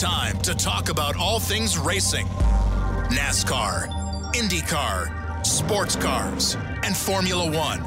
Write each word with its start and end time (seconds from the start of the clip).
Time 0.00 0.38
to 0.38 0.54
talk 0.54 0.88
about 0.88 1.14
all 1.14 1.38
things 1.38 1.76
racing 1.76 2.26
NASCAR, 3.10 3.86
IndyCar, 4.32 5.44
sports 5.44 5.94
cars, 5.94 6.56
and 6.84 6.96
Formula 6.96 7.44
One. 7.44 7.82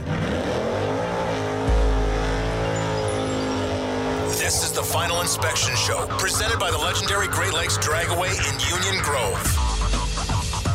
This 4.38 4.63
is 4.63 4.73
the 4.73 4.84
Final 4.84 5.21
Inspection 5.21 5.76
Show, 5.76 6.05
presented 6.20 6.59
by 6.59 6.70
the 6.70 6.77
legendary 6.77 7.27
Great 7.30 7.54
Lakes 7.54 7.80
Dragaway 7.80 8.30
in 8.30 8.59
Union 8.77 9.04
Grove. 9.04 9.41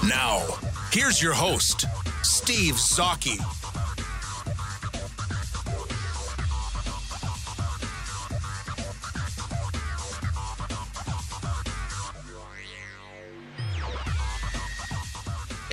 Now, 0.09 0.45
here's 0.91 1.23
your 1.23 1.35
host, 1.35 1.87
Steve 2.25 2.75
Zocchi. 2.75 3.39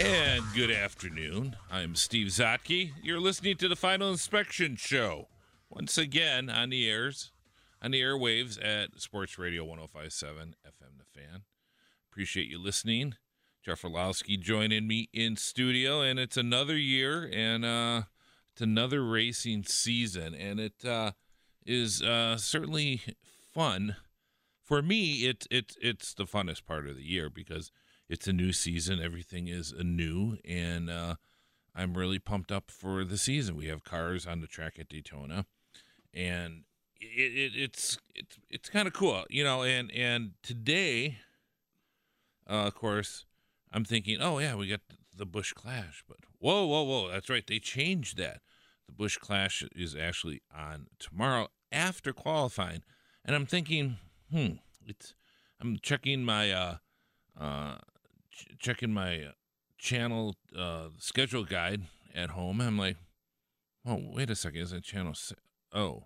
And 0.06 0.44
good 0.53 0.70
afternoon. 0.70 1.56
I'm 1.72 1.95
Steve 1.95 2.28
Zotke. 2.28 2.92
You're 3.02 3.20
listening 3.20 3.58
to 3.58 3.67
the 3.67 3.75
Final 3.75 4.11
Inspection 4.11 4.75
Show. 4.75 5.30
Once 5.67 5.98
again 5.98 6.48
on 6.48 6.70
the 6.70 6.88
airs, 6.88 7.31
on 7.81 7.89
the 7.89 8.02
airwaves 8.02 8.64
at 8.64 9.02
Sports 9.02 9.39
Radio 9.39 9.64
1057 9.64 10.58
FM 10.64 11.00
The 11.00 11.20
Fan. 11.20 11.42
Appreciate 12.11 12.48
you 12.48 12.61
listening. 12.61 13.16
Jeff 13.66 13.83
Orlowski 13.83 14.38
joining 14.38 14.86
me 14.86 15.09
in 15.11 15.38
studio, 15.38 16.02
and 16.02 16.20
it's 16.20 16.38
another 16.38 16.78
year 16.78 17.28
and 17.33 17.66
uh, 17.66 18.03
it's 18.53 18.61
another 18.61 19.03
racing 19.03 19.64
season, 19.64 20.36
and 20.36 20.59
it 20.59 20.86
uh, 20.86 21.14
is 21.66 22.03
uh, 22.03 22.38
certainly 22.38 23.02
fun. 23.52 23.95
For 24.61 24.83
me, 24.83 25.26
it, 25.26 25.48
it, 25.50 25.76
it's 25.81 26.14
the 26.14 26.26
funnest 26.26 26.64
part 26.64 26.86
of 26.86 26.95
the 26.95 27.03
year 27.03 27.31
because– 27.31 27.72
it's 28.09 28.28
a 28.28 28.34
new 28.34 28.53
season. 28.53 29.00
Everything 29.02 29.48
is 29.48 29.72
anew, 29.72 30.38
and 30.45 30.89
uh, 30.89 31.16
I'm 31.75 31.98
really 31.98 32.20
pumped 32.20 32.52
up 32.52 32.72
for 32.72 33.03
the 33.03 33.17
season. 33.17 33.56
We 33.56 33.67
have 33.67 33.84
cars 33.84 34.25
on 34.25 34.42
the 34.42 34.48
track 34.48 34.78
at 34.80 34.89
Daytona, 34.89 35.45
and 36.14 36.64
it, 37.00 37.06
it, 37.06 37.52
it's 37.56 37.98
it's 38.14 38.38
it's 38.50 38.70
kind 38.70 38.88
of 38.88 38.94
cool, 38.94 39.23
you 39.30 39.44
know. 39.44 39.64
And 39.64 39.92
and 39.92 40.31
today, 40.44 41.17
uh, 42.50 42.67
of 42.67 42.76
course, 42.76 43.26
I'm 43.72 43.86
thinking, 43.86 44.22
oh 44.22 44.39
yeah, 44.39 44.56
we 44.56 44.67
got 44.67 44.81
the 45.16 45.26
Busch 45.26 45.53
Clash, 45.53 46.03
but 46.08 46.17
whoa, 46.39 46.66
whoa, 46.66 46.83
whoa, 46.83 47.09
that's 47.09 47.30
right, 47.30 47.45
they 47.45 47.59
changed 47.59 48.17
that. 48.17 48.42
The 48.88 48.94
Busch 48.94 49.17
Clash 49.17 49.64
is 49.76 49.95
actually 49.95 50.42
on 50.56 50.88
tomorrow 51.00 51.48
after 51.72 52.14
qualifying, 52.14 52.83
and 53.23 53.36
I'm 53.36 53.45
thinking, 53.45 53.98
hmm, 54.31 54.53
it's. 54.86 55.16
I'm 55.61 55.77
checking 55.82 56.26
my 56.26 56.52
uh, 56.52 56.76
uh, 57.39 57.77
ch- 58.36 58.48
checking 58.60 58.94
my 58.94 59.30
channel 59.78 60.36
uh, 60.58 60.90
schedule 60.98 61.44
guide 61.44 61.84
at 62.14 62.32
home. 62.32 62.62
I'm 62.62 62.78
like, 62.78 62.98
oh, 63.86 64.02
wait 64.14 64.30
a 64.30 64.36
second, 64.36 64.62
is 64.62 64.72
that 64.72 64.84
channel? 64.84 65.14
Se- 65.14 65.36
oh, 65.73 66.06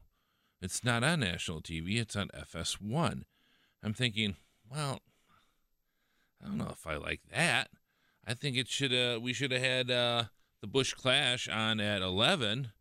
it's 0.62 0.84
not 0.84 1.04
on 1.04 1.22
national 1.22 1.62
TV. 1.62 2.00
It's 2.00 2.16
on 2.16 2.30
FS1. 2.30 3.24
I'm 3.84 3.94
thinking, 3.94 4.36
well, 4.70 5.00
I 6.44 6.48
don't 6.48 6.58
know 6.58 6.70
if 6.72 6.86
I 6.86 6.96
like 6.96 7.22
that. 7.34 7.70
I 8.28 8.34
think 8.34 8.58
it 8.58 8.68
should. 8.68 8.94
Uh, 8.94 9.20
we 9.22 9.34
should 9.34 9.52
have 9.52 9.62
had 9.62 9.90
uh, 9.90 10.26
the 10.62 10.68
Busch 10.68 10.94
Clash 10.94 11.48
on 11.48 11.80
at 11.80 12.02
11, 12.02 12.72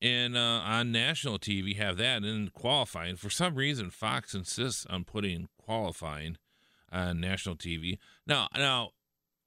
and 0.00 0.36
uh, 0.36 0.40
on 0.40 0.92
national 0.92 1.38
TV 1.38 1.76
have 1.76 1.96
that 1.98 2.22
and 2.22 2.52
qualifying. 2.52 3.16
For 3.16 3.30
some 3.30 3.56
reason, 3.56 3.90
Fox 3.90 4.34
insists 4.34 4.86
on 4.86 5.04
putting 5.04 5.48
qualifying 5.60 6.38
on 6.90 7.20
national 7.20 7.56
TV. 7.56 7.98
Now, 8.26 8.48
now 8.56 8.90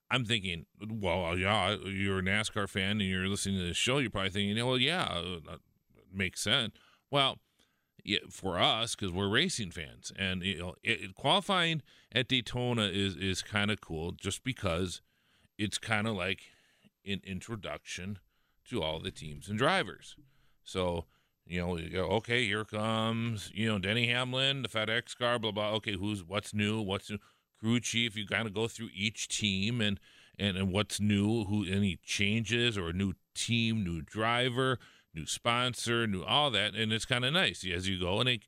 I'm 0.09 0.25
thinking, 0.25 0.65
well, 0.79 1.25
uh, 1.25 1.35
yeah, 1.35 1.77
you're 1.85 2.19
a 2.19 2.23
NASCAR 2.23 2.67
fan 2.67 2.91
and 2.91 3.01
you're 3.01 3.27
listening 3.27 3.59
to 3.59 3.67
the 3.67 3.73
show. 3.73 3.99
You're 3.99 4.09
probably 4.09 4.29
thinking, 4.29 4.65
well, 4.65 4.77
yeah, 4.77 5.03
uh, 5.03 5.39
that 5.49 5.59
makes 6.13 6.41
sense. 6.41 6.73
Well, 7.09 7.39
yeah, 8.03 8.19
for 8.29 8.59
us, 8.59 8.95
because 8.95 9.13
we're 9.13 9.29
racing 9.29 9.71
fans, 9.71 10.11
and 10.17 10.43
you 10.43 10.57
know, 10.57 10.75
it, 10.83 11.15
qualifying 11.15 11.81
at 12.11 12.27
Daytona 12.27 12.83
is 12.83 13.15
is 13.15 13.41
kind 13.41 13.69
of 13.69 13.79
cool, 13.79 14.11
just 14.11 14.43
because 14.43 15.01
it's 15.57 15.77
kind 15.77 16.07
of 16.07 16.15
like 16.15 16.41
an 17.05 17.21
introduction 17.23 18.19
to 18.65 18.81
all 18.81 18.99
the 18.99 19.11
teams 19.11 19.49
and 19.49 19.57
drivers. 19.57 20.15
So 20.63 21.05
you 21.45 21.59
know, 21.59 21.77
you 21.77 21.89
go, 21.89 22.05
okay, 22.05 22.45
here 22.45 22.63
comes, 22.63 23.51
you 23.53 23.67
know, 23.67 23.79
Denny 23.79 24.07
Hamlin, 24.07 24.61
the 24.61 24.69
FedEx 24.69 25.17
car, 25.17 25.39
blah 25.39 25.51
blah. 25.51 25.71
Okay, 25.73 25.93
who's 25.93 26.23
what's 26.23 26.53
new? 26.53 26.81
What's 26.81 27.09
new? 27.09 27.17
Crew 27.59 27.79
chief. 27.79 28.15
You 28.15 28.25
kind 28.25 28.47
of 28.47 28.53
go 28.53 28.67
through 28.67 28.89
each 28.93 29.27
team 29.27 29.81
and 29.81 29.99
and 30.39 30.57
and 30.57 30.71
what's 30.71 30.99
new, 30.99 31.45
who 31.45 31.65
any 31.65 31.99
changes 32.03 32.77
or 32.77 32.89
a 32.89 32.93
new 32.93 33.13
team, 33.35 33.83
new 33.83 34.01
driver, 34.01 34.79
new 35.13 35.25
sponsor, 35.25 36.07
new 36.07 36.23
all 36.23 36.51
that, 36.51 36.75
and 36.75 36.91
it's 36.91 37.05
kind 37.05 37.25
of 37.25 37.33
nice 37.33 37.65
as 37.65 37.87
you 37.87 37.99
go, 37.99 38.19
and 38.19 38.29
it, 38.29 38.41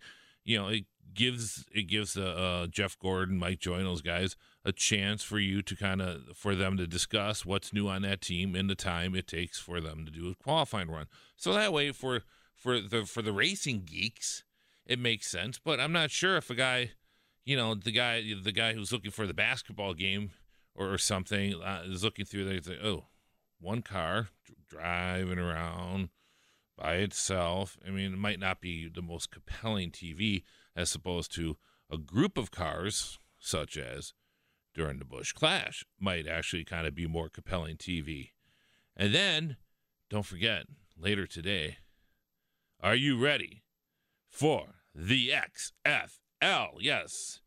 you 0.43 0.57
know, 0.57 0.67
it 0.67 0.85
gives 1.13 1.65
it 1.73 1.83
gives 1.83 2.13
the 2.13 2.27
uh, 2.27 2.67
Jeff 2.67 2.97
Gordon, 2.99 3.37
Mike 3.37 3.59
Joy, 3.59 3.83
those 3.83 4.01
guys 4.01 4.35
a 4.65 4.71
chance 4.71 5.23
for 5.23 5.39
you 5.39 5.61
to 5.61 5.75
kind 5.75 6.01
of 6.01 6.21
for 6.35 6.55
them 6.55 6.77
to 6.77 6.87
discuss 6.87 7.45
what's 7.45 7.73
new 7.73 7.87
on 7.87 8.01
that 8.03 8.21
team 8.21 8.55
in 8.55 8.67
the 8.67 8.75
time 8.75 9.13
it 9.13 9.27
takes 9.27 9.59
for 9.59 9.81
them 9.81 10.05
to 10.05 10.11
do 10.11 10.29
a 10.29 10.35
qualifying 10.35 10.89
run. 10.89 11.07
So 11.35 11.53
that 11.53 11.73
way 11.73 11.91
for 11.91 12.21
for 12.56 12.80
the 12.80 13.06
for 13.06 13.22
the 13.22 13.34
racing 13.34 13.84
geeks, 13.86 14.44
it 14.86 15.00
makes 15.00 15.28
sense. 15.28 15.59
But 15.59 15.80
I'm 15.80 15.91
not 15.91 16.12
sure 16.12 16.38
if 16.38 16.50
a 16.50 16.56
guy, 16.56 16.91
you 17.46 17.56
know, 17.56 17.75
the 17.75 17.91
guy 17.91 18.24
the 18.41 18.52
guy 18.52 18.74
who's 18.74 18.91
looking 18.91 19.12
for 19.12 19.28
the 19.28 19.34
basketball 19.34 19.94
game 19.94 20.31
or, 20.75 20.94
or 20.94 20.97
something 20.97 21.62
uh, 21.62 21.84
is 21.86 22.03
looking 22.03 22.25
through 22.25 22.46
there. 22.46 22.75
Like, 22.75 22.84
oh, 22.84 23.06
one 23.59 23.81
car 23.81 24.30
driving 24.68 25.40
around 25.40 26.09
by 26.78 26.96
itself. 26.96 27.78
I 27.86 27.91
mean, 27.91 28.14
it 28.14 28.19
might 28.19 28.40
not 28.40 28.62
be 28.62 28.90
the 28.90 29.02
most 29.02 29.31
compelling 29.31 29.91
TV 29.91 30.44
as 30.75 30.94
opposed 30.96 31.34
to 31.35 31.58
a 31.91 31.97
group 31.97 32.38
of 32.38 32.52
cars, 32.52 33.20
such 33.40 33.78
as 33.78 34.14
during 34.74 34.97
the 34.97 35.06
Busch 35.06 35.34
Clash, 35.34 35.85
might 36.00 36.28
actually 36.28 36.66
kind 36.66 36.88
of 36.88 36.96
be 36.96 37.06
more 37.06 37.30
compelling 37.30 37.78
TV. 37.78 38.31
And 38.96 39.14
then, 39.14 39.58
don't 40.09 40.25
forget, 40.25 40.66
later 40.97 41.28
today, 41.28 41.78
are 42.83 42.95
you 42.95 43.17
ready 43.17 43.63
for 44.29 44.75
the 44.94 45.29
XFL? 45.29 46.09
Yes. 46.79 47.39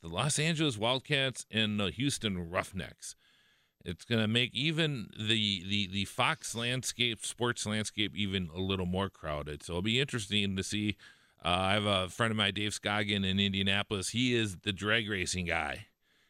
The 0.00 0.08
Los 0.08 0.38
Angeles 0.38 0.78
Wildcats 0.78 1.44
and 1.50 1.80
the 1.80 1.90
Houston 1.90 2.48
Roughnecks. 2.48 3.16
It's 3.84 4.04
going 4.04 4.20
to 4.20 4.28
make 4.28 4.54
even 4.54 5.10
the, 5.18 5.64
the, 5.68 5.88
the 5.88 6.04
Fox 6.04 6.54
landscape, 6.54 7.26
sports 7.26 7.66
landscape, 7.66 8.14
even 8.14 8.50
a 8.54 8.60
little 8.60 8.86
more 8.86 9.10
crowded. 9.10 9.64
So 9.64 9.72
it'll 9.72 9.82
be 9.82 10.00
interesting 10.00 10.54
to 10.54 10.62
see. 10.62 10.96
Uh, 11.44 11.48
I 11.48 11.72
have 11.72 11.86
a 11.86 12.08
friend 12.08 12.30
of 12.30 12.36
mine, 12.36 12.54
Dave 12.54 12.70
Scoggin 12.70 13.28
in 13.28 13.40
Indianapolis. 13.40 14.10
He 14.10 14.32
is 14.32 14.58
the 14.58 14.72
drag 14.72 15.10
racing 15.10 15.46
guy. 15.46 15.86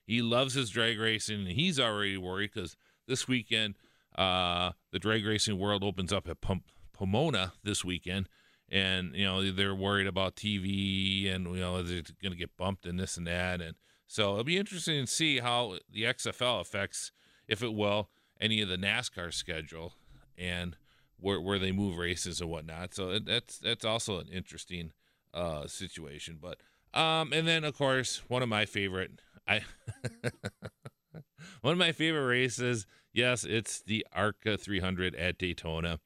He 0.07 0.23
loves 0.23 0.55
his 0.55 0.71
drag 0.71 0.99
racing, 0.99 1.41
and 1.41 1.49
he's 1.49 1.79
already 1.79 2.17
worried 2.17 2.53
because 2.55 2.77
this 3.07 3.29
weekend 3.29 3.75
uh, 4.17 4.73
the 4.91 4.99
drag 4.99 5.27
racing 5.27 5.59
world 5.59 5.85
opens 5.85 6.15
up 6.15 6.27
at 6.29 6.41
Pump 6.41 6.65
Pomona 7.03 7.53
this 7.65 7.85
weekend, 7.85 8.29
and 8.69 9.13
you 9.17 9.25
know 9.25 9.51
they're 9.51 9.75
worried 9.75 10.07
about 10.07 10.37
TV 10.37 11.35
and 11.35 11.47
you 11.47 11.61
know 11.61 11.83
they're 11.83 12.03
going 12.23 12.31
to 12.31 12.39
get 12.39 12.57
bumped 12.57 12.87
and 12.87 12.97
this 12.97 13.17
and 13.17 13.27
that, 13.27 13.61
and 13.61 13.75
so 14.07 14.35
it'll 14.35 14.45
be 14.45 14.57
interesting 14.57 15.05
to 15.05 15.11
see 15.11 15.41
how 15.41 15.79
the 15.91 16.05
XFL 16.05 16.61
affects, 16.61 17.11
if 17.49 17.61
it 17.61 17.75
will, 17.75 18.09
any 18.41 18.63
of 18.63 18.69
the 18.69 18.77
NASCAR 18.77 19.35
schedule 19.35 19.95
and 20.39 20.77
where 21.19 21.41
where 21.41 21.59
they 21.59 21.73
move 21.73 21.99
races 21.99 22.41
and 22.41 22.49
whatnot. 22.49 22.95
So 22.95 23.19
that's 23.19 23.59
that's 23.59 23.85
also 23.85 24.21
an 24.21 24.29
interesting 24.29 24.93
uh, 25.35 25.67
situation. 25.67 26.39
But 26.41 26.59
um, 26.97 27.33
and 27.33 27.49
then 27.49 27.65
of 27.65 27.77
course 27.77 28.23
one 28.29 28.45
of 28.45 28.49
my 28.49 28.65
favorite 28.65 29.23
I 29.49 29.63
one 31.63 31.73
of 31.73 31.79
my 31.79 31.91
favorite 31.91 32.27
races. 32.27 32.87
Yes, 33.13 33.43
it's 33.43 33.81
the 33.81 34.07
ARCA 34.13 34.57
300 34.57 35.17
at 35.17 35.37
Daytona. 35.37 35.99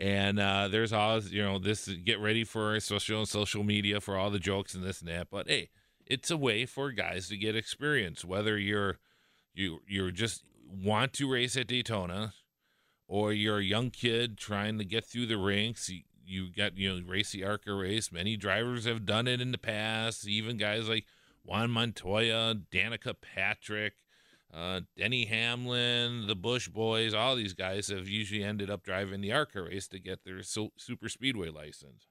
And 0.00 0.40
uh, 0.40 0.68
there's 0.68 0.94
always, 0.94 1.30
you 1.30 1.42
know, 1.42 1.58
this 1.58 1.86
get 1.86 2.18
ready 2.20 2.42
for 2.42 2.80
social 2.80 3.26
social 3.26 3.62
media 3.62 4.00
for 4.00 4.16
all 4.16 4.30
the 4.30 4.38
jokes 4.38 4.74
and 4.74 4.82
this 4.82 5.00
and 5.00 5.10
that. 5.10 5.28
But 5.30 5.46
hey, 5.46 5.68
it's 6.06 6.30
a 6.30 6.38
way 6.38 6.64
for 6.64 6.90
guys 6.90 7.28
to 7.28 7.36
get 7.36 7.54
experience. 7.54 8.24
Whether 8.24 8.58
you're 8.58 8.96
you 9.52 9.80
you're 9.86 10.10
just 10.10 10.42
want 10.66 11.12
to 11.14 11.30
race 11.30 11.54
at 11.54 11.66
Daytona, 11.66 12.32
or 13.08 13.34
you're 13.34 13.58
a 13.58 13.64
young 13.64 13.90
kid 13.90 14.38
trying 14.38 14.78
to 14.78 14.86
get 14.86 15.04
through 15.04 15.26
the 15.26 15.36
ranks. 15.36 15.90
You, 15.90 16.00
you 16.24 16.50
got 16.50 16.78
you 16.78 16.88
know 16.88 17.06
race 17.06 17.32
the 17.32 17.44
ARCA 17.44 17.74
race. 17.74 18.10
Many 18.10 18.38
drivers 18.38 18.86
have 18.86 19.04
done 19.04 19.28
it 19.28 19.42
in 19.42 19.52
the 19.52 19.58
past. 19.58 20.26
Even 20.26 20.56
guys 20.56 20.88
like 20.88 21.04
Juan 21.44 21.70
Montoya, 21.70 22.54
Danica 22.72 23.14
Patrick, 23.20 23.94
uh, 24.52 24.80
Denny 24.96 25.26
Hamlin, 25.26 26.26
the 26.26 26.34
Busch 26.34 26.68
Boys, 26.68 27.14
all 27.14 27.36
these 27.36 27.54
guys 27.54 27.88
have 27.88 28.08
usually 28.08 28.42
ended 28.42 28.68
up 28.70 28.82
driving 28.82 29.20
the 29.20 29.32
ARCA 29.32 29.62
race 29.62 29.86
to 29.88 29.98
get 29.98 30.24
their 30.24 30.42
super 30.42 31.08
speedway 31.08 31.50
license. 31.50 32.08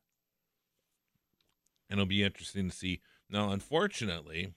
And 1.89 1.99
it'll 1.99 2.07
be 2.07 2.23
interesting 2.23 2.69
to 2.69 2.75
see. 2.75 3.01
Now, 3.29 3.49
unfortunately, 3.51 4.53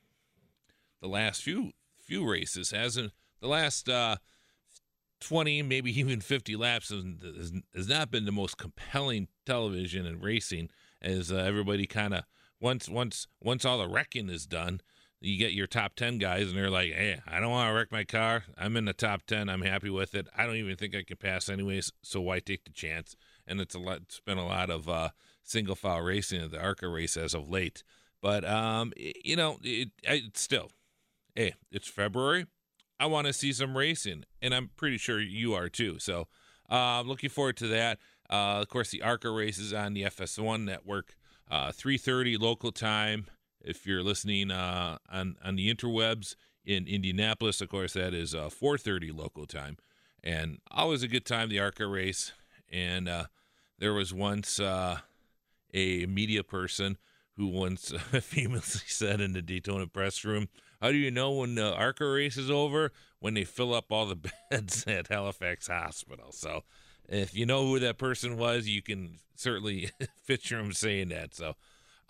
the 1.00 1.08
last 1.08 1.42
few 1.42 1.72
few 2.00 2.28
races 2.28 2.70
hasn't 2.70 3.12
the 3.40 3.48
last 3.48 3.88
uh, 3.88 4.16
20, 5.20 5.62
maybe 5.62 5.90
even 5.98 6.20
50 6.20 6.56
laps 6.56 6.90
has, 6.90 7.04
has, 7.74 7.88
not 7.88 8.10
been 8.10 8.24
the 8.24 8.32
most 8.32 8.58
compelling 8.58 9.28
television 9.46 10.06
and 10.06 10.22
racing 10.22 10.68
as 11.00 11.32
uh, 11.32 11.36
everybody 11.36 11.86
kind 11.86 12.14
of 12.14 12.24
once 12.60 12.88
once 12.88 13.26
once 13.40 13.64
all 13.64 13.78
the 13.78 13.88
wrecking 13.88 14.28
is 14.28 14.46
done 14.46 14.80
you 15.22 15.38
get 15.38 15.52
your 15.52 15.66
top 15.66 15.94
10 15.94 16.18
guys 16.18 16.48
and 16.48 16.56
they're 16.56 16.70
like 16.70 16.92
hey 16.92 17.20
i 17.26 17.40
don't 17.40 17.50
want 17.50 17.68
to 17.68 17.74
wreck 17.74 17.92
my 17.92 18.04
car. 18.04 18.44
I'm 18.58 18.76
in 18.76 18.84
the 18.84 18.92
top 18.92 19.22
10 19.26 19.48
i'm 19.48 19.62
happy 19.62 19.90
with 19.90 20.14
it. 20.14 20.26
I 20.36 20.46
don't 20.46 20.56
even 20.56 20.76
think 20.76 20.94
i 20.94 21.02
can 21.02 21.16
pass 21.16 21.48
anyways 21.48 21.92
so 22.02 22.20
why 22.20 22.40
take 22.40 22.64
the 22.64 22.72
chance? 22.72 23.16
And 23.46 23.60
it's 23.60 23.74
a 23.74 23.78
lot 23.78 23.98
it's 24.02 24.20
been 24.20 24.38
a 24.38 24.46
lot 24.46 24.70
of 24.70 24.88
uh, 24.88 25.10
single 25.42 25.74
file 25.74 26.00
racing 26.00 26.42
at 26.42 26.50
the 26.50 26.60
arca 26.60 26.88
race 26.88 27.16
as 27.16 27.34
of 27.34 27.48
late. 27.48 27.82
But 28.20 28.44
um 28.44 28.92
you 28.96 29.36
know 29.36 29.58
it, 29.62 29.90
it 30.02 30.36
still 30.36 30.70
hey 31.34 31.54
it's 31.70 31.88
february. 31.88 32.46
I 32.98 33.06
want 33.06 33.26
to 33.26 33.32
see 33.32 33.52
some 33.52 33.76
racing 33.76 34.24
and 34.40 34.54
i'm 34.54 34.70
pretty 34.76 34.98
sure 34.98 35.20
you 35.20 35.54
are 35.54 35.68
too. 35.68 35.98
So 35.98 36.28
uh, 36.70 37.00
i'm 37.00 37.08
looking 37.08 37.30
forward 37.30 37.56
to 37.58 37.68
that. 37.68 37.98
Uh, 38.28 38.60
of 38.62 38.68
course 38.68 38.90
the 38.90 39.02
arca 39.02 39.30
race 39.30 39.58
is 39.58 39.72
on 39.72 39.94
the 39.94 40.02
fs1 40.04 40.64
network 40.64 41.16
uh, 41.50 41.70
3.30 41.70 42.40
local 42.40 42.72
time 42.72 43.26
if 43.64 43.86
you're 43.86 44.02
listening 44.02 44.50
uh, 44.50 44.98
on 45.10 45.36
on 45.44 45.56
the 45.56 45.72
interwebs 45.72 46.34
in 46.64 46.86
Indianapolis, 46.86 47.60
of 47.60 47.68
course, 47.68 47.94
that 47.94 48.14
is 48.14 48.34
uh, 48.34 48.48
4:30 48.48 49.16
local 49.16 49.46
time, 49.46 49.78
and 50.22 50.58
always 50.70 51.02
a 51.02 51.08
good 51.08 51.24
time. 51.24 51.48
The 51.48 51.60
ARCA 51.60 51.86
race, 51.86 52.32
and 52.70 53.08
uh, 53.08 53.24
there 53.78 53.92
was 53.92 54.12
once 54.12 54.60
uh, 54.60 54.98
a 55.74 56.06
media 56.06 56.44
person 56.44 56.98
who 57.36 57.46
once 57.46 57.90
famously 58.20 58.86
said 58.86 59.20
in 59.20 59.32
the 59.32 59.42
Daytona 59.42 59.86
press 59.86 60.24
room, 60.24 60.48
"How 60.80 60.90
do 60.90 60.98
you 60.98 61.10
know 61.10 61.32
when 61.32 61.54
the 61.54 61.74
ARCA 61.74 62.08
race 62.08 62.36
is 62.36 62.50
over? 62.50 62.92
When 63.20 63.34
they 63.34 63.44
fill 63.44 63.74
up 63.74 63.90
all 63.90 64.06
the 64.06 64.30
beds 64.50 64.84
at 64.86 65.08
Halifax 65.08 65.68
Hospital." 65.68 66.32
So, 66.32 66.64
if 67.08 67.34
you 67.34 67.46
know 67.46 67.66
who 67.66 67.78
that 67.80 67.98
person 67.98 68.36
was, 68.36 68.68
you 68.68 68.82
can 68.82 69.18
certainly 69.34 69.90
picture 70.26 70.58
him 70.58 70.72
saying 70.72 71.08
that. 71.08 71.34
So. 71.34 71.54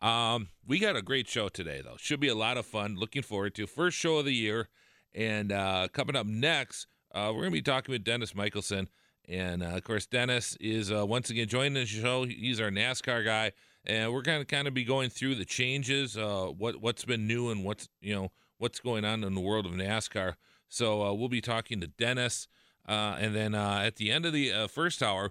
Um, 0.03 0.49
we 0.67 0.81
got 0.81 0.97
a 0.97 1.03
great 1.03 1.29
show 1.29 1.49
today, 1.49 1.81
though. 1.83 1.97
Should 1.97 2.19
be 2.19 2.29
a 2.29 2.35
lot 2.35 2.59
of 2.59 2.67
fun. 2.67 2.97
Looking 2.97 3.23
forward 3.23 3.55
to 3.55 3.69
first 3.69 3.97
show 3.97 4.19
of 4.19 4.25
the 4.25 4.35
year. 4.35 4.69
And 5.15 5.53
uh, 5.53 5.89
coming 5.93 6.17
up 6.17 6.27
next, 6.27 6.89
uh, 7.15 7.29
we're 7.29 7.43
going 7.43 7.53
to 7.53 7.59
be 7.59 7.63
talking 7.63 7.93
with 7.93 8.03
Dennis 8.03 8.35
Michelson. 8.35 8.89
And 9.29 9.63
uh, 9.63 9.67
of 9.67 9.85
course, 9.85 10.07
Dennis 10.07 10.57
is 10.61 10.91
uh, 10.91 11.07
once 11.07 11.31
again 11.31 11.47
joining 11.47 11.75
the 11.75 11.87
show. 11.87 12.25
He's 12.25 12.61
our 12.61 12.71
NASCAR 12.71 13.25
guy, 13.25 13.53
and 13.87 14.13
we're 14.13 14.23
going 14.23 14.41
to 14.41 14.45
kind 14.45 14.67
of 14.67 14.75
be 14.75 14.83
going 14.83 15.11
through 15.11 15.37
the 15.37 15.45
changes, 15.45 16.17
uh, 16.17 16.47
what 16.47 16.81
what's 16.83 17.05
been 17.05 17.29
new, 17.29 17.51
and 17.51 17.65
what's 17.65 17.89
you 18.01 18.13
know 18.13 18.33
what's 18.59 18.81
going 18.81 19.05
on 19.05 19.23
in 19.23 19.35
the 19.35 19.41
world 19.41 19.65
of 19.65 19.73
NASCAR. 19.73 20.35
So 20.69 21.05
uh, 21.05 21.13
we'll 21.13 21.29
be 21.29 21.41
talking 21.41 21.81
to 21.83 21.87
Dennis, 21.87 22.49
and 22.85 23.33
then 23.37 23.55
at 23.55 23.95
the 23.97 24.11
end 24.11 24.27
of 24.27 24.33
the 24.33 24.67
first 24.69 25.05
hour, 25.05 25.31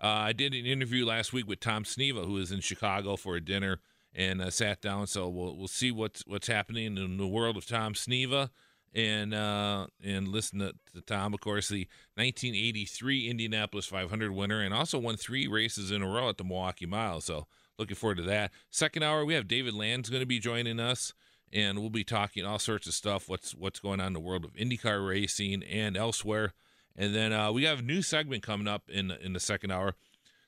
I 0.00 0.32
did 0.32 0.54
an 0.54 0.64
interview 0.64 1.04
last 1.04 1.34
week 1.34 1.46
with 1.46 1.60
Tom 1.60 1.84
Sneva, 1.84 2.24
who 2.24 2.38
is 2.38 2.50
in 2.50 2.60
Chicago 2.60 3.16
for 3.16 3.36
a 3.36 3.40
dinner 3.40 3.80
and 4.16 4.40
uh, 4.40 4.50
sat 4.50 4.80
down. 4.80 5.06
So 5.06 5.28
we'll 5.28 5.56
we'll 5.56 5.68
see 5.68 5.92
what's 5.92 6.24
what's 6.26 6.48
happening 6.48 6.96
in 6.96 7.18
the 7.18 7.26
world 7.26 7.56
of 7.56 7.66
Tom 7.66 7.92
Sneva 7.92 8.50
and 8.94 9.34
uh, 9.34 9.86
and 10.02 10.26
listen 10.26 10.58
to, 10.58 10.72
to, 10.94 11.02
Tom. 11.02 11.34
Of 11.34 11.40
course, 11.40 11.68
the 11.68 11.86
1983 12.14 13.28
Indianapolis 13.28 13.86
500 13.86 14.32
winner, 14.32 14.62
and 14.62 14.74
also 14.74 14.98
won 14.98 15.16
three 15.16 15.46
races 15.46 15.90
in 15.90 16.02
a 16.02 16.08
row 16.08 16.30
at 16.30 16.38
the 16.38 16.44
Milwaukee 16.44 16.86
Mile. 16.86 17.20
So 17.20 17.46
looking 17.78 17.96
forward 17.96 18.16
to 18.16 18.24
that. 18.24 18.52
Second 18.70 19.02
hour, 19.02 19.24
we 19.24 19.34
have 19.34 19.46
David 19.46 19.74
Land's 19.74 20.08
going 20.08 20.22
to 20.22 20.26
be 20.26 20.38
joining 20.38 20.80
us, 20.80 21.12
and 21.52 21.78
we'll 21.78 21.90
be 21.90 22.04
talking 22.04 22.46
all 22.46 22.58
sorts 22.58 22.86
of 22.86 22.94
stuff. 22.94 23.28
What's 23.28 23.54
what's 23.54 23.80
going 23.80 24.00
on 24.00 24.08
in 24.08 24.12
the 24.14 24.20
world 24.20 24.46
of 24.46 24.54
IndyCar 24.54 25.06
racing 25.06 25.62
and 25.62 25.96
elsewhere. 25.96 26.54
And 26.98 27.14
then 27.14 27.34
uh, 27.34 27.52
we 27.52 27.64
have 27.64 27.80
a 27.80 27.82
new 27.82 28.00
segment 28.00 28.42
coming 28.42 28.66
up 28.66 28.88
in 28.88 29.10
in 29.10 29.34
the 29.34 29.40
second 29.40 29.72
hour. 29.72 29.94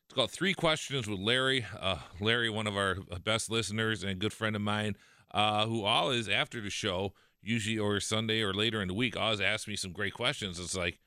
It's 0.08 0.14
called 0.14 0.30
Three 0.30 0.54
Questions 0.54 1.06
with 1.06 1.20
Larry. 1.20 1.66
Uh, 1.78 1.98
Larry, 2.18 2.48
one 2.48 2.66
of 2.66 2.78
our 2.78 2.96
best 3.22 3.50
listeners 3.50 4.02
and 4.02 4.18
good 4.18 4.32
friend 4.32 4.56
of 4.56 4.62
mine, 4.62 4.96
uh, 5.32 5.66
who 5.66 5.84
always, 5.84 6.30
after 6.30 6.62
the 6.62 6.70
show, 6.70 7.12
usually 7.42 7.78
or 7.78 8.00
Sunday 8.00 8.40
or 8.40 8.54
later 8.54 8.80
in 8.80 8.88
the 8.88 8.94
week, 8.94 9.18
always 9.18 9.38
asks 9.38 9.68
me 9.68 9.76
some 9.76 9.92
great 9.92 10.14
questions. 10.14 10.58
It's 10.58 10.74
like, 10.74 10.98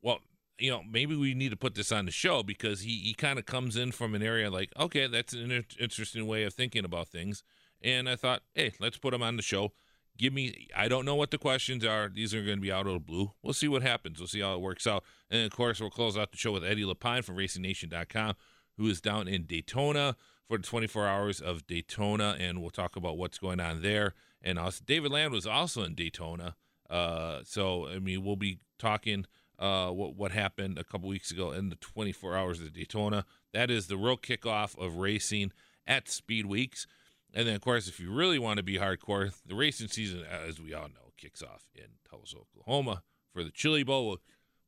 well, 0.00 0.20
you 0.58 0.70
know, 0.70 0.82
maybe 0.90 1.14
we 1.14 1.34
need 1.34 1.50
to 1.50 1.58
put 1.58 1.74
this 1.74 1.92
on 1.92 2.06
the 2.06 2.10
show 2.10 2.42
because 2.42 2.80
he, 2.80 2.96
he 3.00 3.12
kind 3.12 3.38
of 3.38 3.44
comes 3.44 3.76
in 3.76 3.92
from 3.92 4.14
an 4.14 4.22
area 4.22 4.50
like, 4.50 4.72
okay, 4.80 5.06
that's 5.06 5.34
an 5.34 5.66
interesting 5.78 6.26
way 6.26 6.44
of 6.44 6.54
thinking 6.54 6.86
about 6.86 7.08
things. 7.08 7.42
And 7.82 8.08
I 8.08 8.16
thought, 8.16 8.40
hey, 8.54 8.72
let's 8.80 8.96
put 8.96 9.12
him 9.12 9.22
on 9.22 9.36
the 9.36 9.42
show 9.42 9.72
give 10.18 10.32
me 10.32 10.68
i 10.76 10.88
don't 10.88 11.04
know 11.04 11.14
what 11.14 11.30
the 11.30 11.38
questions 11.38 11.84
are. 11.84 12.08
These 12.08 12.34
are 12.34 12.42
going 12.42 12.58
to 12.58 12.62
be 12.62 12.72
out 12.72 12.86
of 12.86 12.92
the 12.92 13.00
blue. 13.00 13.32
We'll 13.42 13.54
see 13.54 13.68
what 13.68 13.82
happens. 13.82 14.18
We'll 14.18 14.28
see 14.28 14.40
how 14.40 14.54
it 14.54 14.60
works 14.60 14.86
out. 14.86 15.04
And 15.30 15.44
of 15.44 15.52
course 15.52 15.80
we'll 15.80 15.90
close 15.90 16.16
out 16.16 16.32
the 16.32 16.38
show 16.38 16.52
with 16.52 16.64
eddie 16.64 16.84
lapine 16.84 17.24
from 17.24 17.36
racingnation.com 17.36 18.34
who 18.76 18.86
is 18.86 19.00
down 19.00 19.28
in 19.28 19.44
daytona 19.44 20.16
for 20.48 20.56
the 20.56 20.64
24 20.64 21.06
hours 21.06 21.40
of 21.40 21.66
daytona 21.66 22.36
and 22.38 22.60
we'll 22.60 22.70
talk 22.70 22.96
about 22.96 23.18
what's 23.18 23.38
going 23.38 23.60
on 23.60 23.82
there. 23.82 24.14
And 24.42 24.58
also 24.58 24.82
david 24.86 25.12
land 25.12 25.32
was 25.32 25.46
also 25.46 25.82
in 25.82 25.94
daytona 25.94 26.56
uh, 26.88 27.40
so 27.44 27.86
i 27.88 27.98
mean 27.98 28.24
we'll 28.24 28.36
be 28.36 28.58
talking 28.78 29.26
uh, 29.60 29.90
what 29.90 30.16
what 30.16 30.32
happened 30.32 30.78
a 30.78 30.84
couple 30.84 31.08
weeks 31.08 31.30
ago 31.30 31.52
in 31.52 31.68
the 31.68 31.76
24 31.76 32.34
hours 32.34 32.60
of 32.60 32.72
daytona. 32.72 33.26
That 33.52 33.70
is 33.70 33.86
the 33.86 33.96
real 33.96 34.16
kickoff 34.16 34.76
of 34.78 34.96
racing 34.96 35.52
at 35.86 36.08
speed 36.08 36.46
weeks 36.46 36.86
and 37.34 37.46
then, 37.46 37.54
of 37.54 37.60
course, 37.60 37.88
if 37.88 38.00
you 38.00 38.10
really 38.10 38.38
want 38.38 38.56
to 38.56 38.62
be 38.62 38.78
hardcore, 38.78 39.32
the 39.46 39.54
racing 39.54 39.88
season, 39.88 40.24
as 40.24 40.60
we 40.60 40.74
all 40.74 40.88
know, 40.88 41.12
kicks 41.16 41.42
off 41.42 41.66
in 41.74 41.86
Tulsa, 42.08 42.38
Oklahoma 42.38 43.02
for 43.32 43.44
the 43.44 43.50
Chili 43.50 43.82
Bowl, 43.82 44.18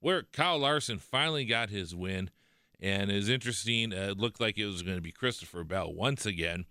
where 0.01 0.23
Kyle 0.23 0.59
Larson 0.59 0.99
finally 0.99 1.45
got 1.45 1.71
his 1.71 1.95
win. 1.95 2.31
And 2.81 3.11
it's 3.11 3.29
interesting, 3.29 3.93
uh, 3.93 4.11
it 4.11 4.19
looked 4.19 4.41
like 4.41 4.59
it 4.59 4.67
was 4.67 4.83
going 4.83 4.97
to 4.97 5.03
be 5.03 5.13
Christopher 5.13 5.65
Bell 5.65 5.93
once 5.93 6.27
again. 6.27 6.67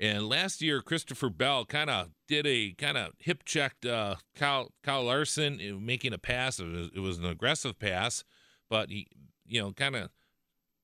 And 0.00 0.28
last 0.28 0.62
year, 0.62 0.80
Christopher 0.80 1.28
Bell 1.28 1.64
kind 1.64 1.90
of 1.90 2.10
did 2.28 2.46
a 2.46 2.72
kind 2.72 2.96
of 2.96 3.12
hip 3.18 3.44
checked 3.44 3.84
uh, 3.84 4.16
Kyle, 4.36 4.72
Kyle 4.84 5.04
Larson 5.04 5.84
making 5.84 6.12
a 6.12 6.18
pass. 6.18 6.60
It 6.60 6.68
was, 6.68 6.90
it 6.94 7.00
was, 7.00 7.18
an 7.18 7.24
aggressive 7.24 7.78
pass, 7.78 8.22
but 8.70 8.90
he, 8.90 9.08
you 9.46 9.60
know, 9.60 9.72
kind 9.72 9.96
of 9.96 10.10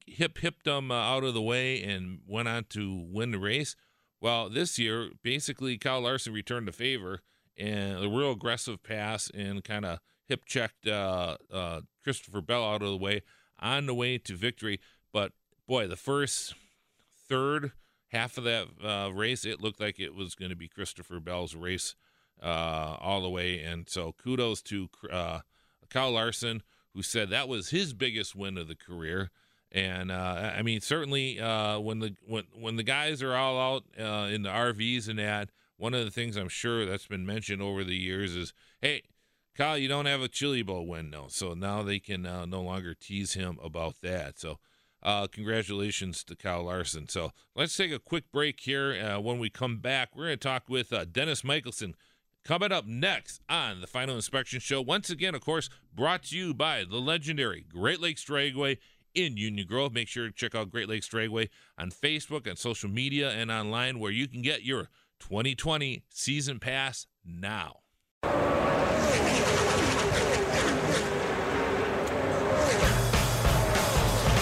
hip 0.06 0.38
hipped 0.38 0.66
him 0.66 0.90
uh, 0.90 0.94
out 0.94 1.22
of 1.22 1.34
the 1.34 1.42
way 1.42 1.82
and 1.82 2.20
went 2.26 2.48
on 2.48 2.64
to 2.70 3.06
win 3.08 3.30
the 3.30 3.38
race. 3.38 3.76
Well, 4.24 4.48
this 4.48 4.78
year, 4.78 5.10
basically, 5.22 5.76
Kyle 5.76 6.00
Larson 6.00 6.32
returned 6.32 6.66
the 6.66 6.72
favor 6.72 7.20
and 7.58 8.02
a 8.02 8.08
real 8.08 8.30
aggressive 8.30 8.82
pass 8.82 9.30
and 9.34 9.62
kind 9.62 9.84
of 9.84 9.98
hip 10.26 10.46
checked 10.46 10.86
uh, 10.88 11.36
uh, 11.52 11.82
Christopher 12.02 12.40
Bell 12.40 12.64
out 12.64 12.80
of 12.80 12.88
the 12.88 12.96
way 12.96 13.20
on 13.60 13.84
the 13.84 13.92
way 13.92 14.16
to 14.16 14.34
victory. 14.34 14.80
But 15.12 15.32
boy, 15.68 15.88
the 15.88 15.96
first 15.96 16.54
third 17.28 17.72
half 18.12 18.38
of 18.38 18.44
that 18.44 18.68
uh, 18.82 19.12
race, 19.12 19.44
it 19.44 19.60
looked 19.60 19.78
like 19.78 20.00
it 20.00 20.14
was 20.14 20.34
going 20.34 20.48
to 20.48 20.56
be 20.56 20.68
Christopher 20.68 21.20
Bell's 21.20 21.54
race 21.54 21.94
uh, 22.42 22.96
all 23.00 23.20
the 23.20 23.28
way. 23.28 23.60
And 23.60 23.90
so 23.90 24.12
kudos 24.12 24.62
to 24.62 24.88
uh, 25.12 25.40
Kyle 25.90 26.12
Larson, 26.12 26.62
who 26.94 27.02
said 27.02 27.28
that 27.28 27.46
was 27.46 27.68
his 27.68 27.92
biggest 27.92 28.34
win 28.34 28.56
of 28.56 28.68
the 28.68 28.74
career. 28.74 29.30
And 29.74 30.12
uh, 30.12 30.52
I 30.56 30.62
mean, 30.62 30.80
certainly 30.80 31.40
uh, 31.40 31.80
when 31.80 31.98
the 31.98 32.14
when 32.26 32.44
when 32.54 32.76
the 32.76 32.84
guys 32.84 33.22
are 33.22 33.34
all 33.34 33.58
out 33.58 33.84
uh, 34.00 34.28
in 34.28 34.42
the 34.42 34.48
RVs 34.48 35.08
and 35.08 35.18
that, 35.18 35.50
one 35.76 35.94
of 35.94 36.04
the 36.04 36.12
things 36.12 36.36
I'm 36.36 36.48
sure 36.48 36.86
that's 36.86 37.08
been 37.08 37.26
mentioned 37.26 37.60
over 37.60 37.82
the 37.82 37.96
years 37.96 38.36
is, 38.36 38.52
hey, 38.80 39.02
Kyle, 39.56 39.76
you 39.76 39.88
don't 39.88 40.06
have 40.06 40.22
a 40.22 40.28
Chili 40.28 40.62
Bowl 40.62 40.86
win, 40.86 41.10
no. 41.10 41.26
So 41.28 41.54
now 41.54 41.82
they 41.82 41.98
can 41.98 42.24
uh, 42.24 42.46
no 42.46 42.62
longer 42.62 42.94
tease 42.94 43.34
him 43.34 43.58
about 43.60 43.96
that. 44.02 44.38
So 44.38 44.60
uh, 45.02 45.26
congratulations 45.26 46.22
to 46.24 46.36
Kyle 46.36 46.62
Larson. 46.62 47.08
So 47.08 47.32
let's 47.56 47.76
take 47.76 47.90
a 47.90 47.98
quick 47.98 48.30
break 48.30 48.60
here. 48.60 48.94
Uh, 48.94 49.20
when 49.20 49.40
we 49.40 49.50
come 49.50 49.78
back, 49.78 50.14
we're 50.14 50.26
going 50.26 50.38
to 50.38 50.48
talk 50.48 50.68
with 50.68 50.92
Dennis 51.12 51.42
Michelson 51.42 51.96
Coming 52.44 52.72
up 52.72 52.86
next 52.86 53.40
on 53.48 53.80
the 53.80 53.86
Final 53.86 54.16
Inspection 54.16 54.60
Show, 54.60 54.82
once 54.82 55.08
again, 55.08 55.34
of 55.34 55.40
course, 55.40 55.70
brought 55.94 56.24
to 56.24 56.36
you 56.36 56.52
by 56.52 56.84
the 56.84 56.98
legendary 56.98 57.64
Great 57.66 58.02
Lakes 58.02 58.22
Dragway 58.22 58.76
in 59.14 59.37
Union 59.37 59.66
Grove. 59.66 59.92
Make 59.92 60.09
sure 60.09 60.26
to 60.26 60.33
check 60.33 60.54
out 60.54 60.71
Great 60.71 60.88
Lakes 60.88 61.09
Dragway 61.09 61.49
on 61.78 61.90
Facebook, 61.90 62.47
and 62.47 62.59
social 62.59 62.90
media, 62.90 63.30
and 63.30 63.50
online 63.50 63.99
where 63.99 64.11
you 64.11 64.26
can 64.28 64.42
get 64.42 64.62
your 64.62 64.88
2020 65.21 66.02
season 66.11 66.59
pass 66.59 67.06
now. 67.25 67.80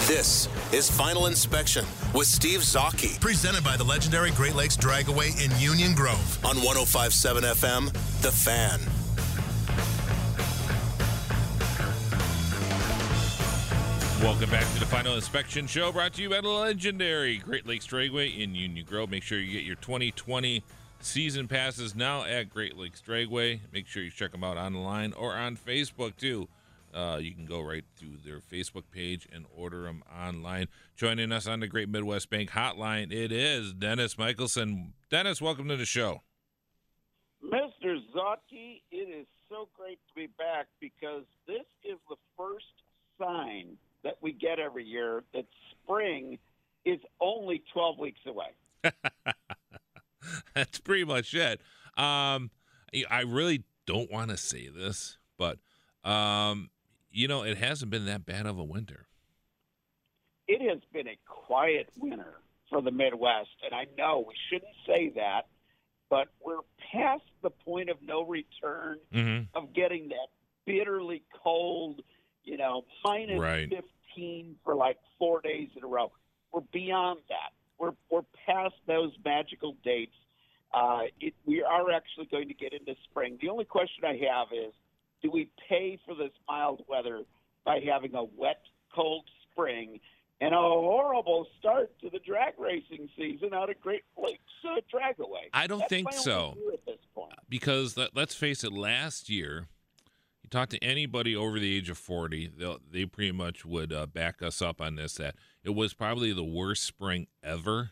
This 0.07 0.49
is 0.73 0.91
Final 0.91 1.27
Inspection 1.27 1.85
with 2.15 2.27
Steve 2.27 2.61
Zocchi, 2.61 3.19
presented 3.21 3.65
by 3.65 3.77
the 3.77 3.85
legendary 3.85 4.31
Great 4.33 4.55
Lakes 4.55 4.77
Dragaway 4.77 5.43
in 5.43 5.59
Union 5.61 5.95
Grove 5.95 6.39
on 6.45 6.57
1057 6.57 7.45
FM, 7.45 7.93
The 8.21 8.33
Fan. 8.33 9.02
Welcome 14.23 14.51
back 14.51 14.73
to 14.73 14.79
the 14.79 14.87
Final 14.87 15.17
Inspection 15.17 15.67
Show, 15.67 15.91
brought 15.91 16.13
to 16.13 16.23
you 16.23 16.31
by 16.31 16.41
the 16.41 16.49
legendary 16.49 17.39
Great 17.39 17.67
Lakes 17.67 17.89
Dragway 17.89 18.39
in 18.39 18.55
Union 18.55 18.87
Grove. 18.87 19.11
Make 19.11 19.25
sure 19.25 19.41
you 19.41 19.53
get 19.53 19.65
your 19.65 19.75
2020 19.75 20.63
season 21.01 21.49
passes 21.49 21.97
now 21.97 22.23
at 22.23 22.49
Great 22.49 22.77
Lakes 22.77 23.03
Dragway. 23.05 23.59
Make 23.73 23.89
sure 23.89 24.01
you 24.01 24.13
check 24.13 24.31
them 24.31 24.45
out 24.45 24.57
online 24.57 25.13
or 25.15 25.35
on 25.35 25.57
Facebook 25.57 26.15
too. 26.17 26.47
Uh, 26.95 27.19
you 27.21 27.35
can 27.35 27.47
go 27.47 27.61
right 27.61 27.85
to 27.99 28.17
their 28.25 28.39
Facebook 28.39 28.85
page 28.93 29.27
and 29.33 29.45
order 29.57 29.83
them 29.83 30.05
online. 30.17 30.69
Joining 30.95 31.33
us 31.33 31.49
on 31.49 31.59
the 31.59 31.67
Great 31.67 31.89
Midwest 31.89 32.31
Bank 32.31 32.51
Hotline, 32.51 33.11
it 33.11 33.33
is 33.33 33.73
Dennis 33.73 34.17
Michelson. 34.17 34.93
Dennis, 35.11 35.43
welcome 35.43 35.67
to 35.67 35.77
the 35.77 35.85
show. 35.85 36.23
Mr. 37.45 37.99
Zotke, 38.15 38.83
it 38.93 38.97
is 38.97 39.27
so 39.49 39.69
great 39.77 39.99
to 40.07 40.15
be 40.15 40.29
back 40.39 40.69
because 40.79 41.25
this 41.49 41.67
is 41.85 41.99
the 42.09 42.17
first 42.37 42.67
sign 43.19 43.77
that 44.05 44.17
we 44.21 44.33
get 44.33 44.59
every 44.59 44.85
year 44.85 45.23
that 45.35 45.47
spring 45.71 46.39
is 46.85 47.01
only 47.21 47.63
12 47.73 47.99
weeks 47.99 48.21
away. 48.27 48.49
That's 50.55 50.81
pretty 50.81 51.05
much 51.05 51.35
it. 51.35 51.61
Um, 51.97 52.51
I 53.11 53.23
really 53.27 53.65
don't 53.87 54.11
want 54.11 54.31
to 54.31 54.37
say 54.37 54.69
this, 54.69 55.19
but 55.39 55.59
um, 56.05 56.71
you 57.11 57.29
know, 57.29 57.43
it 57.43 57.59
hasn't 57.59 57.91
been 57.91 58.07
that 58.07 58.25
bad 58.27 58.47
of 58.47 58.59
a 58.59 58.65
winter. 58.65 59.07
It 60.49 60.69
has 60.69 60.81
been 60.93 61.09
a 61.09 61.19
quiet 61.27 61.89
winter 61.99 62.35
for 62.69 62.83
the 62.83 62.91
Midwest, 62.91 63.51
and 63.65 63.75
I 63.75 63.87
know 63.97 64.25
we 64.27 64.35
shouldn't 64.51 64.75
say 64.87 65.13
that, 65.17 65.47
but 66.11 66.29
we're 66.45 66.57
past 66.93 67.23
the 67.43 67.51
point 67.51 67.91
of 67.91 67.97
no 68.03 68.27
return 68.27 68.99
mm-hmm. 69.15 69.45
of 69.55 69.73
getting 69.73 70.09
that 70.09 70.29
bitterly 70.67 71.23
cold, 71.43 72.03
you 72.45 72.57
know, 72.57 72.85
minus 73.05 73.41
right. 73.41 73.73
15 74.15 74.57
for 74.65 74.75
like 74.75 74.99
four 75.19 75.41
days 75.41 75.69
in 75.77 75.85
a 75.85 75.87
row. 75.87 76.13
We're 76.53 76.61
beyond 76.73 77.21
that. 77.29 77.53
We're 77.79 77.93
we're 78.11 78.23
past 78.47 78.75
those 78.87 79.13
magical 79.25 79.77
dates. 79.85 80.15
Uh, 80.75 81.03
it, 81.21 81.35
we 81.45 81.63
are 81.63 81.91
actually 81.91 82.27
going 82.27 82.49
to 82.49 82.55
get 82.55 82.73
into 82.73 82.95
spring. 83.05 83.39
The 83.41 83.49
only 83.49 83.65
question 83.65 84.05
I 84.05 84.19
have 84.33 84.49
is, 84.53 84.73
do 85.23 85.31
we 85.31 85.51
pay 85.69 85.99
for 86.07 86.15
this 86.15 86.33
mild 86.49 86.83
weather 86.89 87.23
by 87.65 87.81
having 87.81 88.15
a 88.15 88.25
wet, 88.25 88.63
cold 88.95 89.25
spring 89.51 90.01
and 90.41 90.55
a 90.55 90.59
horrible 90.59 91.47
start 91.59 91.93
to 92.01 92.11
the 92.11 92.19
drag 92.19 92.55
racing 92.59 93.09
season 93.17 93.55
out 93.55 93.71
of 93.71 93.81
Great 93.81 94.03
Lakes 94.21 94.41
uh, 94.65 94.81
Dragaway? 94.93 95.49
I 95.53 95.67
don't 95.67 95.79
That's 95.81 95.91
think 95.91 96.13
so. 96.13 96.55
fear 96.55 96.73
At 96.73 96.87
this 96.87 96.99
point. 97.15 97.35
Because 97.49 97.97
let, 97.97 98.17
let's 98.17 98.35
face 98.35 98.65
it, 98.65 98.73
last 98.73 99.29
year, 99.29 99.69
talk 100.53 100.69
to 100.71 100.85
anybody 100.85 101.35
over 101.35 101.59
the 101.59 101.77
age 101.77 101.91
of 101.91 101.99
40, 101.99 102.53
they'll, 102.59 102.79
they 102.91 103.07
pretty 103.07 103.33
much 103.33 103.65
would 103.65 103.93
uh, 103.93 104.07
back 104.07 104.43
us 104.43 104.63
up 104.63 104.81
on 104.81 104.97
this 104.97 105.15
that 105.15 105.35
it 105.65 105.71
was 105.75 105.95
probably 105.95 106.33
the 106.33 106.45
worst 106.45 106.85
spring 106.85 107.27
ever 107.43 107.91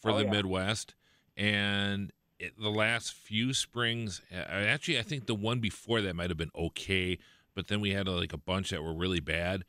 for 0.00 0.10
Oh, 0.10 0.18
the 0.18 0.24
yeah. 0.24 0.30
Midwest. 0.30 0.94
And 1.36 2.12
it, 2.38 2.60
the 2.60 2.70
last 2.70 3.14
few 3.14 3.54
springs, 3.54 4.20
actually, 4.32 4.98
I 4.98 5.02
think 5.02 5.26
the 5.26 5.34
one 5.34 5.60
before 5.60 6.00
that 6.02 6.16
might 6.16 6.30
have 6.30 6.36
been 6.36 6.50
okay, 6.54 7.18
but 7.54 7.68
then 7.68 7.80
we 7.80 7.90
had 7.90 8.08
uh, 8.08 8.12
like 8.12 8.32
a 8.32 8.38
bunch 8.38 8.70
that 8.70 8.82
were 8.82 8.94
really 8.94 9.20
bad. 9.20 9.64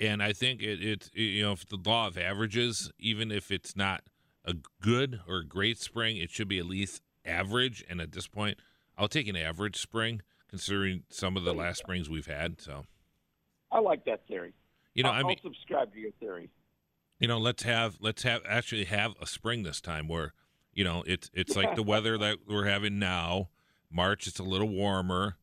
And 0.00 0.22
I 0.22 0.32
think 0.32 0.62
it, 0.62 0.82
it, 0.82 1.10
you 1.14 1.42
know, 1.42 1.52
if 1.52 1.68
the 1.68 1.78
law 1.84 2.06
of 2.06 2.16
averages, 2.18 2.90
even 2.98 3.30
if 3.30 3.50
it's 3.50 3.76
not 3.76 4.02
a 4.44 4.54
good 4.80 5.20
or 5.28 5.42
great 5.42 5.78
spring, 5.78 6.16
it 6.16 6.30
should 6.30 6.48
be 6.48 6.58
at 6.58 6.66
least 6.66 7.02
average. 7.24 7.84
And 7.88 8.00
at 8.00 8.12
this 8.12 8.26
point, 8.26 8.58
I'll 8.96 9.08
take 9.08 9.28
an 9.28 9.36
average 9.36 9.76
spring 9.76 10.22
considering 10.54 11.02
some 11.08 11.36
of 11.36 11.42
the 11.42 11.52
last 11.52 11.78
springs 11.78 12.08
we've 12.08 12.28
had. 12.28 12.60
So, 12.60 12.84
I 13.72 13.80
like 13.80 14.04
that 14.04 14.24
theory. 14.28 14.52
you 14.94 15.02
know, 15.02 15.10
I'll, 15.10 15.24
I 15.24 15.28
mean, 15.28 15.36
I'll 15.44 15.50
subscribe 15.50 15.92
to 15.92 15.98
your 15.98 16.12
theory. 16.20 16.48
you 17.18 17.26
know, 17.26 17.38
let's 17.38 17.64
have 17.64 17.96
let's 18.00 18.22
have 18.22 18.42
actually 18.48 18.84
have 18.84 19.14
a 19.20 19.26
spring 19.26 19.64
this 19.64 19.80
time 19.80 20.06
where 20.06 20.32
you 20.72 20.84
know 20.84 21.02
it's 21.08 21.28
it's 21.34 21.56
like 21.56 21.74
the 21.74 21.82
weather 21.82 22.16
that 22.24 22.38
we're 22.48 22.66
having 22.66 23.00
now. 23.00 23.48
March 23.90 24.28
it's 24.28 24.38
a 24.38 24.44
little 24.44 24.68
warmer. 24.68 25.38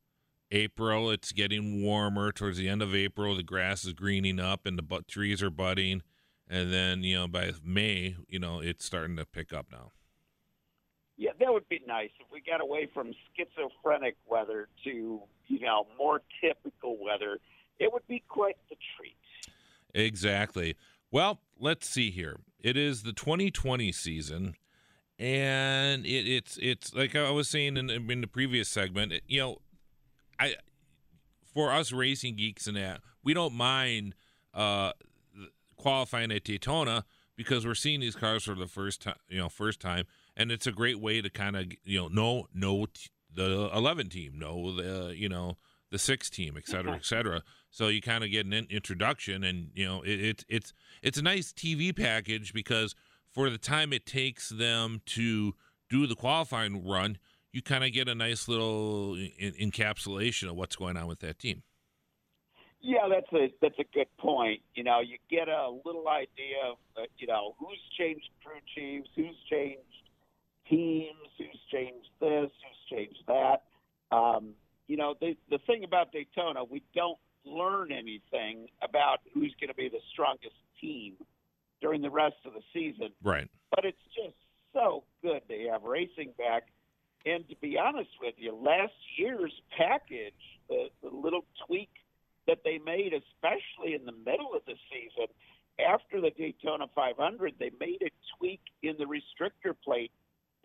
April 0.49 1.11
it's 1.11 1.33
getting 1.33 1.83
warmer. 1.83 2.31
Towards 2.31 2.57
the 2.57 2.69
end 2.69 2.81
of 2.81 2.95
April, 2.95 3.35
the 3.35 3.43
grass 3.43 3.83
is 3.83 3.91
greening 3.91 4.39
up 4.39 4.65
and 4.65 4.77
the 4.77 4.81
bu- 4.83 5.01
trees 5.01 5.43
are 5.43 5.49
budding, 5.49 6.03
and 6.49 6.71
then 6.71 7.03
you 7.03 7.17
know 7.17 7.27
by 7.27 7.51
May, 7.65 8.15
you 8.29 8.39
know 8.39 8.61
it's 8.61 8.85
starting 8.85 9.17
to 9.17 9.25
pick 9.25 9.51
up 9.51 9.65
now. 9.71 9.91
That 11.41 11.51
would 11.51 11.67
be 11.69 11.81
nice 11.87 12.11
if 12.19 12.27
we 12.31 12.41
got 12.41 12.61
away 12.61 12.87
from 12.93 13.13
schizophrenic 13.35 14.15
weather 14.29 14.67
to 14.83 15.21
you 15.47 15.59
know 15.59 15.87
more 15.97 16.21
typical 16.39 16.97
weather. 17.03 17.39
It 17.79 17.91
would 17.91 18.07
be 18.07 18.23
quite 18.27 18.57
the 18.69 18.75
treat. 18.95 19.15
Exactly. 19.93 20.75
Well, 21.09 21.39
let's 21.59 21.89
see 21.89 22.11
here. 22.11 22.37
It 22.59 22.77
is 22.77 23.01
the 23.01 23.11
2020 23.11 23.91
season, 23.91 24.53
and 25.17 26.05
it, 26.05 26.27
it's 26.27 26.59
it's 26.61 26.93
like 26.93 27.15
I 27.15 27.31
was 27.31 27.49
saying 27.49 27.75
in, 27.75 27.89
in 27.89 28.21
the 28.21 28.27
previous 28.27 28.69
segment. 28.69 29.11
It, 29.11 29.23
you 29.27 29.39
know, 29.39 29.61
I 30.39 30.55
for 31.53 31.71
us 31.71 31.91
racing 31.91 32.35
geeks 32.35 32.67
and 32.67 32.77
that 32.77 33.01
we 33.23 33.33
don't 33.33 33.53
mind 33.53 34.15
uh, 34.53 34.91
qualifying 35.75 36.31
at 36.31 36.43
Daytona 36.43 37.03
because 37.35 37.65
we're 37.65 37.75
seeing 37.75 37.99
these 37.99 38.15
cars 38.15 38.43
for 38.43 38.53
the 38.53 38.67
first 38.67 39.01
time. 39.01 39.15
You 39.27 39.39
know, 39.39 39.49
first 39.49 39.79
time, 39.79 40.05
and 40.35 40.51
it's 40.51 40.67
a 40.67 40.71
great 40.71 40.99
way 40.99 41.21
to 41.21 41.29
kind 41.29 41.55
of 41.55 41.65
you 41.83 41.99
know 41.99 42.07
know 42.07 42.47
know 42.53 42.87
the 43.33 43.69
11 43.73 44.09
team, 44.09 44.37
know 44.37 44.75
the 44.75 45.15
you 45.15 45.29
know 45.29 45.57
the 45.91 45.99
six 45.99 46.29
team, 46.29 46.55
et 46.57 46.67
cetera, 46.67 46.95
et 46.95 47.05
cetera. 47.05 47.43
So 47.69 47.89
you 47.89 48.01
kind 48.01 48.23
of 48.23 48.31
get 48.31 48.45
an 48.45 48.53
in- 48.53 48.67
introduction, 48.69 49.43
and 49.43 49.71
you 49.73 49.85
know 49.85 50.01
it, 50.01 50.19
it, 50.21 50.45
it's 50.47 50.73
it's 51.01 51.17
a 51.17 51.21
nice 51.21 51.51
TV 51.51 51.95
package 51.95 52.53
because 52.53 52.95
for 53.29 53.49
the 53.49 53.57
time 53.57 53.93
it 53.93 54.05
takes 54.05 54.49
them 54.49 55.01
to 55.07 55.53
do 55.89 56.07
the 56.07 56.15
qualifying 56.15 56.87
run, 56.87 57.17
you 57.51 57.61
kind 57.61 57.83
of 57.83 57.91
get 57.91 58.07
a 58.07 58.15
nice 58.15 58.47
little 58.47 59.15
in- 59.15 59.71
encapsulation 59.71 60.49
of 60.49 60.55
what's 60.55 60.75
going 60.75 60.97
on 60.97 61.07
with 61.07 61.19
that 61.19 61.39
team. 61.39 61.63
Yeah, 62.81 63.07
that's 63.09 63.31
a 63.33 63.53
that's 63.61 63.77
a 63.77 63.85
good 63.93 64.07
point. 64.17 64.61
You 64.73 64.83
know, 64.83 65.01
you 65.01 65.17
get 65.29 65.47
a 65.47 65.69
little 65.85 66.07
idea 66.07 66.57
of 66.71 66.77
uh, 66.97 67.05
you 67.17 67.27
know 67.27 67.55
who's 67.59 67.79
changed 67.97 68.29
crew 68.43 68.59
chiefs, 68.73 69.09
who's 69.15 69.35
changed 69.49 69.83
teams, 70.69 71.29
who's 71.37 71.59
changed 71.71 72.09
this, 72.19 72.49
who's 72.49 72.97
changed 72.97 73.23
that. 73.27 73.63
Um, 74.11 74.53
you 74.87 74.97
know, 74.97 75.15
the 75.19 75.35
the 75.49 75.59
thing 75.59 75.83
about 75.83 76.11
Daytona, 76.11 76.63
we 76.63 76.83
don't 76.93 77.17
learn 77.45 77.91
anything 77.91 78.67
about 78.81 79.19
who's 79.33 79.53
going 79.59 79.69
to 79.69 79.75
be 79.75 79.89
the 79.89 80.01
strongest 80.11 80.55
team 80.79 81.13
during 81.81 82.01
the 82.01 82.09
rest 82.09 82.35
of 82.45 82.53
the 82.53 82.61
season. 82.73 83.09
Right. 83.23 83.49
But 83.75 83.85
it's 83.85 84.03
just 84.15 84.35
so 84.73 85.03
good 85.21 85.41
to 85.49 85.69
have 85.71 85.83
racing 85.83 86.33
back. 86.37 86.63
And 87.25 87.47
to 87.49 87.55
be 87.57 87.77
honest 87.77 88.09
with 88.21 88.35
you, 88.37 88.55
last 88.55 88.93
year's 89.17 89.53
package, 89.77 90.33
the, 90.69 90.87
the 91.03 91.09
little 91.09 91.45
tweak 91.67 91.89
that 92.47 92.59
they 92.63 92.79
made, 92.83 93.13
especially 93.13 93.93
in 93.93 94.05
the 94.05 94.11
middle 94.11 94.53
of 94.55 94.61
the 94.65 94.75
season, 94.89 95.27
after 95.79 96.19
the 96.21 96.31
Daytona 96.31 96.85
500, 96.93 97.53
they 97.59 97.71
made 97.79 98.01
a 98.01 98.11
tweak 98.37 98.61
in 98.81 98.95
the 98.97 99.05
restrictor 99.05 99.73
plate 99.83 100.11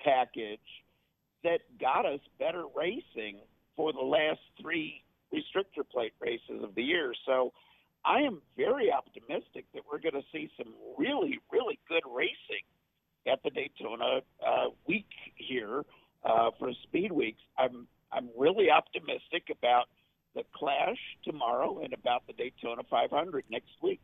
package 0.06 0.60
that 1.42 1.60
got 1.80 2.06
us 2.06 2.20
better 2.38 2.64
racing 2.76 3.40
for 3.76 3.92
the 3.92 4.00
last 4.00 4.40
three 4.60 5.02
restrictor 5.34 5.88
plate 5.90 6.12
races 6.20 6.62
of 6.62 6.74
the 6.74 6.82
year. 6.82 7.12
So 7.26 7.52
I 8.04 8.20
am 8.20 8.40
very 8.56 8.92
optimistic 8.92 9.66
that 9.74 9.82
we're 9.90 9.98
going 9.98 10.14
to 10.14 10.26
see 10.32 10.48
some 10.56 10.72
really, 10.96 11.38
really 11.52 11.78
good 11.88 12.02
racing 12.08 12.64
at 13.30 13.42
the 13.42 13.50
Daytona 13.50 14.20
uh, 14.46 14.66
week 14.86 15.08
here 15.34 15.84
uh, 16.24 16.50
for 16.58 16.70
Speed 16.84 17.12
Weeks. 17.12 17.40
I'm 17.58 17.88
I'm 18.12 18.28
really 18.38 18.70
optimistic 18.70 19.48
about 19.50 19.86
the 20.36 20.42
Clash 20.54 20.98
tomorrow 21.24 21.80
and 21.82 21.92
about 21.92 22.22
the 22.28 22.32
Daytona 22.32 22.82
500 22.88 23.44
next 23.50 23.70
week. 23.82 24.00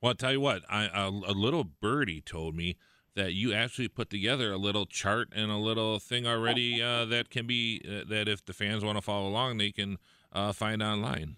Well, 0.00 0.10
I'll 0.10 0.16
tell 0.16 0.32
you 0.32 0.40
what, 0.40 0.62
I, 0.68 0.84
a, 0.84 1.08
a 1.08 1.32
little 1.32 1.64
birdie 1.64 2.20
told 2.20 2.54
me 2.54 2.76
that 3.16 3.32
you 3.32 3.52
actually 3.52 3.88
put 3.88 4.10
together 4.10 4.52
a 4.52 4.58
little 4.58 4.86
chart 4.86 5.28
and 5.34 5.50
a 5.50 5.56
little 5.56 5.98
thing 5.98 6.26
already 6.26 6.80
uh, 6.80 7.04
that 7.06 7.30
can 7.30 7.46
be 7.46 7.82
uh, 7.84 8.04
that 8.08 8.28
if 8.28 8.44
the 8.44 8.52
fans 8.52 8.84
want 8.84 8.96
to 8.96 9.02
follow 9.02 9.26
along, 9.26 9.58
they 9.58 9.72
can 9.72 9.98
uh, 10.32 10.52
find 10.52 10.82
online. 10.82 11.36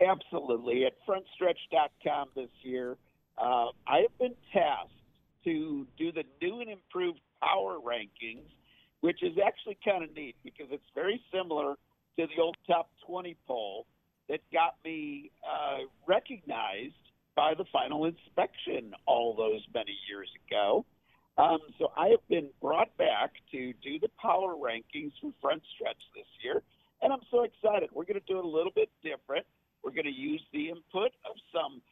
Absolutely. 0.00 0.84
At 0.84 0.92
frontstretch.com 1.08 2.28
this 2.36 2.50
year, 2.62 2.96
uh, 3.38 3.68
I 3.86 4.02
have 4.02 4.18
been 4.18 4.34
tasked 4.52 4.92
to 5.44 5.86
do 5.98 6.12
the 6.12 6.24
new 6.40 6.60
and 6.60 6.70
improved 6.70 7.20
power 7.42 7.78
rankings, 7.78 8.46
which 9.00 9.22
is 9.22 9.32
actually 9.44 9.78
kind 9.84 10.04
of 10.04 10.14
neat 10.14 10.36
because 10.44 10.66
it's 10.70 10.84
very 10.94 11.20
similar 11.32 11.74
to 12.18 12.26
the 12.26 12.40
old 12.40 12.56
top 12.66 12.90
20 13.06 13.36
poll 13.46 13.86
that 14.28 14.40
got 14.52 14.76
me 14.84 15.30
uh, 15.42 15.78
recognized 16.06 16.94
by 17.36 17.54
the 17.54 17.64
final 17.72 18.04
inspection 18.04 18.94
all 19.06 19.34
those 19.34 19.60
many 19.74 19.96
years 20.08 20.28
ago. 20.46 20.84
Um, 21.36 21.58
so 21.78 21.90
I 21.96 22.08
have 22.08 22.26
been 22.28 22.48
brought 22.60 22.96
back 22.96 23.32
to 23.50 23.72
do 23.82 23.98
the 23.98 24.08
power 24.20 24.54
rankings 24.54 25.12
for 25.20 25.32
Front 25.40 25.62
Stretch 25.74 26.00
this 26.14 26.26
year, 26.42 26.62
and 27.02 27.12
I'm 27.12 27.26
so 27.30 27.42
excited. 27.42 27.90
We're 27.92 28.04
going 28.04 28.20
to 28.20 28.32
do 28.32 28.38
it 28.38 28.44
a 28.44 28.48
little 28.48 28.72
bit 28.74 28.88
different. 29.02 29.44
We're 29.82 29.90
going 29.90 30.06
to 30.06 30.14
use 30.14 30.42
the 30.52 30.68
input 30.68 31.10
of 31.28 31.34
some 31.52 31.82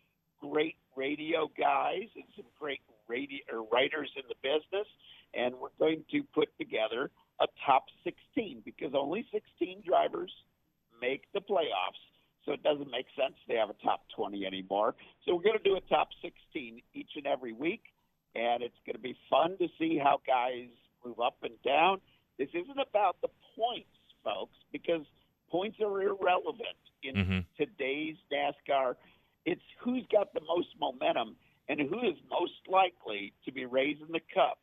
great 0.41 0.77
radio 0.97 1.51
guys 1.59 2.07
and 2.15 2.25
some 2.37 2.47
great 2.59 2.81
radio 3.09 3.67
writers 3.73 4.11
in 4.17 4.23
the 4.29 4.39
business, 4.43 4.87
and 5.35 5.55
we're 5.57 5.75
going 5.79 6.05
to 6.13 6.23
put 6.35 6.49
together 6.59 7.11
a 7.41 7.47
top 7.67 7.87
16 8.05 8.63
because 8.65 8.93
only 8.95 9.27
16 9.33 9.83
drivers 9.85 10.31
make 11.01 11.25
the 11.35 11.41
playoffs 11.41 12.03
so 12.45 12.53
it 12.53 12.63
doesn't 12.63 12.91
make 12.91 13.07
sense 13.17 13.35
to 13.49 13.57
have 13.57 13.71
a 13.71 13.77
top 13.85 14.03
20 14.17 14.45
anymore. 14.45 14.95
So 15.25 15.35
we're 15.35 15.43
going 15.43 15.59
to 15.59 15.69
do 15.69 15.77
a 15.77 15.81
top 15.83 16.09
16 16.23 16.83
each 16.95 17.11
and 17.17 17.27
every 17.27 17.53
week, 17.53 17.83
and 18.35 18.63
it's 18.63 18.77
going 18.87 18.97
to 18.97 19.03
be 19.03 19.17
fun 19.31 19.57
to 19.59 19.69
see 19.79 19.99
how 19.99 20.21
guys 20.27 20.69
move 21.05 21.21
up 21.21 21.37
and 21.43 21.55
down. 21.65 22.01
This 22.39 22.49
isn't 22.55 22.79
about 22.79 23.17
the 23.23 23.29
points, 23.57 23.95
folks, 24.25 24.57
because 24.73 25.03
points 25.51 25.79
are 25.81 26.03
irrelevant 26.03 26.81
in 27.03 27.15
mm-hmm. 27.15 27.39
today's 27.57 28.17
NASCAR. 28.33 28.95
It's 29.45 29.63
who's 29.81 30.05
got 30.11 30.33
the 30.35 30.41
most 30.49 30.69
momentum 30.81 31.37
and 31.69 31.81
who 31.81 32.01
is 32.01 32.17
most 32.31 32.59
likely 32.69 33.33
to 33.45 33.53
be 33.53 33.67
raising 33.67 34.09
the 34.11 34.21
cup 34.35 34.59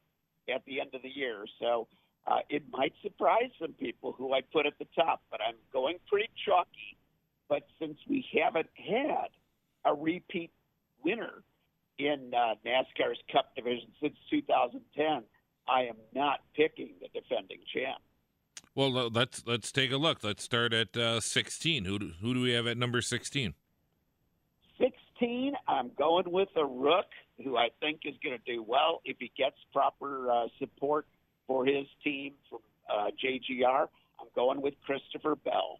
at 0.54 0.64
the 0.66 0.82
end 0.82 0.90
of 0.94 1.02
the 1.02 1.10
year. 1.10 1.46
So 1.60 1.88
uh, 2.28 2.40
it 2.50 2.64
might 2.72 2.94
surprise 3.02 3.52
some 3.62 3.74
people 3.74 4.14
who 4.18 4.34
I 4.34 4.42
put 4.42 4.66
at 4.66 4.78
the 4.80 4.88
top, 4.96 5.22
but 5.32 5.40
I'm 5.46 5.56
going 5.72 5.98
pretty 6.08 6.30
chalky 6.46 6.98
but 7.50 7.64
since 7.80 7.98
we 8.08 8.26
haven't 8.40 8.70
had 8.76 9.30
a 9.84 9.94
repeat 9.94 10.52
winner 11.04 11.44
in 11.98 12.32
uh, 12.34 12.56
NASCAR's 12.66 13.20
Cup 13.32 13.54
division 13.56 13.90
since 14.02 14.16
2010, 14.30 15.24
I 15.68 15.82
am 15.82 15.98
not 16.14 16.40
picking 16.56 16.92
the 17.02 17.08
defending 17.20 17.60
champ. 17.74 18.02
Well, 18.76 19.10
let's 19.10 19.44
let's 19.46 19.72
take 19.72 19.92
a 19.92 19.98
look. 19.98 20.24
Let's 20.24 20.44
start 20.44 20.74
at 20.74 20.96
uh, 20.96 21.20
16. 21.20 21.86
Who 21.86 22.00
do, 22.00 22.12
who 22.22 22.34
do 22.34 22.42
we 22.42 22.52
have 22.52 22.68
at 22.68 22.78
number 22.78 23.02
16? 23.02 23.54
16, 24.80 25.54
I'm 25.68 25.92
going 25.98 26.32
with 26.32 26.50
a 26.56 26.66
rook 26.66 27.08
who 27.44 27.58
I 27.58 27.70
think 27.82 28.02
is 28.06 28.16
going 28.24 28.38
to 28.38 28.52
do 28.52 28.64
well 28.64 29.02
if 29.04 29.18
he 29.20 29.32
gets 29.38 29.58
proper 29.74 30.32
uh, 30.32 30.48
support 30.60 31.08
for 31.48 31.66
his 31.66 31.88
team 32.04 32.34
from 32.50 32.60
uh, 32.90 33.08
JGR. 33.24 33.88
I'm 34.20 34.28
going 34.36 34.62
with 34.62 34.76
Christopher 34.86 35.36
Bell. 35.36 35.80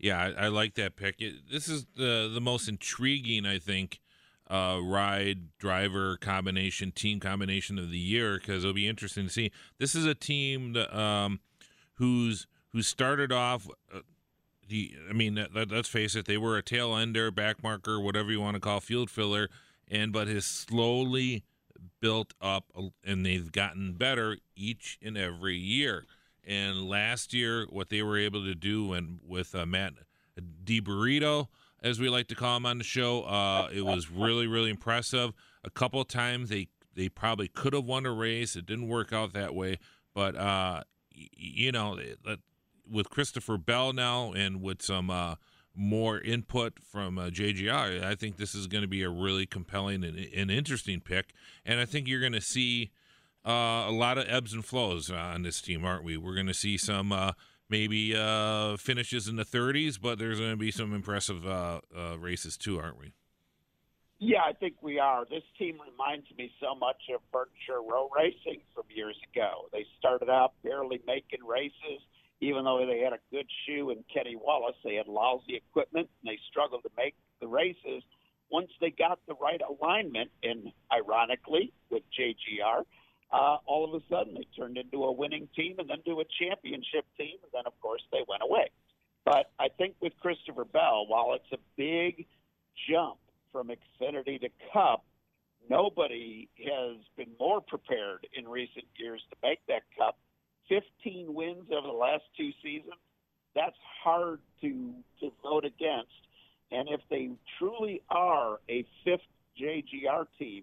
Yeah, 0.00 0.18
I, 0.18 0.46
I 0.46 0.48
like 0.48 0.74
that 0.76 0.96
pick. 0.96 1.20
It, 1.20 1.50
this 1.50 1.68
is 1.68 1.86
the 1.94 2.30
the 2.32 2.40
most 2.40 2.68
intriguing, 2.68 3.44
I 3.44 3.58
think, 3.58 4.00
uh, 4.48 4.78
ride 4.82 5.56
driver 5.58 6.16
combination, 6.16 6.90
team 6.90 7.20
combination 7.20 7.78
of 7.78 7.90
the 7.90 7.98
year 7.98 8.38
because 8.38 8.64
it'll 8.64 8.74
be 8.74 8.88
interesting 8.88 9.26
to 9.26 9.32
see. 9.32 9.52
This 9.78 9.94
is 9.94 10.06
a 10.06 10.14
team 10.14 10.72
that, 10.72 10.96
um, 10.98 11.40
who's 11.94 12.46
who 12.72 12.82
started 12.82 13.30
off. 13.30 13.68
Uh, 13.94 14.00
I 15.08 15.12
mean, 15.12 15.46
let, 15.52 15.70
let's 15.70 15.88
face 15.88 16.14
it, 16.14 16.26
they 16.26 16.36
were 16.38 16.56
a 16.56 16.62
tail 16.62 16.96
ender, 16.96 17.32
back 17.32 17.60
marker, 17.62 17.98
whatever 18.00 18.30
you 18.30 18.40
want 18.40 18.54
to 18.54 18.60
call 18.60 18.78
field 18.80 19.10
filler, 19.10 19.48
and 19.88 20.12
but 20.12 20.28
has 20.28 20.44
slowly 20.44 21.42
built 22.00 22.34
up, 22.40 22.66
and 23.04 23.26
they've 23.26 23.50
gotten 23.50 23.94
better 23.94 24.38
each 24.54 24.98
and 25.02 25.18
every 25.18 25.56
year. 25.56 26.06
And 26.46 26.88
last 26.88 27.32
year, 27.34 27.66
what 27.70 27.90
they 27.90 28.02
were 28.02 28.18
able 28.18 28.44
to 28.44 28.54
do, 28.54 29.18
with 29.26 29.54
uh, 29.54 29.66
Matt 29.66 29.94
DiBurrito, 30.64 31.48
as 31.82 31.98
we 31.98 32.08
like 32.08 32.28
to 32.28 32.34
call 32.34 32.56
him 32.56 32.66
on 32.66 32.78
the 32.78 32.84
show, 32.84 33.22
uh, 33.22 33.68
it 33.72 33.82
was 33.82 34.10
really, 34.10 34.46
really 34.46 34.70
impressive. 34.70 35.32
A 35.64 35.70
couple 35.70 36.04
times 36.04 36.48
they 36.48 36.68
they 36.94 37.08
probably 37.08 37.48
could 37.48 37.72
have 37.72 37.84
won 37.84 38.04
a 38.04 38.12
race. 38.12 38.56
It 38.56 38.66
didn't 38.66 38.88
work 38.88 39.12
out 39.12 39.32
that 39.32 39.54
way, 39.54 39.78
but 40.14 40.36
uh, 40.36 40.82
you 41.12 41.72
know, 41.72 41.98
with 42.90 43.10
Christopher 43.10 43.56
Bell 43.56 43.92
now 43.92 44.32
and 44.32 44.60
with 44.60 44.82
some 44.82 45.10
uh, 45.10 45.36
more 45.74 46.20
input 46.20 46.78
from 46.80 47.18
uh, 47.18 47.28
JGR, 47.28 48.02
I 48.02 48.14
think 48.14 48.36
this 48.36 48.54
is 48.54 48.66
going 48.66 48.82
to 48.82 48.88
be 48.88 49.02
a 49.02 49.10
really 49.10 49.46
compelling 49.46 50.04
and, 50.04 50.18
and 50.34 50.50
interesting 50.50 51.00
pick. 51.00 51.32
And 51.64 51.80
I 51.80 51.84
think 51.84 52.08
you're 52.08 52.20
going 52.20 52.32
to 52.32 52.40
see 52.40 52.90
uh, 53.46 53.86
a 53.88 53.92
lot 53.92 54.18
of 54.18 54.26
ebbs 54.28 54.52
and 54.52 54.64
flows 54.64 55.10
on 55.10 55.42
this 55.42 55.60
team, 55.60 55.84
aren't 55.84 56.04
we? 56.04 56.16
We're 56.16 56.34
going 56.34 56.46
to 56.46 56.54
see 56.54 56.76
some 56.76 57.12
uh, 57.12 57.32
maybe 57.68 58.14
uh, 58.14 58.76
finishes 58.76 59.28
in 59.28 59.36
the 59.36 59.44
30s, 59.44 59.98
but 60.00 60.18
there's 60.18 60.38
going 60.38 60.50
to 60.50 60.56
be 60.56 60.70
some 60.70 60.92
impressive 60.94 61.46
uh, 61.46 61.80
uh, 61.96 62.18
races 62.18 62.56
too, 62.56 62.78
aren't 62.78 62.98
we? 62.98 63.12
Yeah, 64.18 64.40
I 64.46 64.52
think 64.52 64.74
we 64.82 64.98
are. 64.98 65.24
This 65.24 65.44
team 65.58 65.78
reminds 65.80 66.26
me 66.36 66.52
so 66.60 66.74
much 66.74 67.00
of 67.14 67.22
Furniture 67.32 67.80
Row 67.80 68.10
Racing 68.14 68.60
from 68.74 68.84
years 68.94 69.16
ago. 69.32 69.70
They 69.72 69.86
started 69.98 70.28
out 70.28 70.52
barely 70.62 71.00
making 71.06 71.40
races, 71.46 72.04
even 72.42 72.64
though 72.64 72.84
they 72.86 73.00
had 73.00 73.14
a 73.14 73.22
good 73.30 73.46
shoe 73.64 73.88
in 73.88 74.04
Kenny 74.12 74.36
Wallace. 74.36 74.76
They 74.84 74.96
had 74.96 75.08
lousy 75.08 75.56
equipment, 75.56 76.10
and 76.20 76.30
they 76.30 76.38
struggled 76.50 76.82
to 76.82 76.90
make 76.98 77.14
the 77.40 77.48
races. 77.48 78.02
Once 78.50 78.68
they 78.78 78.90
got 78.90 79.20
the 79.26 79.34
right 79.40 79.62
alignment, 79.66 80.30
and 80.42 80.70
ironically, 80.92 81.72
with 81.88 82.02
JGR, 82.12 82.84
uh, 83.32 83.58
all 83.66 83.84
of 83.84 84.00
a 84.00 84.04
sudden 84.08 84.34
they 84.34 84.46
turned 84.56 84.76
into 84.76 85.04
a 85.04 85.12
winning 85.12 85.48
team 85.54 85.76
and 85.78 85.88
then 85.88 86.02
to 86.06 86.20
a 86.20 86.24
championship 86.40 87.06
team, 87.16 87.36
and 87.42 87.52
then 87.52 87.62
of 87.66 87.78
course 87.80 88.02
they 88.12 88.24
went 88.28 88.42
away. 88.42 88.70
But 89.24 89.50
I 89.58 89.68
think 89.68 89.94
with 90.00 90.12
Christopher 90.20 90.64
Bell, 90.64 91.04
while 91.06 91.34
it's 91.34 91.52
a 91.52 91.58
big 91.76 92.26
jump 92.88 93.18
from 93.52 93.68
Xfinity 93.68 94.40
to 94.40 94.48
Cup, 94.72 95.04
nobody 95.68 96.48
has 96.58 96.96
been 97.16 97.30
more 97.38 97.60
prepared 97.60 98.26
in 98.36 98.48
recent 98.48 98.86
years 98.96 99.22
to 99.30 99.36
make 99.42 99.60
that 99.68 99.82
Cup. 99.96 100.18
15 100.68 101.34
wins 101.34 101.64
over 101.70 101.86
the 101.86 101.92
last 101.92 102.24
two 102.36 102.50
seasons. 102.62 102.94
That's 103.54 103.76
hard 104.02 104.40
to 104.62 104.94
to 105.20 105.32
vote 105.42 105.64
against. 105.64 106.12
And 106.72 106.88
if 106.88 107.00
they 107.10 107.30
truly 107.58 108.00
are 108.08 108.58
a 108.68 108.86
fifth 109.04 109.26
JGR 109.60 110.26
team, 110.38 110.62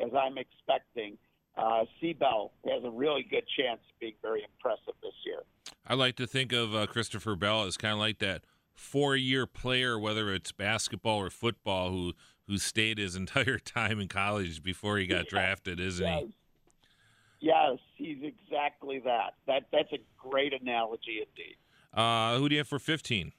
as 0.00 0.10
I'm 0.14 0.38
expecting, 0.38 1.18
uh, 1.58 1.84
has 1.90 2.84
a 2.84 2.90
really 2.90 3.26
good 3.28 3.44
chance 3.56 3.80
of 3.80 4.00
being 4.00 4.14
very 4.22 4.44
impressive 4.44 4.94
this 5.02 5.12
year. 5.26 5.42
I 5.86 5.94
like 5.94 6.16
to 6.16 6.26
think 6.26 6.52
of 6.52 6.74
uh, 6.74 6.86
Christopher 6.86 7.34
Bell 7.34 7.64
as 7.64 7.76
kind 7.76 7.94
of 7.94 7.98
like 7.98 8.18
that 8.18 8.42
four-year 8.74 9.46
player, 9.46 9.98
whether 9.98 10.32
it's 10.32 10.52
basketball 10.52 11.18
or 11.18 11.30
football, 11.30 11.90
who 11.90 12.12
who 12.46 12.56
stayed 12.58 12.98
his 12.98 13.14
entire 13.22 13.58
time 13.58 14.00
in 14.00 14.08
college 14.08 14.62
before 14.62 14.98
he 14.98 15.06
got 15.06 15.26
drafted, 15.26 15.80
isn't 15.80 16.06
yes. 16.06 16.22
he? 16.22 16.34
Yes, 17.40 17.78
he's 17.94 18.18
exactly 18.22 19.00
that. 19.00 19.34
That 19.46 19.66
that's 19.72 19.92
a 19.92 19.98
great 20.16 20.52
analogy 20.58 21.20
indeed. 21.20 21.56
Uh, 21.92 22.38
who 22.38 22.48
do 22.48 22.54
you 22.54 22.60
have 22.60 22.68
for 22.68 22.78
fifteen? 22.78 23.32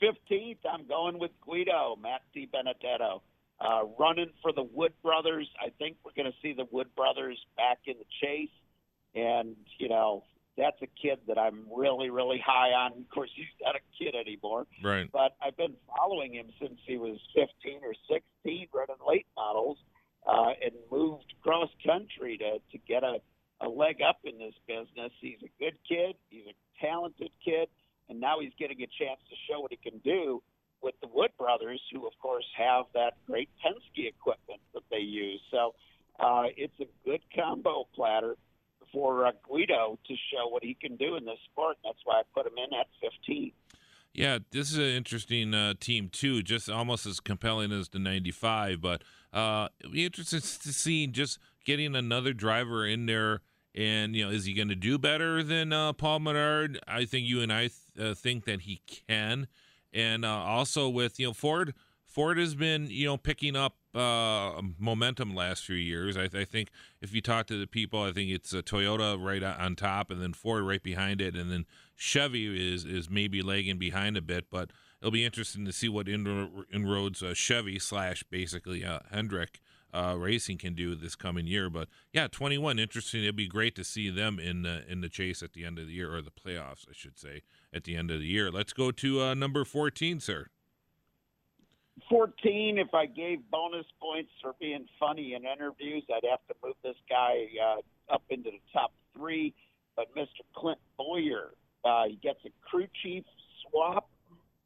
Fifteenth, 0.00 0.60
I'm 0.70 0.86
going 0.86 1.18
with 1.18 1.32
Guido 1.44 1.98
Matt 2.00 2.22
DiBenedetto 2.34 3.20
uh, 3.60 3.82
running 3.98 4.30
for 4.42 4.52
the 4.52 4.62
Wood 4.62 4.92
brothers. 5.02 5.48
I 5.60 5.70
think 5.78 5.96
we're 6.04 6.12
going 6.16 6.30
to 6.30 6.38
see 6.42 6.52
the 6.52 6.66
Wood 6.70 6.88
brothers 6.96 7.38
back 7.56 7.78
in 7.86 7.94
the 7.98 8.04
chase, 8.22 8.50
and 9.14 9.56
you 9.78 9.88
know 9.88 10.24
that's 10.56 10.80
a 10.82 10.88
kid 11.00 11.18
that 11.28 11.38
I'm 11.38 11.64
really, 11.74 12.10
really 12.10 12.42
high 12.44 12.70
on. 12.70 12.92
Of 12.92 13.08
course, 13.10 13.30
he's 13.34 13.46
not 13.62 13.74
a 13.76 13.80
kid 13.98 14.14
anymore, 14.14 14.66
right? 14.82 15.08
But 15.12 15.36
I've 15.44 15.56
been 15.56 15.74
following 15.96 16.34
him 16.34 16.46
since 16.60 16.78
he 16.86 16.98
was 16.98 17.18
15 17.34 17.80
or 17.82 17.94
16, 18.10 18.68
running 18.74 18.96
late 19.06 19.26
models, 19.36 19.78
uh, 20.26 20.52
and 20.62 20.72
moved 20.90 21.32
cross 21.42 21.70
country 21.86 22.38
to 22.38 22.58
to 22.58 22.78
get 22.86 23.02
a 23.02 23.18
a 23.60 23.68
leg 23.68 23.96
up 24.06 24.18
in 24.24 24.38
this 24.38 24.54
business. 24.66 25.10
He's 25.20 25.38
a 25.42 25.50
good 25.58 25.78
kid. 25.88 26.14
He's 26.30 26.46
a 26.46 26.84
talented 26.84 27.30
kid, 27.44 27.68
and 28.08 28.20
now 28.20 28.38
he's 28.40 28.52
getting 28.58 28.78
a 28.82 28.86
chance 28.86 29.20
to 29.30 29.36
show 29.50 29.60
what 29.60 29.72
he 29.72 29.78
can 29.78 29.98
do 29.98 30.42
with 30.82 30.94
the 31.00 31.08
Wood 31.12 31.30
brothers, 31.38 31.80
who 31.92 32.06
of 32.06 32.12
course 32.20 32.46
have 32.56 32.86
that 32.94 33.14
great 33.26 33.48
Penske 33.64 34.08
equipment 34.08 34.60
that 34.74 34.82
they 34.90 34.98
use. 34.98 35.40
So 35.50 35.74
uh, 36.20 36.44
it's 36.56 36.78
a 36.80 36.86
good 37.04 37.20
combo 37.34 37.86
platter 37.94 38.36
for 38.92 39.26
uh, 39.26 39.32
Guido 39.48 39.98
to 40.06 40.14
show 40.32 40.48
what 40.48 40.62
he 40.64 40.74
can 40.74 40.96
do 40.96 41.16
in 41.16 41.24
this 41.24 41.38
sport. 41.50 41.76
That's 41.84 41.98
why 42.04 42.20
I 42.20 42.22
put 42.34 42.46
him 42.46 42.54
in 42.56 42.78
at 42.78 42.86
15. 43.02 43.52
Yeah, 44.14 44.38
this 44.50 44.72
is 44.72 44.78
an 44.78 44.84
interesting 44.84 45.54
uh, 45.54 45.74
team 45.78 46.08
too. 46.08 46.42
Just 46.42 46.68
almost 46.68 47.06
as 47.06 47.20
compelling 47.20 47.70
as 47.72 47.88
the 47.90 47.98
'95, 47.98 48.80
but 48.80 49.02
uh, 49.32 49.68
it'll 49.78 49.92
be 49.92 50.04
interesting 50.04 50.40
to 50.40 50.72
see 50.72 51.06
just 51.06 51.38
getting 51.64 51.94
another 51.94 52.32
driver 52.32 52.86
in 52.86 53.06
there. 53.06 53.42
And 53.74 54.16
you 54.16 54.24
know, 54.24 54.30
is 54.32 54.44
he 54.44 54.54
going 54.54 54.70
to 54.70 54.74
do 54.74 54.98
better 54.98 55.42
than 55.44 55.72
uh, 55.72 55.92
Paul 55.92 56.20
Menard? 56.20 56.80
I 56.88 57.04
think 57.04 57.28
you 57.28 57.42
and 57.42 57.52
I 57.52 57.68
th- 57.68 57.72
uh, 58.00 58.14
think 58.14 58.44
that 58.46 58.62
he 58.62 58.80
can. 59.06 59.46
And 59.92 60.24
uh, 60.24 60.28
also 60.28 60.88
with 60.88 61.18
you 61.18 61.28
know 61.28 61.32
Ford, 61.32 61.74
Ford 62.06 62.38
has 62.38 62.54
been 62.54 62.88
you 62.90 63.06
know 63.06 63.16
picking 63.16 63.56
up 63.56 63.76
uh, 63.94 64.60
momentum 64.78 65.34
last 65.34 65.64
few 65.64 65.76
years. 65.76 66.16
I, 66.16 66.24
I, 66.24 66.44
think 66.44 66.70
if 67.00 67.14
you 67.14 67.20
talk 67.20 67.46
to 67.46 67.58
the 67.58 67.66
people, 67.66 68.02
I 68.02 68.12
think 68.12 68.30
it's 68.30 68.52
a 68.52 68.62
Toyota 68.62 69.22
right 69.22 69.42
on 69.42 69.76
top, 69.76 70.10
and 70.10 70.20
then 70.20 70.32
Ford 70.32 70.64
right 70.64 70.82
behind 70.82 71.20
it, 71.20 71.34
and 71.34 71.50
then 71.50 71.66
Chevy 71.96 72.74
is 72.74 72.84
is 72.84 73.08
maybe 73.08 73.42
lagging 73.42 73.78
behind 73.78 74.16
a 74.16 74.22
bit. 74.22 74.46
But 74.50 74.70
it'll 75.00 75.10
be 75.10 75.24
interesting 75.24 75.64
to 75.64 75.72
see 75.72 75.88
what 75.88 76.08
inroads 76.08 77.22
uh, 77.22 77.34
Chevy 77.34 77.78
slash 77.78 78.22
basically 78.24 78.84
uh, 78.84 79.00
Hendrick 79.10 79.60
uh, 79.92 80.14
Racing 80.18 80.58
can 80.58 80.74
do 80.74 80.94
this 80.94 81.14
coming 81.14 81.46
year. 81.46 81.70
But 81.70 81.88
yeah, 82.12 82.28
21, 82.28 82.78
interesting. 82.78 83.22
It'd 83.22 83.36
be 83.36 83.48
great 83.48 83.74
to 83.76 83.84
see 83.84 84.10
them 84.10 84.38
in 84.38 84.62
the 84.62 84.84
in 84.90 85.00
the 85.00 85.08
chase 85.08 85.42
at 85.42 85.52
the 85.52 85.64
end 85.64 85.78
of 85.78 85.86
the 85.86 85.92
year, 85.92 86.14
or 86.14 86.22
the 86.22 86.30
playoffs, 86.30 86.88
I 86.88 86.92
should 86.92 87.18
say, 87.18 87.42
at 87.72 87.84
the 87.84 87.96
end 87.96 88.10
of 88.10 88.20
the 88.20 88.26
year. 88.26 88.50
Let's 88.50 88.72
go 88.72 88.90
to 88.90 89.22
uh, 89.22 89.34
number 89.34 89.64
14, 89.64 90.20
sir. 90.20 90.48
14, 92.08 92.78
if 92.78 92.94
I 92.94 93.06
gave 93.06 93.38
bonus 93.50 93.86
points 94.00 94.30
for 94.40 94.54
being 94.60 94.86
funny 95.00 95.34
in 95.34 95.44
interviews, 95.44 96.04
I'd 96.10 96.28
have 96.30 96.40
to 96.48 96.54
move 96.64 96.76
this 96.82 96.96
guy 97.08 97.46
uh, 97.62 98.14
up 98.14 98.22
into 98.30 98.50
the 98.50 98.60
top 98.72 98.92
three. 99.16 99.54
But 99.96 100.14
Mr. 100.14 100.42
Clint 100.54 100.78
Bowyer, 100.96 101.54
uh, 101.84 102.04
he 102.08 102.16
gets 102.22 102.38
a 102.46 102.50
crew 102.68 102.86
chief 103.02 103.24
swap, 103.62 104.08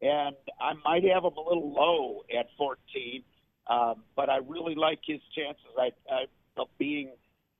and 0.02 0.36
I 0.60 0.74
might 0.84 1.04
have 1.04 1.24
him 1.24 1.32
a 1.36 1.40
little 1.40 1.72
low 1.72 2.22
at 2.38 2.48
14. 2.58 3.22
Um, 3.68 4.02
but 4.16 4.28
I 4.28 4.38
really 4.38 4.74
like 4.74 5.00
his 5.04 5.20
chances 5.34 5.64
I, 5.78 5.90
I, 6.10 6.24
of 6.56 6.68
being 6.78 7.10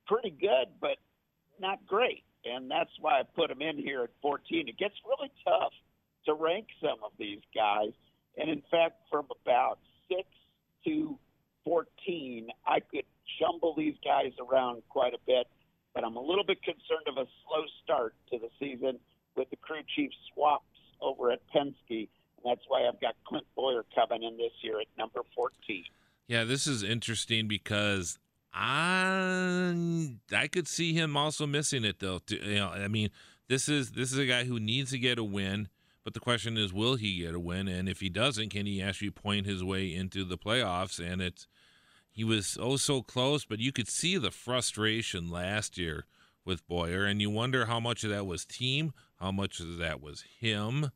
pretty 0.05 0.31
good, 0.31 0.67
but 0.81 0.97
not 1.59 1.85
great. 1.87 2.23
And 2.45 2.69
that's 2.69 2.89
why 2.99 3.19
I 3.19 3.23
put 3.23 3.49
him 3.49 3.61
in 3.61 3.77
here 3.77 4.03
at 4.03 4.09
14. 4.21 4.67
It 4.67 4.77
gets 4.77 4.95
really 5.07 5.31
tough 5.45 5.71
to 6.25 6.33
rank 6.33 6.67
some 6.81 6.99
of 7.03 7.11
these 7.17 7.39
guys. 7.55 7.93
And 8.37 8.49
in 8.49 8.61
fact, 8.69 8.95
from 9.09 9.27
about 9.43 9.79
6 10.09 10.21
to 10.85 11.17
14, 11.63 12.49
I 12.67 12.79
could 12.79 13.05
jumble 13.39 13.73
these 13.75 13.95
guys 14.03 14.31
around 14.39 14.83
quite 14.89 15.13
a 15.13 15.19
bit. 15.25 15.47
But 15.95 16.03
I'm 16.03 16.17
a 16.17 16.21
little 16.21 16.43
bit 16.43 16.61
concerned 16.63 17.07
of 17.07 17.17
a 17.17 17.27
slow 17.45 17.63
start 17.83 18.15
to 18.31 18.39
the 18.39 18.49
season 18.59 18.99
with 19.35 19.49
the 19.49 19.55
crew 19.57 19.81
chief 19.95 20.11
swaps 20.33 20.65
over 21.01 21.31
at 21.31 21.39
Penske 21.53 22.09
that's 22.45 22.61
why 22.67 22.87
I've 22.87 22.99
got 22.99 23.15
Clint 23.25 23.45
Bowyer 23.55 23.85
coming 23.95 24.23
in 24.23 24.37
this 24.37 24.51
year 24.61 24.79
at 24.79 24.87
number 24.97 25.21
14. 25.35 25.83
Yeah, 26.27 26.43
this 26.43 26.67
is 26.67 26.83
interesting 26.83 27.47
because 27.47 28.17
I 28.53 30.15
I 30.31 30.47
could 30.47 30.67
see 30.67 30.93
him 30.93 31.17
also 31.17 31.47
missing 31.47 31.83
it 31.83 31.99
though. 31.99 32.21
You 32.27 32.55
know, 32.55 32.69
I 32.69 32.87
mean, 32.87 33.09
this 33.47 33.67
is 33.67 33.91
this 33.91 34.11
is 34.11 34.17
a 34.17 34.25
guy 34.25 34.43
who 34.45 34.59
needs 34.59 34.91
to 34.91 34.99
get 34.99 35.17
a 35.17 35.23
win, 35.23 35.69
but 36.03 36.13
the 36.13 36.19
question 36.19 36.57
is, 36.57 36.73
will 36.73 36.95
he 36.95 37.19
get 37.19 37.35
a 37.35 37.39
win? 37.39 37.67
And 37.67 37.89
if 37.89 37.99
he 37.99 38.09
doesn't, 38.09 38.49
can 38.49 38.65
he 38.65 38.81
actually 38.81 39.11
point 39.11 39.45
his 39.45 39.63
way 39.63 39.93
into 39.93 40.23
the 40.23 40.37
playoffs? 40.37 40.99
And 40.99 41.21
it's 41.21 41.47
he 42.11 42.23
was 42.23 42.57
oh 42.61 42.77
so 42.77 43.01
close, 43.01 43.43
but 43.43 43.59
you 43.59 43.71
could 43.71 43.89
see 43.89 44.17
the 44.17 44.31
frustration 44.31 45.29
last 45.29 45.77
year 45.77 46.05
with 46.45 46.67
Bowyer, 46.67 47.05
and 47.05 47.21
you 47.21 47.29
wonder 47.29 47.65
how 47.65 47.79
much 47.79 48.03
of 48.03 48.09
that 48.11 48.25
was 48.25 48.45
team, 48.45 48.93
how 49.19 49.31
much 49.31 49.59
of 49.59 49.77
that 49.77 50.01
was 50.01 50.23
him. 50.39 50.91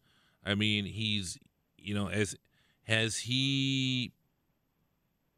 I 0.47 0.55
mean, 0.55 0.85
he's 0.85 1.37
you 1.77 1.93
know 1.93 2.09
as 2.09 2.35
has 2.83 3.17
he 3.19 4.11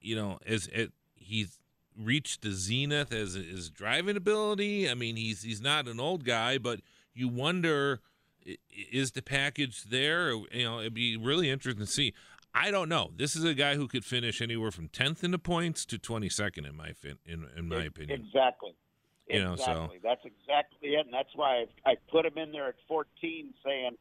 you 0.02 0.15
know 0.15 0.39
as, 0.45 0.67
as 0.67 0.89
he's 1.15 1.60
reached 1.98 2.41
the 2.41 2.52
zenith 2.52 3.12
as 3.12 3.34
his 3.34 3.69
driving 3.69 4.15
ability. 4.15 4.89
I 4.89 4.93
mean, 4.93 5.15
he's 5.15 5.43
he's 5.43 5.62
not 5.62 5.88
an 5.88 6.00
old 6.00 6.24
guy, 6.24 6.58
but 6.58 6.82
you 7.13 7.28
wonder 7.28 8.00
is 8.91 9.12
the 9.12 9.22
package 9.22 9.84
there? 9.84 10.32
You 10.32 10.63
know, 10.63 10.80
it'd 10.80 10.93
be 10.93 11.17
really 11.17 11.50
interesting 11.50 11.86
to 11.86 11.91
see. 11.91 12.13
I 12.54 12.72
don't 12.72 12.89
know. 12.89 13.12
This 13.15 13.36
is 13.36 13.43
a 13.43 13.54
guy 13.54 13.76
who 13.76 13.88
could 13.88 14.04
finish 14.04 14.41
anywhere 14.41 14.72
from 14.72 14.88
10th 14.88 15.24
in 15.24 15.32
the 15.32 15.38
points 15.38 15.86
to 15.86 16.00
22nd 16.00 16.67
in 16.67 16.76
my 16.76 16.93
fin- 16.93 17.19
in 17.26 17.48
in 17.56 17.67
my 17.67 17.84
opinion. 17.84 18.22
Exactly. 18.22 18.76
You 19.28 19.43
know, 19.43 19.54
exactly. 19.54 20.00
so 20.02 20.08
that's 20.08 20.26
exactly 20.26 20.89
it, 20.89 21.06
and 21.06 21.13
that's 21.13 21.36
why 21.36 21.65
I, 21.86 21.91
I 21.91 21.95
put 22.10 22.26
him 22.26 22.38
in 22.38 22.52
there 22.52 22.69
at 22.69 22.76
14, 22.88 23.54
saying 23.63 23.91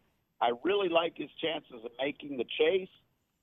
I 0.41 0.53
really 0.63 0.89
like 0.89 1.15
his 1.17 1.31
chances 1.41 1.85
of 1.85 1.91
making 2.01 2.37
the 2.37 2.45
chase, 2.59 2.89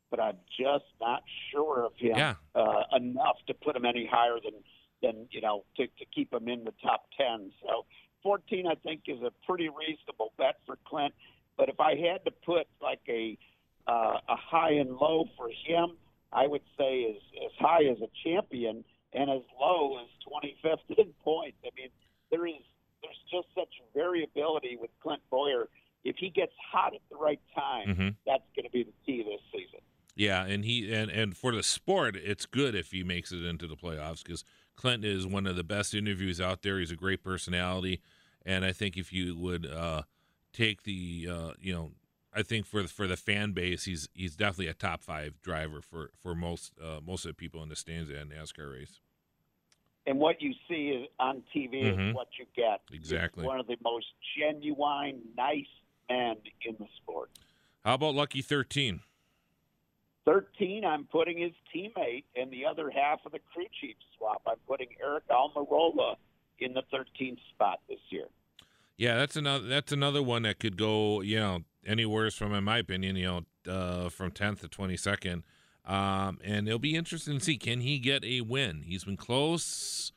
but 0.10 0.20
I'm 0.20 0.38
just 0.58 0.86
not 1.02 1.24
sure 1.52 1.86
of 1.86 1.94
him 1.98 2.18
yeah. 2.18 2.36
uh, 2.54 2.84
enough 2.96 3.38
to 3.48 3.54
put 3.54 3.76
him 3.76 3.86
any 3.86 4.08
higher 4.10 4.38
than 4.44 4.54
than 5.02 5.28
you 5.32 5.42
know 5.42 5.66
to, 5.78 5.88
to 5.88 6.06
keep 6.14 6.34
him 6.34 6.48
in 6.48 6.64
the 6.64 6.74
top 6.82 7.06
ten. 7.18 7.52
So 7.62 7.86
14, 8.24 8.66
I 8.66 8.74
think, 8.76 9.04
is 9.08 9.22
a 9.22 9.32
pretty 9.46 9.70
reasonable 9.70 10.34
bet 10.38 10.56
for 10.66 10.78
Clint. 10.88 11.14
But 11.58 11.70
if 11.70 11.80
I 11.80 11.92
had 11.92 12.26
to 12.26 12.32
put 12.32 12.68
like 12.82 13.02
a 13.08 13.38
uh, 13.88 14.18
a 14.28 14.36
high 14.36 14.72
and 14.72 14.96
low 14.96 15.26
for 15.38 15.50
him, 15.50 15.98
I 16.34 16.48
would 16.48 16.64
say 16.78 17.06
as 17.10 17.22
as 17.46 17.52
high 17.60 17.84
as 17.84 17.98
a 18.02 18.10
champion 18.24 18.84
and 19.14 19.30
as 19.30 19.42
low 19.60 20.00
as 20.00 20.10
25th 20.28 20.98
in 20.98 21.14
points. 21.24 21.58
I 21.64 21.70
mean, 21.78 21.90
there 22.32 22.48
is 22.48 22.62
there's 23.02 23.22
just 23.32 23.48
such 23.56 23.74
variability 23.94 24.78
with 24.80 24.90
Clint 25.02 25.22
Bowyer 25.30 25.70
if 26.06 26.18
he 26.18 26.30
gets 26.30 26.54
hot 26.72 26.94
at 26.94 27.02
the 27.10 27.18
right 27.18 27.42
time, 27.54 27.88
mm-hmm. 27.88 28.10
that's 28.26 28.44
going 28.56 28.64
to 28.64 28.72
be 28.72 28.84
the 28.84 28.94
key 29.06 29.24
this 29.24 29.42
season. 29.52 29.80
Yeah, 30.16 30.46
and 30.46 30.64
he 30.64 30.94
and 30.94 31.12
and 31.12 31.36
for 31.36 31.54
the 31.54 31.64
sport, 31.64 32.16
it's 32.16 32.46
good 32.46 32.74
if 32.74 32.92
he 32.92 33.04
makes 33.04 33.34
it 33.34 33.44
into 33.44 33.68
the 33.68 33.76
playoffs 33.76 34.24
because 34.24 34.46
Clinton 34.78 35.12
is 35.12 35.28
one 35.28 35.46
of 35.46 35.58
the 35.58 35.64
best 35.64 35.94
interviews 35.94 36.40
out 36.40 36.62
there. 36.62 36.80
He's 36.80 36.92
a 36.92 36.96
great 36.96 37.22
personality, 37.22 38.02
and 38.46 38.64
I 38.64 38.72
think 38.72 38.96
if 38.96 39.12
you 39.12 39.36
would 39.38 39.66
uh, 39.66 40.04
take 40.54 40.84
the 40.84 41.28
uh, 41.30 41.52
you 41.60 41.74
know, 41.74 41.92
I 42.34 42.44
think 42.44 42.66
for 42.66 42.84
the, 42.84 42.88
for 42.88 43.08
the 43.08 43.18
fan 43.18 43.52
base, 43.52 43.84
he's 43.84 44.08
he's 44.14 44.38
definitely 44.38 44.68
a 44.68 44.74
top 44.74 45.04
five 45.04 45.42
driver 45.42 45.82
for 45.82 46.12
for 46.18 46.34
most 46.34 46.72
uh, 46.82 47.02
most 47.06 47.26
of 47.26 47.32
the 47.32 47.36
people 47.36 47.62
in 47.62 47.68
the 47.68 47.76
stands 47.76 48.10
at 48.10 48.16
a 48.16 48.26
NASCAR 48.26 48.72
race. 48.72 49.02
And 50.08 50.20
what 50.20 50.40
you 50.40 50.54
see 50.70 51.08
on 51.20 51.42
TV 51.54 51.84
mm-hmm. 51.84 52.10
is 52.10 52.16
what 52.16 52.28
you 52.40 52.46
get. 52.56 52.80
Exactly, 52.94 53.44
one 53.44 53.60
of 53.60 53.68
the 53.68 53.76
most 53.84 54.08
genuine, 54.40 55.20
nice 55.36 55.66
and 56.10 56.38
in 56.66 56.76
the 56.80 56.88
sport. 57.02 57.30
How 57.84 57.96
about 57.96 58.16
Lucky 58.16 58.42
13? 58.42 59.02
13, 60.26 60.84
I'm 60.84 61.06
putting 61.06 61.38
his 61.38 61.52
teammate 61.74 62.24
in 62.36 62.50
the 62.50 62.66
other 62.66 62.90
half 62.90 63.20
of 63.26 63.32
the 63.32 63.40
crew 63.54 63.66
chief 63.80 63.96
swap. 64.18 64.42
I'm 64.48 64.56
putting 64.68 64.88
Aric 65.06 65.22
Almirola 65.30 66.16
in 66.60 66.74
the 66.74 66.82
13th 66.92 67.38
spot 67.54 67.80
this 67.88 68.00
year. 68.10 68.26
Yeah, 68.98 69.18
that's 69.18 69.36
another 69.36 69.68
that's 69.68 69.92
another 69.92 70.24
one 70.24 70.44
that 70.44 70.58
could 70.58 70.78
go, 70.78 71.22
you 71.22 71.38
know, 71.38 71.60
anywhere 71.86 72.32
from, 72.32 72.54
in 72.54 72.64
my 72.64 72.78
opinion, 72.78 73.18
you 73.18 73.26
know, 73.26 73.72
uh, 73.72 74.10
from 74.10 74.32
10th 74.32 74.62
to 74.62 74.70
22nd. 74.70 75.44
Um, 75.86 76.40
and 76.44 76.68
it'll 76.68 76.80
be 76.80 76.96
interesting 76.96 77.38
to 77.38 77.44
see 77.44 77.58
can 77.58 77.82
he 77.82 78.00
get 78.00 78.24
a 78.24 78.42
win. 78.42 78.84
He's 78.86 79.04
been 79.04 79.18
close. 79.18 80.12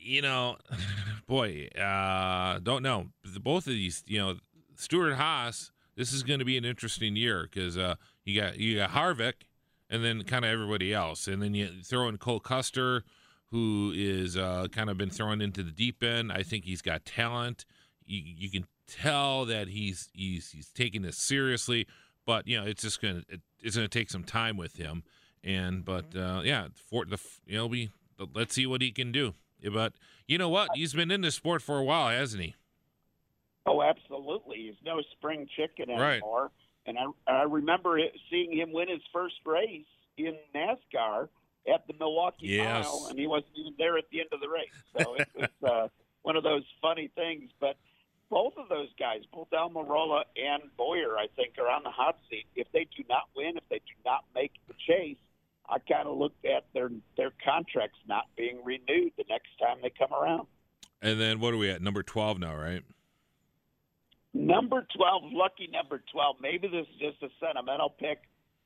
You 0.00 0.22
know, 0.22 0.56
boy, 1.26 1.68
uh, 1.78 2.58
don't 2.60 2.82
know. 2.82 3.08
Both 3.40 3.66
of 3.66 3.72
these, 3.72 4.02
you 4.06 4.18
know, 4.18 4.36
Stewart-Haas. 4.76 5.70
This 5.96 6.12
is 6.12 6.22
going 6.22 6.38
to 6.38 6.44
be 6.44 6.56
an 6.56 6.64
interesting 6.64 7.16
year 7.16 7.48
because 7.52 7.76
uh, 7.76 7.96
you 8.24 8.40
got 8.40 8.58
you 8.58 8.76
got 8.76 8.90
Harvick, 8.90 9.46
and 9.90 10.04
then 10.04 10.22
kind 10.22 10.44
of 10.44 10.50
everybody 10.50 10.94
else, 10.94 11.26
and 11.26 11.42
then 11.42 11.54
you 11.54 11.68
throw 11.82 12.08
in 12.08 12.18
Cole 12.18 12.40
Custer, 12.40 13.02
who 13.50 13.92
is 13.94 14.36
uh, 14.36 14.68
kind 14.70 14.90
of 14.90 14.98
been 14.98 15.10
thrown 15.10 15.40
into 15.40 15.62
the 15.62 15.72
deep 15.72 16.02
end. 16.02 16.30
I 16.32 16.42
think 16.42 16.64
he's 16.64 16.82
got 16.82 17.04
talent. 17.04 17.64
You, 18.04 18.20
you 18.24 18.50
can 18.50 18.66
tell 18.86 19.44
that 19.46 19.68
he's 19.68 20.08
he's 20.12 20.50
he's 20.50 20.68
taking 20.68 21.02
this 21.02 21.16
seriously, 21.16 21.86
but 22.26 22.46
you 22.46 22.58
know 22.58 22.66
it's 22.66 22.82
just 22.82 23.00
gonna 23.00 23.22
it, 23.28 23.40
it's 23.60 23.76
gonna 23.76 23.88
take 23.88 24.10
some 24.10 24.24
time 24.24 24.56
with 24.56 24.76
him. 24.76 25.02
And 25.42 25.84
but 25.84 26.14
uh, 26.16 26.42
yeah, 26.44 26.68
for 26.88 27.04
the 27.04 27.18
you 27.46 27.56
know 27.56 27.66
we 27.66 27.90
let's 28.34 28.54
see 28.54 28.66
what 28.66 28.82
he 28.82 28.90
can 28.90 29.12
do. 29.12 29.34
But 29.72 29.94
you 30.26 30.38
know 30.38 30.48
what? 30.48 30.70
He's 30.74 30.94
been 30.94 31.10
in 31.10 31.20
this 31.20 31.34
sport 31.34 31.62
for 31.62 31.78
a 31.78 31.84
while, 31.84 32.08
hasn't 32.08 32.42
he? 32.42 32.54
Oh, 33.66 33.82
absolutely. 33.82 34.56
He's 34.56 34.84
no 34.84 35.02
spring 35.12 35.46
chicken 35.56 35.90
anymore. 35.90 36.42
Right. 36.42 36.50
And 36.86 36.96
I, 36.98 37.30
I 37.30 37.42
remember 37.42 37.98
it, 37.98 38.12
seeing 38.30 38.56
him 38.56 38.72
win 38.72 38.88
his 38.88 39.02
first 39.12 39.34
race 39.44 39.84
in 40.16 40.36
NASCAR 40.54 41.28
at 41.72 41.86
the 41.86 41.94
Milwaukee 41.98 42.46
yes. 42.46 42.86
Mile, 42.86 43.06
and 43.10 43.18
he 43.18 43.26
wasn't 43.26 43.52
even 43.56 43.74
there 43.76 43.98
at 43.98 44.04
the 44.10 44.20
end 44.20 44.30
of 44.32 44.40
the 44.40 44.48
race. 44.48 44.72
So 44.98 45.14
it 45.14 45.28
was 45.34 45.70
uh, 45.70 45.88
one 46.22 46.36
of 46.36 46.42
those 46.42 46.64
funny 46.80 47.10
things. 47.14 47.50
But 47.60 47.76
both 48.30 48.54
of 48.56 48.68
those 48.68 48.88
guys, 48.98 49.20
both 49.32 49.50
Almirola 49.50 50.22
and 50.36 50.62
Bowyer, 50.76 51.18
I 51.18 51.26
think, 51.36 51.54
are 51.58 51.68
on 51.68 51.82
the 51.82 51.90
hot 51.90 52.16
seat. 52.30 52.46
If 52.56 52.68
they 52.72 52.86
do 52.96 53.04
not 53.08 53.24
win, 53.36 53.56
if 53.56 53.68
they 53.68 53.78
do 53.78 53.94
not 54.04 54.24
make 54.34 54.52
the 54.66 54.74
chase, 54.86 55.18
I 55.68 55.78
kind 55.78 56.08
of 56.08 56.16
looked 56.16 56.44
at 56.44 56.66
their 56.72 56.90
their 57.16 57.32
contracts 57.44 57.98
not 58.06 58.24
being 58.36 58.60
renewed 58.64 59.12
the 59.16 59.24
next 59.28 59.48
time 59.60 59.78
they 59.82 59.90
come 59.90 60.12
around. 60.12 60.46
And 61.02 61.20
then 61.20 61.40
what 61.40 61.54
are 61.54 61.58
we 61.58 61.70
at? 61.70 61.82
Number 61.82 62.02
twelve 62.02 62.38
now, 62.38 62.56
right? 62.56 62.82
Number 64.34 64.86
12, 64.94 65.22
lucky 65.32 65.68
number 65.72 66.02
12. 66.12 66.36
Maybe 66.40 66.68
this 66.68 66.86
is 66.86 67.00
just 67.00 67.22
a 67.22 67.28
sentimental 67.44 67.88
pick, 67.88 68.18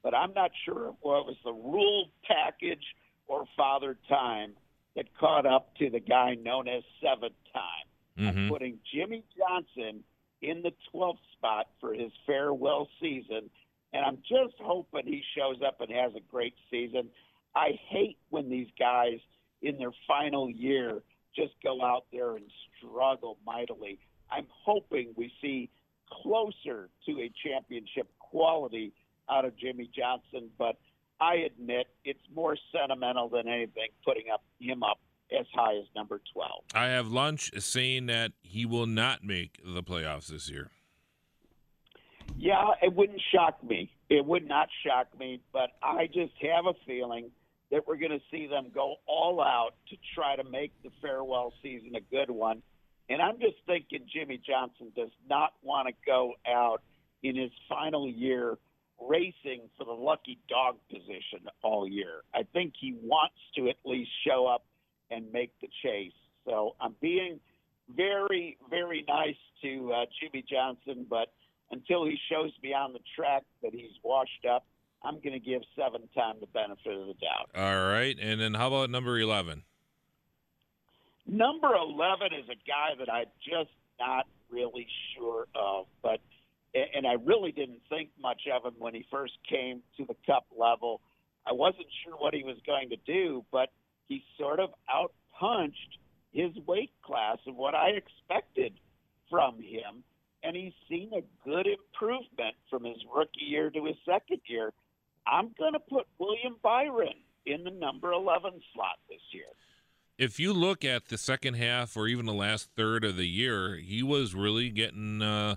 but 0.02 0.14
I'm 0.14 0.34
not 0.34 0.50
sure 0.64 0.88
if 0.88 0.94
it 0.94 1.04
was 1.04 1.36
the 1.44 1.52
rule 1.52 2.10
package 2.26 2.84
or 3.26 3.44
father 3.56 3.96
time 4.08 4.54
that 4.96 5.06
caught 5.18 5.46
up 5.46 5.74
to 5.76 5.88
the 5.88 6.00
guy 6.00 6.34
known 6.34 6.68
as 6.68 6.82
seven 7.00 7.30
time. 7.52 7.86
Mm-hmm. 8.18 8.38
I'm 8.38 8.48
putting 8.50 8.78
Jimmie 8.92 9.24
Johnson 9.38 10.02
in 10.42 10.62
the 10.62 10.72
12th 10.92 11.18
spot 11.32 11.68
for 11.80 11.94
his 11.94 12.10
farewell 12.26 12.88
season, 13.00 13.48
and 13.92 14.04
I'm 14.04 14.18
just 14.18 14.54
hoping 14.60 15.06
he 15.06 15.22
shows 15.36 15.56
up 15.66 15.80
and 15.80 15.90
has 15.90 16.12
a 16.14 16.20
great 16.30 16.54
season. 16.70 17.08
I 17.54 17.78
hate 17.88 18.18
when 18.30 18.48
these 18.48 18.68
guys 18.78 19.18
in 19.60 19.78
their 19.78 19.92
final 20.06 20.50
year 20.50 21.02
just 21.34 21.52
go 21.62 21.82
out 21.82 22.04
there 22.12 22.36
and 22.36 22.46
struggle 22.78 23.38
mightily. 23.46 23.98
I'm 24.30 24.46
hoping 24.64 25.12
we 25.16 25.32
see 25.40 25.70
closer 26.10 26.88
to 27.06 27.12
a 27.20 27.30
championship 27.46 28.08
quality 28.18 28.92
out 29.30 29.44
of 29.44 29.56
Jimmie 29.56 29.90
Johnson, 29.94 30.50
but 30.58 30.76
I 31.20 31.36
admit 31.46 31.86
it's 32.04 32.20
more 32.34 32.56
sentimental 32.72 33.28
than 33.28 33.48
anything 33.48 33.88
putting 34.04 34.24
up 34.32 34.42
him 34.58 34.82
up 34.82 34.98
as 35.38 35.46
high 35.54 35.76
as 35.76 35.84
number 35.94 36.20
12. 36.32 36.64
I 36.74 36.86
have 36.86 37.08
lunch 37.08 37.50
saying 37.58 38.06
that 38.06 38.32
he 38.42 38.66
will 38.66 38.86
not 38.86 39.24
make 39.24 39.60
the 39.64 39.82
playoffs 39.82 40.26
this 40.26 40.50
year. 40.50 40.70
Yeah, 42.42 42.72
it 42.82 42.92
wouldn't 42.92 43.22
shock 43.32 43.62
me. 43.62 43.88
It 44.10 44.26
would 44.26 44.48
not 44.48 44.66
shock 44.84 45.16
me, 45.16 45.40
but 45.52 45.70
I 45.80 46.08
just 46.08 46.32
have 46.42 46.66
a 46.66 46.72
feeling 46.84 47.30
that 47.70 47.86
we're 47.86 47.96
going 47.96 48.10
to 48.10 48.20
see 48.32 48.48
them 48.48 48.72
go 48.74 48.96
all 49.06 49.40
out 49.40 49.74
to 49.90 49.96
try 50.12 50.34
to 50.34 50.42
make 50.42 50.72
the 50.82 50.90
farewell 51.00 51.52
season 51.62 51.94
a 51.94 52.00
good 52.00 52.32
one. 52.32 52.60
And 53.08 53.22
I'm 53.22 53.38
just 53.38 53.58
thinking 53.64 54.08
Jimmie 54.12 54.40
Johnson 54.44 54.90
does 54.96 55.12
not 55.30 55.52
want 55.62 55.86
to 55.86 55.94
go 56.04 56.32
out 56.44 56.82
in 57.22 57.36
his 57.36 57.52
final 57.68 58.10
year 58.10 58.58
racing 59.00 59.70
for 59.78 59.84
the 59.84 59.92
lucky 59.92 60.40
dog 60.48 60.78
position 60.90 61.46
all 61.62 61.88
year. 61.88 62.22
I 62.34 62.42
think 62.52 62.72
he 62.76 62.96
wants 63.04 63.36
to 63.54 63.68
at 63.68 63.76
least 63.84 64.10
show 64.26 64.48
up 64.48 64.64
and 65.12 65.30
make 65.32 65.52
the 65.60 65.68
chase. 65.84 66.10
So 66.44 66.74
I'm 66.80 66.96
being 67.00 67.38
very, 67.94 68.56
very 68.68 69.04
nice 69.06 69.36
to 69.62 69.92
uh, 69.92 70.04
Jimmie 70.20 70.44
Johnson, 70.50 71.06
but 71.08 71.28
until 71.72 72.04
he 72.04 72.18
shows 72.30 72.52
me 72.62 72.72
on 72.72 72.92
the 72.92 73.00
track 73.16 73.42
that 73.62 73.72
he's 73.72 73.92
washed 74.04 74.46
up, 74.48 74.64
I'm 75.02 75.16
going 75.16 75.32
to 75.32 75.40
give 75.40 75.62
seven 75.76 76.08
time 76.14 76.36
the 76.40 76.46
benefit 76.46 76.92
of 76.92 77.06
the 77.06 77.14
doubt. 77.14 77.50
All 77.56 77.86
right. 77.88 78.16
And 78.20 78.40
then 78.40 78.54
how 78.54 78.68
about 78.68 78.90
number 78.90 79.18
11? 79.18 79.64
Number 81.26 81.74
11 81.74 82.32
is 82.34 82.48
a 82.48 82.58
guy 82.68 82.90
that 82.98 83.10
I'm 83.10 83.26
just 83.42 83.70
not 83.98 84.26
really 84.50 84.86
sure 85.16 85.46
of, 85.54 85.86
but 86.02 86.20
and 86.74 87.06
I 87.06 87.14
really 87.24 87.52
didn't 87.52 87.82
think 87.90 88.10
much 88.20 88.42
of 88.52 88.64
him 88.64 88.74
when 88.78 88.94
he 88.94 89.04
first 89.10 89.34
came 89.48 89.82
to 89.98 90.06
the 90.06 90.16
cup 90.26 90.46
level. 90.56 91.00
I 91.46 91.52
wasn't 91.52 91.86
sure 92.02 92.14
what 92.14 92.32
he 92.32 92.44
was 92.44 92.56
going 92.66 92.88
to 92.90 92.96
do, 93.06 93.44
but 93.52 93.68
he 94.08 94.24
sort 94.38 94.58
of 94.58 94.70
outpunched 94.88 95.98
his 96.32 96.52
weight 96.66 96.92
class 97.04 97.38
and 97.46 97.56
what 97.56 97.74
I 97.74 97.90
expected 97.90 98.72
from 99.28 99.56
him. 99.56 100.02
And 100.42 100.56
he's 100.56 100.72
seen 100.88 101.10
a 101.14 101.22
good 101.48 101.66
improvement 101.66 102.56
from 102.68 102.84
his 102.84 102.98
rookie 103.14 103.44
year 103.46 103.70
to 103.70 103.84
his 103.84 103.96
second 104.04 104.40
year. 104.46 104.72
I'm 105.26 105.50
going 105.58 105.72
to 105.74 105.78
put 105.78 106.06
William 106.18 106.56
Byron 106.62 107.14
in 107.46 107.64
the 107.64 107.70
number 107.70 108.12
11 108.12 108.60
slot 108.74 108.98
this 109.08 109.20
year. 109.32 109.44
If 110.18 110.38
you 110.38 110.52
look 110.52 110.84
at 110.84 111.06
the 111.06 111.18
second 111.18 111.54
half 111.54 111.96
or 111.96 112.06
even 112.06 112.26
the 112.26 112.34
last 112.34 112.70
third 112.76 113.04
of 113.04 113.16
the 113.16 113.26
year, 113.26 113.76
he 113.76 114.02
was 114.02 114.34
really 114.34 114.68
getting, 114.70 115.22
uh, 115.22 115.56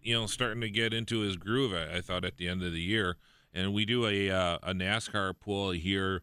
you 0.00 0.14
know, 0.14 0.26
starting 0.26 0.60
to 0.60 0.70
get 0.70 0.92
into 0.92 1.20
his 1.20 1.36
groove. 1.36 1.72
I, 1.72 1.96
I, 1.96 2.00
thought 2.00 2.24
at 2.24 2.36
the 2.36 2.48
end 2.48 2.62
of 2.62 2.72
the 2.72 2.80
year, 2.80 3.16
and 3.54 3.72
we 3.72 3.84
do 3.84 4.06
a 4.06 4.30
uh, 4.30 4.58
a 4.62 4.72
NASCAR 4.72 5.34
pool 5.40 5.70
here, 5.70 6.22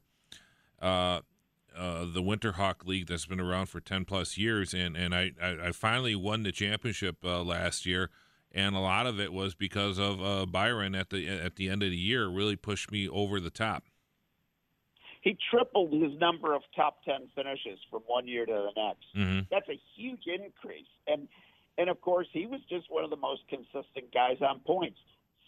uh, 0.82 1.22
uh, 1.80 2.06
the 2.06 2.22
Winterhawk 2.22 2.86
League 2.86 3.08
that's 3.08 3.26
been 3.26 3.40
around 3.40 3.68
for 3.68 3.80
ten 3.80 4.06
plus 4.06 4.38
years, 4.38 4.74
and 4.74 4.96
and 4.98 5.16
I 5.16 5.32
I, 5.42 5.68
I 5.68 5.72
finally 5.72 6.16
won 6.16 6.44
the 6.44 6.52
championship 6.52 7.18
uh, 7.24 7.44
last 7.44 7.86
year, 7.86 8.10
and 8.52 8.76
a 8.76 8.80
lot 8.80 9.08
of 9.08 9.20
it 9.20 9.32
was 9.32 9.56
because 9.56 9.98
of 9.98 10.22
uh, 10.22 10.46
Byron 10.46 10.96
at 10.96 11.10
the 11.10 11.28
at 11.28 11.56
the 11.56 11.70
end 11.70 11.84
of 11.84 11.90
the 11.90 11.98
year 11.98 12.28
really 12.28 12.56
pushed 12.56 12.92
me 12.92 13.08
over 13.08 13.40
the 13.40 13.50
top 13.50 13.86
he 15.22 15.38
tripled 15.52 15.92
his 15.92 16.18
number 16.20 16.54
of 16.54 16.62
top 16.76 17.04
10 17.04 17.30
finishes 17.36 17.80
from 17.92 18.02
one 18.08 18.28
year 18.28 18.46
to 18.46 18.52
the 18.52 18.82
next. 18.82 19.06
Mm-hmm. 19.16 19.40
That's 19.52 19.68
a 19.70 19.80
huge 19.96 20.24
increase. 20.28 20.88
And 21.08 21.28
and 21.78 21.90
of 21.90 22.02
course, 22.02 22.28
he 22.34 22.46
was 22.46 22.60
just 22.70 22.88
one 22.90 23.06
of 23.06 23.10
the 23.10 23.16
most 23.16 23.42
consistent 23.48 24.14
guys 24.14 24.38
on 24.42 24.60
points. 24.60 25.00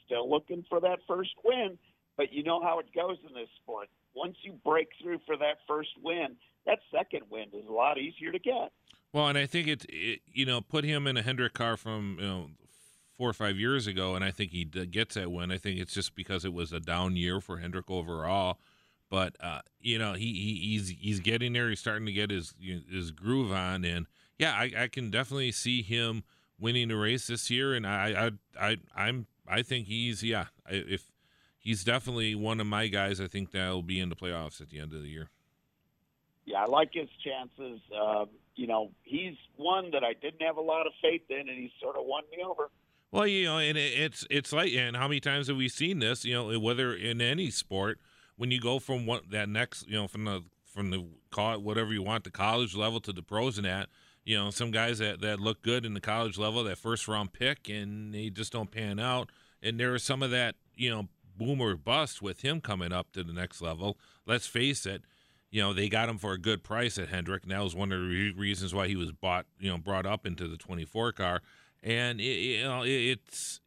Still 0.06 0.30
looking 0.30 0.63
for 0.70 0.80
that 0.80 1.00
first 1.06 1.32
win, 1.44 1.78
but 2.15 2.32
you 2.32 2.44
know 2.44 2.62
how 2.62 2.80
it 2.80 2.86
goes 2.96 3.17
in 3.28 3.34
this 3.34 3.50
sport. 3.62 3.89
Once 4.13 4.38
you 4.41 4.54
break 4.65 4.89
through 5.02 5.19
for 5.26 5.38
that 5.38 5.58
first 5.67 5.89
win, 6.04 6.36
that 6.65 6.80
second 6.93 7.24
win 7.30 7.47
is 7.54 7.67
a 7.67 7.71
lot 7.71 7.97
easier 7.97 8.32
to 8.32 8.39
get. 8.39 8.71
Well, 9.13 9.28
and 9.28 9.38
I 9.38 9.45
think 9.45 9.67
it's 9.67 9.86
it, 9.89 10.21
you 10.32 10.45
know 10.45 10.62
put 10.62 10.84
him 10.84 11.08
in 11.08 11.17
a 11.17 11.21
Hendrick 11.21 11.54
car 11.54 11.78
from 11.78 12.17
you 12.19 12.28
know 12.28 12.47
four 13.17 13.30
or 13.30 13.34
five 13.34 13.58
years 13.58 13.88
ago, 13.88 14.15
and 14.15 14.24
I 14.24 14.32
think 14.32 14.52
he 14.52 14.65
gets 14.65 15.15
that 15.15 15.32
win. 15.32 15.52
I 15.52 15.58
think 15.58 15.80
it's 15.80 15.93
just 15.93 16.15
because 16.15 16.45
it 16.45 16.54
was 16.54 16.71
a 16.71 16.80
down 16.80 17.15
year 17.15 17.39
for 17.39 17.58
Hendrick 17.58 17.89
overall 17.89 18.58
but 19.12 19.36
uh, 19.41 19.60
you 19.82 20.00
know 20.00 20.13
he, 20.13 20.34
he, 20.34 20.56
he's 20.69 20.89
he's 20.89 21.19
getting 21.19 21.54
there. 21.54 21.69
He's 21.69 21.82
starting 21.82 22.08
to 22.08 22.13
get 22.13 22.32
his 22.32 22.56
his 22.60 23.12
groove 23.12 23.52
on, 23.52 23.84
and 23.84 24.08
yeah, 24.39 24.54
I, 24.54 24.71
I 24.76 24.88
can 24.88 25.12
definitely 25.12 25.52
see 25.52 25.84
him 25.84 26.24
winning 26.58 26.88
the 26.88 26.95
race 26.95 27.28
this 27.28 27.52
year. 27.52 27.76
And 27.76 27.86
I 27.86 28.32
I 28.58 28.69
I 28.69 28.78
I'm 28.95 29.28
I 29.47 29.62
think 29.62 29.88
he's 29.88 30.24
yeah 30.24 30.45
if 30.67 31.11
he's 31.62 31.84
definitely 31.86 32.36
one 32.36 32.60
of 32.60 32.67
my 32.67 32.88
guys. 32.88 33.21
I 33.21 33.28
think 33.28 33.52
that'll 33.52 33.84
be 33.84 34.00
in 34.00 34.10
the 34.10 34.15
playoffs 34.15 34.60
at 34.60 34.69
the 34.69 34.80
end 34.80 34.93
of 34.93 35.02
the 35.02 35.08
year. 35.08 35.30
Yeah, 36.45 36.63
I 36.63 36.65
like 36.65 36.89
his 36.91 37.08
chances. 37.24 37.80
Um, 37.97 38.30
you 38.56 38.67
know, 38.67 38.91
he's 39.04 39.36
one 39.56 39.91
that 39.91 40.04
I 40.04 40.13
didn't 40.13 40.41
have 40.41 40.58
a 40.58 40.62
lot 40.62 40.86
of 40.86 40.93
faith 41.02 41.21
in, 41.30 41.39
and 41.39 41.50
he 41.50 41.71
sort 41.82 41.95
of 41.95 42.06
won 42.06 42.24
me 42.36 42.43
over. 42.43 42.69
Well, 43.12 43.28
you 43.28 43.45
know, 43.45 43.60
and 43.60 43.78
it's 43.78 44.26
it's 44.30 44.52
like, 44.52 44.74
and 44.74 44.95
how 44.95 45.08
many 45.08 45.19
times 45.19 45.47
have 45.47 45.58
we 45.58 45.69
seen 45.69 46.00
this? 46.00 46.26
You 46.26 46.34
know, 46.34 46.60
whether 46.60 46.93
in 46.93 47.21
any 47.21 47.50
sport 47.50 48.00
when 48.38 48.50
you 48.50 48.60
go 48.60 48.80
from 48.80 49.06
what 49.06 49.30
that 49.30 49.50
next, 49.50 49.88
you 49.88 49.93
know, 49.93 50.08
from 50.08 50.26
the 50.26 50.43
from 50.65 50.89
the 50.89 51.06
call 51.30 51.60
whatever 51.60 51.93
you 51.93 52.02
want, 52.02 52.24
the 52.24 52.32
college 52.32 52.76
level 52.76 53.00
to 53.02 53.13
the 53.13 53.21
pros 53.21 53.58
and 53.58 53.67
that, 53.67 53.89
you 54.24 54.38
know, 54.38 54.50
some 54.50 54.71
guys 54.71 55.00
that 55.00 55.21
that 55.21 55.39
look 55.39 55.62
good 55.62 55.86
in 55.86 55.93
the 55.93 56.00
college 56.00 56.38
level, 56.38 56.63
that 56.63 56.78
first 56.78 57.08
round 57.08 57.34
pick, 57.34 57.69
and 57.69 58.13
they 58.13 58.30
just 58.30 58.52
don't 58.52 58.71
pan 58.71 59.00
out. 59.00 59.30
And 59.62 59.80
there 59.80 59.93
is 59.93 60.04
some 60.04 60.24
of 60.24 60.32
that, 60.32 60.56
you 60.76 60.89
know, 60.89 61.08
boomer 61.38 61.76
bust 61.76 62.22
with 62.22 62.41
him 62.41 62.62
coming 62.62 62.91
up 62.91 63.12
to 63.13 63.24
the 63.24 63.34
next 63.34 63.62
level. 63.62 63.98
Let's 64.26 64.48
face 64.48 64.86
it, 64.86 65.04
you 65.50 65.62
know, 65.62 65.74
they 65.74 65.89
got 65.89 66.10
him 66.10 66.17
for 66.17 66.34
a 66.34 66.38
good 66.38 66.63
price 66.63 66.98
at 66.98 67.10
Hendrick, 67.10 67.44
and 67.44 67.52
that 67.52 67.62
was 67.63 67.76
one 67.76 67.91
of 67.91 68.00
the 68.00 68.32
reasons 68.32 68.74
why 68.74 68.88
he 68.88 68.96
was 68.96 69.12
bought, 69.12 69.46
you 69.60 69.70
know, 69.70 69.78
brought 69.78 70.06
up 70.06 70.26
into 70.26 70.48
the 70.48 70.58
24 70.58 71.12
car. 71.12 71.41
And 71.84 72.22
it, 72.22 72.24
you 72.24 72.63
know, 72.63 72.84
it, 72.84 72.89
it's 72.89 73.60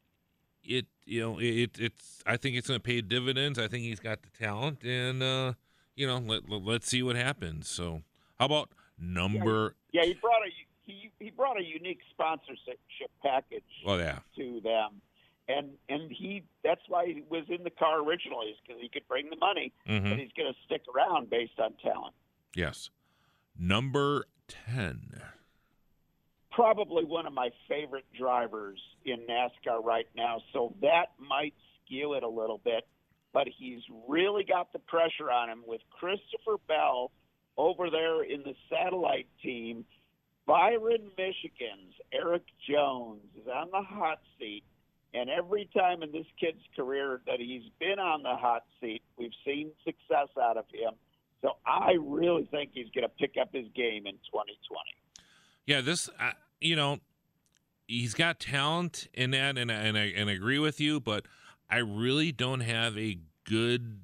it 0.66 0.86
you 1.04 1.20
know 1.20 1.38
it 1.38 1.78
it's 1.78 2.22
I 2.26 2.36
think 2.36 2.56
it's 2.56 2.68
going 2.68 2.80
to 2.80 2.84
pay 2.84 3.00
dividends. 3.00 3.58
I 3.58 3.68
think 3.68 3.84
he's 3.84 4.00
got 4.00 4.22
the 4.22 4.30
talent, 4.30 4.82
and 4.84 5.22
uh, 5.22 5.52
you 5.94 6.06
know 6.06 6.18
let, 6.18 6.48
let 6.48 6.82
us 6.82 6.88
see 6.88 7.02
what 7.02 7.16
happens. 7.16 7.68
So 7.68 8.02
how 8.38 8.46
about 8.46 8.70
number? 8.98 9.76
Yeah, 9.92 10.02
yeah, 10.02 10.08
he 10.08 10.14
brought 10.14 10.42
a 10.46 10.50
he 10.84 11.10
he 11.18 11.30
brought 11.30 11.58
a 11.58 11.64
unique 11.64 12.00
sponsorship 12.10 12.78
package. 13.22 13.62
Oh 13.86 13.98
yeah. 13.98 14.20
To 14.36 14.60
them, 14.62 15.00
and 15.48 15.70
and 15.88 16.10
he 16.10 16.44
that's 16.62 16.82
why 16.88 17.06
he 17.06 17.22
was 17.28 17.44
in 17.48 17.64
the 17.64 17.70
car 17.70 18.02
originally, 18.02 18.54
because 18.66 18.80
he 18.80 18.88
could 18.88 19.06
bring 19.08 19.30
the 19.30 19.36
money, 19.36 19.72
mm-hmm. 19.88 20.06
and 20.06 20.20
he's 20.20 20.32
going 20.36 20.52
to 20.52 20.58
stick 20.64 20.82
around 20.94 21.30
based 21.30 21.58
on 21.58 21.74
talent. 21.82 22.14
Yes, 22.54 22.90
number 23.58 24.26
ten 24.48 25.22
probably 26.54 27.04
one 27.04 27.26
of 27.26 27.32
my 27.32 27.50
favorite 27.68 28.06
drivers 28.16 28.80
in 29.04 29.18
NASCAR 29.28 29.82
right 29.82 30.06
now. 30.16 30.40
So 30.52 30.74
that 30.82 31.06
might 31.18 31.54
skew 31.84 32.14
it 32.14 32.22
a 32.22 32.28
little 32.28 32.60
bit, 32.64 32.86
but 33.32 33.48
he's 33.58 33.82
really 34.08 34.44
got 34.44 34.72
the 34.72 34.78
pressure 34.78 35.30
on 35.30 35.50
him 35.50 35.64
with 35.66 35.80
Christopher 35.90 36.58
Bell 36.68 37.10
over 37.56 37.90
there 37.90 38.22
in 38.22 38.42
the 38.42 38.54
satellite 38.70 39.26
team. 39.42 39.84
Byron, 40.46 41.10
Michigan's 41.18 41.94
Erik 42.12 42.44
Jones 42.68 43.22
is 43.40 43.48
on 43.48 43.70
the 43.72 43.82
hot 43.82 44.20
seat. 44.38 44.62
And 45.14 45.30
every 45.30 45.68
time 45.76 46.02
in 46.02 46.10
this 46.10 46.26
kid's 46.40 46.62
career 46.74 47.20
that 47.26 47.38
he's 47.38 47.62
been 47.78 48.00
on 48.00 48.24
the 48.24 48.34
hot 48.34 48.64
seat, 48.80 49.02
we've 49.16 49.30
seen 49.46 49.70
success 49.84 50.28
out 50.42 50.56
of 50.56 50.64
him. 50.72 50.94
So 51.40 51.52
I 51.64 51.92
really 52.00 52.48
think 52.50 52.70
he's 52.74 52.88
going 52.94 53.04
to 53.04 53.08
pick 53.08 53.34
up 53.40 53.50
his 53.52 53.66
game 53.76 54.06
in 54.06 54.14
2020. 54.14 54.58
Yeah, 55.66 55.80
this 55.82 56.10
uh, 56.20 56.32
you 56.60 56.74
know, 56.74 56.98
he's 57.86 58.14
got 58.14 58.40
talent 58.40 59.08
in 59.14 59.30
that, 59.30 59.56
and 59.56 59.70
and 59.70 59.96
I 59.96 60.12
and 60.16 60.28
I 60.28 60.32
agree 60.32 60.58
with 60.58 60.80
you, 60.80 61.00
but 61.00 61.26
I 61.70 61.78
really 61.78 62.32
don't 62.32 62.60
have 62.60 62.98
a 62.98 63.18
good, 63.44 64.00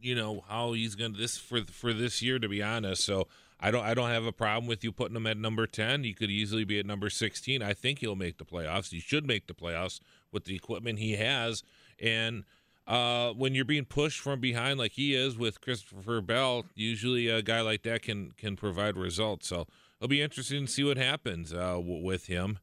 you 0.00 0.14
know, 0.14 0.42
how 0.48 0.72
he's 0.72 0.94
going 0.94 1.12
to 1.12 1.18
this 1.18 1.36
for 1.36 1.62
for 1.64 1.92
this 1.92 2.22
year 2.22 2.38
to 2.38 2.48
be 2.48 2.62
honest. 2.62 3.04
So 3.04 3.28
I 3.58 3.70
don't 3.70 3.84
I 3.84 3.94
don't 3.94 4.10
have 4.10 4.26
a 4.26 4.32
problem 4.32 4.66
with 4.66 4.84
you 4.84 4.92
putting 4.92 5.16
him 5.16 5.26
at 5.26 5.36
number 5.36 5.66
10. 5.66 6.04
He 6.04 6.12
could 6.12 6.30
easily 6.30 6.64
be 6.64 6.78
at 6.78 6.86
number 6.86 7.10
16. 7.10 7.62
I 7.62 7.72
think 7.72 8.00
he'll 8.00 8.16
make 8.16 8.38
the 8.38 8.44
playoffs. 8.44 8.90
He 8.90 9.00
should 9.00 9.26
make 9.26 9.46
the 9.46 9.54
playoffs 9.54 10.00
with 10.32 10.44
the 10.44 10.54
equipment 10.54 10.98
he 10.98 11.16
has. 11.16 11.62
And 12.00 12.44
uh, 12.86 13.32
when 13.32 13.54
you're 13.54 13.64
being 13.64 13.84
pushed 13.84 14.20
from 14.20 14.40
behind 14.40 14.78
like 14.78 14.92
he 14.92 15.14
is 15.14 15.36
with 15.36 15.60
Christopher 15.60 16.20
Bell, 16.20 16.64
usually 16.74 17.28
a 17.28 17.42
guy 17.42 17.60
like 17.60 17.82
that 17.82 18.02
can 18.02 18.32
can 18.36 18.56
provide 18.56 18.96
results. 18.96 19.48
So 19.48 19.66
it'll 19.98 20.08
be 20.08 20.22
interesting 20.22 20.66
to 20.66 20.72
see 20.72 20.84
what 20.84 20.96
happens 20.96 21.52
uh, 21.52 21.74
w- 21.74 22.04
with 22.04 22.26
him. 22.26 22.58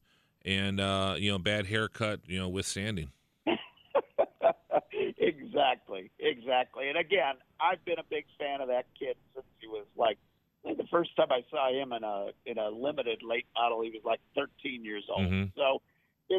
And 0.45 0.79
uh, 0.79 1.15
you 1.17 1.31
know, 1.31 1.39
bad 1.39 1.67
haircut, 1.67 2.21
you 2.25 2.39
know, 2.39 2.49
withstanding. 2.49 3.11
exactly, 5.17 6.11
exactly. 6.19 6.89
And 6.89 6.97
again, 6.97 7.35
I've 7.59 7.83
been 7.85 7.99
a 7.99 8.03
big 8.09 8.25
fan 8.39 8.61
of 8.61 8.67
that 8.67 8.85
kid 8.97 9.15
since 9.33 9.45
he 9.59 9.67
was 9.67 9.85
like 9.95 10.17
the 10.63 10.85
first 10.89 11.15
time 11.15 11.27
I 11.31 11.43
saw 11.49 11.69
him 11.69 11.91
in 11.91 12.03
a 12.03 12.27
in 12.45 12.57
a 12.57 12.69
limited 12.69 13.21
late 13.23 13.45
model. 13.55 13.81
He 13.81 13.89
was 13.89 14.01
like 14.05 14.21
13 14.35 14.85
years 14.85 15.03
old. 15.09 15.27
Mm-hmm. 15.27 15.43
So 15.57 15.81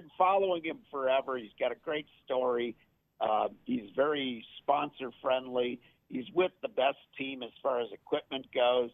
been 0.01 0.11
following 0.19 0.65
him 0.65 0.79
forever. 0.91 1.37
He's 1.37 1.53
got 1.59 1.73
a 1.73 1.77
great 1.85 2.07
story. 2.25 2.77
Uh, 3.21 3.49
he's 3.65 3.91
very 3.95 4.45
sponsor 4.59 5.11
friendly. 5.23 5.81
He's 6.09 6.27
with 6.35 6.53
the 6.63 6.69
best 6.69 6.99
team 7.17 7.43
as 7.43 7.51
far 7.63 7.81
as 7.81 7.89
equipment 7.93 8.47
goes. 8.55 8.91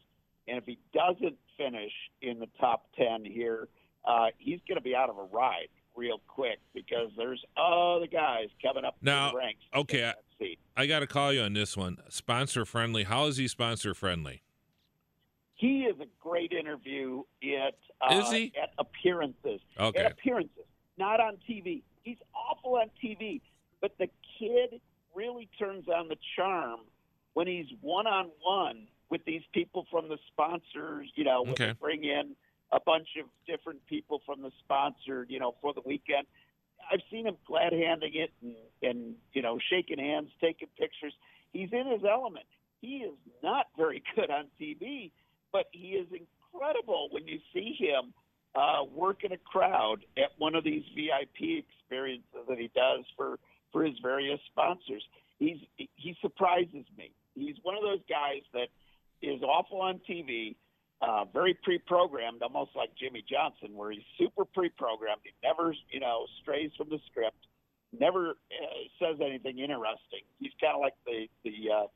And 0.47 0.59
if 0.59 0.65
he 0.65 0.79
doesn't 0.93 1.37
finish 1.57 1.93
in 2.23 2.39
the 2.39 2.49
top 2.59 2.87
10 2.97 3.25
here, 3.25 3.69
uh, 4.05 4.27
he's 4.39 4.61
going 4.69 4.77
to 4.77 4.83
be 4.83 4.95
out 4.95 5.11
of 5.11 5.19
a 5.19 5.25
ride 5.25 5.69
real 5.97 6.21
quick 6.29 6.59
because 6.75 7.11
there's 7.17 7.43
other 7.57 8.07
guys 8.07 8.49
coming 8.63 8.85
up 8.85 8.97
now, 9.03 9.33
the 9.33 9.37
ranks. 9.37 9.61
Okay, 9.75 10.13
I, 10.41 10.57
I 10.77 10.87
got 10.87 11.01
to 11.01 11.07
call 11.07 11.33
you 11.33 11.43
on 11.43 11.53
this 11.53 11.77
one. 11.77 11.99
Sponsor 12.09 12.65
friendly. 12.65 13.05
How 13.05 13.27
is 13.27 13.37
he 13.37 13.49
sponsor 13.49 13.95
friendly? 13.95 14.43
He 15.57 15.83
is 15.83 15.97
a 16.01 16.07
great 16.21 16.53
interview 16.53 17.23
at 17.43 17.75
uh, 18.01 18.19
is 18.19 18.31
he? 18.31 18.53
at 18.61 18.71
appearances. 18.79 19.61
Okay. 19.79 20.01
At 20.01 20.13
appearances, 20.13 20.65
not 21.01 21.19
on 21.19 21.39
TV. 21.49 21.83
He's 22.05 22.19
awful 22.35 22.77
on 22.77 22.91
TV, 23.03 23.41
but 23.81 23.93
the 23.99 24.09
kid 24.39 24.81
really 25.15 25.49
turns 25.59 25.89
on 25.89 26.07
the 26.09 26.17
charm 26.37 26.81
when 27.35 27.47
he's 27.49 27.67
one 27.81 28.07
on 28.07 28.31
one 28.45 28.87
with 29.11 29.25
these 29.25 29.43
people 29.53 29.87
from 29.91 30.09
the 30.09 30.19
sponsors. 30.29 31.11
You 31.17 31.25
know, 31.25 31.43
when 31.43 31.53
Okay. 31.53 31.67
they 31.69 31.73
bring 31.73 32.05
in 32.05 32.37
a 32.71 32.79
bunch 32.79 33.09
of 33.19 33.27
different 33.47 33.85
people 33.87 34.21
from 34.25 34.43
the 34.43 34.53
sponsor. 34.63 35.27
You 35.29 35.41
know, 35.41 35.55
for 35.61 35.73
the 35.75 35.83
weekend. 35.85 36.27
I've 36.93 37.03
seen 37.11 37.27
him 37.27 37.37
glad 37.47 37.73
handing 37.73 38.15
it 38.15 38.31
and, 38.43 38.55
and 38.83 39.15
you 39.33 39.43
know 39.43 39.59
shaking 39.71 39.99
hands, 39.99 40.31
taking 40.41 40.69
pictures. 40.79 41.15
He's 41.53 41.73
in 41.73 41.87
his 41.87 42.03
element. 42.05 42.47
He 42.81 42.99
is 42.99 43.15
not 43.43 43.67
very 43.77 44.03
good 44.17 44.31
on 44.31 44.47
TV, 44.61 45.11
but 45.53 45.67
he 45.73 45.89
is 45.91 46.07
incredible 46.13 47.09
when 47.11 47.27
you 47.27 47.39
see 47.53 47.77
him 47.79 48.13
uh, 48.55 48.85
work 48.95 49.25
in 49.25 49.33
a 49.33 49.37
crowd 49.39 49.99
at 50.17 50.31
one 50.39 50.55
of 50.55 50.65
these 50.65 50.83
VIP 50.95 51.65
experiences 51.65 52.27
that 52.49 52.59
he 52.59 52.71
does 52.75 53.05
for 53.17 53.39
for 53.73 53.85
his 53.85 53.95
various 54.03 54.41
sponsors. 54.51 55.05
He's 55.39 55.59
he 55.77 56.17
surprises 56.21 56.85
me. 56.97 57.13
He's 57.35 57.57
one 57.63 57.77
of 57.77 57.83
those 57.83 58.03
guys 58.09 58.43
that 58.53 58.69
is 59.23 59.43
awful 59.43 59.81
on 59.81 60.01
TV, 60.09 60.57
uh, 61.01 61.25
very 61.33 61.55
pre-programmed, 61.63 62.43
almost 62.43 62.73
like 62.75 62.91
Jimmie 62.97 63.25
Johnson, 63.29 63.77
where 63.77 63.91
he's 63.91 64.03
super 64.19 64.45
pre-programmed. 64.45 65.21
He 65.25 65.31
never, 65.45 65.75
you 65.91 66.01
know, 66.01 66.27
strays 66.43 66.71
from 66.77 66.89
the 66.89 66.99
script, 67.11 67.47
never 67.99 68.31
uh, 68.31 68.35
says 68.99 69.17
anything 69.21 69.59
interesting. 69.59 70.27
He's 70.39 70.53
kind 70.61 70.75
of 70.75 70.81
like 70.81 70.95
the 71.07 71.29
the 71.45 71.73
uh, 71.73 71.87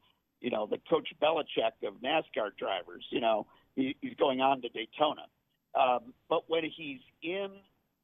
you 0.41 0.51
know 0.51 0.67
the 0.67 0.79
Coach 0.89 1.09
Belichick 1.23 1.87
of 1.87 1.95
NASCAR 1.95 2.57
drivers. 2.59 3.05
You 3.11 3.21
know, 3.21 3.47
he, 3.77 3.97
he's 4.01 4.15
going 4.15 4.41
on 4.41 4.63
to 4.63 4.69
Daytona, 4.69 5.27
um, 5.79 6.13
but 6.29 6.45
when 6.49 6.65
he's 6.65 7.01
in 7.23 7.49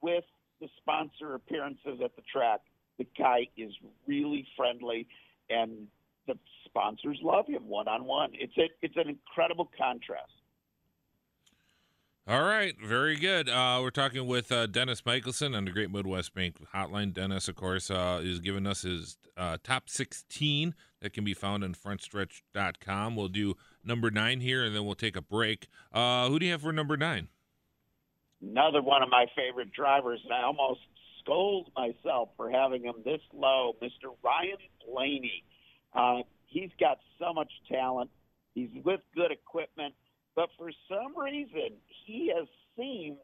with 0.02 0.24
the 0.60 0.68
sponsor 0.78 1.34
appearances 1.34 2.00
at 2.04 2.14
the 2.16 2.22
track, 2.32 2.60
the 2.98 3.06
guy 3.18 3.48
is 3.56 3.72
really 4.06 4.46
friendly, 4.56 5.06
and 5.48 5.86
the 6.26 6.34
sponsors 6.66 7.18
love 7.22 7.46
him 7.46 7.68
one 7.68 7.88
on 7.88 8.04
one. 8.04 8.30
It's 8.34 8.56
a 8.58 8.68
it's 8.82 8.96
an 8.96 9.08
incredible 9.08 9.70
contrast. 9.76 10.32
All 12.28 12.44
right, 12.44 12.74
very 12.80 13.16
good. 13.16 13.48
Uh, 13.48 13.80
we're 13.82 13.90
talking 13.90 14.26
with 14.26 14.52
uh, 14.52 14.66
Dennis 14.66 15.04
Michelson 15.04 15.54
on 15.54 15.64
the 15.64 15.72
Great 15.72 15.90
Midwest 15.90 16.32
Bank 16.32 16.56
Hotline. 16.72 17.12
Dennis, 17.12 17.48
of 17.48 17.56
course, 17.56 17.90
uh, 17.90 18.20
is 18.22 18.38
giving 18.38 18.66
us 18.66 18.82
his 18.82 19.16
uh, 19.36 19.56
top 19.64 19.88
16 19.88 20.74
that 21.00 21.12
can 21.12 21.24
be 21.24 21.34
found 21.34 21.64
on 21.64 21.74
frontstretch.com. 21.74 23.16
We'll 23.16 23.28
do 23.28 23.56
number 23.82 24.12
nine 24.12 24.40
here, 24.40 24.62
and 24.62 24.76
then 24.76 24.84
we'll 24.84 24.94
take 24.94 25.16
a 25.16 25.22
break. 25.22 25.66
Uh, 25.92 26.28
who 26.28 26.38
do 26.38 26.46
you 26.46 26.52
have 26.52 26.62
for 26.62 26.72
number 26.72 26.96
nine? 26.96 27.30
Another 28.42 28.82
one 28.82 29.02
of 29.02 29.10
my 29.10 29.26
favorite 29.36 29.72
drivers, 29.72 30.20
and 30.24 30.32
I 30.32 30.42
almost 30.42 30.80
scold 31.20 31.70
myself 31.76 32.30
for 32.36 32.50
having 32.50 32.82
him 32.84 32.96
this 33.04 33.20
low, 33.32 33.76
Mr. 33.82 34.14
Ryan 34.24 34.56
Blaney. 34.86 35.44
Uh, 35.94 36.22
he's 36.46 36.70
got 36.78 36.98
so 37.18 37.32
much 37.34 37.50
talent. 37.70 38.10
He's 38.54 38.70
with 38.84 39.00
good 39.14 39.30
equipment, 39.30 39.94
but 40.34 40.48
for 40.58 40.70
some 40.88 41.16
reason, 41.16 41.76
he 42.06 42.32
has 42.34 42.48
seemed 42.76 43.18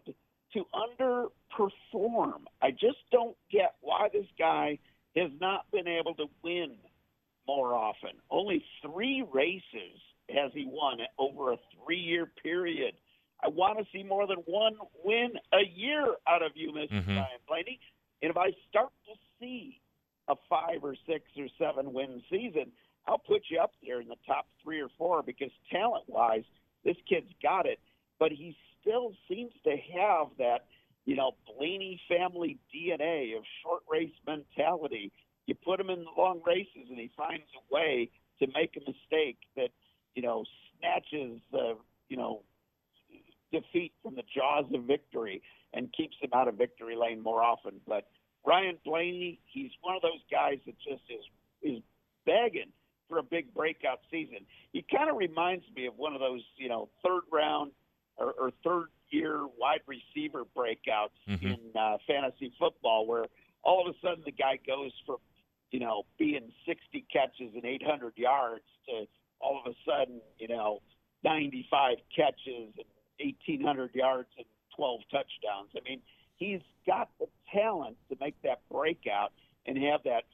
to 0.52 0.64
underperform. 0.74 2.42
I 2.62 2.70
just 2.70 2.98
don't 3.10 3.36
get 3.50 3.74
why 3.80 4.08
this 4.12 4.26
guy 4.38 4.78
has 5.16 5.30
not 5.40 5.70
been 5.72 5.88
able 5.88 6.14
to 6.14 6.26
win 6.42 6.76
more 7.46 7.74
often. 7.74 8.10
Only 8.30 8.64
three 8.82 9.24
races 9.32 10.00
has 10.30 10.50
he 10.54 10.66
won 10.68 10.98
over 11.18 11.52
a 11.52 11.56
three 11.84 11.98
year 11.98 12.26
period. 12.42 12.94
I 13.42 13.48
want 13.48 13.78
to 13.78 13.84
see 13.92 14.02
more 14.02 14.26
than 14.26 14.38
one 14.46 14.76
win 15.04 15.32
a 15.52 15.64
year 15.64 16.16
out 16.26 16.42
of 16.42 16.56
you, 16.56 16.72
mister 16.72 16.96
Mhm. 16.96 17.16
Ryan 17.16 17.40
Blaney. 17.46 17.80
And 18.22 18.30
if 18.30 18.36
I 18.36 18.52
start 18.68 18.92
to 19.06 19.14
see 19.38 19.80
a 20.28 20.36
five 20.48 20.82
or 20.82 20.96
six 21.06 21.30
or 21.36 21.48
seven 21.58 21.92
win 21.92 22.22
season, 22.30 22.72
I'll 23.06 23.18
put 23.18 23.48
you 23.50 23.60
up 23.60 23.74
there 23.82 24.00
in 24.00 24.08
the 24.08 24.16
top 24.26 24.48
three 24.62 24.80
or 24.80 24.88
four 24.90 25.22
because 25.22 25.52
talent 25.70 26.08
wise, 26.08 26.44
this 26.82 26.96
kid's 27.02 27.32
got 27.42 27.66
it. 27.66 27.78
But 28.18 28.32
he 28.32 28.56
still 28.80 29.14
seems 29.28 29.52
to 29.64 29.76
have 29.76 30.28
that, 30.38 30.66
you 31.04 31.14
know, 31.14 31.36
Blaney 31.46 32.00
family 32.08 32.58
DNA 32.72 33.36
of 33.36 33.44
short 33.62 33.82
race 33.88 34.14
mentality. 34.26 35.12
You 35.46 35.54
put 35.54 35.78
him 35.78 35.90
in 35.90 36.04
the 36.04 36.10
long 36.16 36.42
races 36.44 36.88
and 36.88 36.98
he 36.98 37.08
finds 37.08 37.46
a 37.54 37.74
way 37.74 38.10
to 38.40 38.46
make 38.48 38.76
a 38.76 38.80
mistake 38.80 39.38
that, 39.54 39.70
you 40.14 40.22
know, 40.22 40.44
snatches 40.78 41.40
the, 41.52 41.76
you 42.08 42.16
know, 42.16 42.42
defeat 43.52 43.92
from 44.02 44.14
the 44.14 44.22
jaws 44.34 44.64
of 44.74 44.84
victory 44.84 45.42
and 45.72 45.92
keeps 45.92 46.16
him 46.20 46.30
out 46.34 46.48
of 46.48 46.54
victory 46.56 46.96
lane 46.96 47.22
more 47.22 47.42
often. 47.42 47.80
But 47.86 48.08
Ryan 48.44 48.78
Blaney, 48.84 49.40
he's 49.46 49.70
one 49.82 49.96
of 49.96 50.02
those 50.02 50.22
guys 50.30 50.58
that 50.66 50.78
just 50.78 51.02
is 51.10 51.24
is 51.62 51.82
begging 52.24 52.70
for 53.08 53.18
a 53.18 53.22
big 53.22 53.52
breakout 53.54 54.00
season. 54.10 54.38
He 54.72 54.82
kind 54.82 55.08
of 55.08 55.16
reminds 55.16 55.64
me 55.74 55.86
of 55.86 55.96
one 55.96 56.12
of 56.14 56.20
those, 56.20 56.42
you 56.56 56.68
know, 56.68 56.88
third 57.04 57.22
round 57.32 57.72
or, 58.16 58.32
or 58.32 58.50
third 58.64 58.86
year 59.10 59.46
wide 59.58 59.80
receiver 59.86 60.44
breakouts 60.56 61.10
Mhm. 61.28 61.42
in 61.54 61.76
uh, 61.76 61.98
fantasy 62.06 62.52
football, 62.58 63.06
where 63.06 63.26
all 63.62 63.86
of 63.86 63.94
a 63.94 63.98
sudden 64.00 64.22
the 64.24 64.32
guy 64.32 64.56
goes 64.66 64.92
from, 65.04 65.18
you 65.70 65.78
know, 65.80 66.04
being 66.18 66.52
60 66.66 67.02
catches 67.12 67.54
and 67.54 67.64
800 67.64 68.16
yards 68.18 68.64
to 68.88 69.06
all 69.40 69.60
of 69.64 69.72
a 69.72 69.76
sudden, 69.84 70.20
you 70.38 70.48
know, 70.48 70.80
95 71.22 71.98
catches 72.14 72.72
and 72.76 72.86
1,800 73.20 73.94
yards 73.94 74.28
and 74.36 74.46
12 74.76 75.00
touchdowns. 75.10 75.70
I 75.76 75.80
mean, 75.88 76.00
he's 76.36 76.60
got 76.86 77.08
the 77.18 77.26
talent 77.52 77.96
to 78.10 78.16
make 78.20 78.40
that 78.42 78.60
breakout 78.70 79.32
and 79.66 79.76
have 79.78 80.02
that 80.04 80.24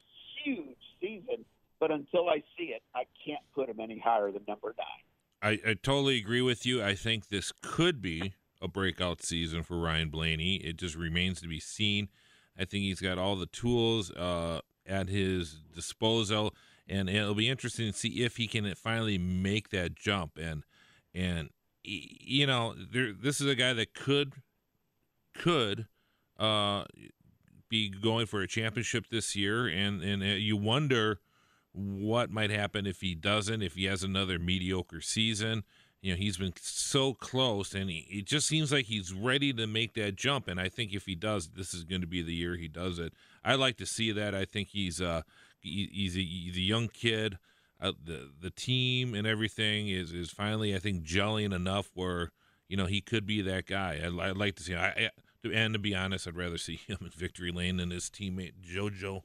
huge 0.43 0.77
season. 1.01 1.45
But 1.79 1.91
until 1.91 2.29
I 2.29 2.43
see 2.57 2.65
it, 2.65 2.81
I 2.95 3.03
can't 3.25 3.43
put 3.53 3.69
him 3.69 3.79
any 3.79 3.99
higher 3.99 4.31
than 4.31 4.43
number 4.47 4.73
nine. 4.77 5.59
I, 5.65 5.71
I 5.71 5.73
totally 5.73 6.17
agree 6.17 6.41
with 6.41 6.65
you. 6.65 6.81
I 6.81 6.95
think 6.95 7.27
this 7.27 7.51
could 7.61 8.01
be 8.01 8.33
a 8.61 8.67
breakout 8.67 9.21
season 9.21 9.63
for 9.63 9.77
Ryan 9.77 10.09
Blaney. 10.09 10.55
It 10.55 10.77
just 10.77 10.95
remains 10.95 11.41
to 11.41 11.47
be 11.47 11.59
seen. 11.59 12.07
I 12.57 12.65
think 12.65 12.83
he's 12.83 13.01
got 13.01 13.17
all 13.17 13.35
the 13.35 13.47
tools 13.47 14.11
uh, 14.11 14.61
at 14.85 15.09
his 15.09 15.59
disposal, 15.75 16.53
and 16.87 17.09
it'll 17.09 17.35
be 17.35 17.49
interesting 17.49 17.91
to 17.91 17.97
see 17.97 18.23
if 18.23 18.37
he 18.37 18.47
can 18.47 18.73
finally 18.75 19.17
make 19.17 19.69
that 19.69 19.95
jump. 19.95 20.37
And 20.37 20.63
and 21.13 21.49
you 21.83 22.47
know, 22.47 22.75
there, 22.91 23.13
this 23.13 23.41
is 23.41 23.47
a 23.47 23.55
guy 23.55 23.73
that 23.73 23.93
could 23.93 24.33
could 25.33 25.87
uh, 26.39 26.83
be 27.69 27.89
going 27.89 28.25
for 28.25 28.41
a 28.41 28.47
championship 28.47 29.05
this 29.09 29.35
year, 29.35 29.67
and 29.67 30.01
and 30.01 30.21
uh, 30.23 30.27
you 30.27 30.57
wonder 30.57 31.19
what 31.73 32.29
might 32.29 32.51
happen 32.51 32.85
if 32.85 33.01
he 33.01 33.15
doesn't, 33.15 33.61
if 33.61 33.73
he 33.73 33.85
has 33.85 34.03
another 34.03 34.39
mediocre 34.39 35.01
season. 35.01 35.63
You 36.01 36.11
know, 36.11 36.17
he's 36.17 36.37
been 36.37 36.53
so 36.59 37.13
close, 37.13 37.73
and 37.73 37.89
he, 37.89 38.05
it 38.09 38.25
just 38.25 38.45
seems 38.45 38.73
like 38.73 38.85
he's 38.85 39.13
ready 39.13 39.53
to 39.53 39.65
make 39.65 39.93
that 39.93 40.17
jump. 40.17 40.49
And 40.49 40.59
I 40.59 40.67
think 40.67 40.93
if 40.93 41.05
he 41.05 41.15
does, 41.15 41.51
this 41.55 41.73
is 41.73 41.85
going 41.85 42.01
to 42.01 42.07
be 42.07 42.21
the 42.21 42.33
year 42.33 42.57
he 42.57 42.67
does 42.67 42.99
it. 42.99 43.13
I 43.43 43.55
like 43.55 43.77
to 43.77 43.85
see 43.85 44.11
that. 44.11 44.35
I 44.35 44.45
think 44.45 44.69
he's 44.69 45.01
uh 45.01 45.21
he, 45.59 45.89
he's 45.91 46.17
a, 46.17 46.21
he's 46.21 46.57
a 46.57 46.61
young 46.61 46.89
kid. 46.89 47.37
Uh, 47.83 47.91
the 48.03 48.29
the 48.41 48.49
team 48.49 49.13
and 49.13 49.27
everything 49.27 49.89
is 49.89 50.13
is 50.13 50.31
finally 50.31 50.75
I 50.75 50.79
think 50.79 51.03
gelling 51.03 51.53
enough 51.53 51.91
where 51.93 52.31
you 52.67 52.77
know 52.77 52.85
he 52.85 53.01
could 53.01 53.25
be 53.25 53.41
that 53.41 53.67
guy. 53.67 54.01
I'd, 54.03 54.19
I'd 54.19 54.37
like 54.37 54.55
to 54.55 54.63
see. 54.63 54.75
I, 54.75 54.87
I 54.87 55.09
and 55.53 55.73
to 55.73 55.79
be 55.79 55.93
honest, 55.93 56.27
I'd 56.27 56.37
rather 56.37 56.57
see 56.57 56.75
him 56.87 56.97
in 57.01 57.09
victory 57.09 57.51
lane 57.51 57.77
than 57.77 57.91
his 57.91 58.09
teammate 58.09 58.53
JoJo. 58.63 59.23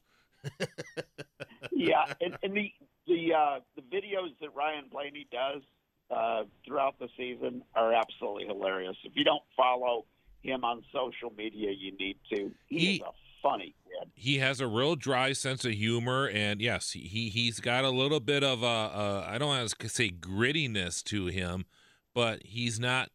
yeah, 1.73 2.13
and, 2.21 2.37
and 2.43 2.55
the 2.55 2.73
the 3.07 3.35
uh, 3.35 3.61
the 3.77 3.83
videos 3.83 4.31
that 4.41 4.55
Ryan 4.55 4.87
Blaney 4.91 5.27
does 5.31 5.63
uh, 6.11 6.45
throughout 6.67 6.99
the 6.99 7.09
season 7.17 7.63
are 7.75 7.93
absolutely 7.93 8.47
hilarious. 8.47 8.97
If 9.05 9.13
you 9.15 9.25
don't 9.25 9.43
follow 9.57 10.05
him 10.43 10.65
on 10.65 10.83
social 10.93 11.33
media, 11.37 11.71
you 11.71 11.97
need 11.97 12.17
to. 12.33 12.51
He, 12.67 12.79
he 12.79 13.05
funny 13.43 13.74
kid. 13.84 14.11
He 14.14 14.39
has 14.39 14.61
a 14.61 14.66
real 14.66 14.97
dry 14.97 15.32
sense 15.32 15.64
of 15.64 15.72
humor, 15.72 16.28
and 16.28 16.61
yes, 16.61 16.93
he 16.93 17.28
he's 17.28 17.61
got 17.61 17.84
a 17.84 17.91
little 17.91 18.20
bit 18.20 18.43
of 18.43 18.62
a, 18.62 18.66
a 18.66 19.26
I 19.28 19.39
don't 19.39 19.49
want 19.49 19.70
to 19.78 19.89
say 19.89 20.11
grittiness 20.11 21.03
to 21.05 21.26
him, 21.26 21.66
but 22.14 22.43
he's 22.45 22.78
not 22.78 23.11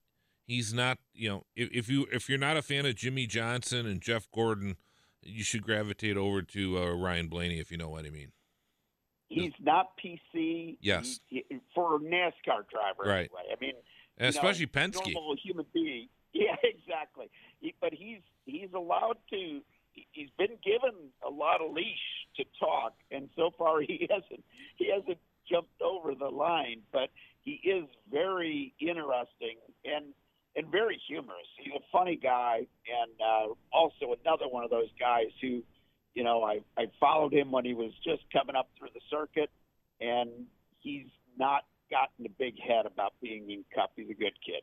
he's 0.45 0.73
not 0.73 0.97
you 1.13 1.29
know 1.29 1.45
if, 1.55 1.69
if 1.71 1.89
you 1.89 2.07
if 2.11 2.29
you're 2.29 2.37
not 2.37 2.57
a 2.57 2.61
fan 2.61 2.85
of 2.85 2.95
Jimmie 2.95 3.27
Johnson 3.27 3.85
and 3.85 4.01
Jeff 4.01 4.27
Gordon, 4.33 4.77
you 5.21 5.43
should 5.43 5.63
gravitate 5.63 6.17
over 6.17 6.41
to 6.41 6.77
uh, 6.77 6.91
Ryan 6.91 7.27
Blaney 7.27 7.59
if 7.59 7.71
you 7.71 7.77
know 7.77 7.89
what 7.89 8.05
I 8.05 8.09
mean. 8.09 8.31
He's 9.29 9.53
not 9.59 9.91
PC. 9.97 10.77
Yes, 10.79 11.19
he, 11.27 11.43
for 11.73 11.95
a 11.95 11.99
NASCAR 11.99 12.65
driver. 12.69 13.03
Right. 13.03 13.29
Anyway. 13.31 13.51
I 13.51 13.55
mean, 13.59 13.73
especially 14.19 14.65
know, 14.65 14.81
Penske. 14.81 15.13
Normal 15.13 15.35
human 15.41 15.65
being. 15.73 16.07
Yeah, 16.35 16.55
exactly. 16.63 17.29
He, 17.59 17.75
but 17.79 17.93
he's 17.93 18.21
he's 18.47 18.69
allowed 18.73 19.17
to. 19.29 19.61
He's 19.93 20.29
been 20.37 20.57
given 20.63 21.09
a 21.25 21.29
lot 21.29 21.61
of 21.61 21.71
leash 21.71 22.27
to 22.37 22.43
talk, 22.59 22.93
and 23.11 23.29
so 23.35 23.51
far 23.57 23.81
he 23.87 24.07
hasn't 24.09 24.43
he 24.75 24.91
hasn't 24.91 25.19
jumped 25.49 25.81
over 25.81 26.15
the 26.15 26.29
line. 26.29 26.81
But 26.91 27.09
he 27.43 27.59
is 27.63 27.85
very 28.11 28.73
interesting 28.79 29.57
and 29.85 30.05
and 30.55 30.67
very 30.71 30.99
humorous. 31.07 31.47
He's 31.57 31.73
a 31.73 31.83
funny 31.91 32.15
guy, 32.15 32.57
and 32.57 33.11
uh, 33.21 33.53
also 33.71 34.15
another 34.21 34.47
one 34.47 34.63
of 34.63 34.69
those 34.69 34.89
guys 34.99 35.31
who, 35.41 35.63
you 36.13 36.23
know, 36.23 36.43
I 36.43 36.59
I 36.77 36.85
followed 36.99 37.33
him 37.33 37.51
when 37.51 37.65
he 37.65 37.73
was 37.73 37.91
just 38.03 38.23
coming 38.31 38.55
up 38.55 38.69
through 38.77 38.89
the 38.93 39.01
circuit, 39.09 39.49
and 39.99 40.29
he's 40.79 41.07
not 41.37 41.63
gotten 41.89 42.25
a 42.25 42.29
big 42.39 42.59
head 42.59 42.85
about 42.85 43.13
being 43.21 43.49
in 43.49 43.63
Cup. 43.73 43.91
He's 43.95 44.09
a 44.09 44.13
good 44.13 44.33
kid. 44.45 44.61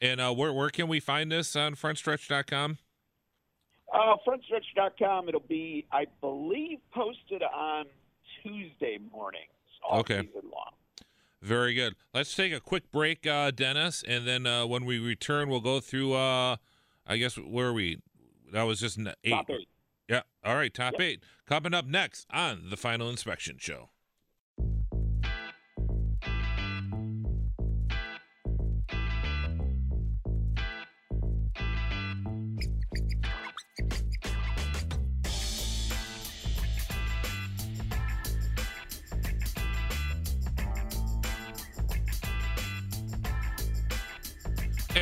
And 0.00 0.20
uh, 0.20 0.32
where 0.32 0.52
where 0.52 0.70
can 0.70 0.88
we 0.88 1.00
find 1.00 1.32
this 1.32 1.56
on 1.56 1.74
frontstretch.com? 1.74 2.78
Uh, 3.96 4.16
frontstretch.com. 4.26 5.28
It'll 5.28 5.40
be, 5.40 5.86
I 5.90 6.04
believe, 6.20 6.78
posted 6.94 7.42
on 7.42 7.86
Tuesday 8.42 8.98
mornings. 9.10 9.48
All 9.88 10.00
okay. 10.00 10.20
Season 10.20 10.50
long. 10.52 10.72
Very 11.40 11.74
good. 11.74 11.94
Let's 12.12 12.34
take 12.34 12.52
a 12.52 12.60
quick 12.60 12.90
break, 12.90 13.26
uh, 13.26 13.52
Dennis, 13.52 14.04
and 14.06 14.26
then 14.26 14.46
uh, 14.46 14.66
when 14.66 14.84
we 14.84 14.98
return, 14.98 15.48
we'll 15.48 15.60
go 15.60 15.80
through. 15.80 16.14
Uh, 16.14 16.56
I 17.06 17.16
guess 17.16 17.36
where 17.36 17.68
are 17.68 17.72
we? 17.72 18.00
That 18.52 18.64
was 18.64 18.80
just 18.80 18.98
eight. 19.24 19.30
Top 19.30 19.48
eight. 19.50 19.68
Yeah. 20.08 20.22
All 20.44 20.56
right. 20.56 20.72
Top 20.72 20.94
yep. 20.94 21.02
eight 21.02 21.22
coming 21.46 21.72
up 21.72 21.86
next 21.86 22.26
on 22.30 22.68
the 22.70 22.76
Final 22.76 23.08
Inspection 23.08 23.56
Show. 23.58 23.90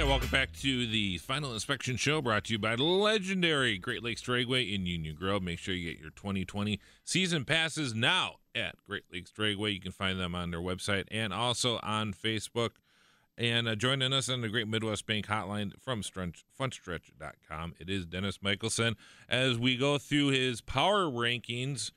Welcome 0.06 0.28
back 0.28 0.52
to 0.60 0.86
the 0.86 1.16
Final 1.18 1.54
Inspection 1.54 1.96
Show 1.96 2.20
brought 2.20 2.44
to 2.44 2.52
you 2.52 2.58
by 2.58 2.74
legendary 2.74 3.78
Great 3.78 4.04
Lakes 4.04 4.22
Dragway 4.22 4.72
in 4.72 4.84
Union 4.84 5.16
Grove. 5.16 5.42
Make 5.42 5.58
sure 5.58 5.74
you 5.74 5.90
get 5.90 6.00
your 6.00 6.10
2020 6.10 6.78
season 7.04 7.44
passes 7.46 7.94
now 7.94 8.36
at 8.54 8.76
Great 8.86 9.04
Lakes 9.10 9.32
Dragway. 9.36 9.72
You 9.72 9.80
can 9.80 9.92
find 9.92 10.20
them 10.20 10.34
on 10.34 10.50
their 10.50 10.60
website 10.60 11.04
and 11.10 11.32
also 11.32 11.80
on 11.82 12.12
Facebook. 12.12 12.72
And 13.38 13.66
uh, 13.66 13.74
joining 13.74 14.12
us 14.12 14.28
on 14.28 14.42
the 14.42 14.48
Great 14.48 14.68
Midwest 14.68 15.06
Bank 15.06 15.26
Hotline 15.26 15.72
from 15.80 16.02
Frontstretch.com, 16.02 17.74
it 17.80 17.88
is 17.88 18.04
Dennis 18.04 18.38
Michelson 18.42 18.96
as 19.28 19.58
we 19.58 19.76
go 19.76 19.96
through 19.96 20.28
his 20.28 20.60
power 20.60 21.06
rankings 21.06 21.92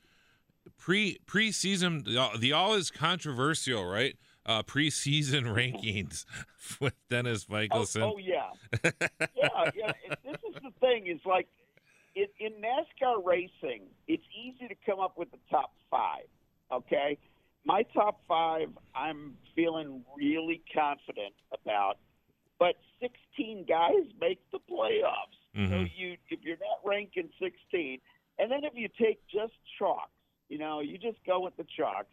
pre 0.78 1.18
preseason. 1.26 2.04
The 2.40 2.52
all 2.52 2.74
is 2.74 2.90
controversial, 2.90 3.84
right? 3.84 4.16
Uh, 4.48 4.62
preseason 4.64 5.44
rankings 5.54 6.24
with 6.80 6.94
Dennis 7.08 7.48
Michelson. 7.48 8.02
Oh, 8.02 8.14
oh 8.14 8.18
yeah, 8.18 8.50
yeah, 9.36 9.70
yeah. 9.76 9.92
this 10.24 10.40
is 10.48 10.54
the 10.62 10.72
thing: 10.80 11.06
is 11.06 11.20
like 11.24 11.46
it, 12.14 12.32
in 12.40 12.52
NASCAR 12.54 13.24
racing, 13.24 13.82
it's 14.08 14.24
easy 14.34 14.66
to 14.66 14.74
come 14.84 14.98
up 14.98 15.16
with 15.16 15.30
the 15.30 15.38
top 15.50 15.72
five. 15.90 16.26
Okay, 16.72 17.18
my 17.64 17.82
top 17.94 18.20
five, 18.26 18.70
I'm 18.94 19.34
feeling 19.54 20.02
really 20.16 20.62
confident 20.74 21.34
about. 21.52 21.98
But 22.58 22.74
16 23.00 23.66
guys 23.68 24.10
make 24.20 24.40
the 24.50 24.58
playoffs. 24.58 25.38
Mm-hmm. 25.56 25.70
So 25.70 25.86
you, 25.96 26.16
if 26.28 26.40
you're 26.42 26.56
not 26.56 26.80
ranking 26.84 27.28
16, 27.40 28.00
and 28.38 28.50
then 28.50 28.64
if 28.64 28.72
you 28.74 28.88
take 29.00 29.20
just 29.32 29.52
chalks, 29.78 30.10
you 30.48 30.58
know, 30.58 30.80
you 30.80 30.98
just 30.98 31.18
go 31.24 31.40
with 31.40 31.56
the 31.56 31.66
chalks. 31.76 32.10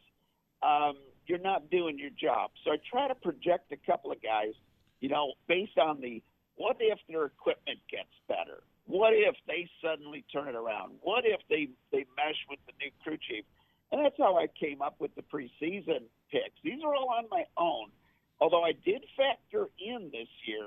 Um, 0.62 0.98
you're 1.28 1.40
not 1.40 1.70
doing 1.70 1.98
your 1.98 2.12
job. 2.12 2.52
So 2.64 2.72
I 2.72 2.78
try 2.90 3.08
to 3.08 3.16
project 3.16 3.72
a 3.72 3.78
couple 3.86 4.12
of 4.12 4.22
guys, 4.22 4.54
you 5.00 5.10
know, 5.10 5.34
based 5.48 5.78
on 5.78 6.02
the 6.02 6.22
what 6.56 6.78
if 6.80 7.00
their 7.10 7.26
equipment 7.26 7.80
gets 7.92 8.14
better? 8.28 8.64
What 8.88 9.14
if 9.14 9.36
they 9.48 9.70
suddenly 9.84 10.24
turn 10.32 10.48
it 10.48 10.56
around? 10.56 10.94
What 11.02 11.26
if 11.26 11.42
they 11.50 11.70
they 11.92 12.06
mesh 12.16 12.40
with 12.50 12.60
the 12.66 12.74
new 12.80 12.92
crew 13.04 13.18
chief? 13.18 13.46
And 13.92 14.04
that's 14.04 14.16
how 14.18 14.38
I 14.38 14.48
came 14.48 14.82
up 14.82 14.96
with 15.00 15.14
the 15.16 15.22
preseason 15.22 16.08
picks. 16.32 16.58
These 16.64 16.84
are 16.84 16.96
all 16.96 17.10
on 17.10 17.26
my 17.30 17.44
own. 17.58 17.90
Although 18.40 18.64
I 18.64 18.74
did 18.86 19.06
factor 19.16 19.70
in 19.80 20.10
this 20.12 20.28
year 20.46 20.66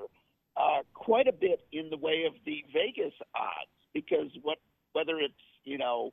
uh, 0.56 0.82
quite 0.94 1.28
a 1.28 1.32
bit 1.32 1.60
in 1.72 1.90
the 1.90 1.96
way 1.96 2.24
of 2.26 2.34
the 2.44 2.64
Vegas 2.72 3.14
odds 3.34 3.70
because 3.94 4.30
what 4.42 4.58
whether 4.92 5.18
it's 5.18 5.34
you 5.64 5.78
know 5.78 6.12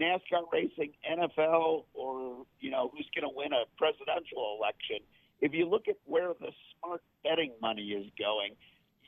NASCAR 0.00 0.44
racing, 0.52 0.92
NFL, 1.10 1.84
or 1.94 2.46
know 2.78 2.90
who's 2.94 3.08
going 3.14 3.28
to 3.28 3.36
win 3.36 3.52
a 3.52 3.64
presidential 3.76 4.56
election. 4.58 4.98
If 5.40 5.52
you 5.52 5.68
look 5.68 5.88
at 5.88 5.96
where 6.04 6.32
the 6.40 6.52
smart 6.78 7.02
betting 7.22 7.52
money 7.60 7.88
is 7.90 8.06
going, 8.18 8.54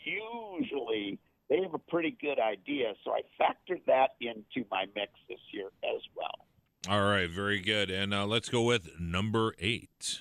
usually 0.04 1.18
they 1.48 1.62
have 1.62 1.74
a 1.74 1.78
pretty 1.78 2.16
good 2.20 2.38
idea. 2.38 2.94
So 3.04 3.12
I 3.12 3.22
factored 3.40 3.84
that 3.86 4.10
into 4.20 4.66
my 4.70 4.86
mix 4.94 5.12
this 5.28 5.40
year 5.52 5.68
as 5.84 6.00
well. 6.16 6.46
All 6.88 7.02
right, 7.02 7.28
very 7.28 7.60
good. 7.60 7.90
And 7.90 8.14
uh, 8.14 8.26
let's 8.26 8.48
go 8.48 8.62
with 8.62 8.98
number 8.98 9.54
eight. 9.58 10.20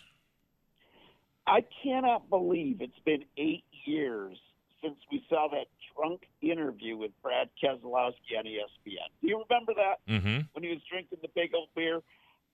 I 1.48 1.64
cannot 1.84 2.30
believe 2.30 2.82
it's 2.82 3.00
been 3.06 3.24
eight 3.38 3.64
years 3.86 4.38
since 4.84 4.98
we 5.12 5.24
saw 5.30 5.48
that 5.52 5.68
drunk 5.96 6.22
interview 6.42 6.96
with 6.98 7.12
Brad 7.22 7.50
Keselowski 7.62 8.38
on 8.38 8.46
ESPN. 8.46 9.10
Do 9.22 9.28
you 9.28 9.44
remember 9.50 9.74
that? 9.76 10.12
Mm-hmm. 10.12 10.42
When 10.54 10.64
he 10.64 10.70
was 10.70 10.80
drinking 10.90 11.20
the 11.22 11.30
big 11.34 11.52
old 11.56 11.70
beer? 11.76 12.02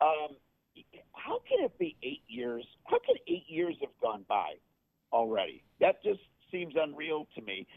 Um, 0.01 0.35
how 1.13 1.41
can 1.47 1.65
it 1.65 1.77
be 1.79 1.95
eight 2.03 2.23
years? 2.27 2.65
How 2.85 2.99
can 2.99 3.15
eight 3.27 3.45
years 3.47 3.75
have 3.81 3.91
gone 4.01 4.25
by 4.27 4.53
already? 5.11 5.63
That 5.79 6.03
just 6.03 6.19
seems 6.51 6.73
unreal 6.75 7.27
to 7.35 7.41
me. 7.41 7.67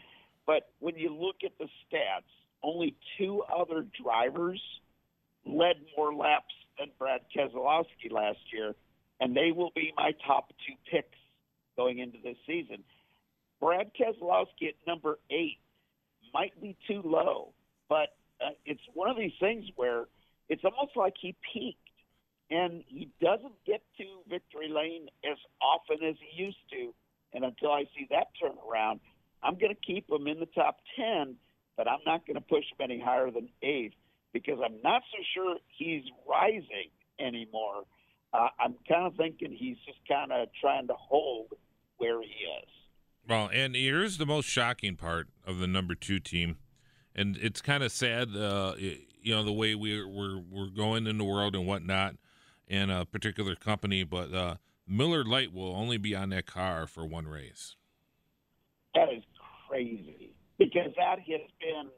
But 0.45 0.69
when 0.79 0.95
you 0.95 1.13
look 1.13 1.37
at 1.43 1.51
the 1.59 1.65
stats, 1.65 2.29
only 2.63 2.95
two 3.17 3.43
other 3.55 3.85
drivers 4.03 4.61
led 5.45 5.75
more 5.97 6.13
laps 6.13 6.53
than 6.77 6.89
Brad 6.97 7.21
Keselowski 7.35 8.11
last 8.11 8.39
year, 8.51 8.75
and 9.19 9.35
they 9.35 9.51
will 9.51 9.71
be 9.75 9.93
my 9.95 10.11
top 10.25 10.49
two 10.67 10.73
picks 10.91 11.17
going 11.77 11.99
into 11.99 12.17
this 12.23 12.37
season. 12.45 12.83
Brad 13.59 13.91
Keselowski 13.99 14.69
at 14.69 14.75
number 14.87 15.19
eight 15.29 15.59
might 16.33 16.59
be 16.61 16.77
too 16.87 17.01
low, 17.03 17.53
but 17.87 18.15
uh, 18.43 18.51
it's 18.65 18.81
one 18.93 19.09
of 19.09 19.17
these 19.17 19.33
things 19.39 19.65
where 19.75 20.05
it's 20.47 20.63
almost 20.63 20.95
like 20.95 21.13
he 21.19 21.35
peaked 21.53 21.88
and 22.51 22.83
he 22.87 23.09
doesn't 23.21 23.53
get 23.65 23.81
to 23.97 24.03
victory 24.29 24.69
lane 24.69 25.07
as 25.29 25.37
often 25.61 26.05
as 26.07 26.15
he 26.19 26.43
used 26.43 26.57
to. 26.71 26.93
And 27.33 27.45
until 27.45 27.71
I 27.71 27.83
see 27.95 28.07
that 28.09 28.27
turn 28.41 28.55
around, 28.69 28.99
I'm 29.43 29.57
going 29.57 29.73
to 29.73 29.81
keep 29.85 30.09
him 30.09 30.27
in 30.27 30.39
the 30.39 30.47
top 30.47 30.77
10, 30.97 31.35
but 31.77 31.87
I'm 31.87 31.99
not 32.05 32.25
going 32.25 32.35
to 32.35 32.41
push 32.41 32.65
him 32.65 32.81
any 32.81 32.99
higher 32.99 33.29
than 33.31 33.49
eighth 33.61 33.93
because 34.33 34.59
I'm 34.63 34.81
not 34.83 35.03
so 35.11 35.23
sure 35.33 35.57
he's 35.77 36.03
rising 36.27 36.89
anymore. 37.19 37.83
Uh, 38.33 38.47
I'm 38.59 38.75
kind 38.87 39.05
of 39.05 39.15
thinking 39.15 39.51
he's 39.51 39.77
just 39.85 39.99
kind 40.07 40.31
of 40.31 40.49
trying 40.59 40.87
to 40.87 40.93
hold 40.93 41.53
where 41.97 42.21
he 42.21 42.27
is. 42.27 42.69
Well, 43.27 43.49
and 43.53 43.75
here's 43.75 44.17
the 44.17 44.25
most 44.25 44.45
shocking 44.45 44.95
part 44.95 45.27
of 45.45 45.59
the 45.59 45.67
number 45.67 45.93
two 45.93 46.19
team, 46.19 46.57
and 47.15 47.37
it's 47.37 47.61
kind 47.61 47.83
of 47.83 47.91
sad, 47.91 48.35
uh, 48.35 48.73
you 48.77 49.35
know, 49.35 49.43
the 49.43 49.51
way 49.51 49.75
we're 49.75 50.07
we're 50.07 50.39
we're 50.39 50.69
going 50.69 51.05
in 51.05 51.17
the 51.17 51.23
world 51.23 51.55
and 51.55 51.67
whatnot. 51.67 52.15
And 52.69 52.91
a 52.91 53.05
particular 53.05 53.55
company, 53.55 54.03
but 54.03 54.33
uh, 54.33 54.55
Miller 54.87 55.23
Lite 55.23 55.53
will 55.53 55.75
only 55.75 55.97
be 55.97 56.15
on 56.15 56.29
that 56.29 56.45
car 56.45 56.85
for 56.87 57.05
one 57.05 57.27
race. 57.27 57.75
That 58.95 59.07
is 59.15 59.23
crazy 59.67 60.33
because 60.57 60.91
that 60.97 61.19
has 61.19 61.41
been 61.59 61.89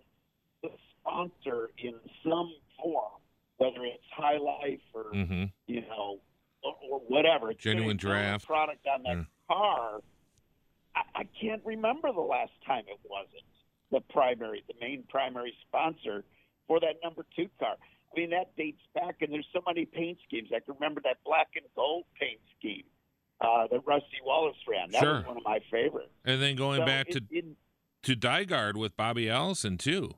the 0.63 0.69
sponsor 0.99 1.69
in 1.77 1.93
some 2.23 2.53
form, 2.81 3.19
whether 3.57 3.83
it's 3.85 4.03
High 4.15 4.37
Life 4.37 4.79
or 4.93 5.05
Mm-hmm. 5.13 5.45
you 5.67 5.81
know 5.81 6.19
or, 6.63 6.75
or 6.91 6.99
whatever. 7.07 7.51
It's 7.51 7.61
Genuine 7.63 7.97
Draft. 7.97 8.45
product 8.45 8.85
on 8.87 9.03
that 9.03 9.15
Yeah. 9.17 9.23
car. 9.49 9.99
I, 10.95 11.01
I 11.21 11.23
can't 11.41 11.61
remember 11.65 12.11
the 12.13 12.21
last 12.21 12.51
time 12.67 12.83
it 12.87 12.99
wasn't 13.09 13.43
the 13.91 14.01
primary, 14.13 14.63
the 14.67 14.75
main 14.79 15.03
primary 15.09 15.53
sponsor 15.67 16.23
for 16.67 16.79
that 16.81 16.95
number 17.03 17.25
two 17.35 17.47
car. 17.59 17.75
I 18.15 18.19
mean, 18.19 18.29
that 18.31 18.55
dates 18.57 18.81
back, 18.93 19.17
and 19.21 19.31
there's 19.31 19.47
so 19.53 19.61
many 19.65 19.85
paint 19.85 20.17
schemes. 20.27 20.49
I 20.53 20.59
can 20.59 20.73
remember 20.75 21.01
that 21.05 21.17
black 21.25 21.49
and 21.55 21.65
gold 21.75 22.03
paint 22.19 22.39
scheme 22.59 22.83
uh, 23.39 23.67
that 23.71 23.81
Rusty 23.85 24.17
Wallace 24.25 24.57
ran. 24.67 24.91
That 24.91 25.01
Sure. 25.01 25.13
was 25.17 25.25
one 25.27 25.37
of 25.37 25.43
my 25.43 25.59
favorites. 25.71 26.11
And 26.25 26.41
then 26.41 26.55
going 26.55 26.81
So 26.81 26.85
back 26.85 27.07
it- 27.09 27.29
to 27.29 27.37
it, 27.37 27.45
to 28.03 28.15
DiGard 28.15 28.75
with 28.75 28.97
Bobby 28.97 29.29
Allison 29.29 29.77
too. 29.77 30.11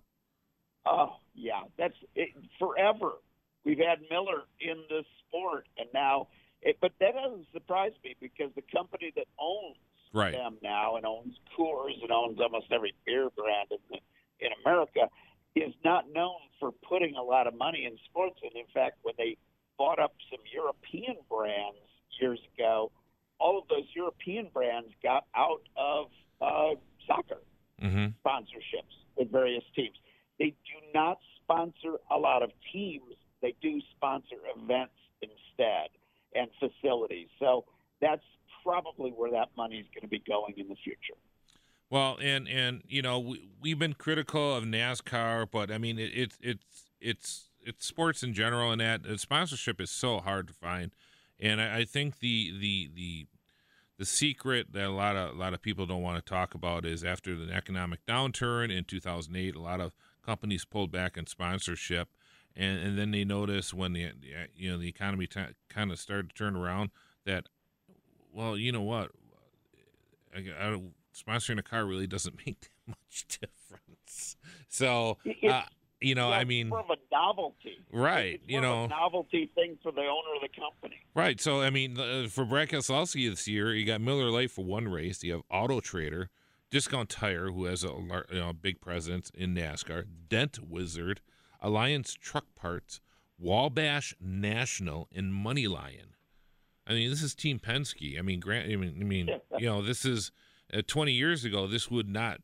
Oh 0.85 1.17
yeah, 1.35 1.61
that's 1.77 1.95
it, 2.15 2.29
forever. 2.59 3.13
We've 3.63 3.77
had 3.79 3.99
Miller 4.09 4.43
in 4.59 4.83
the 4.89 5.03
sport, 5.19 5.67
and 5.77 5.87
now, 5.93 6.27
it, 6.61 6.77
but 6.81 6.91
that 6.99 7.13
doesn't 7.13 7.47
surprise 7.53 7.93
me 8.03 8.15
because 8.19 8.51
the 8.55 8.63
company 8.75 9.11
that 9.15 9.27
owns 9.39 9.77
Right. 10.11 10.33
them 10.33 10.57
now 10.61 10.95
and 10.97 11.05
owns 11.05 11.39
Coors 11.57 12.01
and 12.01 12.11
owns 12.11 12.39
almost 12.39 12.67
every 12.71 12.93
beer 13.05 13.29
brand 13.35 13.69
in, 13.71 13.99
in 14.39 14.49
America 14.65 15.09
is 15.55 15.73
not 15.83 16.05
known 16.11 16.39
for 16.59 16.71
putting 16.87 17.15
a 17.15 17.21
lot 17.21 17.47
of 17.47 17.55
money 17.55 17.85
in 17.85 17.97
sports. 18.09 18.39
And 18.43 18.51
in 18.55 18.65
fact, 18.73 18.97
when 19.03 19.15
they 19.17 19.37
bought 19.77 19.99
up 19.99 20.13
some 20.31 20.39
European 20.53 21.17
brands 21.29 21.77
years 22.19 22.39
ago, 22.55 22.91
all 23.39 23.57
of 23.59 23.67
those 23.67 23.85
European 23.95 24.49
brands 24.53 24.89
got 25.01 25.25
out 25.35 25.61
of 25.75 26.07
uh, 26.41 26.79
soccer 27.07 27.41
Mm-hmm. 27.83 28.15
sponsorships 28.25 28.95
with 29.17 29.29
various 29.29 29.63
teams. 29.75 29.95
They 30.39 30.55
do 30.63 30.79
not 30.93 31.17
sponsor 31.41 31.99
a 32.09 32.17
lot 32.17 32.41
of 32.41 32.51
teams. 32.71 33.15
They 33.41 33.55
do 33.61 33.81
sponsor 33.97 34.37
events 34.55 34.93
instead 35.21 35.89
and 36.33 36.47
facilities. 36.59 37.27
So 37.39 37.65
that's 37.99 38.23
probably 38.63 39.11
where 39.11 39.31
that 39.31 39.49
money 39.57 39.77
is 39.77 39.85
going 39.93 40.03
to 40.03 40.07
be 40.07 40.23
going 40.25 40.53
in 40.55 40.69
the 40.69 40.77
future. 40.81 41.19
Well, 41.93 42.17
and 42.19 42.47
and 42.47 42.81
you 42.87 43.03
know 43.03 43.19
we, 43.19 43.47
we've 43.61 43.77
been 43.77 43.93
critical 43.93 44.55
of 44.55 44.63
NASCAR, 44.63 45.45
but 45.51 45.69
I 45.69 45.77
mean 45.77 45.99
it, 45.99 46.09
it's 46.15 46.37
it's 46.41 46.63
it's 46.99 47.49
it's 47.61 47.85
sports 47.85 48.23
in 48.23 48.33
general, 48.33 48.71
and 48.71 48.81
that 48.81 49.01
sponsorship 49.17 49.79
is 49.79 49.91
so 49.91 50.17
hard 50.19 50.47
to 50.47 50.55
find. 50.55 50.91
And 51.39 51.61
I, 51.61 51.81
I 51.81 51.85
think 51.85 52.17
the 52.17 52.51
the 52.59 52.89
the 52.95 53.27
the 53.99 54.05
secret 54.05 54.73
that 54.73 54.85
a 54.85 54.89
lot 54.89 55.15
of 55.15 55.35
a 55.35 55.37
lot 55.37 55.53
of 55.53 55.61
people 55.61 55.85
don't 55.85 56.01
want 56.01 56.17
to 56.17 56.27
talk 56.27 56.55
about 56.55 56.83
is 56.83 57.03
after 57.03 57.35
the 57.35 57.53
economic 57.53 58.03
downturn 58.07 58.75
in 58.75 58.85
2008, 58.85 59.55
a 59.55 59.61
lot 59.61 59.79
of 59.79 59.93
companies 60.25 60.65
pulled 60.65 60.91
back 60.91 61.15
in 61.15 61.27
sponsorship, 61.27 62.09
and 62.55 62.79
and 62.79 62.97
then 62.97 63.11
they 63.11 63.23
noticed 63.23 63.71
when 63.71 63.93
the 63.93 64.13
the, 64.19 64.29
you 64.55 64.71
know 64.71 64.79
the 64.79 64.89
economy 64.89 65.27
t- 65.27 65.41
kind 65.69 65.91
of 65.91 65.99
started 65.99 66.29
to 66.29 66.35
turn 66.35 66.55
around 66.55 66.89
that 67.23 67.49
well 68.33 68.57
you 68.57 68.71
know 68.71 68.81
what 68.81 69.11
I, 70.35 70.39
I, 70.59 70.81
sponsoring 71.13 71.59
a 71.59 71.63
car 71.63 71.85
really 71.85 72.07
doesn't 72.07 72.35
make 72.45 72.61
that 72.61 72.87
much 72.87 73.25
difference. 73.27 74.35
So, 74.69 75.17
uh, 75.47 75.61
you 76.01 76.15
know, 76.15 76.29
Yeah, 76.29 76.35
I 76.37 76.43
mean, 76.43 76.69
more 76.69 76.79
of 76.81 76.89
a 76.89 76.97
novelty, 77.11 77.77
Right, 77.91 78.35
It's 78.43 78.51
you 78.51 78.59
know. 78.59 78.85
a 78.85 78.87
novelty 78.87 79.49
thing 79.55 79.77
for 79.81 79.91
the 79.91 80.01
owner 80.01 80.35
of 80.35 80.41
the 80.41 80.49
company. 80.49 80.99
right. 81.15 81.39
So, 81.39 81.61
I 81.61 81.69
mean, 81.69 81.97
uh, 81.99 82.27
for 82.29 82.43
Brad 82.45 82.69
Keselowski 82.69 83.29
this 83.29 83.47
year, 83.47 83.73
you 83.73 83.85
got 83.85 84.01
Miller 84.01 84.29
Lite 84.29 84.51
for 84.51 84.65
one 84.65 84.87
race. 84.89 85.23
You 85.23 85.33
have 85.33 85.41
Auto 85.49 85.79
Trader, 85.79 86.29
Discount 86.71 87.09
Tire, 87.09 87.51
who 87.51 87.65
has 87.65 87.83
a 87.83 87.87
you 88.31 88.39
know, 88.39 88.51
big 88.53 88.81
presence 88.81 89.31
in 89.33 89.53
NASCAR, 89.55 90.05
Dent 90.27 90.59
Wizard, 90.61 91.21
Alliance 91.61 92.13
Truck 92.19 92.45
Parts, 92.55 92.99
Wabash 93.39 94.15
National, 94.19 95.07
and 95.13 95.31
MoneyLion. 95.33 96.07
I 96.85 96.93
mean, 96.93 97.09
this 97.09 97.21
is 97.21 97.33
Team 97.35 97.59
Penske. 97.59 98.17
I 98.19 98.21
mean, 98.21 98.39
Grant. 98.41 98.69
I 98.69 98.75
mean, 98.75 98.97
I 98.99 99.03
mean, 99.03 99.29
you 99.59 99.67
know, 99.67 99.81
this 99.81 100.03
is 100.03 100.31
uh, 100.73 100.81
20 100.85 101.11
years 101.11 101.45
ago. 101.45 101.67
This 101.67 101.89
would 101.89 102.09
not, 102.09 102.39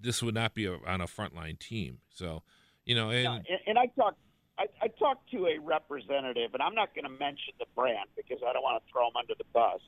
this 0.00 0.22
would 0.22 0.34
not 0.34 0.54
be 0.54 0.66
a, 0.66 0.74
on 0.86 1.00
a 1.00 1.06
frontline 1.06 1.58
team. 1.58 1.98
So, 2.08 2.42
you 2.84 2.94
know, 2.94 3.10
and 3.10 3.26
and, 3.26 3.60
and 3.66 3.78
I 3.78 3.86
talked. 3.86 4.18
I, 4.58 4.66
I 4.82 4.88
talked 4.88 5.30
to 5.30 5.46
a 5.46 5.58
representative, 5.58 6.52
and 6.52 6.62
I'm 6.62 6.74
not 6.74 6.94
going 6.94 7.04
to 7.04 7.18
mention 7.18 7.56
the 7.58 7.64
brand 7.74 8.12
because 8.14 8.44
I 8.46 8.52
don't 8.52 8.62
want 8.62 8.84
to 8.84 8.92
throw 8.92 9.08
them 9.08 9.16
under 9.16 9.32
the 9.38 9.48
bus. 9.54 9.80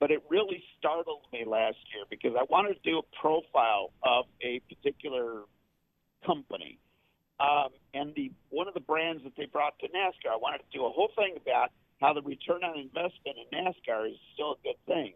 But 0.00 0.10
it 0.10 0.22
really 0.28 0.62
startled 0.76 1.22
me 1.32 1.44
last 1.46 1.78
year 1.94 2.02
because 2.10 2.32
I 2.38 2.42
wanted 2.50 2.74
to 2.74 2.82
do 2.82 2.98
a 2.98 3.06
profile 3.20 3.90
of 4.02 4.24
a 4.42 4.60
particular 4.66 5.42
company, 6.26 6.78
um, 7.38 7.70
and 7.94 8.14
the 8.14 8.32
one 8.50 8.66
of 8.66 8.74
the 8.74 8.80
brands 8.80 9.22
that 9.22 9.34
they 9.36 9.46
brought 9.46 9.78
to 9.80 9.86
NASCAR. 9.86 10.34
I 10.34 10.36
wanted 10.36 10.58
to 10.58 10.70
do 10.72 10.84
a 10.84 10.90
whole 10.90 11.10
thing 11.14 11.36
about 11.36 11.70
how 12.00 12.12
the 12.12 12.22
return 12.22 12.64
on 12.64 12.78
investment 12.78 13.38
in 13.38 13.46
NASCAR 13.54 14.08
is 14.10 14.18
still 14.34 14.52
a 14.52 14.60
good 14.62 14.78
thing. 14.86 15.14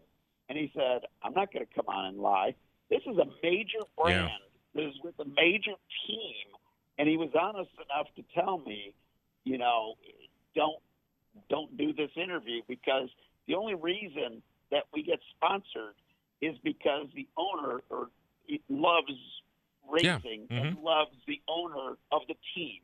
And 0.53 0.61
he 0.61 0.71
said, 0.75 1.01
"I'm 1.23 1.33
not 1.33 1.51
going 1.51 1.65
to 1.65 1.73
come 1.73 1.87
on 1.87 2.05
and 2.05 2.19
lie. 2.19 2.53
This 2.87 3.01
is 3.07 3.17
a 3.17 3.25
major 3.41 3.79
brand. 3.97 4.29
This 4.75 4.93
is 4.93 5.01
with 5.03 5.17
a 5.17 5.25
major 5.25 5.73
team." 6.05 6.45
And 6.99 7.09
he 7.09 7.17
was 7.17 7.31
honest 7.33 7.71
enough 7.73 8.05
to 8.17 8.23
tell 8.39 8.59
me, 8.59 8.93
you 9.45 9.57
know, 9.57 9.95
don't 10.53 10.77
don't 11.49 11.75
do 11.75 11.91
this 11.91 12.11
interview 12.15 12.61
because 12.67 13.09
the 13.47 13.55
only 13.55 13.73
reason 13.73 14.43
that 14.69 14.83
we 14.93 15.01
get 15.01 15.19
sponsored 15.35 15.95
is 16.39 16.55
because 16.63 17.07
the 17.15 17.27
owner 17.35 17.81
or 17.89 18.09
loves 18.69 19.09
Yeah. 19.99 20.17
racing 20.17 20.47
mm-hmm. 20.47 20.53
and 20.53 20.77
loves 20.77 21.15
the 21.25 21.41
owner 21.47 21.97
of 22.11 22.21
the 22.27 22.35
team, 22.53 22.81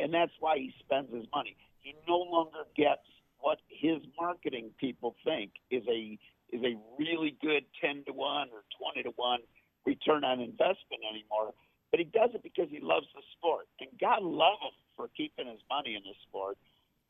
and 0.00 0.12
that's 0.12 0.32
why 0.40 0.58
he 0.58 0.74
spends 0.80 1.14
his 1.14 1.26
money. 1.32 1.56
He 1.78 1.94
no 2.08 2.18
longer 2.18 2.64
gets 2.74 3.06
what 3.38 3.60
his 3.68 4.02
marketing 4.20 4.70
people 4.80 5.14
think 5.22 5.52
is 5.70 5.86
a 5.86 6.18
is 6.54 6.62
a 6.62 6.78
really 6.98 7.36
good 7.42 7.64
ten 7.82 8.04
to 8.06 8.12
one 8.12 8.48
or 8.54 8.62
twenty 8.78 9.02
to 9.02 9.12
one 9.16 9.40
return 9.84 10.22
on 10.24 10.40
investment 10.40 11.02
anymore. 11.02 11.52
But 11.90 12.00
he 12.00 12.06
does 12.06 12.30
it 12.34 12.42
because 12.42 12.68
he 12.70 12.80
loves 12.80 13.06
the 13.14 13.22
sport, 13.36 13.66
and 13.80 13.90
God 14.00 14.22
love 14.22 14.58
him 14.62 14.74
for 14.96 15.08
keeping 15.16 15.46
his 15.46 15.60
money 15.68 15.94
in 15.94 16.02
the 16.02 16.14
sport. 16.26 16.58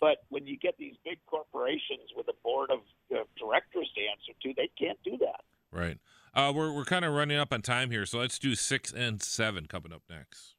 But 0.01 0.25
when 0.29 0.47
you 0.47 0.59
get 0.59 0.77
these 0.79 0.95
big 1.05 1.19
corporations 1.27 2.11
with 2.17 2.27
a 2.29 2.37
board 2.43 2.71
of 2.71 2.81
uh, 3.15 3.25
directors 3.39 3.89
to 3.95 4.01
answer 4.03 4.33
to, 4.43 4.53
they 4.57 4.69
can't 4.79 4.99
do 5.05 5.17
that. 5.19 5.41
right. 5.73 5.99
Uh, 6.35 6.53
we're 6.53 6.73
we're 6.73 6.85
kind 6.85 7.05
of 7.05 7.15
running 7.15 7.39
up 7.39 7.53
on 7.53 7.63
time 7.63 7.93
here, 7.93 8.05
so 8.05 8.19
let's 8.19 8.41
do 8.41 8.57
six 8.57 8.93
and 8.93 9.23
seven 9.23 9.67
coming 9.67 9.93
up 9.93 10.03
next. 10.11 10.54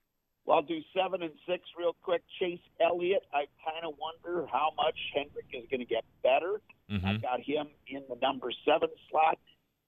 Well, 0.46 0.58
I'll 0.58 0.64
do 0.64 0.80
seven 0.96 1.24
and 1.24 1.34
six 1.48 1.64
real 1.78 1.96
quick. 2.04 2.22
Chase 2.40 2.60
Elliott, 2.80 3.24
I 3.34 3.46
kind 3.66 3.84
of 3.84 3.96
wonder 3.98 4.46
how 4.52 4.72
much 4.78 4.96
Hendrick 5.16 5.48
is 5.54 5.66
going 5.72 5.82
to 5.82 5.90
get 5.90 6.06
better. 6.22 6.62
Mm-hmm. 6.92 7.06
I 7.06 7.18
got 7.18 7.42
him 7.42 7.68
in 7.88 8.04
the 8.08 8.16
number 8.22 8.52
seven 8.64 8.90
slot, 9.10 9.40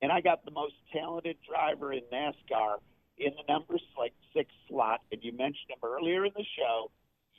and 0.01 0.11
I 0.11 0.21
got 0.21 0.45
the 0.45 0.51
most 0.51 0.73
talented 0.91 1.37
driver 1.47 1.93
in 1.93 2.01
NASCAR 2.11 2.77
in 3.19 3.33
the 3.37 3.53
number 3.53 3.77
like 3.97 4.13
six 4.35 4.49
slot. 4.67 5.01
And 5.11 5.23
you 5.23 5.31
mentioned 5.31 5.69
him 5.69 5.79
earlier 5.83 6.25
in 6.25 6.31
the 6.35 6.45
show, 6.57 6.89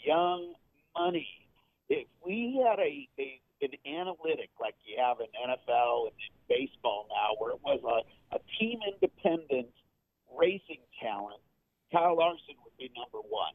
Young 0.05 0.55
Money. 0.97 1.29
If 1.89 2.07
we 2.25 2.62
had 2.64 2.79
a, 2.79 3.09
a 3.19 3.41
an 3.61 3.75
analytic 3.87 4.51
like 4.61 4.75
you 4.87 5.03
have 5.03 5.19
in 5.19 5.27
NFL 5.35 6.07
and 6.07 6.14
baseball 6.49 7.09
now, 7.11 7.35
where 7.39 7.51
it 7.51 7.61
was 7.64 7.81
a, 7.83 8.37
a 8.37 8.39
team 8.59 8.79
independent 8.87 9.75
racing 10.39 10.79
talent, 11.03 11.41
Kyle 11.93 12.16
Larson 12.16 12.55
would 12.64 12.76
be 12.78 12.91
number 12.97 13.18
one. 13.28 13.53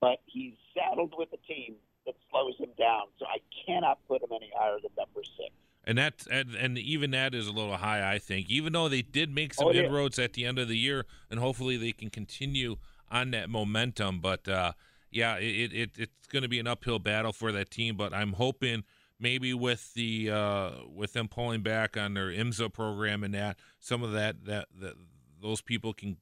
But 0.00 0.18
he's 0.26 0.54
saddled 0.74 1.12
with 1.16 1.28
a 1.32 1.52
team 1.52 1.74
that 2.06 2.14
slows 2.30 2.54
him 2.58 2.70
down, 2.78 3.02
so 3.18 3.26
I 3.26 3.38
cannot 3.66 3.98
put 4.08 4.22
him 4.22 4.30
any 4.34 4.50
higher 4.56 4.76
than 4.82 4.90
number 4.96 5.22
six. 5.22 5.50
And 5.84 5.98
that 5.98 6.26
and, 6.30 6.54
and 6.54 6.78
even 6.78 7.10
that 7.10 7.34
is 7.34 7.46
a 7.46 7.52
little 7.52 7.76
high, 7.76 8.10
I 8.10 8.18
think. 8.18 8.48
Even 8.48 8.72
though 8.72 8.88
they 8.88 9.02
did 9.02 9.34
make 9.34 9.52
some 9.54 9.68
Oh, 9.68 9.72
yeah. 9.72 9.82
inroads 9.82 10.18
at 10.18 10.32
the 10.34 10.46
end 10.46 10.58
of 10.58 10.68
the 10.68 10.76
year, 10.78 11.04
and 11.30 11.38
hopefully 11.40 11.76
they 11.76 11.92
can 11.92 12.08
continue 12.10 12.76
on 13.10 13.30
that 13.32 13.50
momentum. 13.50 14.20
But 14.20 14.48
uh, 14.48 14.72
yeah, 15.10 15.36
it, 15.36 15.72
it 15.72 15.90
it's 15.98 16.26
going 16.28 16.42
to 16.42 16.48
be 16.48 16.58
an 16.60 16.66
uphill 16.66 16.98
battle 16.98 17.32
for 17.32 17.52
that 17.52 17.70
team. 17.70 17.96
But 17.96 18.14
I'm 18.14 18.34
hoping 18.34 18.84
maybe 19.18 19.52
with 19.52 19.92
the 19.94 20.30
uh, 20.30 20.70
with 20.90 21.12
them 21.12 21.28
pulling 21.28 21.60
back 21.62 21.96
on 21.96 22.14
their 22.14 22.28
IMSA 22.28 22.72
program 22.72 23.22
and 23.22 23.34
that 23.34 23.58
some 23.80 24.02
of 24.02 24.12
that 24.12 24.44
that, 24.46 24.68
that 24.80 24.94
those 25.42 25.60
people 25.60 25.92
can 25.92 26.16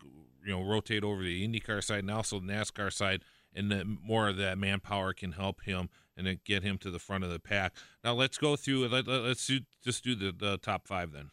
you 0.49 0.55
know 0.55 0.65
rotate 0.65 1.05
over 1.05 1.23
the 1.23 1.47
IndyCar 1.47 1.85
side 1.85 2.01
and 2.01 2.11
also 2.11 2.41
the 2.41 2.47
NASCAR 2.47 2.91
side, 2.91 3.23
and 3.55 3.71
that 3.71 3.87
more 3.87 4.29
of 4.29 4.39
that 4.39 4.57
manpower 4.57 5.13
can 5.13 5.33
help 5.33 5.63
him 5.63 5.91
and 6.17 6.43
get 6.45 6.63
him 6.63 6.79
to 6.79 6.91
the 6.91 6.99
front 6.99 7.23
of 7.23 7.31
the 7.31 7.39
pack. 7.39 7.75
Now 8.03 8.15
let's 8.15 8.39
go 8.39 8.57
through. 8.57 8.89
Let, 8.89 9.07
let, 9.07 9.21
us 9.21 9.47
do, 9.47 9.61
just 9.85 10.03
do 10.03 10.15
the, 10.15 10.33
the 10.33 10.57
top 10.57 10.89
five 10.89 11.13
then. 11.13 11.31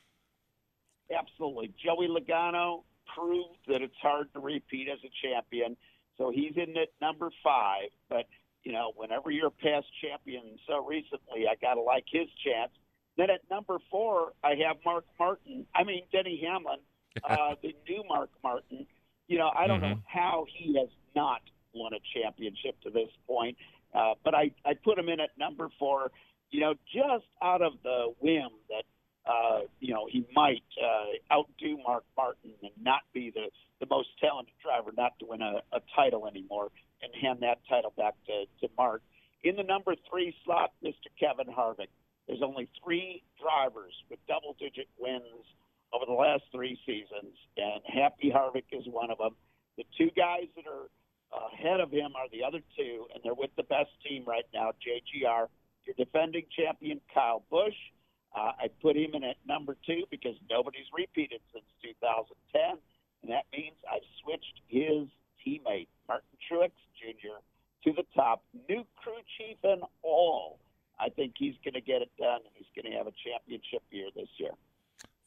Absolutely. 1.18 1.74
Joey 1.84 2.08
Logano 2.08 2.84
proved 3.16 3.60
that 3.68 3.82
it's 3.82 3.96
hard 4.02 4.28
to 4.34 4.42
repeat 4.42 4.90
as 4.92 5.00
a 5.06 5.28
champion, 5.28 5.78
so 6.18 6.30
he's 6.30 6.54
in 6.58 6.76
at 6.76 6.90
number 7.00 7.30
five. 7.42 7.90
But 8.10 8.26
you 8.64 8.74
know, 8.74 8.92
whenever 8.98 9.32
you're 9.32 9.48
a 9.48 9.52
past 9.52 9.88
champion 10.02 10.58
so 10.68 10.86
recently, 10.86 11.48
I 11.50 11.56
got 11.62 11.76
to 11.76 11.82
like 11.82 12.06
his 12.12 12.28
chance. 12.44 12.72
Then 13.16 13.30
at 13.30 13.42
number 13.50 13.78
four, 13.90 14.34
I 14.44 14.56
have 14.68 14.76
Mark 14.84 15.06
Martin. 15.18 15.66
I 15.74 15.86
mean, 15.86 16.04
Denny 16.12 16.44
Hamlin, 16.46 16.80
uh, 17.24 17.56
the 17.62 17.74
new 17.88 18.04
Mark 18.10 18.30
Martin. 18.44 18.86
You 19.28 19.38
know, 19.40 19.52
I 19.56 19.68
don't 19.68 19.82
mm-hmm. 19.82 19.92
know 19.92 20.02
how 20.06 20.46
he 20.54 20.78
has 20.80 20.90
not 21.16 21.42
won 21.74 21.94
a 21.94 22.00
championship 22.14 22.80
to 22.84 22.90
this 22.90 23.10
point, 23.28 23.58
uh, 23.94 24.14
but 24.24 24.36
I, 24.36 24.52
I 24.66 24.74
put 24.74 24.98
him 24.98 25.10
in 25.10 25.20
at 25.20 25.32
number 25.38 25.70
four, 25.80 26.12
you 26.52 26.62
know, 26.62 26.76
just 26.94 27.26
out 27.42 27.62
of 27.62 27.74
the 27.84 28.14
whim 28.22 28.50
that 28.70 28.84
uh, 29.26 29.62
you 29.80 29.94
know, 29.94 30.08
he 30.10 30.26
might 30.36 30.64
uh, 30.82 31.34
outdo 31.34 31.78
Mark 31.86 32.04
Martin 32.16 32.52
and 32.62 32.72
not 32.80 33.02
be 33.14 33.32
the, 33.34 33.50
the 33.80 33.88
most 33.90 34.10
talented 34.22 34.54
driver, 34.62 34.92
not 34.96 35.18
to 35.20 35.26
win 35.26 35.42
a, 35.42 35.62
a 35.74 35.82
title 35.96 36.28
anymore, 36.28 36.70
and 37.02 37.12
hand 37.20 37.40
that 37.42 37.58
title 37.68 37.92
back 37.98 38.14
to, 38.28 38.46
to 38.62 38.72
Mark. 38.78 39.02
In 39.44 39.56
the 39.56 39.64
number 39.64 39.96
three 40.10 40.36
slot, 40.44 40.74
Mr. 40.84 41.10
Kevin 41.20 41.52
Harvick. 41.52 41.90
There's 42.28 42.42
only 42.42 42.68
three 42.84 43.22
drivers 43.40 43.94
with 44.10 44.18
double 44.28 44.56
digit 44.60 44.88
wins 44.98 45.46
over 45.96 46.06
the 46.06 46.14
last 46.14 46.44
three 46.52 46.78
seasons, 46.86 47.34
and 47.58 47.82
Happy 47.88 48.32
Harvick 48.34 48.66
is 48.72 48.86
one 48.88 49.12
of 49.12 49.18
them. 49.18 49.36
The 49.78 49.86
two 49.98 50.10
guys 50.16 50.48
that 50.56 50.66
are 50.68 50.92
ahead 51.54 51.80
of 51.80 51.92
him 51.92 52.12
are 52.16 52.28
the 52.32 52.44
other 52.44 52.60
two, 52.78 53.08
and 53.14 53.24
they're 53.24 53.34
with 53.34 53.52
the 53.56 53.64
best 53.64 53.90
team 54.08 54.24
right 54.28 54.46
now, 54.54 54.72
JGR. 54.84 55.48
Your 55.86 55.96
defending 55.98 56.46
champion, 56.56 57.00
Kyle 57.14 57.44
Busch 57.50 57.76
uh, 58.36 58.52
I 58.60 58.68
put 58.82 58.98
him 58.98 59.16
in 59.16 59.24
at 59.24 59.38
number 59.48 59.78
two 59.86 60.04
because 60.12 60.36
nobody's 60.50 60.92
repeated 60.94 61.40
since 61.54 61.64
2010, 61.82 62.78
and 63.24 63.32
that 63.32 63.48
means 63.56 63.80
I've 63.88 64.04
switched 64.22 64.60
his 64.68 65.08
teammate, 65.40 65.88
Martin 66.08 66.36
Truex 66.44 66.76
Jr., 67.00 67.40
to 67.88 67.94
the 67.96 68.04
top, 68.14 68.44
new 68.68 68.84
crew 69.00 69.24
chief 69.38 69.58
and 69.64 69.84
all. 70.04 70.60
I 71.00 71.10
think 71.10 71.36
he's 71.38 71.56
going 71.64 71.76
to 71.76 71.82
get 71.82 72.02
it 72.02 72.12
done, 72.20 72.44
and 72.44 72.54
he's 72.56 72.68
going 72.76 72.92
to 72.92 72.98
have 72.98 73.08
a 73.08 73.16
championship 73.24 73.84
year 73.92 74.10
this 74.16 74.30
year. 74.38 74.52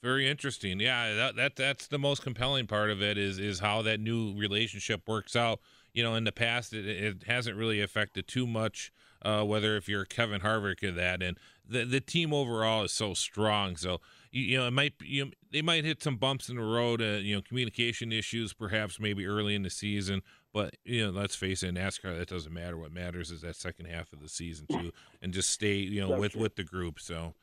Very 0.02 0.28
interesting. 0.28 0.78
Yeah, 0.78 1.14
that, 1.14 1.36
that 1.36 1.56
that's 1.56 1.88
the 1.88 1.98
most 1.98 2.22
compelling 2.22 2.66
part 2.66 2.90
of 2.90 3.02
it 3.02 3.18
is 3.18 3.38
is 3.38 3.58
how 3.58 3.82
that 3.82 3.98
new 3.98 4.34
relationship 4.36 5.08
works 5.08 5.34
out. 5.34 5.60
You 5.92 6.04
know, 6.04 6.14
in 6.14 6.24
the 6.24 6.32
past, 6.32 6.72
it, 6.72 6.86
it 6.86 7.24
hasn't 7.26 7.56
really 7.56 7.80
affected 7.80 8.28
too 8.28 8.46
much 8.46 8.92
uh, 9.22 9.42
whether 9.42 9.76
if 9.76 9.88
you're 9.88 10.04
Kevin 10.04 10.40
Harvick 10.40 10.82
or 10.82 10.92
that, 10.92 11.22
and 11.22 11.38
the 11.68 11.84
the 11.84 12.00
team 12.00 12.32
overall 12.32 12.84
is 12.84 12.92
so 12.92 13.14
strong. 13.14 13.76
So 13.76 14.00
you, 14.30 14.42
you 14.42 14.58
know 14.58 14.68
it 14.68 14.72
might 14.72 14.94
you 15.00 15.26
know, 15.26 15.30
they 15.52 15.62
might 15.62 15.84
hit 15.84 16.02
some 16.02 16.16
bumps 16.16 16.48
in 16.48 16.56
the 16.56 16.62
road, 16.62 17.02
uh, 17.02 17.18
you 17.20 17.34
know, 17.34 17.42
communication 17.42 18.12
issues 18.12 18.52
perhaps 18.52 19.00
maybe 19.00 19.26
early 19.26 19.54
in 19.54 19.62
the 19.62 19.70
season. 19.70 20.22
But 20.52 20.76
you 20.84 21.04
know, 21.04 21.10
let's 21.10 21.36
face 21.36 21.62
it, 21.62 21.74
NASCAR 21.74 22.16
that 22.18 22.28
doesn't 22.28 22.52
matter. 22.52 22.78
What 22.78 22.92
matters 22.92 23.30
is 23.30 23.42
that 23.42 23.56
second 23.56 23.86
half 23.86 24.12
of 24.12 24.20
the 24.20 24.28
season 24.28 24.66
too, 24.70 24.92
and 25.20 25.32
just 25.32 25.50
stay 25.50 25.76
you 25.76 26.00
know 26.00 26.18
with 26.18 26.36
with 26.36 26.56
the 26.56 26.64
group. 26.64 27.00
So. 27.00 27.34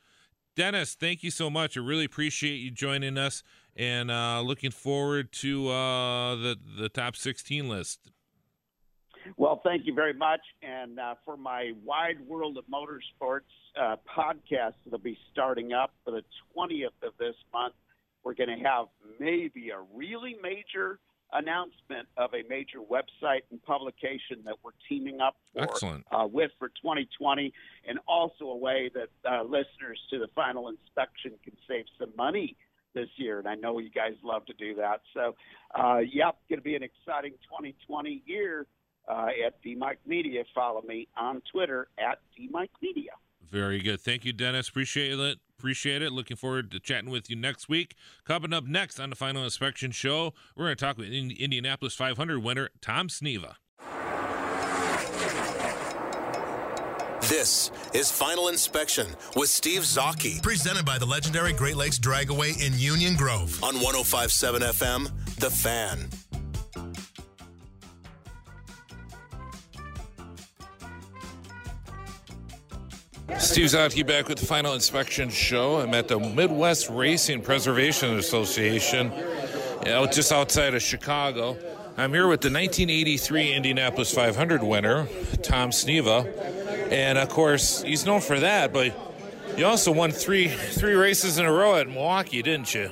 Dennis, 0.56 0.94
thank 0.94 1.22
you 1.22 1.30
so 1.30 1.50
much. 1.50 1.76
I 1.76 1.80
really 1.80 2.06
appreciate 2.06 2.56
you 2.56 2.70
joining 2.70 3.18
us, 3.18 3.42
and 3.76 4.10
uh, 4.10 4.40
looking 4.40 4.70
forward 4.70 5.30
to 5.32 5.68
uh, 5.68 6.34
the 6.36 6.56
the 6.78 6.88
top 6.88 7.14
16 7.14 7.68
list. 7.68 8.10
Well, 9.36 9.60
thank 9.62 9.86
you 9.86 9.92
very 9.92 10.14
much. 10.14 10.40
And 10.62 10.98
uh, 10.98 11.16
for 11.26 11.36
my 11.36 11.72
Wide 11.84 12.20
World 12.26 12.56
of 12.56 12.64
Motorsports 12.72 13.40
uh, 13.78 13.96
podcast 14.16 14.74
that'll 14.84 14.98
be 14.98 15.18
starting 15.30 15.74
up 15.74 15.92
for 16.04 16.12
the 16.12 16.22
20th 16.56 17.06
of 17.06 17.12
this 17.18 17.34
month, 17.52 17.74
we're 18.24 18.34
going 18.34 18.56
to 18.56 18.64
have 18.64 18.86
maybe 19.20 19.70
a 19.70 19.80
really 19.94 20.36
major 20.42 21.00
announcement 21.32 22.08
of 22.16 22.30
a 22.34 22.48
major 22.48 22.78
website 22.78 23.42
and 23.50 23.62
publication 23.62 24.38
that 24.44 24.54
we're 24.62 24.70
teaming 24.88 25.20
up 25.20 25.36
for, 25.52 25.62
Excellent. 25.62 26.06
Uh, 26.10 26.26
with 26.26 26.50
for 26.58 26.68
2020, 26.68 27.52
and 27.88 27.98
also 28.06 28.46
a 28.46 28.56
way 28.56 28.90
that 28.94 29.08
uh, 29.30 29.42
listeners 29.42 30.00
to 30.10 30.18
the 30.18 30.28
final 30.34 30.68
inspection 30.68 31.32
can 31.44 31.56
save 31.68 31.84
some 31.98 32.10
money 32.16 32.56
this 32.94 33.08
year. 33.16 33.38
And 33.38 33.48
I 33.48 33.54
know 33.54 33.78
you 33.78 33.90
guys 33.90 34.14
love 34.22 34.46
to 34.46 34.54
do 34.54 34.74
that. 34.76 35.02
So, 35.14 35.34
uh, 35.78 35.98
yep, 35.98 36.36
going 36.48 36.58
to 36.58 36.64
be 36.64 36.76
an 36.76 36.82
exciting 36.82 37.32
2020 37.48 38.22
year 38.26 38.66
uh, 39.08 39.28
at 39.46 39.62
DMike 39.62 39.98
Media. 40.06 40.44
Follow 40.54 40.82
me 40.82 41.08
on 41.16 41.42
Twitter 41.52 41.88
at 41.98 42.20
DMike 42.38 42.70
Media. 42.82 43.12
Very 43.42 43.80
good. 43.80 44.00
Thank 44.00 44.24
you, 44.24 44.32
Dennis. 44.32 44.68
Appreciate 44.68 45.18
it. 45.18 45.38
Appreciate 45.58 46.02
it. 46.02 46.12
Looking 46.12 46.36
forward 46.36 46.70
to 46.72 46.80
chatting 46.80 47.10
with 47.10 47.30
you 47.30 47.36
next 47.36 47.68
week. 47.68 47.94
Coming 48.24 48.52
up 48.52 48.64
next 48.64 49.00
on 49.00 49.10
the 49.10 49.16
Final 49.16 49.42
Inspection 49.42 49.90
Show, 49.90 50.34
we're 50.54 50.66
going 50.66 50.76
to 50.76 50.84
talk 50.84 50.98
with 50.98 51.08
Indianapolis 51.08 51.94
500 51.94 52.40
winner 52.42 52.68
Tom 52.82 53.08
Sneva. 53.08 53.54
This 57.22 57.72
is 57.92 58.10
Final 58.12 58.48
Inspection 58.48 59.08
with 59.34 59.48
Steve 59.48 59.80
Zocchi, 59.82 60.40
presented 60.42 60.84
by 60.84 60.96
the 60.98 61.06
legendary 61.06 61.52
Great 61.52 61.76
Lakes 61.76 61.98
Dragaway 61.98 62.64
in 62.64 62.78
Union 62.78 63.16
Grove 63.16 63.58
on 63.64 63.74
1057 63.76 64.62
FM, 64.62 65.10
The 65.40 65.50
Fan. 65.50 66.08
Steve 73.34 73.66
Zotke 73.66 74.06
back 74.06 74.28
with 74.28 74.38
the 74.38 74.46
final 74.46 74.72
inspection 74.72 75.28
show. 75.28 75.80
I'm 75.80 75.92
at 75.94 76.08
the 76.08 76.18
Midwest 76.18 76.88
Racing 76.88 77.42
Preservation 77.42 78.16
Association, 78.16 79.12
just 79.84 80.32
outside 80.32 80.74
of 80.74 80.82
Chicago. 80.82 81.56
I'm 81.98 82.14
here 82.14 82.28
with 82.28 82.40
the 82.40 82.48
1983 82.48 83.52
Indianapolis 83.52 84.14
500 84.14 84.62
winner, 84.62 85.06
Tom 85.42 85.70
Sneva, 85.70 86.24
and 86.90 87.18
of 87.18 87.28
course 87.28 87.82
he's 87.82 88.06
known 88.06 88.20
for 88.20 88.38
that. 88.40 88.72
But 88.72 88.94
you 89.56 89.66
also 89.66 89.92
won 89.92 90.12
three 90.12 90.48
three 90.48 90.94
races 90.94 91.38
in 91.38 91.44
a 91.46 91.52
row 91.52 91.74
at 91.74 91.88
Milwaukee, 91.88 92.42
didn't 92.42 92.74
you? 92.74 92.90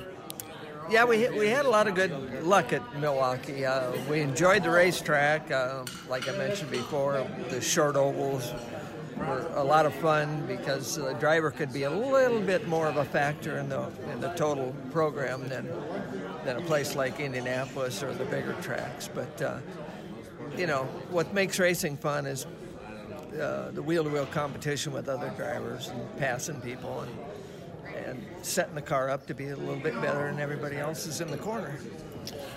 Yeah, 0.91 1.05
we 1.05 1.27
we 1.29 1.47
had 1.47 1.65
a 1.65 1.69
lot 1.69 1.87
of 1.87 1.95
good 1.95 2.43
luck 2.43 2.71
at 2.71 2.99
Milwaukee. 2.99 3.65
Uh, 3.65 3.93
we 4.09 4.19
enjoyed 4.19 4.63
the 4.63 4.69
racetrack, 4.69 5.49
uh, 5.49 5.85
like 6.07 6.27
I 6.27 6.33
mentioned 6.37 6.69
before, 6.71 7.25
the 7.49 7.61
short 7.61 7.95
ovals 7.95 8.51
were 9.17 9.47
a 9.55 9.63
lot 9.63 9.85
of 9.85 9.93
fun 9.95 10.45
because 10.47 10.95
the 10.95 11.13
driver 11.13 11.51
could 11.51 11.71
be 11.71 11.83
a 11.83 11.89
little 11.89 12.41
bit 12.41 12.67
more 12.67 12.87
of 12.87 12.97
a 12.97 13.05
factor 13.05 13.57
in 13.57 13.69
the 13.69 13.89
in 14.11 14.19
the 14.21 14.29
total 14.29 14.75
program 14.91 15.47
than 15.47 15.69
than 16.43 16.57
a 16.57 16.61
place 16.61 16.95
like 16.95 17.19
Indianapolis 17.19 18.03
or 18.03 18.13
the 18.13 18.25
bigger 18.25 18.53
tracks. 18.61 19.09
But 19.13 19.41
uh, 19.41 19.59
you 20.57 20.67
know 20.67 20.83
what 21.09 21.33
makes 21.33 21.59
racing 21.59 21.97
fun 21.97 22.25
is 22.25 22.45
uh, 23.39 23.71
the 23.71 23.81
wheel-to-wheel 23.81 24.27
competition 24.27 24.93
with 24.93 25.09
other 25.09 25.29
drivers 25.35 25.89
and 25.89 26.17
passing 26.17 26.61
people 26.61 27.01
and 27.01 27.11
and 28.07 28.25
setting 28.41 28.75
the 28.75 28.81
car 28.81 29.09
up 29.09 29.25
to 29.27 29.33
be 29.33 29.47
a 29.47 29.55
little 29.55 29.75
bit 29.75 29.99
better 30.01 30.29
than 30.29 30.39
everybody 30.39 30.77
else 30.77 31.05
is 31.05 31.21
in 31.21 31.31
the 31.31 31.37
corner. 31.37 31.77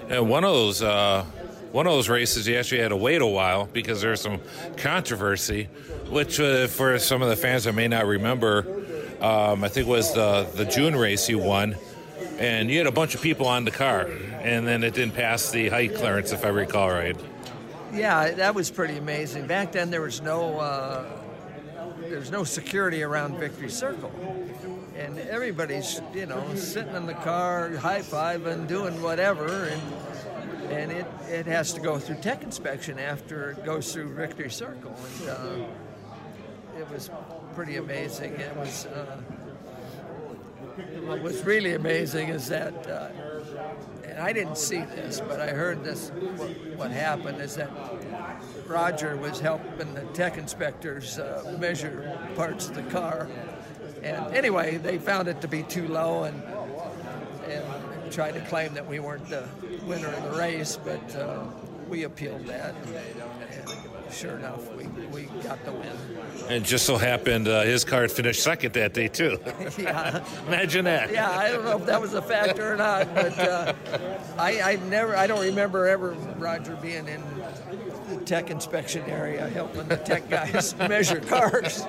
And 0.08 0.28
one 0.28 0.44
of 0.44 0.52
those 0.52 0.82
uh, 0.82 1.24
one 1.72 1.86
of 1.86 1.92
those 1.92 2.08
races, 2.08 2.48
you 2.48 2.56
actually 2.56 2.80
had 2.80 2.88
to 2.88 2.96
wait 2.96 3.20
a 3.20 3.26
while 3.26 3.66
because 3.66 4.00
there 4.00 4.10
was 4.10 4.20
some 4.20 4.40
controversy, 4.76 5.64
which 6.08 6.40
uh, 6.40 6.66
for 6.66 6.98
some 6.98 7.22
of 7.22 7.28
the 7.28 7.36
fans 7.36 7.64
that 7.64 7.74
may 7.74 7.88
not 7.88 8.06
remember, 8.06 8.66
um, 9.20 9.64
I 9.64 9.68
think 9.68 9.86
was 9.86 10.12
the 10.14 10.48
the 10.54 10.64
June 10.64 10.96
race 10.96 11.28
you 11.28 11.38
won, 11.38 11.76
and 12.38 12.70
you 12.70 12.78
had 12.78 12.86
a 12.86 12.92
bunch 12.92 13.14
of 13.14 13.20
people 13.20 13.46
on 13.46 13.64
the 13.64 13.70
car, 13.70 14.08
and 14.40 14.66
then 14.66 14.82
it 14.82 14.94
didn't 14.94 15.14
pass 15.14 15.50
the 15.50 15.68
height 15.68 15.94
clearance, 15.94 16.32
if 16.32 16.44
I 16.44 16.48
recall 16.48 16.90
right. 16.90 17.16
Yeah, 17.92 18.30
that 18.32 18.54
was 18.54 18.70
pretty 18.70 18.96
amazing. 18.96 19.46
Back 19.46 19.72
then, 19.72 19.90
there 19.90 20.02
was 20.02 20.22
no 20.22 20.58
uh, 20.58 21.04
was 22.10 22.30
no 22.30 22.44
security 22.44 23.02
around 23.02 23.38
Victory 23.38 23.70
Circle 23.70 24.12
and 24.98 25.18
everybody's 25.20 26.00
you 26.12 26.26
know 26.26 26.54
sitting 26.54 26.94
in 26.94 27.06
the 27.06 27.14
car 27.14 27.76
high 27.76 28.00
fiving 28.00 28.66
doing 28.66 29.00
whatever 29.00 29.64
and 29.66 29.82
and 30.70 30.92
it, 30.92 31.06
it 31.28 31.46
has 31.46 31.72
to 31.72 31.80
go 31.80 31.98
through 31.98 32.16
tech 32.16 32.42
inspection 32.42 32.98
after 32.98 33.50
it 33.50 33.64
goes 33.64 33.92
through 33.92 34.14
Victory 34.14 34.50
Circle, 34.50 34.94
and 35.20 35.28
uh, 35.28 35.66
it 36.78 36.88
was 36.90 37.10
pretty 37.54 37.76
amazing. 37.76 38.34
It 38.34 38.54
was 38.56 38.86
uh, 38.86 39.20
what 41.04 41.22
was 41.22 41.44
really 41.44 41.74
amazing 41.74 42.28
is 42.28 42.48
that, 42.48 42.86
uh, 42.86 43.08
and 44.04 44.18
I 44.18 44.32
didn't 44.32 44.58
see 44.58 44.78
this, 44.78 45.20
but 45.20 45.40
I 45.40 45.48
heard 45.48 45.82
this. 45.82 46.10
What, 46.10 46.50
what 46.76 46.90
happened 46.90 47.40
is 47.40 47.56
that 47.56 47.70
Roger 48.66 49.16
was 49.16 49.40
helping 49.40 49.94
the 49.94 50.02
tech 50.12 50.38
inspectors 50.38 51.18
uh, 51.18 51.56
measure 51.58 52.18
parts 52.36 52.68
of 52.68 52.74
the 52.74 52.82
car, 52.82 53.28
and 54.02 54.34
anyway, 54.34 54.76
they 54.76 54.98
found 54.98 55.28
it 55.28 55.40
to 55.40 55.48
be 55.48 55.62
too 55.64 55.88
low 55.88 56.24
and 56.24 56.42
and 57.48 57.64
tried 58.10 58.34
to 58.34 58.40
claim 58.42 58.74
that 58.74 58.86
we 58.86 59.00
weren't 59.00 59.28
the 59.28 59.46
winner 59.84 60.08
of 60.08 60.22
the 60.24 60.38
race, 60.38 60.78
but 60.82 61.16
uh, 61.16 61.44
we 61.88 62.04
appealed 62.04 62.46
that. 62.46 62.74
And, 62.86 62.94
and 62.94 64.12
sure 64.12 64.36
enough, 64.36 64.72
we, 64.74 64.84
we 65.12 65.22
got 65.42 65.64
the 65.64 65.72
win. 65.72 65.92
And 66.48 66.64
just 66.64 66.86
so 66.86 66.96
happened 66.96 67.48
uh, 67.48 67.62
his 67.62 67.84
car 67.84 68.08
finished 68.08 68.42
second 68.42 68.72
that 68.74 68.94
day, 68.94 69.08
too. 69.08 69.38
yeah. 69.78 70.24
Imagine 70.46 70.84
that. 70.84 71.12
Yeah, 71.12 71.30
I 71.30 71.50
don't 71.50 71.64
know 71.64 71.78
if 71.78 71.86
that 71.86 72.00
was 72.00 72.14
a 72.14 72.22
factor 72.22 72.72
or 72.72 72.76
not, 72.76 73.14
but 73.14 73.38
uh, 73.38 73.74
I, 74.38 74.60
I 74.62 74.76
never, 74.88 75.16
I 75.16 75.26
don't 75.26 75.44
remember 75.44 75.86
ever 75.86 76.12
Roger 76.38 76.76
being 76.76 77.08
in 77.08 77.22
the 78.08 78.20
tech 78.24 78.50
inspection 78.50 79.02
area, 79.08 79.48
helping 79.48 79.88
the 79.88 79.96
tech 79.96 80.28
guys 80.28 80.76
measure 80.78 81.20
cars. 81.20 81.84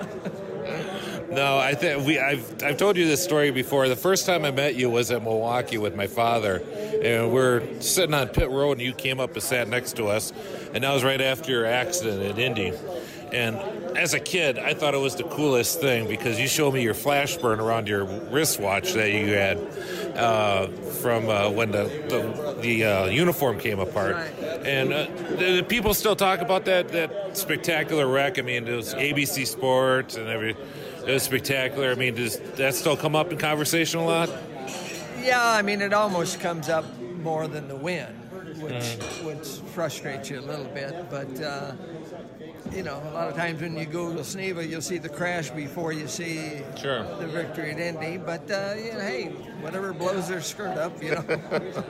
No, 1.32 1.58
I 1.58 1.76
think 1.76 2.06
we. 2.06 2.20
I've 2.20 2.64
I've 2.64 2.78
told 2.78 2.98
you 2.98 3.06
this 3.06 3.24
story 3.24 3.52
before. 3.52 3.88
The 3.88 3.96
first 3.96 4.26
time 4.26 4.46
I 4.46 4.52
met 4.52 4.76
you 4.76 4.90
was 4.90 5.12
at 5.12 5.22
Milwaukee 5.24 5.78
with 5.78 5.96
my 5.96 6.08
father, 6.08 6.62
and 7.04 7.32
we're 7.32 7.82
sitting 7.82 8.16
on 8.16 8.30
pit 8.30 8.50
road, 8.50 8.74
and 8.74 8.82
you 8.82 8.94
came 8.94 9.20
up 9.20 9.34
and 9.34 9.44
sat 9.44 9.68
next 9.68 9.96
to 9.98 10.08
us, 10.08 10.34
and 10.74 10.84
that 10.84 10.92
was 10.92 11.04
right 11.04 11.22
after 11.22 11.52
your 11.52 11.66
accident 11.66 12.24
at 12.24 12.40
Indy. 12.40 12.74
And 13.32 13.58
as 13.96 14.16
a 14.16 14.20
kid, 14.20 14.58
I 14.58 14.74
thought 14.74 14.96
it 14.96 15.00
was 15.00 15.16
the 15.16 15.24
coolest 15.24 15.80
thing 15.80 16.08
because 16.08 16.40
you 16.40 16.48
showed 16.48 16.74
me 16.74 16.82
your 16.82 16.96
flash 16.96 17.38
burn 17.38 17.60
around 17.60 17.88
your 17.88 18.06
wristwatch 18.06 18.94
that 18.94 19.12
you 19.12 19.28
had 19.28 19.58
uh, 20.16 20.68
from 21.02 21.30
uh, 21.30 21.50
when 21.52 21.72
the 21.72 21.84
the, 22.10 22.62
the 22.62 22.86
uh, 22.86 23.06
uniform 23.06 23.60
came 23.60 23.80
apart. 23.80 24.16
Right. 24.16 24.34
And 24.66 24.94
uh, 24.94 25.08
the, 25.38 25.58
the 25.58 25.64
people 25.64 25.94
still 25.94 26.16
talk 26.16 26.40
about 26.40 26.66
that 26.66 26.90
that 26.90 27.38
spectacular 27.38 28.08
wreck. 28.08 28.40
I 28.40 28.42
mean, 28.42 28.68
it 28.68 28.76
was 28.76 28.96
ABC 28.96 29.46
Sports 29.46 30.16
and 30.16 30.28
every. 30.28 30.56
It 31.10 31.14
was 31.14 31.24
spectacular. 31.24 31.92
I 31.92 31.96
mean, 31.96 32.14
does 32.14 32.38
that 32.58 32.76
still 32.76 32.96
come 32.96 33.16
up 33.16 33.32
in 33.32 33.40
conversation 33.40 34.00
a 34.00 34.06
lot? 34.06 34.30
Yeah, 35.20 35.42
I 35.44 35.64
mean, 35.64 35.82
it 35.82 35.92
almost 35.92 36.40
comes 36.40 36.70
up 36.70 36.86
more 37.24 37.48
than 37.48 37.68
the 37.68 37.76
win, 37.76 38.06
which 38.62 38.74
Mm-hmm. 38.74 39.26
which 39.26 39.48
frustrates 39.74 40.30
you 40.30 40.40
a 40.40 40.42
little 40.42 40.66
bit. 40.66 41.10
But 41.10 41.42
uh, 41.42 41.72
you 42.72 42.84
know, 42.84 43.02
a 43.08 43.12
lot 43.12 43.28
of 43.28 43.36
times 43.36 43.60
when 43.62 43.76
you 43.76 43.86
go 43.86 44.08
Google 44.10 44.24
Sneva, 44.24 44.68
you'll 44.70 44.82
see 44.82 45.00
the 45.00 45.10
crash 45.10 45.50
before 45.50 45.92
you 45.94 46.08
see 46.08 46.62
Sure. 46.80 47.04
the 47.18 47.26
victory 47.28 47.72
at 47.72 47.80
Indy. 47.80 48.18
But 48.18 48.50
uh, 48.52 48.76
you 48.78 48.94
know, 48.94 49.00
hey, 49.00 49.26
whatever 49.62 49.94
blows 49.94 50.28
their 50.28 50.42
skirt 50.42 50.78
up, 50.78 51.02
you 51.02 51.12
know. 51.16 51.24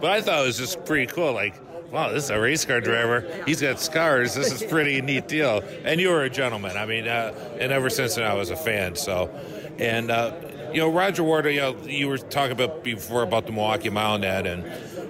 But 0.00 0.10
I 0.10 0.20
thought 0.20 0.42
it 0.42 0.46
was 0.46 0.58
just 0.58 0.84
pretty 0.84 1.06
cool. 1.06 1.32
Like, 1.32 1.54
wow, 1.90 2.12
this 2.12 2.24
is 2.24 2.30
a 2.30 2.40
race 2.40 2.64
car 2.64 2.80
driver. 2.80 3.24
He's 3.46 3.60
got 3.60 3.80
scars. 3.80 4.34
This 4.34 4.52
is 4.52 4.62
pretty 4.62 5.00
neat 5.00 5.28
deal. 5.28 5.62
And 5.84 6.00
you 6.00 6.10
were 6.10 6.22
a 6.22 6.30
gentleman. 6.30 6.76
I 6.76 6.86
mean, 6.86 7.08
uh, 7.08 7.34
and 7.58 7.72
ever 7.72 7.90
since 7.90 8.14
then 8.14 8.24
I 8.24 8.34
was 8.34 8.50
a 8.50 8.56
fan. 8.56 8.94
So, 8.96 9.30
and 9.78 10.10
uh, 10.10 10.34
you 10.72 10.80
know, 10.80 10.90
Rodger 10.90 11.24
Ward. 11.24 11.46
You 11.46 11.60
know, 11.60 11.76
you 11.84 12.08
were 12.08 12.18
talking 12.18 12.52
about 12.52 12.84
before 12.84 13.22
about 13.22 13.46
the 13.46 13.52
Milwaukee 13.52 13.90
Mile 13.90 14.18
Net, 14.18 14.46
and 14.46 14.64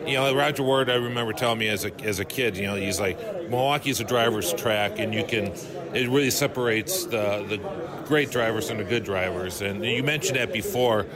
you 0.08 0.14
know, 0.14 0.34
Rodger 0.34 0.62
Ward. 0.62 0.90
I 0.90 0.94
remember 0.94 1.32
telling 1.32 1.58
me 1.58 1.68
as 1.68 1.84
a 1.84 1.94
as 2.02 2.18
a 2.18 2.24
kid, 2.24 2.56
you 2.56 2.66
know, 2.66 2.76
he's 2.76 3.00
like 3.00 3.18
Milwaukee's 3.48 4.00
a 4.00 4.04
driver's 4.04 4.52
track, 4.52 4.98
and 4.98 5.14
you 5.14 5.24
can. 5.24 5.52
It 5.92 6.08
really 6.08 6.30
separates 6.30 7.04
the 7.04 7.44
the 7.48 7.58
great 8.06 8.30
drivers 8.30 8.68
from 8.68 8.78
the 8.78 8.84
good 8.84 9.04
drivers, 9.04 9.60
and 9.60 9.84
you 9.84 10.02
mentioned 10.02 10.36
that 10.36 10.52
before. 10.52 11.06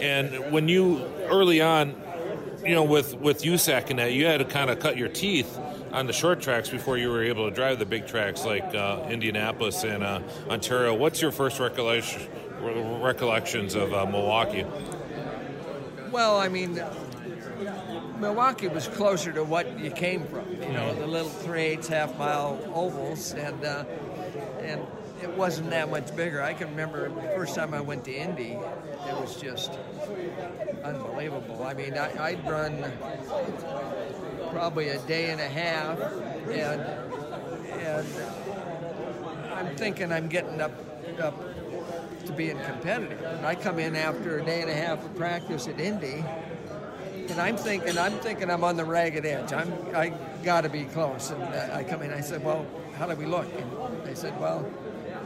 And 0.00 0.50
when 0.50 0.68
you 0.68 1.04
early 1.28 1.60
on, 1.60 1.94
you 2.64 2.74
know, 2.74 2.84
with 2.84 3.14
with 3.16 3.42
USAC 3.42 3.90
and 3.90 3.98
that, 3.98 4.12
you 4.12 4.26
had 4.26 4.38
to 4.38 4.44
kind 4.44 4.70
of 4.70 4.78
cut 4.78 4.96
your 4.96 5.08
teeth 5.08 5.58
on 5.92 6.06
the 6.06 6.12
short 6.12 6.40
tracks 6.40 6.68
before 6.68 6.96
you 6.96 7.10
were 7.10 7.22
able 7.22 7.48
to 7.48 7.54
drive 7.54 7.78
the 7.78 7.86
big 7.86 8.06
tracks 8.06 8.44
like 8.44 8.74
uh, 8.74 9.06
Indianapolis 9.10 9.84
and 9.84 10.02
uh, 10.02 10.20
Ontario. 10.48 10.94
What's 10.94 11.20
your 11.20 11.32
first 11.32 11.58
recollection 11.60 12.28
recollections 13.02 13.74
of 13.74 13.92
uh, 13.92 14.06
Milwaukee? 14.06 14.64
Well, 16.10 16.38
I 16.38 16.48
mean, 16.48 16.80
Milwaukee 18.18 18.68
was 18.68 18.86
closer 18.86 19.32
to 19.32 19.42
what 19.42 19.78
you 19.78 19.90
came 19.90 20.26
from. 20.26 20.50
You 20.52 20.72
know, 20.72 20.94
the 20.94 21.06
little 21.06 21.30
three 21.30 21.62
eighths 21.62 21.88
half 21.88 22.16
mile 22.18 22.60
ovals, 22.74 23.32
and 23.32 23.64
uh, 23.64 23.84
and 24.60 24.80
it 25.22 25.30
wasn't 25.36 25.70
that 25.70 25.90
much 25.90 26.14
bigger. 26.14 26.42
I 26.42 26.54
can 26.54 26.68
remember 26.70 27.08
the 27.08 27.22
first 27.34 27.54
time 27.54 27.74
I 27.74 27.80
went 27.80 28.04
to 28.04 28.14
Indy, 28.14 28.58
it 29.06 29.20
was 29.20 29.40
just 29.40 29.72
unbelievable. 30.84 31.62
I 31.62 31.74
mean, 31.74 31.96
I, 31.96 32.24
I'd 32.24 32.48
run 32.48 32.84
probably 34.50 34.88
a 34.88 34.98
day 35.00 35.30
and 35.30 35.40
a 35.40 35.48
half, 35.48 35.98
and 36.48 36.80
and 37.82 38.06
I'm 39.52 39.76
thinking 39.76 40.12
I'm 40.12 40.28
getting 40.28 40.60
up 40.60 40.72
up 41.20 41.34
to 42.26 42.32
being 42.32 42.58
competitive. 42.60 43.20
And 43.22 43.46
I 43.46 43.54
come 43.54 43.78
in 43.78 43.96
after 43.96 44.38
a 44.38 44.44
day 44.44 44.62
and 44.62 44.70
a 44.70 44.74
half 44.74 45.04
of 45.04 45.14
practice 45.16 45.66
at 45.68 45.80
Indy, 45.80 46.24
and 47.28 47.40
I'm 47.40 47.56
thinking 47.56 47.98
I'm 47.98 48.18
thinking 48.20 48.50
I'm 48.50 48.64
on 48.64 48.76
the 48.76 48.84
ragged 48.84 49.26
edge. 49.26 49.52
I'm 49.52 49.72
I 49.94 50.12
got 50.42 50.62
to 50.62 50.68
be 50.68 50.84
close. 50.84 51.30
And 51.30 51.42
uh, 51.42 51.70
I 51.72 51.84
come 51.84 52.02
in. 52.02 52.12
I 52.12 52.20
said, 52.20 52.44
"Well, 52.44 52.66
how 52.96 53.06
do 53.06 53.16
we 53.16 53.26
look?" 53.26 53.46
And 53.58 54.04
they 54.04 54.14
said, 54.14 54.38
"Well." 54.40 54.68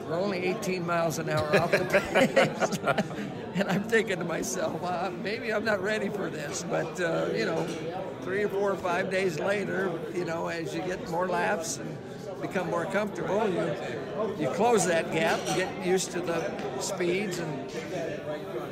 We're 0.09 0.21
only 0.21 0.39
18 0.39 0.87
miles 0.87 1.19
an 1.19 1.29
hour 1.29 1.61
off 1.61 1.73
the 1.73 1.85
pace. 1.85 2.79
and 3.59 3.71
I'm 3.71 3.85
thinking 3.85 4.19
to 4.19 4.25
myself, 4.25 4.81
well, 4.83 5.11
maybe 5.11 5.53
I'm 5.53 5.65
not 5.65 5.83
ready 5.83 6.11
for 6.11 6.29
this. 6.29 6.63
But, 6.69 7.01
uh, 7.01 7.29
you 7.35 7.47
know, 7.47 7.67
three 8.21 8.43
or 8.43 8.49
four 8.49 8.71
or 8.71 8.77
five 8.77 9.11
days 9.11 9.39
later, 9.39 9.91
you 10.15 10.27
know, 10.27 10.49
as 10.49 10.75
you 10.75 10.83
get 10.83 11.09
more 11.09 11.27
laps 11.27 11.79
and 11.79 11.97
become 12.43 12.69
more 12.69 12.85
comfortable, 12.85 13.49
you, 13.49 13.75
you 14.39 14.51
close 14.51 14.87
that 14.87 15.11
gap 15.11 15.41
and 15.47 15.57
get 15.57 15.87
used 15.87 16.11
to 16.11 16.21
the 16.21 16.81
speeds. 16.81 17.39
And, 17.39 17.71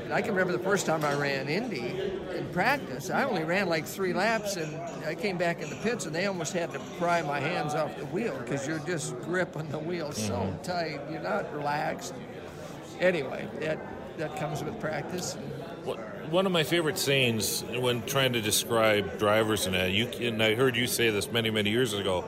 and 0.02 0.12
I 0.12 0.20
can 0.20 0.32
remember 0.32 0.52
the 0.52 0.62
first 0.62 0.84
time 0.84 1.02
I 1.02 1.14
ran 1.14 1.48
Indy 1.48 1.98
in 2.36 2.46
practice. 2.52 3.08
I 3.08 3.24
only 3.24 3.44
ran 3.44 3.70
like 3.70 3.86
three 3.86 4.12
laps, 4.12 4.56
and 4.56 4.76
I 5.06 5.14
came 5.14 5.38
back 5.38 5.62
in 5.62 5.70
the 5.70 5.76
pits, 5.76 6.04
and 6.04 6.14
they 6.14 6.26
almost 6.26 6.52
had 6.52 6.70
to 6.74 6.78
pry 6.98 7.22
my 7.22 7.40
hands 7.40 7.74
off 7.74 7.96
the 7.96 8.04
wheel 8.06 8.36
because 8.38 8.66
you're 8.68 8.80
just 8.80 9.18
gripping 9.22 9.70
the 9.70 9.78
wheel 9.78 10.12
so 10.12 10.54
tight. 10.62 11.00
You're 11.10 11.22
not 11.22 11.50
relaxed. 11.54 12.12
Anyway, 13.00 13.48
that 13.60 13.78
that 14.18 14.36
comes 14.36 14.62
with 14.62 14.78
practice. 14.80 15.34
One 16.30 16.46
of 16.46 16.52
my 16.52 16.62
favorite 16.64 16.96
sayings 16.98 17.62
when 17.64 18.02
trying 18.06 18.32
to 18.32 18.40
describe 18.40 19.18
drivers 19.18 19.66
and 19.66 19.74
that, 19.74 19.92
you 19.92 20.06
and 20.26 20.42
I 20.42 20.54
heard 20.54 20.76
you 20.76 20.86
say 20.86 21.10
this 21.10 21.30
many 21.30 21.50
many 21.50 21.70
years 21.70 21.92
ago. 21.92 22.24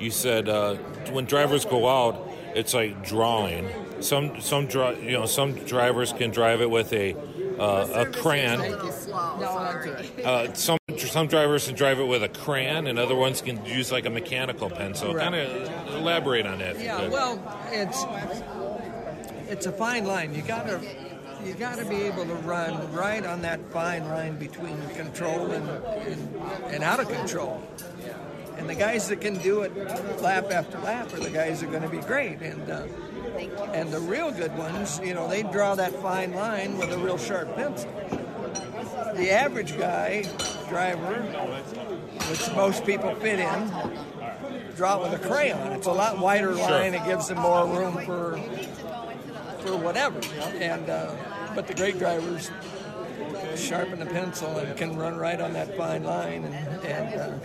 You 0.00 0.10
said 0.10 0.48
uh, 0.48 0.74
when 1.12 1.26
drivers 1.26 1.64
go 1.64 1.86
out, 1.88 2.28
it's 2.54 2.72
like 2.74 3.06
drawing. 3.06 3.68
Some 4.00 4.40
some 4.40 4.66
dri- 4.66 5.04
you 5.04 5.12
know 5.12 5.26
some 5.26 5.52
drivers 5.54 6.12
can 6.12 6.30
drive 6.30 6.62
it 6.62 6.70
with 6.70 6.92
a 6.92 7.14
uh, 7.58 7.86
a 7.94 8.06
crayon. 8.06 8.60
Uh, 10.24 10.52
some 10.54 10.78
some 10.96 11.26
drivers 11.26 11.66
can 11.66 11.76
drive 11.76 12.00
it 12.00 12.04
with 12.06 12.22
a 12.22 12.28
crayon, 12.28 12.86
and 12.86 12.98
other 12.98 13.14
ones 13.14 13.40
can 13.42 13.64
use 13.66 13.92
like 13.92 14.06
a 14.06 14.10
mechanical 14.10 14.70
pencil. 14.70 15.08
So 15.10 15.14
Right. 15.14 15.22
kind 15.24 15.34
of 15.36 15.94
elaborate 15.94 16.46
on 16.46 16.58
that. 16.58 16.80
Yeah, 16.80 17.08
well, 17.08 17.38
it's 17.70 18.04
it's 19.50 19.66
a 19.66 19.72
fine 19.72 20.06
line. 20.06 20.34
You 20.34 20.42
gotta 20.42 20.80
you 21.44 21.54
gotta 21.54 21.84
be 21.84 22.02
able 22.02 22.24
to 22.24 22.34
run 22.36 22.92
right 22.92 23.24
on 23.24 23.42
that 23.42 23.60
fine 23.70 24.06
line 24.08 24.38
between 24.38 24.76
control 24.90 25.50
and 25.50 25.68
and, 26.06 26.36
and 26.66 26.84
out 26.84 27.00
of 27.00 27.08
control. 27.08 27.62
And 28.56 28.68
the 28.68 28.74
guys 28.74 29.08
that 29.08 29.20
can 29.20 29.36
do 29.38 29.62
it 29.62 29.76
lap 30.22 30.50
after 30.50 30.78
lap 30.78 31.12
are 31.12 31.20
the 31.20 31.30
guys 31.30 31.60
that 31.60 31.68
are 31.68 31.70
going 31.70 31.82
to 31.82 31.88
be 31.88 31.98
great. 31.98 32.40
And 32.40 32.70
uh, 32.70 32.86
and 33.72 33.92
the 33.92 34.00
real 34.00 34.30
good 34.30 34.56
ones, 34.56 35.00
you 35.02 35.12
know, 35.12 35.28
they 35.28 35.42
draw 35.42 35.74
that 35.74 35.92
fine 36.00 36.32
line 36.32 36.78
with 36.78 36.92
a 36.92 36.98
real 36.98 37.18
sharp 37.18 37.54
pencil. 37.56 37.90
The 39.16 39.30
average 39.30 39.76
guy, 39.76 40.22
driver, 40.68 41.22
which 42.30 42.54
most 42.54 42.86
people 42.86 43.14
fit 43.16 43.40
in, 43.40 43.72
draw 44.76 44.98
it 44.98 45.10
with 45.10 45.20
a 45.20 45.28
crayon. 45.28 45.72
It's 45.72 45.86
a 45.86 45.92
lot 45.92 46.18
wider 46.18 46.54
line. 46.54 46.94
It 46.94 47.04
gives 47.04 47.28
them 47.28 47.38
more 47.38 47.66
room 47.66 47.98
for 48.04 48.38
for 49.60 49.76
whatever. 49.76 50.20
And 50.60 50.88
uh, 50.88 51.14
but 51.54 51.66
the 51.66 51.74
great 51.74 51.98
drivers 51.98 52.50
sharpen 53.56 53.98
the 53.98 54.06
pencil 54.06 54.58
and 54.58 54.76
can 54.76 54.96
run 54.96 55.16
right 55.16 55.40
on 55.40 55.52
that 55.52 55.76
fine 55.76 56.04
line 56.04 56.44
and 56.44 56.54
and, 56.84 57.14
uh, 57.14 57.38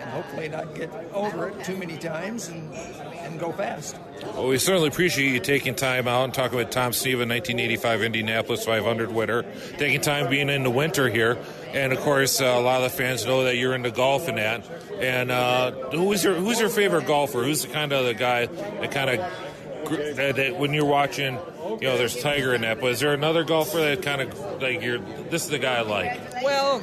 and 0.00 0.10
hopefully 0.10 0.48
not 0.48 0.74
get 0.74 0.90
over 1.12 1.48
it 1.48 1.64
too 1.64 1.76
many 1.76 1.96
times 1.96 2.48
and 2.48 2.72
and 2.74 3.38
go 3.38 3.52
fast. 3.52 3.96
Well, 4.34 4.48
we 4.48 4.58
certainly 4.58 4.88
appreciate 4.88 5.32
you 5.32 5.40
taking 5.40 5.74
time 5.74 6.08
out 6.08 6.24
and 6.24 6.34
talking 6.34 6.56
with 6.56 6.70
Tom 6.70 6.92
Sneva, 6.92 7.26
1985 7.28 8.02
Indianapolis 8.02 8.64
500 8.64 9.12
winner, 9.12 9.44
taking 9.78 10.00
time 10.00 10.28
being 10.30 10.48
in 10.48 10.62
the 10.62 10.70
winter 10.70 11.08
here. 11.08 11.38
And 11.72 11.92
of 11.92 12.00
course, 12.00 12.40
uh, 12.40 12.44
a 12.44 12.60
lot 12.60 12.82
of 12.82 12.90
the 12.90 12.96
fans 12.96 13.24
know 13.24 13.44
that 13.44 13.56
you're 13.56 13.74
into 13.74 13.90
golf 13.90 14.28
and 14.28 14.38
that. 14.38 14.64
And 15.00 15.30
uh, 15.30 15.70
who's 15.90 16.24
your 16.24 16.34
who's 16.34 16.60
your 16.60 16.68
favorite 16.68 17.06
golfer? 17.06 17.42
Who's 17.42 17.62
the 17.62 17.68
kind 17.68 17.92
of 17.92 18.06
the 18.06 18.14
guy 18.14 18.46
that 18.46 18.90
kind 18.90 19.10
of 19.10 20.16
that, 20.16 20.36
that 20.36 20.58
when 20.58 20.72
you're 20.72 20.84
watching, 20.84 21.38
you 21.80 21.88
know, 21.88 21.98
there's 21.98 22.20
Tiger 22.20 22.54
in 22.54 22.62
that. 22.62 22.80
But 22.80 22.92
is 22.92 23.00
there 23.00 23.12
another 23.12 23.44
golfer 23.44 23.78
that 23.78 24.02
kind 24.02 24.20
of 24.22 24.62
like 24.62 24.82
you're? 24.82 24.98
This 24.98 25.44
is 25.44 25.50
the 25.50 25.58
guy 25.58 25.76
I 25.76 25.82
like. 25.82 26.20
Well, 26.42 26.82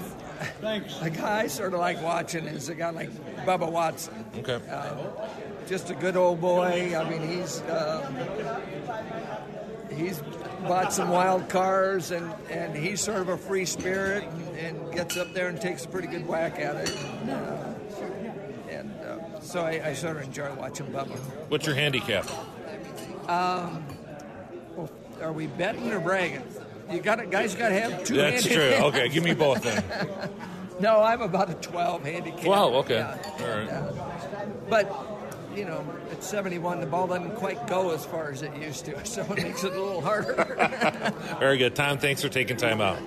the 0.61 1.09
guy 1.09 1.41
I 1.41 1.47
sort 1.47 1.73
of 1.73 1.79
like 1.79 2.01
watching 2.01 2.45
is 2.45 2.69
a 2.69 2.75
guy 2.75 2.89
like 2.91 3.11
Bubba 3.45 3.71
Watson. 3.71 4.25
Okay. 4.37 4.59
Uh, 4.69 4.95
just 5.67 5.89
a 5.89 5.95
good 5.95 6.15
old 6.15 6.39
boy. 6.41 6.95
I 6.95 7.09
mean, 7.09 7.27
he's 7.27 7.61
um, 7.63 8.15
he's 9.93 10.21
bought 10.67 10.93
some 10.93 11.09
wild 11.09 11.49
cars, 11.49 12.11
and, 12.11 12.31
and 12.49 12.75
he's 12.75 13.01
sort 13.01 13.19
of 13.19 13.29
a 13.29 13.37
free 13.37 13.65
spirit, 13.65 14.23
and, 14.23 14.57
and 14.57 14.93
gets 14.93 15.17
up 15.17 15.33
there 15.33 15.47
and 15.47 15.59
takes 15.59 15.85
a 15.85 15.87
pretty 15.87 16.07
good 16.07 16.27
whack 16.27 16.59
at 16.59 16.75
it. 16.75 16.95
And, 17.21 17.29
uh, 17.29 17.73
and 18.69 18.91
uh, 19.01 19.39
so 19.39 19.61
I, 19.61 19.89
I 19.89 19.93
sort 19.93 20.17
of 20.17 20.23
enjoy 20.23 20.53
watching 20.55 20.87
Bubba. 20.87 21.17
What's 21.49 21.65
your 21.65 21.75
handicap? 21.75 22.29
Well, 23.27 23.83
are 25.21 25.31
we 25.31 25.47
betting 25.47 25.91
or 25.91 25.99
bragging? 25.99 26.43
You 26.91 26.99
got 26.99 27.19
it, 27.19 27.29
guys 27.29 27.55
got 27.55 27.69
to 27.69 27.79
have 27.79 28.03
two. 28.03 28.15
That's 28.15 28.45
handicaps. 28.45 28.77
true. 28.79 28.87
Okay, 28.87 29.09
give 29.09 29.23
me 29.23 29.33
both 29.33 29.63
then. 29.63 29.83
No, 30.79 31.01
I'm 31.01 31.21
about 31.21 31.49
a 31.49 31.55
12 31.55 32.03
handicap. 32.03 32.43
12, 32.43 32.73
okay. 32.75 32.95
Yeah. 32.97 33.17
All 33.39 33.57
right. 33.57 33.65
Yeah. 33.65 34.45
But, 34.69 34.95
you 35.55 35.65
know, 35.65 35.83
at 36.11 36.23
71, 36.23 36.79
the 36.81 36.85
ball 36.85 37.07
doesn't 37.07 37.35
quite 37.35 37.65
go 37.65 37.91
as 37.95 38.05
far 38.05 38.29
as 38.29 38.43
it 38.43 38.55
used 38.55 38.85
to, 38.85 39.05
so 39.05 39.23
it 39.23 39.41
makes 39.41 39.63
it 39.63 39.73
a 39.73 39.81
little 39.81 40.01
harder. 40.01 40.35
Very 41.39 41.57
good. 41.57 41.75
Tom, 41.75 41.97
thanks 41.97 42.21
for 42.21 42.29
taking 42.29 42.57
time 42.57 42.79
out. 42.79 42.99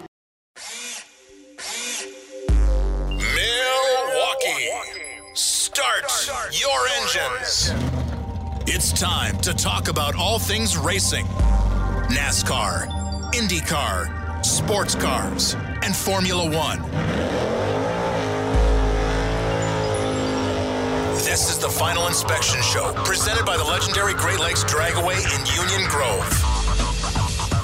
Milwaukee. 3.41 4.71
Start 5.35 6.05
your 6.61 6.89
engines. 7.01 7.73
It's 8.67 8.93
time 8.93 9.39
to 9.39 9.55
talk 9.55 9.89
about 9.89 10.17
all 10.17 10.39
things 10.39 10.77
racing 10.77 11.27
NASCAR, 12.11 12.89
IndyCar, 13.35 14.45
sports 14.45 14.97
cars, 14.97 15.55
and 15.85 15.95
Formula 15.95 16.45
One. 16.45 16.83
This 21.23 21.49
is 21.49 21.59
the 21.59 21.69
Final 21.69 22.09
Inspection 22.09 22.61
Show, 22.63 22.93
presented 23.05 23.47
by 23.47 23.57
the 23.57 23.63
legendary 23.63 24.15
Great 24.15 24.41
Lakes 24.41 24.65
Dragaway 24.65 25.19
in 25.19 25.47
Union 25.63 25.89
Grove. 25.89 26.29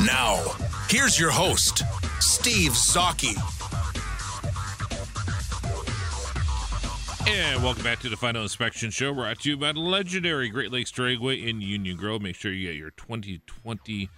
Now, 0.07 0.41
here's 0.89 1.19
your 1.19 1.33
host, 1.33 1.83
Steve 2.21 2.71
Zocchi. 2.71 3.35
And 7.29 7.65
welcome 7.65 7.83
back 7.83 7.99
to 8.01 8.09
the 8.09 8.17
Final 8.17 8.43
Inspection 8.43 8.91
Show, 8.91 9.13
brought 9.13 9.41
to 9.41 9.51
you 9.51 9.57
by 9.57 9.73
the 9.73 9.81
legendary 9.81 10.51
Great 10.51 10.71
Lakes 10.71 10.93
Dragway 10.93 11.45
in 11.45 11.61
Union 11.61 11.97
Grove. 11.97 12.23
Make 12.23 12.37
sure 12.37 12.53
you 12.53 12.69
get 12.69 12.77
your 12.77 12.91
2020 12.91 14.09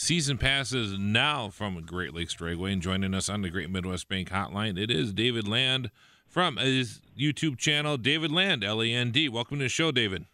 season 0.00 0.38
passes 0.38 0.98
now 0.98 1.50
from 1.50 1.80
Great 1.82 2.14
Lakes 2.14 2.34
Dragway. 2.34 2.72
And 2.72 2.82
joining 2.82 3.12
us 3.12 3.28
on 3.28 3.42
the 3.42 3.50
Great 3.50 3.70
Midwest 3.70 4.08
Bank 4.08 4.30
Hotline, 4.30 4.78
it 4.78 4.90
is 4.90 5.12
David 5.12 5.46
Land 5.46 5.90
from 6.26 6.56
his 6.56 7.00
YouTube 7.18 7.58
channel, 7.58 7.98
David 7.98 8.32
Land, 8.32 8.64
L 8.64 8.80
A 8.80 8.86
N 8.86 9.10
D. 9.10 9.28
Welcome 9.28 9.58
to 9.58 9.64
the 9.64 9.68
show, 9.68 9.92
David. 9.92 10.24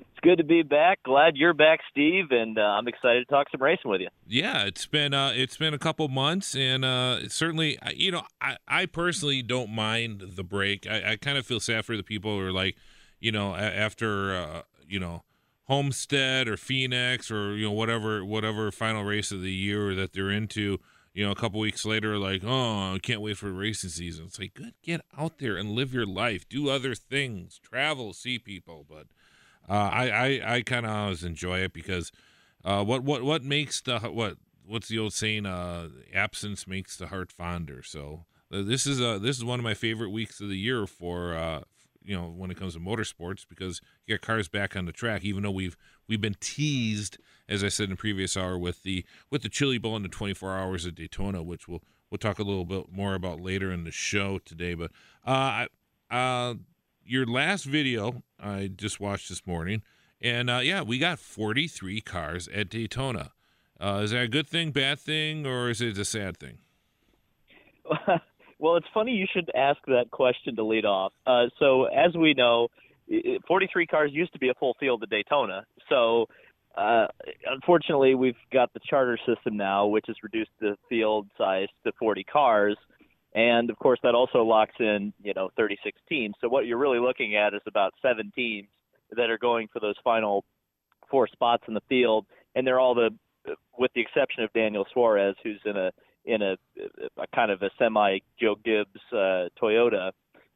It's 0.00 0.20
good 0.22 0.38
to 0.38 0.44
be 0.44 0.62
back. 0.62 1.02
Glad 1.04 1.36
you're 1.36 1.54
back, 1.54 1.80
Steve, 1.90 2.32
and 2.32 2.58
uh, 2.58 2.62
I'm 2.62 2.88
excited 2.88 3.26
to 3.26 3.32
talk 3.32 3.46
some 3.50 3.62
racing 3.62 3.90
with 3.90 4.00
you. 4.00 4.08
Yeah, 4.26 4.64
it's 4.64 4.86
been 4.86 5.14
uh, 5.14 5.32
it's 5.36 5.56
been 5.56 5.72
a 5.72 5.78
couple 5.78 6.08
months, 6.08 6.56
and 6.56 6.84
uh, 6.84 7.28
certainly, 7.28 7.78
you 7.94 8.10
know, 8.10 8.22
I, 8.40 8.56
I 8.66 8.86
personally 8.86 9.42
don't 9.42 9.70
mind 9.70 10.32
the 10.34 10.42
break. 10.42 10.88
I, 10.88 11.12
I 11.12 11.16
kind 11.16 11.38
of 11.38 11.46
feel 11.46 11.60
sad 11.60 11.84
for 11.84 11.96
the 11.96 12.02
people 12.02 12.36
who 12.36 12.44
are 12.44 12.52
like, 12.52 12.76
you 13.20 13.30
know, 13.30 13.54
after 13.54 14.34
uh, 14.34 14.62
you 14.88 14.98
know 14.98 15.22
Homestead 15.66 16.48
or 16.48 16.56
Phoenix 16.56 17.30
or 17.30 17.56
you 17.56 17.66
know 17.66 17.72
whatever 17.72 18.24
whatever 18.24 18.70
final 18.70 19.04
race 19.04 19.32
of 19.32 19.42
the 19.42 19.52
year 19.52 19.94
that 19.94 20.12
they're 20.12 20.30
into. 20.30 20.78
You 21.12 21.24
know, 21.24 21.32
a 21.32 21.34
couple 21.36 21.60
weeks 21.60 21.86
later, 21.86 22.18
like, 22.18 22.42
oh, 22.44 22.94
I 22.94 22.98
can't 22.98 23.22
wait 23.22 23.38
for 23.38 23.50
racing 23.50 23.88
season. 23.88 24.26
It's 24.26 24.38
like, 24.38 24.52
good, 24.52 24.74
get 24.82 25.00
out 25.16 25.38
there 25.38 25.56
and 25.56 25.70
live 25.70 25.94
your 25.94 26.04
life, 26.04 26.46
do 26.46 26.68
other 26.68 26.94
things, 26.94 27.58
travel, 27.58 28.12
see 28.12 28.38
people. 28.38 28.84
But 28.86 29.06
uh, 29.66 29.88
I, 29.94 30.10
I, 30.10 30.56
I 30.56 30.60
kind 30.60 30.84
of 30.84 30.92
always 30.92 31.24
enjoy 31.24 31.60
it 31.60 31.72
because 31.72 32.12
uh, 32.66 32.84
what, 32.84 33.02
what, 33.02 33.22
what 33.22 33.42
makes 33.42 33.80
the 33.80 33.98
what, 34.00 34.36
what's 34.66 34.88
the 34.88 34.98
old 34.98 35.14
saying? 35.14 35.46
Uh, 35.46 35.88
absence 36.12 36.66
makes 36.66 36.98
the 36.98 37.06
heart 37.06 37.32
fonder. 37.32 37.82
So 37.82 38.26
uh, 38.52 38.60
this 38.62 38.86
is 38.86 39.00
uh, 39.00 39.18
this 39.18 39.38
is 39.38 39.44
one 39.44 39.58
of 39.58 39.64
my 39.64 39.74
favorite 39.74 40.10
weeks 40.10 40.40
of 40.40 40.48
the 40.50 40.58
year 40.58 40.86
for 40.86 41.34
uh, 41.34 41.62
you 42.06 42.16
know 42.16 42.28
when 42.28 42.50
it 42.50 42.56
comes 42.56 42.74
to 42.74 42.80
motorsports 42.80 43.44
because 43.48 43.80
you 44.06 44.14
get 44.14 44.22
cars 44.22 44.48
back 44.48 44.76
on 44.76 44.86
the 44.86 44.92
track. 44.92 45.24
Even 45.24 45.42
though 45.42 45.50
we've 45.50 45.76
we've 46.08 46.20
been 46.20 46.36
teased, 46.40 47.18
as 47.48 47.64
I 47.64 47.68
said 47.68 47.84
in 47.84 47.90
the 47.90 47.96
previous 47.96 48.36
hour, 48.36 48.56
with 48.56 48.82
the 48.82 49.04
with 49.30 49.42
the 49.42 49.48
Chili 49.48 49.78
Bowl 49.78 49.96
and 49.96 50.04
the 50.04 50.08
24 50.08 50.56
hours 50.56 50.86
at 50.86 50.94
Daytona, 50.94 51.42
which 51.42 51.66
we'll 51.68 51.82
we'll 52.10 52.18
talk 52.18 52.38
a 52.38 52.44
little 52.44 52.64
bit 52.64 52.90
more 52.90 53.14
about 53.14 53.40
later 53.40 53.72
in 53.72 53.84
the 53.84 53.90
show 53.90 54.38
today. 54.38 54.74
But 54.74 54.92
uh, 55.26 55.66
uh, 56.10 56.54
your 57.04 57.26
last 57.26 57.64
video 57.64 58.22
I 58.40 58.70
just 58.74 59.00
watched 59.00 59.28
this 59.28 59.46
morning, 59.46 59.82
and 60.20 60.48
uh, 60.48 60.60
yeah, 60.62 60.82
we 60.82 60.98
got 60.98 61.18
43 61.18 62.00
cars 62.02 62.48
at 62.48 62.70
Daytona. 62.70 63.32
Uh, 63.78 64.00
is 64.04 64.12
that 64.12 64.22
a 64.22 64.28
good 64.28 64.48
thing, 64.48 64.70
bad 64.70 64.98
thing, 64.98 65.46
or 65.46 65.68
is 65.68 65.82
it 65.82 65.98
a 65.98 66.04
sad 66.04 66.38
thing? 66.38 66.58
well, 68.58 68.76
it's 68.76 68.86
funny 68.92 69.12
you 69.12 69.26
should 69.30 69.50
ask 69.54 69.78
that 69.86 70.10
question 70.10 70.56
to 70.56 70.64
lead 70.64 70.84
off. 70.84 71.12
Uh, 71.26 71.46
so, 71.58 71.84
as 71.84 72.14
we 72.14 72.34
know, 72.34 72.68
i- 73.10 73.22
i- 73.26 73.38
43 73.46 73.86
cars 73.86 74.12
used 74.12 74.32
to 74.32 74.38
be 74.38 74.48
a 74.48 74.54
full 74.54 74.74
field 74.74 75.02
at 75.02 75.10
Daytona. 75.10 75.66
So, 75.88 76.26
uh, 76.76 77.08
unfortunately, 77.46 78.14
we've 78.14 78.36
got 78.50 78.72
the 78.72 78.80
charter 78.80 79.18
system 79.26 79.56
now, 79.56 79.86
which 79.86 80.06
has 80.06 80.22
reduced 80.22 80.50
the 80.60 80.76
field 80.88 81.28
size 81.36 81.68
to 81.84 81.92
40 81.92 82.24
cars. 82.24 82.76
And 83.34 83.68
of 83.68 83.78
course, 83.78 84.00
that 84.02 84.14
also 84.14 84.42
locks 84.42 84.74
in, 84.80 85.12
you 85.22 85.34
know, 85.34 85.50
36 85.56 86.00
teams. 86.08 86.34
So 86.40 86.48
what 86.48 86.66
you're 86.66 86.78
really 86.78 86.98
looking 86.98 87.36
at 87.36 87.54
is 87.54 87.60
about 87.66 87.92
seven 88.00 88.32
teams 88.34 88.68
that 89.10 89.30
are 89.30 89.38
going 89.38 89.68
for 89.68 89.80
those 89.80 89.96
final 90.02 90.44
four 91.08 91.26
spots 91.28 91.64
in 91.68 91.74
the 91.74 91.82
field, 91.88 92.26
and 92.54 92.66
they're 92.66 92.80
all 92.80 92.94
the, 92.94 93.10
with 93.78 93.92
the 93.94 94.00
exception 94.00 94.42
of 94.42 94.52
Daniel 94.52 94.86
Suarez, 94.92 95.36
who's 95.42 95.60
in 95.64 95.76
a 95.76 95.92
in 96.26 96.42
a, 96.42 96.56
a 97.16 97.26
kind 97.34 97.50
of 97.50 97.62
a 97.62 97.70
semi 97.78 98.18
Joe 98.40 98.56
Gibbs 98.64 99.00
uh, 99.12 99.48
Toyota. 99.60 100.12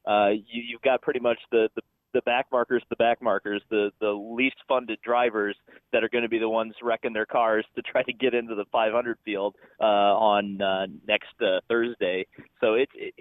Uh, 0.06 0.30
you, 0.30 0.62
you've 0.68 0.82
got 0.82 1.02
pretty 1.02 1.20
much 1.20 1.38
the, 1.50 1.68
the 1.76 1.82
the 2.12 2.22
back 2.22 2.46
markers, 2.50 2.82
the 2.90 2.96
back 2.96 3.22
markers, 3.22 3.62
the 3.70 3.90
the 4.00 4.10
least 4.10 4.56
funded 4.68 5.00
drivers 5.02 5.56
that 5.92 6.02
are 6.02 6.08
going 6.08 6.22
to 6.22 6.28
be 6.28 6.38
the 6.38 6.48
ones 6.48 6.74
wrecking 6.82 7.12
their 7.12 7.26
cars 7.26 7.64
to 7.76 7.82
try 7.82 8.02
to 8.02 8.12
get 8.12 8.34
into 8.34 8.54
the 8.54 8.64
500 8.72 9.18
field 9.24 9.54
uh, 9.80 9.84
on 9.84 10.60
uh, 10.60 10.86
next 11.06 11.34
uh, 11.40 11.60
Thursday. 11.68 12.26
So 12.60 12.74
it's 12.74 12.92
it, 12.94 13.14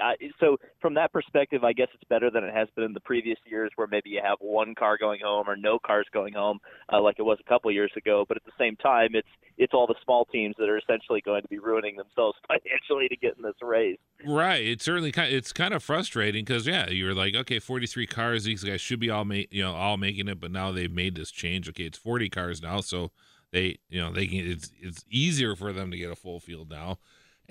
uh, 0.00 0.12
so 0.38 0.56
from 0.80 0.94
that 0.94 1.12
perspective, 1.12 1.64
I 1.64 1.72
guess 1.72 1.88
it's 1.94 2.04
better 2.08 2.30
than 2.30 2.44
it 2.44 2.54
has 2.54 2.68
been 2.74 2.84
in 2.84 2.92
the 2.92 3.00
previous 3.00 3.38
years, 3.46 3.70
where 3.76 3.86
maybe 3.86 4.10
you 4.10 4.20
have 4.22 4.38
one 4.40 4.74
car 4.74 4.96
going 4.98 5.20
home 5.22 5.48
or 5.48 5.56
no 5.56 5.78
cars 5.78 6.06
going 6.12 6.34
home, 6.34 6.58
uh, 6.92 7.00
like 7.00 7.16
it 7.18 7.22
was 7.22 7.38
a 7.40 7.48
couple 7.48 7.70
years 7.70 7.92
ago. 7.96 8.24
But 8.26 8.36
at 8.36 8.44
the 8.44 8.52
same 8.58 8.76
time, 8.76 9.10
it's 9.14 9.28
it's 9.58 9.74
all 9.74 9.86
the 9.86 9.94
small 10.04 10.24
teams 10.24 10.54
that 10.58 10.68
are 10.68 10.78
essentially 10.78 11.20
going 11.20 11.42
to 11.42 11.48
be 11.48 11.58
ruining 11.58 11.96
themselves 11.96 12.38
financially 12.48 13.08
to 13.08 13.16
get 13.16 13.36
in 13.36 13.42
this 13.42 13.54
race. 13.60 13.98
Right. 14.26 14.64
It's 14.64 14.84
certainly 14.84 15.12
kind. 15.12 15.32
It's 15.32 15.52
kind 15.52 15.74
of 15.74 15.82
frustrating 15.82 16.44
because 16.44 16.66
yeah, 16.66 16.88
you 16.88 17.06
were 17.06 17.14
like, 17.14 17.34
okay, 17.34 17.58
forty 17.58 17.86
three 17.86 18.06
cars. 18.06 18.44
These 18.44 18.64
guys 18.64 18.80
should 18.80 19.00
be 19.00 19.10
all 19.10 19.24
ma- 19.24 19.48
you 19.50 19.62
know 19.62 19.74
all 19.74 19.96
making 19.96 20.28
it, 20.28 20.40
but 20.40 20.50
now 20.50 20.72
they've 20.72 20.92
made 20.92 21.14
this 21.14 21.30
change. 21.30 21.68
Okay, 21.68 21.84
it's 21.84 21.98
forty 21.98 22.28
cars 22.28 22.62
now, 22.62 22.80
so 22.80 23.10
they 23.52 23.78
you 23.88 24.00
know 24.00 24.12
they 24.12 24.26
can. 24.26 24.38
It's 24.50 24.72
it's 24.80 25.04
easier 25.10 25.56
for 25.56 25.72
them 25.72 25.90
to 25.90 25.96
get 25.96 26.10
a 26.10 26.16
full 26.16 26.40
field 26.40 26.70
now. 26.70 26.98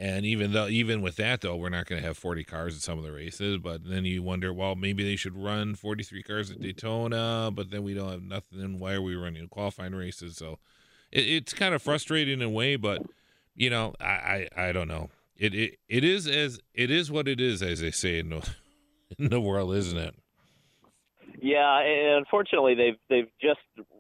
And 0.02 0.26
even 0.26 0.54
though 0.54 0.68
even 0.68 1.02
with 1.02 1.18
that 1.18 1.42
though, 1.42 1.58
we're 1.58 1.68
not 1.68 1.86
going 1.86 2.02
to 2.02 2.08
have 2.08 2.18
forty 2.18 2.46
cars 2.46 2.74
at 2.74 2.82
some 2.82 2.98
of 2.98 3.04
the 3.04 3.12
races. 3.12 3.58
But 3.58 3.82
then 3.84 4.06
you 4.06 4.24
wonder, 4.24 4.54
well, 4.54 4.76
maybe 4.76 5.04
they 5.04 5.18
should 5.18 5.36
run 5.36 5.76
forty 5.76 6.04
three 6.04 6.24
cars 6.24 6.50
at 6.50 6.62
Daytona, 6.62 7.52
but 7.54 7.70
then 7.70 7.84
we 7.84 7.94
don't 7.94 8.10
have 8.10 8.24
nothing. 8.24 8.80
Why 8.80 8.94
are 8.94 9.02
we 9.02 9.16
running 9.16 9.46
qualifying 9.50 9.94
races? 9.94 10.38
So 10.38 10.58
it, 11.12 11.26
it's 11.26 11.54
kind 11.54 11.76
of 11.76 11.82
frustrating 11.82 12.36
in 12.36 12.42
a 12.42 12.50
way, 12.50 12.78
but 12.78 13.02
you 13.56 13.70
know, 13.70 13.94
I, 14.00 14.48
I, 14.56 14.70
I 14.70 14.72
don't 14.72 14.88
know. 14.88 15.10
It, 15.36 15.54
it 15.54 15.80
it 15.90 16.06
is 16.06 16.28
as 16.28 16.62
it 16.74 16.90
is 16.90 17.12
what 17.12 17.28
it 17.28 17.42
is, 17.42 17.62
as 17.62 17.82
they 17.82 17.92
say 17.92 18.20
in 18.20 18.30
the 18.30 18.50
in 19.20 19.28
the 19.28 19.42
world, 19.42 19.76
isn't 19.76 19.98
it? 19.98 20.16
Yeah, 21.42 21.82
and 21.82 22.20
unfortunately, 22.20 22.74
they've 22.74 22.98
they've 23.10 23.32
just 23.42 23.60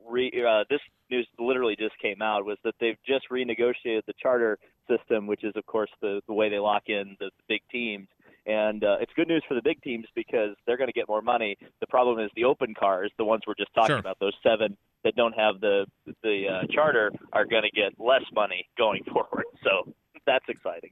re, 0.09 0.31
uh, 0.47 0.63
this 0.69 0.79
news 1.09 1.27
literally 1.37 1.75
just 1.77 1.97
came 2.01 2.21
out 2.21 2.45
was 2.45 2.57
that 2.63 2.75
they've 2.79 2.97
just 3.05 3.29
renegotiated 3.29 4.05
the 4.07 4.13
charter 4.21 4.57
system, 4.89 5.27
which 5.27 5.43
is 5.43 5.53
of 5.55 5.65
course 5.65 5.89
the 6.01 6.21
the 6.27 6.33
way 6.33 6.49
they 6.49 6.59
lock 6.59 6.83
in 6.87 7.15
the, 7.19 7.25
the 7.25 7.43
big 7.47 7.61
teams. 7.71 8.07
And 8.45 8.83
uh, 8.83 8.97
it's 8.99 9.11
good 9.15 9.27
news 9.27 9.43
for 9.47 9.53
the 9.53 9.61
big 9.61 9.81
teams 9.83 10.05
because 10.15 10.55
they're 10.65 10.77
going 10.77 10.87
to 10.87 10.93
get 10.93 11.07
more 11.07 11.21
money. 11.21 11.55
The 11.81 11.87
problem 11.87 12.19
is 12.19 12.31
the 12.35 12.45
open 12.45 12.73
cars, 12.73 13.11
the 13.17 13.25
ones 13.25 13.43
we're 13.45 13.53
just 13.53 13.73
talking 13.75 13.89
Sure. 13.89 13.97
about, 13.99 14.17
those 14.19 14.33
seven 14.41 14.75
that 15.03 15.15
don't 15.15 15.33
have 15.33 15.59
the 15.61 15.85
the 16.23 16.45
uh, 16.47 16.67
charter, 16.73 17.11
are 17.33 17.45
going 17.45 17.63
to 17.63 17.71
get 17.71 17.99
less 17.99 18.23
money 18.33 18.67
going 18.77 19.03
forward. 19.13 19.45
So 19.63 19.93
that's 20.25 20.45
exciting. 20.47 20.91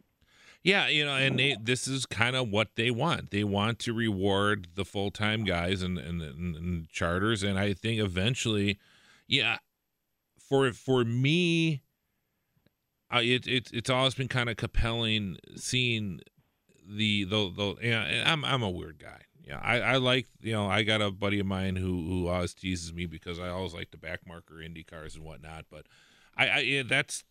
Yeah, 0.63 0.87
you 0.87 1.05
know, 1.05 1.15
and 1.15 1.39
they, 1.39 1.55
this 1.61 1.87
is 1.87 2.05
kind 2.05 2.35
of 2.35 2.49
what 2.49 2.75
they 2.75 2.91
want. 2.91 3.31
They 3.31 3.43
want 3.43 3.79
to 3.79 3.93
reward 3.93 4.67
the 4.75 4.83
full 4.83 5.11
time 5.11 5.43
guys 5.45 5.81
and, 5.81 5.97
and, 5.97 6.21
and, 6.21 6.55
and 6.55 6.89
charters, 6.89 7.41
and 7.43 7.57
I 7.57 7.73
think 7.73 8.01
eventually, 8.01 8.77
yeah, 9.27 9.57
for 10.47 10.71
for 10.73 11.03
me, 11.03 11.81
it, 13.13 13.47
it 13.47 13.69
it's 13.73 13.89
always 13.89 14.15
been 14.15 14.27
kind 14.27 14.49
of 14.49 14.57
compelling 14.57 15.37
seeing 15.55 16.21
the 16.87 17.23
the 17.25 17.51
the. 17.55 18.23
I'm 18.25 18.43
I'm 18.45 18.63
a 18.63 18.69
weird 18.69 18.99
guy. 18.99 19.21
Yeah, 19.45 19.59
I, 19.63 19.79
I 19.79 19.97
like 19.97 20.27
you 20.41 20.53
know 20.53 20.67
I 20.67 20.83
got 20.83 21.01
a 21.01 21.11
buddy 21.11 21.39
of 21.39 21.45
mine 21.45 21.77
who 21.77 22.05
who 22.07 22.27
always 22.27 22.53
teases 22.53 22.93
me 22.93 23.05
because 23.05 23.39
I 23.39 23.49
always 23.49 23.73
like 23.73 23.91
the 23.91 23.97
back 23.97 24.21
marker 24.27 24.61
Indy 24.61 24.83
cars 24.83 25.15
and 25.15 25.23
whatnot, 25.23 25.65
but 25.71 25.85
I, 26.35 26.47
I 26.47 26.59
yeah, 26.59 26.83
that's 26.83 27.23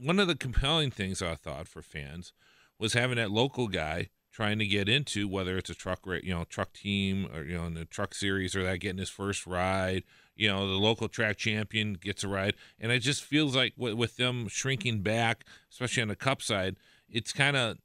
one 0.00 0.18
of 0.18 0.28
the 0.28 0.36
compelling 0.36 0.90
things 0.90 1.22
I 1.22 1.34
thought 1.34 1.68
for 1.68 1.82
fans 1.82 2.32
was 2.78 2.92
having 2.92 3.16
that 3.16 3.30
local 3.30 3.68
guy 3.68 4.10
trying 4.30 4.58
to 4.60 4.66
get 4.66 4.88
into 4.88 5.26
whether 5.26 5.58
it's 5.58 5.70
a 5.70 5.74
truck 5.74 6.00
you 6.22 6.32
know 6.32 6.44
truck 6.44 6.72
team 6.72 7.28
or 7.34 7.42
you 7.42 7.56
know 7.56 7.64
in 7.64 7.74
the 7.74 7.84
truck 7.84 8.14
series 8.14 8.54
or 8.54 8.62
that 8.62 8.78
getting 8.78 8.98
his 8.98 9.10
first 9.10 9.46
ride 9.46 10.04
you 10.38 10.48
know 10.48 10.66
the 10.66 10.78
local 10.78 11.08
track 11.08 11.36
champion 11.36 11.94
gets 11.94 12.24
a 12.24 12.28
ride 12.28 12.54
and 12.80 12.90
it 12.90 13.00
just 13.00 13.22
feels 13.22 13.54
like 13.54 13.74
with, 13.76 13.94
with 13.94 14.16
them 14.16 14.48
shrinking 14.48 15.02
back 15.02 15.44
especially 15.70 16.00
on 16.00 16.08
the 16.08 16.16
cup 16.16 16.40
side 16.40 16.76
it's 17.10 17.32
kind 17.32 17.56
of 17.56 17.76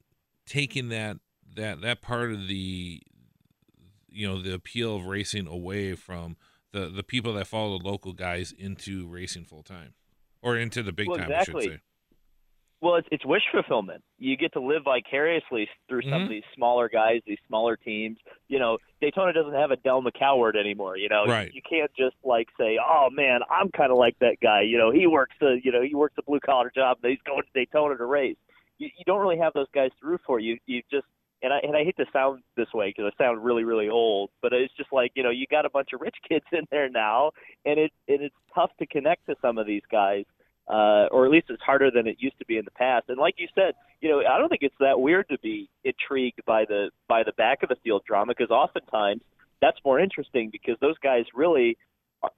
taking 0.46 0.88
that 0.88 1.18
that 1.54 1.82
that 1.82 2.00
part 2.00 2.30
of 2.30 2.48
the 2.48 3.02
you 4.08 4.26
know 4.26 4.40
the 4.40 4.54
appeal 4.54 4.96
of 4.96 5.06
racing 5.06 5.46
away 5.46 5.94
from 5.94 6.36
the 6.72 6.88
the 6.88 7.02
people 7.02 7.34
that 7.34 7.46
follow 7.46 7.78
the 7.78 7.84
local 7.86 8.12
guys 8.12 8.52
into 8.56 9.06
racing 9.08 9.44
full 9.44 9.62
time 9.62 9.94
or 10.40 10.56
into 10.56 10.82
the 10.82 10.92
big 10.92 11.08
Well, 11.08 11.18
time 11.18 11.30
exactly. 11.30 11.62
I 11.62 11.64
should 11.64 11.72
say. 11.74 11.80
Well, 12.84 12.96
it's, 12.96 13.08
it's 13.10 13.24
wish 13.24 13.40
fulfillment. 13.50 14.04
You 14.18 14.36
get 14.36 14.52
to 14.52 14.60
live 14.60 14.82
vicariously 14.84 15.70
through 15.88 16.02
some 16.02 16.10
Mhm. 16.20 16.22
of 16.24 16.28
these 16.28 16.42
smaller 16.54 16.90
guys, 16.90 17.22
these 17.26 17.38
smaller 17.48 17.76
teams. 17.76 18.18
You 18.48 18.58
know, 18.58 18.76
Daytona 19.00 19.32
doesn't 19.32 19.54
have 19.54 19.70
a 19.70 19.76
Del 19.76 20.02
McCoward 20.02 20.54
anymore. 20.54 20.98
You 20.98 21.08
know, 21.08 21.24
Right. 21.24 21.50
you 21.54 21.62
can't 21.62 21.90
just 21.94 22.14
like 22.24 22.50
say, 22.58 22.78
"Oh 22.78 23.08
man, 23.08 23.40
I'm 23.48 23.70
kind 23.70 23.90
of 23.90 23.96
like 23.96 24.18
that 24.18 24.38
guy." 24.40 24.60
You 24.60 24.76
know, 24.76 24.90
he 24.90 25.06
works 25.06 25.34
the 25.40 25.58
you 25.64 25.72
know 25.72 25.80
he 25.80 25.94
works 25.94 26.18
a 26.18 26.22
blue 26.24 26.40
collar 26.40 26.70
job, 26.74 26.98
and 27.02 27.10
he's 27.10 27.22
going 27.22 27.42
to 27.42 27.48
Daytona 27.54 27.96
to 27.96 28.04
race. 28.04 28.36
You, 28.76 28.88
you 28.98 29.04
don't 29.06 29.22
really 29.22 29.38
have 29.38 29.54
those 29.54 29.70
guys 29.72 29.90
to 30.00 30.06
root 30.06 30.20
for. 30.26 30.38
You 30.38 30.58
you 30.66 30.82
just 30.90 31.06
and 31.42 31.54
I 31.54 31.60
and 31.60 31.74
I 31.74 31.84
hate 31.84 31.96
to 31.96 32.06
sound 32.12 32.42
this 32.54 32.70
way 32.74 32.90
because 32.90 33.10
I 33.18 33.24
sound 33.24 33.42
really 33.42 33.64
really 33.64 33.88
old, 33.88 34.28
but 34.42 34.52
it's 34.52 34.74
just 34.74 34.92
like 34.92 35.12
you 35.14 35.22
know 35.22 35.30
you 35.30 35.46
got 35.46 35.64
a 35.64 35.70
bunch 35.70 35.94
of 35.94 36.02
rich 36.02 36.16
kids 36.28 36.44
in 36.52 36.66
there 36.70 36.90
now, 36.90 37.30
and 37.64 37.80
it 37.80 37.92
and 38.08 38.20
it's 38.20 38.36
tough 38.54 38.72
to 38.78 38.84
connect 38.86 39.24
to 39.24 39.36
some 39.40 39.56
of 39.56 39.66
these 39.66 39.86
guys 39.90 40.26
uh, 40.68 41.06
or 41.10 41.26
at 41.26 41.30
least 41.30 41.46
it's 41.50 41.62
harder 41.62 41.90
than 41.90 42.06
it 42.06 42.16
used 42.18 42.38
to 42.38 42.46
be 42.46 42.56
in 42.56 42.64
the 42.64 42.70
past. 42.70 43.04
And 43.08 43.18
like 43.18 43.34
you 43.38 43.48
said, 43.54 43.74
you 44.00 44.08
know, 44.08 44.20
I 44.20 44.38
don't 44.38 44.48
think 44.48 44.62
it's 44.62 44.74
that 44.80 45.00
weird 45.00 45.28
to 45.28 45.38
be 45.38 45.68
intrigued 45.84 46.40
by 46.46 46.64
the 46.64 46.90
by 47.08 47.22
the 47.22 47.32
back 47.32 47.62
of 47.62 47.68
the 47.68 47.76
field 47.82 48.02
drama 48.06 48.34
because 48.36 48.50
oftentimes 48.50 49.22
that's 49.60 49.78
more 49.84 50.00
interesting 50.00 50.50
because 50.50 50.76
those 50.80 50.98
guys 50.98 51.24
really 51.34 51.76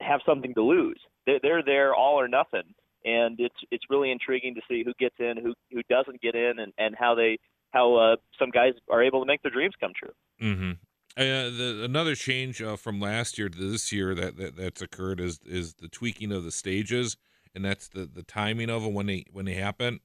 have 0.01 0.21
something 0.25 0.53
to 0.53 0.61
lose. 0.61 0.99
They're, 1.25 1.39
they're 1.41 1.63
there 1.63 1.95
all 1.95 2.19
or 2.19 2.27
nothing, 2.27 2.63
and 3.05 3.39
it's 3.39 3.55
it's 3.71 3.85
really 3.89 4.11
intriguing 4.11 4.55
to 4.55 4.61
see 4.67 4.83
who 4.83 4.93
gets 4.99 5.15
in, 5.19 5.37
who 5.37 5.53
who 5.71 5.81
doesn't 5.89 6.21
get 6.21 6.35
in, 6.35 6.59
and 6.59 6.73
and 6.77 6.95
how 6.97 7.15
they 7.15 7.37
how 7.71 7.95
uh, 7.95 8.15
some 8.39 8.49
guys 8.49 8.73
are 8.89 9.03
able 9.03 9.21
to 9.21 9.25
make 9.25 9.41
their 9.41 9.51
dreams 9.51 9.73
come 9.79 9.91
true. 9.97 10.13
Mm-hmm. 10.41 10.71
Uh, 11.17 11.49
the, 11.49 11.81
another 11.83 12.13
change 12.13 12.61
uh, 12.61 12.75
from 12.75 12.99
last 12.99 13.39
year 13.39 13.49
to 13.49 13.57
this 13.57 13.91
year 13.91 14.13
that, 14.13 14.37
that 14.37 14.55
that's 14.55 14.81
occurred 14.81 15.19
is 15.19 15.39
is 15.45 15.73
the 15.75 15.87
tweaking 15.87 16.31
of 16.31 16.43
the 16.43 16.51
stages, 16.51 17.17
and 17.57 17.65
that's 17.65 17.87
the, 17.87 18.05
the 18.05 18.21
timing 18.21 18.69
of 18.69 18.83
them 18.83 18.93
when 18.93 19.07
they 19.07 19.25
when 19.31 19.45
they 19.45 19.55
happen. 19.55 19.99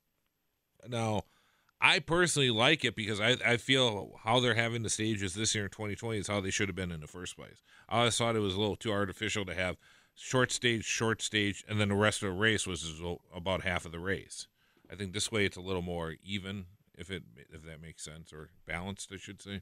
Now, 0.88 1.24
I 1.82 1.98
personally 1.98 2.48
like 2.48 2.82
it 2.82 2.96
because 2.96 3.20
I, 3.20 3.36
I 3.44 3.58
feel 3.58 4.18
how 4.24 4.40
they're 4.40 4.54
having 4.54 4.82
the 4.82 4.88
stages 4.88 5.34
this 5.34 5.54
year 5.54 5.64
in 5.64 5.70
2020 5.70 6.18
is 6.18 6.28
how 6.28 6.40
they 6.40 6.50
should 6.50 6.70
have 6.70 6.74
been 6.74 6.90
in 6.90 7.00
the 7.00 7.06
first 7.06 7.36
place. 7.36 7.62
I 7.90 7.98
always 7.98 8.16
thought 8.16 8.36
it 8.36 8.40
was 8.40 8.54
a 8.54 8.60
little 8.60 8.76
too 8.76 8.90
artificial 8.90 9.44
to 9.44 9.54
have 9.54 9.76
short 10.14 10.50
stage, 10.50 10.86
short 10.86 11.20
stage, 11.20 11.62
and 11.68 11.78
then 11.78 11.90
the 11.90 11.94
rest 11.94 12.22
of 12.22 12.30
the 12.30 12.40
race 12.40 12.66
was 12.66 12.90
about 13.36 13.64
half 13.64 13.84
of 13.84 13.92
the 13.92 14.00
race. 14.00 14.48
I 14.90 14.94
think 14.94 15.12
this 15.12 15.30
way 15.30 15.44
it's 15.44 15.58
a 15.58 15.60
little 15.62 15.82
more 15.82 16.14
even, 16.24 16.64
if 16.96 17.10
it 17.10 17.22
if 17.50 17.64
that 17.66 17.82
makes 17.82 18.02
sense, 18.02 18.32
or 18.32 18.48
balanced, 18.66 19.12
I 19.12 19.18
should 19.18 19.42
say. 19.42 19.60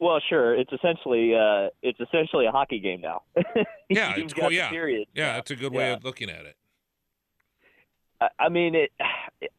Well, 0.00 0.20
sure. 0.28 0.54
It's 0.54 0.72
essentially 0.72 1.34
uh, 1.34 1.68
it's 1.82 1.98
essentially 2.00 2.46
a 2.46 2.50
hockey 2.50 2.78
game 2.80 3.00
now. 3.00 3.22
Yeah, 3.90 4.12
it's 4.16 4.34
cool. 4.34 4.52
Yeah, 4.52 4.68
period 4.68 5.08
yeah, 5.14 5.32
that's 5.34 5.50
a 5.50 5.56
good 5.56 5.72
way 5.72 5.86
Yeah. 5.88 5.94
of 5.94 6.04
looking 6.04 6.28
at 6.28 6.44
it. 6.44 6.56
I- 8.20 8.28
I 8.38 8.48
mean, 8.48 8.74
it. 8.74 8.90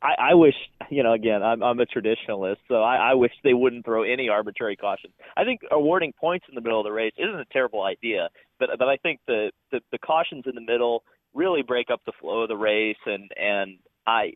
I, 0.01 0.15
I 0.31 0.33
wish 0.35 0.53
you 0.89 1.01
know. 1.01 1.13
Again, 1.13 1.41
I'm 1.41 1.63
I'm 1.63 1.79
a 1.79 1.85
traditionalist, 1.85 2.57
so 2.67 2.83
I, 2.83 3.11
I 3.11 3.13
wish 3.15 3.31
they 3.43 3.53
wouldn't 3.53 3.85
throw 3.85 4.03
any 4.03 4.29
arbitrary 4.29 4.75
cautions. 4.75 5.13
I 5.37 5.45
think 5.45 5.61
awarding 5.71 6.13
points 6.13 6.45
in 6.49 6.55
the 6.55 6.61
middle 6.61 6.79
of 6.79 6.83
the 6.83 6.91
race 6.91 7.13
isn't 7.17 7.39
a 7.39 7.45
terrible 7.51 7.81
idea, 7.83 8.29
but 8.59 8.69
but 8.77 8.87
I 8.87 8.97
think 8.97 9.19
the 9.27 9.51
the, 9.71 9.79
the 9.91 9.97
cautions 9.97 10.43
in 10.45 10.55
the 10.55 10.61
middle 10.61 11.03
really 11.33 11.61
break 11.61 11.89
up 11.89 12.01
the 12.05 12.11
flow 12.19 12.41
of 12.41 12.49
the 12.49 12.57
race, 12.57 12.97
and 13.05 13.31
and 13.37 13.77
I, 14.05 14.33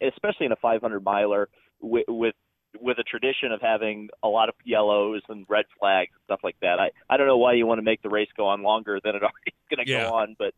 especially 0.00 0.46
in 0.46 0.52
a 0.52 0.56
500 0.56 1.02
miler 1.04 1.48
with 1.80 2.04
with 2.08 2.34
with 2.80 2.98
a 2.98 3.02
tradition 3.02 3.52
of 3.52 3.60
having 3.60 4.08
a 4.22 4.28
lot 4.28 4.48
of 4.48 4.54
yellows 4.64 5.22
and 5.28 5.44
red 5.48 5.64
flags 5.78 6.10
and 6.14 6.22
stuff 6.24 6.40
like 6.42 6.56
that. 6.62 6.78
I 6.80 6.90
I 7.10 7.16
don't 7.16 7.26
know 7.26 7.36
why 7.36 7.52
you 7.54 7.66
want 7.66 7.78
to 7.78 7.82
make 7.82 8.02
the 8.02 8.08
race 8.08 8.28
go 8.36 8.46
on 8.46 8.62
longer 8.62 8.98
than 9.02 9.14
it 9.14 9.22
already 9.22 9.32
is 9.48 9.76
going 9.76 9.84
to 9.86 9.90
Yeah. 9.90 10.08
go 10.08 10.14
on, 10.14 10.36
but 10.38 10.54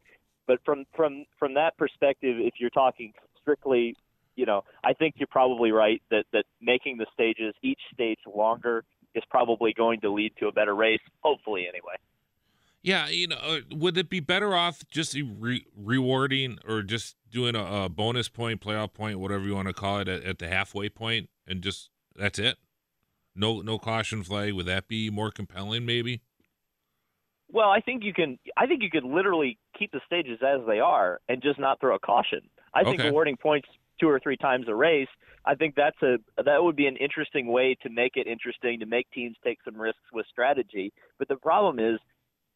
but 0.46 0.60
from 0.64 0.84
from 0.94 1.24
from 1.38 1.54
that 1.54 1.76
perspective, 1.76 2.36
if 2.38 2.54
you're 2.58 2.70
talking 2.70 3.12
strictly, 3.40 3.96
you 4.36 4.46
know, 4.46 4.64
I 4.84 4.92
think 4.92 5.14
you're 5.18 5.26
probably 5.26 5.72
right 5.72 6.02
that 6.10 6.24
that 6.32 6.44
making 6.60 6.98
the 6.98 7.06
stages 7.12 7.54
each 7.62 7.80
stage 7.92 8.18
longer 8.32 8.84
is 9.14 9.22
probably 9.30 9.72
going 9.72 10.00
to 10.00 10.10
lead 10.12 10.32
to 10.40 10.48
a 10.48 10.52
better 10.52 10.74
race, 10.74 11.00
hopefully 11.22 11.66
anyway. 11.68 11.94
Yeah, 12.82 13.08
you 13.08 13.28
know, 13.28 13.36
uh, 13.36 13.60
would 13.70 13.96
it 13.96 14.10
be 14.10 14.20
better 14.20 14.54
off 14.54 14.82
just 14.90 15.16
re- 15.38 15.64
rewarding 15.74 16.58
or 16.68 16.82
just 16.82 17.16
doing 17.30 17.56
a, 17.56 17.84
a 17.84 17.88
bonus 17.88 18.28
point, 18.28 18.60
playoff 18.60 18.92
point, 18.92 19.18
whatever 19.18 19.44
you 19.44 19.54
want 19.54 19.68
to 19.68 19.72
call 19.72 20.00
it, 20.00 20.08
at, 20.08 20.22
at 20.24 20.38
the 20.38 20.48
halfway 20.48 20.90
point, 20.90 21.30
and 21.46 21.62
just 21.62 21.88
that's 22.16 22.38
it? 22.38 22.56
No, 23.34 23.60
no 23.60 23.78
caution 23.78 24.22
flag. 24.22 24.52
Would 24.52 24.66
that 24.66 24.88
be 24.88 25.10
more 25.10 25.30
compelling? 25.30 25.84
Maybe. 25.84 26.22
Well, 27.50 27.68
I 27.68 27.80
think 27.80 28.02
you 28.04 28.12
can. 28.12 28.38
I 28.56 28.66
think 28.66 28.82
you 28.82 28.90
could 28.90 29.04
literally 29.04 29.58
keep 29.78 29.92
the 29.92 30.00
stages 30.06 30.38
as 30.42 30.60
they 30.66 30.80
are 30.80 31.20
and 31.28 31.42
just 31.42 31.58
not 31.58 31.80
throw 31.80 31.94
a 31.94 31.98
caution. 31.98 32.40
I 32.72 32.84
think 32.84 33.02
awarding 33.02 33.36
points 33.36 33.68
two 34.00 34.08
or 34.08 34.18
three 34.18 34.36
times 34.36 34.66
a 34.68 34.74
race. 34.74 35.08
I 35.44 35.54
think 35.54 35.74
that's 35.74 36.00
a 36.02 36.16
that 36.42 36.62
would 36.62 36.76
be 36.76 36.86
an 36.86 36.96
interesting 36.96 37.46
way 37.46 37.76
to 37.82 37.90
make 37.90 38.16
it 38.16 38.26
interesting 38.26 38.80
to 38.80 38.86
make 38.86 39.10
teams 39.12 39.36
take 39.44 39.58
some 39.64 39.80
risks 39.80 40.00
with 40.12 40.26
strategy. 40.30 40.92
But 41.18 41.28
the 41.28 41.36
problem 41.36 41.78
is 41.78 42.00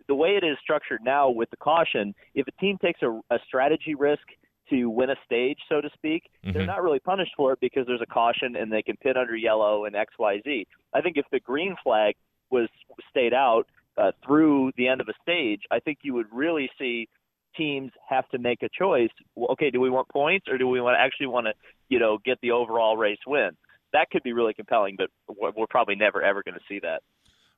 the 0.08 0.14
way 0.14 0.30
it 0.30 0.44
is 0.44 0.56
structured 0.62 1.00
now 1.04 1.28
with 1.28 1.50
the 1.50 1.56
caution. 1.58 2.14
If 2.34 2.46
a 2.48 2.60
team 2.60 2.78
takes 2.78 3.02
a, 3.02 3.20
a 3.30 3.38
strategy 3.46 3.94
risk 3.94 4.22
to 4.70 4.88
win 4.90 5.10
a 5.10 5.16
stage, 5.24 5.58
so 5.68 5.80
to 5.80 5.90
speak, 5.94 6.30
they're 6.42 6.62
Mhm. 6.62 6.66
not 6.66 6.82
really 6.82 7.00
punished 7.00 7.32
for 7.36 7.52
it 7.52 7.60
because 7.60 7.86
there's 7.86 8.00
a 8.00 8.06
caution 8.06 8.56
and 8.56 8.72
they 8.72 8.82
can 8.82 8.96
pit 8.96 9.16
under 9.16 9.36
yellow 9.36 9.84
and 9.84 9.94
X 9.96 10.14
Y 10.18 10.40
Z. 10.44 10.66
I 10.92 11.00
think 11.00 11.16
if 11.16 11.26
the 11.30 11.40
green 11.40 11.76
flag 11.82 12.14
was 12.50 12.68
stayed 13.10 13.34
out 13.34 13.66
uh, 13.96 14.12
through 14.24 14.72
the 14.76 14.86
end 14.88 15.00
of 15.00 15.08
a 15.08 15.14
stage, 15.22 15.62
I 15.70 15.80
think 15.80 15.98
you 16.02 16.14
would 16.14 16.32
really 16.32 16.70
see 16.78 17.08
teams 17.56 17.90
have 18.08 18.28
to 18.28 18.38
make 18.38 18.62
a 18.62 18.68
choice. 18.68 19.10
Well, 19.34 19.50
okay, 19.52 19.70
do 19.70 19.80
we 19.80 19.90
want 19.90 20.08
points 20.08 20.46
or 20.48 20.56
do 20.56 20.68
we 20.68 20.80
want 20.80 20.96
actually 20.98 21.26
want 21.26 21.46
to, 21.46 21.54
you 21.88 21.98
know, 21.98 22.18
get 22.24 22.38
the 22.40 22.52
overall 22.52 22.96
race 22.96 23.18
win? 23.26 23.56
That 23.92 24.10
could 24.10 24.22
be 24.22 24.32
really 24.32 24.54
compelling, 24.54 24.96
but 24.96 25.10
we're 25.26 25.66
probably 25.66 25.96
never 25.96 26.22
ever 26.22 26.42
going 26.42 26.54
to 26.54 26.64
see 26.68 26.78
that. 26.80 27.02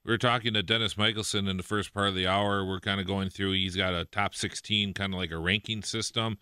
We 0.02 0.12
were 0.12 0.18
talking 0.18 0.54
to 0.54 0.62
Dennis 0.62 0.96
Michelson 0.96 1.46
in 1.46 1.58
the 1.58 1.62
first 1.62 1.92
part 1.92 2.08
of 2.08 2.14
the 2.14 2.26
hour. 2.26 2.64
We're 2.64 2.80
kind 2.80 3.00
of 3.00 3.06
going 3.06 3.28
through. 3.28 3.52
He's 3.52 3.76
got 3.76 3.92
a 3.92 4.06
top 4.06 4.34
sixteen, 4.34 4.94
kind 4.94 5.12
of 5.12 5.18
like 5.18 5.30
a 5.30 5.38
ranking 5.38 5.82
system, 5.82 6.38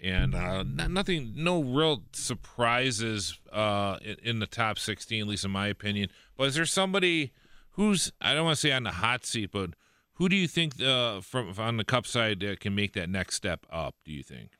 and 0.00 0.34
uh, 0.34 0.60
n- 0.60 0.88
nothing, 0.90 1.32
no 1.36 1.62
real 1.62 2.02
surprises 2.12 3.38
uh, 3.52 3.98
in, 4.02 4.16
in 4.22 4.38
the 4.38 4.46
top 4.46 4.78
sixteen, 4.78 5.22
at 5.22 5.28
least 5.28 5.44
in 5.44 5.50
my 5.50 5.66
opinion. 5.68 6.10
But 6.36 6.48
is 6.48 6.54
there 6.54 6.66
somebody 6.66 7.32
who's 7.72 8.12
I 8.20 8.34
don't 8.34 8.44
want 8.44 8.56
to 8.56 8.60
say 8.60 8.72
on 8.72 8.84
the 8.84 8.92
hot 8.92 9.24
seat, 9.24 9.50
but 9.52 9.70
who 10.14 10.28
do 10.28 10.36
you 10.36 10.48
think 10.48 10.80
uh, 10.82 11.20
from 11.20 11.54
on 11.58 11.76
the 11.76 11.84
Cup 11.84 12.06
side 12.06 12.42
uh, 12.44 12.56
can 12.56 12.74
make 12.74 12.92
that 12.94 13.08
next 13.08 13.36
step 13.36 13.66
up? 13.70 13.94
Do 14.04 14.12
you 14.12 14.22
think? 14.22 14.50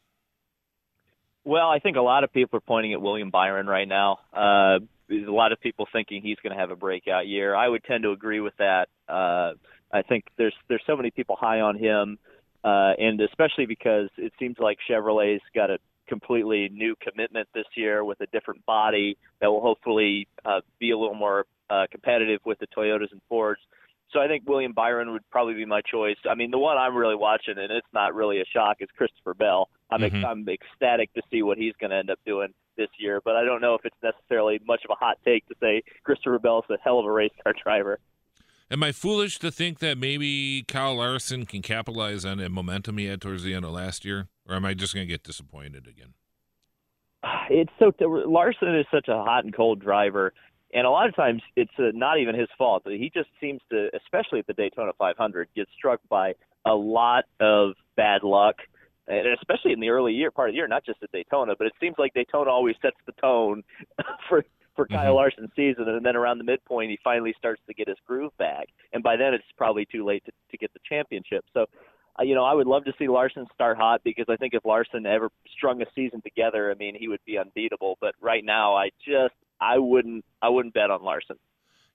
Well, 1.45 1.68
I 1.68 1.78
think 1.78 1.97
a 1.97 2.03
lot 2.03 2.24
of 2.24 2.32
people 2.32 2.59
are 2.59 2.61
pointing 2.61 2.93
at 2.93 3.01
William 3.01 3.30
Byron 3.30 3.66
right 3.66 3.89
now. 3.89 4.18
Uh, 4.34 4.80
there's 5.09 5.26
a 5.26 5.32
lot 5.32 5.53
of 5.53 5.61
people 5.61 5.86
thinking 5.91 6.20
he's 6.20 6.36
going 6.43 6.53
to 6.53 6.59
have 6.61 6.70
a 6.70 6.76
breakout 6.76 7.26
year. 7.26 7.55
I 7.55 7.66
would 7.66 7.82
tend 7.84 8.03
to 8.03 8.11
agree 8.11 8.41
with 8.41 8.55
that. 8.59 8.89
Uh, 9.09 9.53
I 9.91 10.03
think 10.03 10.24
there's 10.36 10.55
there's 10.68 10.82
so 10.86 10.97
many 10.97 11.11
people 11.11 11.36
high 11.36 11.61
on 11.61 11.78
him, 11.78 12.18
uh, 12.64 12.92
and 12.98 13.20
especially 13.20 13.66
because 13.66 14.09
it 14.16 14.32
seems 14.38 14.56
like 14.59 14.78
Chevrolet's 14.88 15.42
got 15.54 15.70
a 15.70 15.78
completely 16.09 16.68
new 16.72 16.94
commitment 17.00 17.48
this 17.54 17.66
year 17.76 18.04
with 18.04 18.20
a 18.20 18.26
different 18.26 18.64
body 18.66 19.16
that 19.40 19.48
will 19.48 19.61
hopefully 19.61 20.26
uh, 20.44 20.61
be 20.80 20.90
a 20.90 20.98
little 20.98 21.14
more 21.14 21.44
uh, 21.70 21.86
competitive 21.90 22.40
with 22.44 22.59
the 22.59 22.66
Toyotas 22.66 23.12
and 23.12 23.20
Fords. 23.28 23.61
So 24.11 24.20
I 24.20 24.26
think 24.26 24.48
William 24.48 24.72
Byron 24.72 25.12
would 25.12 25.28
probably 25.30 25.52
be 25.54 25.66
my 25.66 25.82
choice. 25.82 26.16
I 26.28 26.34
mean, 26.34 26.50
the 26.50 26.59
one 26.59 26.78
I'm 26.78 26.96
really 26.96 27.14
watching, 27.14 27.59
and 27.59 27.70
it's 27.70 27.86
not 27.92 28.14
really 28.14 28.40
a 28.40 28.44
shock, 28.46 28.78
is 28.80 28.88
Christopher 28.96 29.34
Bell. 29.34 29.68
I'm 29.90 30.00
Mhm. 30.00 30.24
I'm 30.24 30.48
ecstatic 30.48 31.12
to 31.12 31.22
see 31.30 31.42
what 31.42 31.59
he's 31.59 31.74
going 31.76 31.90
to 31.90 31.96
end 31.96 32.11
up 32.11 32.18
doing 32.24 32.54
this 32.76 32.88
year, 32.98 33.20
but 33.22 33.36
I 33.36 33.44
don't 33.44 33.61
know 33.61 33.74
if 33.74 33.84
it's 33.84 34.02
necessarily 34.02 34.61
much 34.66 34.84
of 34.84 34.90
a 34.90 34.94
hot 34.94 35.18
take 35.24 35.46
to 35.48 35.54
say 35.61 35.82
Christopher 36.04 36.38
Bell's 36.38 36.64
a 36.70 36.78
hell 36.82 36.98
of 36.98 37.04
a 37.04 37.12
race 37.12 37.32
car 37.42 37.52
driver. 37.62 37.98
Am 38.70 38.82
I 38.82 38.92
foolish 38.92 39.38
to 39.38 39.50
think 39.50 39.78
that 39.78 39.96
maybe 39.96 40.62
Kyle 40.68 40.96
Larson 40.96 41.46
can 41.46 41.62
capitalize 41.62 42.26
on 42.26 42.36
the 42.36 42.50
momentum 42.50 42.98
he 42.98 43.06
had 43.06 43.20
towards 43.20 43.42
the 43.42 43.54
end 43.54 43.64
of 43.64 43.70
last 43.70 44.04
year, 44.04 44.28
or 44.46 44.56
am 44.56 44.66
I 44.66 44.74
just 44.74 44.94
going 44.94 45.06
to 45.06 45.10
get 45.10 45.22
disappointed 45.22 45.86
again? 45.86 46.12
It's 47.48 47.72
so 47.78 47.92
Larson 48.00 48.76
is 48.78 48.84
such 48.92 49.08
a 49.08 49.24
hot 49.24 49.44
and 49.44 49.56
cold 49.56 49.80
driver, 49.80 50.34
and 50.74 50.86
a 50.86 50.90
lot 50.90 51.08
of 51.08 51.16
times 51.16 51.40
it's 51.56 51.72
uh, 51.78 51.92
not 51.94 52.20
even 52.20 52.38
his 52.38 52.48
fault. 52.58 52.82
He 52.86 53.10
just 53.12 53.30
seems 53.40 53.62
to, 53.70 53.88
especially 53.96 54.40
at 54.40 54.46
the 54.46 54.52
Daytona 54.52 54.92
500, 54.98 55.48
get 55.56 55.66
struck 55.76 56.00
by 56.10 56.34
a 56.66 56.74
lot 56.74 57.24
of 57.40 57.72
bad 57.96 58.22
luck, 58.22 58.56
and 59.06 59.26
especially 59.28 59.72
in 59.72 59.80
the 59.80 59.88
early 59.88 60.12
year 60.12 60.30
part 60.30 60.50
of 60.50 60.52
the 60.52 60.56
year, 60.56 60.68
not 60.68 60.84
just 60.84 61.02
at 61.02 61.10
Daytona, 61.10 61.54
but 61.56 61.66
it 61.66 61.72
seems 61.80 61.94
like 61.96 62.12
Daytona 62.12 62.50
always 62.50 62.76
sets 62.82 62.96
the 63.06 63.12
tone 63.12 63.62
for 64.28 64.44
for 64.79 64.87
Kyle 64.87 65.12
Mhm. 65.12 65.16
Larson's 65.16 65.51
season, 65.57 65.89
and 65.89 66.07
then 66.07 66.14
around 66.14 66.39
the 66.39 66.45
midpoint, 66.45 66.89
he 66.91 66.99
finally 67.03 67.35
starts 67.37 67.61
to 67.66 67.74
get 67.74 67.89
his 67.89 67.99
groove 68.07 68.31
back, 68.39 68.68
and 68.93 69.03
by 69.03 69.16
then 69.16 69.35
it's 69.35 69.45
probably 69.57 69.85
too 69.85 70.05
late 70.05 70.24
to, 70.26 70.33
to 70.53 70.57
get 70.57 70.72
the 70.72 70.79
championship. 70.89 71.45
So 71.53 71.66
uh, 72.18 72.22
you 72.22 72.35
know, 72.35 72.45
I 72.45 72.55
would 72.55 72.66
love 72.68 72.85
to 72.85 72.93
see 72.99 73.09
Larson 73.09 73.47
start 73.55 73.76
hot 73.76 74.03
because 74.05 74.26
I 74.29 74.37
think 74.37 74.55
if 74.55 74.64
Larson 74.64 75.05
ever 75.05 75.31
strung 75.57 75.83
a 75.83 75.87
season 75.95 76.20
together, 76.22 76.70
I 76.70 76.74
mean, 76.74 76.95
he 76.95 77.09
would 77.09 77.24
be 77.24 77.39
unbeatable. 77.39 77.97
But 78.01 78.14
right 78.20 78.45
now, 78.45 78.76
I 78.76 78.91
just 79.05 79.35
I 79.61 79.79
wouldn't 79.79 80.24
I 80.41 80.49
wouldn't 80.49 80.74
bet 80.74 80.91
on 80.91 81.03
Larson. 81.03 81.37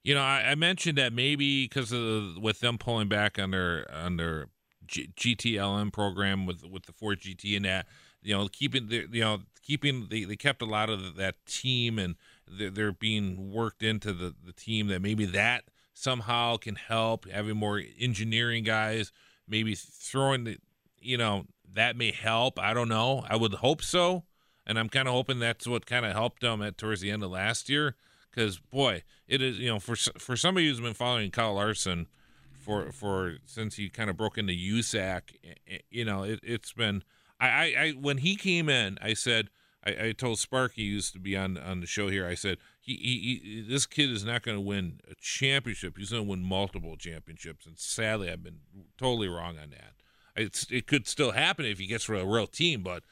You 0.04 0.16
know, 0.16 0.22
I, 0.22 0.52
I 0.52 0.56
mentioned 0.56 0.98
that 0.98 1.14
maybe 1.14 1.66
because 1.66 1.94
of 1.94 2.38
with 2.38 2.60
them 2.60 2.78
pulling 2.78 3.08
back 3.08 3.40
under 3.40 3.86
under 3.92 4.50
G- 4.86 5.10
GTLM 5.16 5.92
program 5.94 6.46
with 6.46 6.66
with 6.66 6.86
the 6.86 6.92
Ford 6.94 7.20
GT 7.22 7.56
and 7.56 7.64
that, 7.66 7.88
you 8.22 8.34
know, 8.36 8.50
keeping 8.50 8.88
the 8.88 9.08
you 9.10 9.22
know 9.22 9.40
keeping 9.62 10.08
they, 10.10 10.26
they 10.26 10.36
kept 10.36 10.62
a 10.62 10.66
lot 10.66 10.90
of 10.90 11.16
that 11.16 11.46
team 11.46 11.98
and 11.98 12.16
they're, 12.58 12.92
being 12.92 13.52
worked 13.52 13.84
into 13.84 14.14
the 14.14 14.34
the 14.46 14.54
team 14.54 14.88
that 14.88 15.02
maybe 15.02 15.26
that 15.26 15.66
somehow 15.94 16.58
can 16.58 16.76
help 16.76 17.30
having 17.30 17.58
more 17.58 17.82
engineering 18.00 18.64
guys 18.64 19.12
maybe 19.48 19.76
throwing 19.76 20.44
the 20.44 20.58
you 21.00 21.18
know 21.18 21.46
that 21.74 21.96
may 21.96 22.12
help. 22.12 22.60
I 22.60 22.74
don't 22.74 22.90
know. 22.90 23.26
I 23.28 23.36
would 23.36 23.56
hope 23.56 23.82
so. 23.82 24.24
And 24.66 24.80
i'm 24.80 24.88
kind 24.88 25.10
of 25.10 25.14
hoping 25.14 25.40
that's 25.40 25.68
what 25.68 25.86
kind 25.86 26.06
of 26.06 26.14
helped 26.14 26.42
them 26.42 26.62
at 26.62 26.78
towards 26.78 27.02
the 27.02 27.12
end 27.12 27.24
of 27.24 27.32
last 27.32 27.68
year. 27.68 27.96
Because 28.32 28.60
boy 28.60 29.04
it 29.28 29.42
is 29.42 29.60
you 29.60 29.70
know 29.70 29.80
for 29.80 29.96
for 29.96 30.38
somebody 30.38 30.68
who's 30.68 30.80
been 30.80 30.94
following 30.94 31.32
kyle 31.32 31.56
larson 31.56 32.08
for 32.52 32.92
for 32.92 33.38
since 33.46 33.76
he 33.76 33.90
kind 33.90 34.10
of 34.10 34.18
broke 34.18 34.38
into 34.38 34.54
usac 34.54 35.22
eh, 35.44 35.54
eh, 35.70 35.78
you 35.92 36.04
know 36.04 36.24
it, 36.24 36.40
it's 36.42 36.74
been 36.74 37.04
I, 37.40 37.48
I 37.48 37.76
i 37.78 37.90
when 37.92 38.20
he 38.20 38.36
came 38.36 38.70
in 38.70 38.98
i 39.02 39.14
said 39.14 39.50
I, 39.86 40.08
I 40.08 40.12
told 40.12 40.40
Sparky 40.40 40.84
used 40.84 41.14
to 41.14 41.20
be 41.20 41.36
on 41.36 41.58
on 41.58 41.82
the 41.82 41.88
show 41.88 42.08
here. 42.08 42.28
I 42.28 42.36
said 42.36 42.58
he, 42.80 42.96
he, 42.96 43.42
he 43.44 43.62
this 43.62 43.86
kid 43.86 44.10
is 44.10 44.24
not 44.24 44.44
going 44.44 44.58
to 44.58 44.62
win 44.62 45.00
a 45.10 45.16
championship. 45.16 45.98
He's 45.98 46.12
going 46.12 46.24
to 46.24 46.30
win 46.30 46.44
multiple 46.44 46.96
championships, 46.98 47.66
and 47.66 47.78
sadly, 47.78 48.30
I've 48.30 48.44
been 48.44 48.60
totally 48.98 49.28
wrong 49.28 49.58
on 49.58 49.72
that. 49.72 49.94
It's 50.36 50.68
it 50.72 50.88
could 50.88 51.08
still 51.08 51.32
happen 51.32 51.66
if 51.66 51.80
he 51.80 51.88
gets 51.88 52.04
for 52.04 52.16
a 52.16 52.26
real 52.26 52.48
team, 52.48 52.82
but 52.82 53.04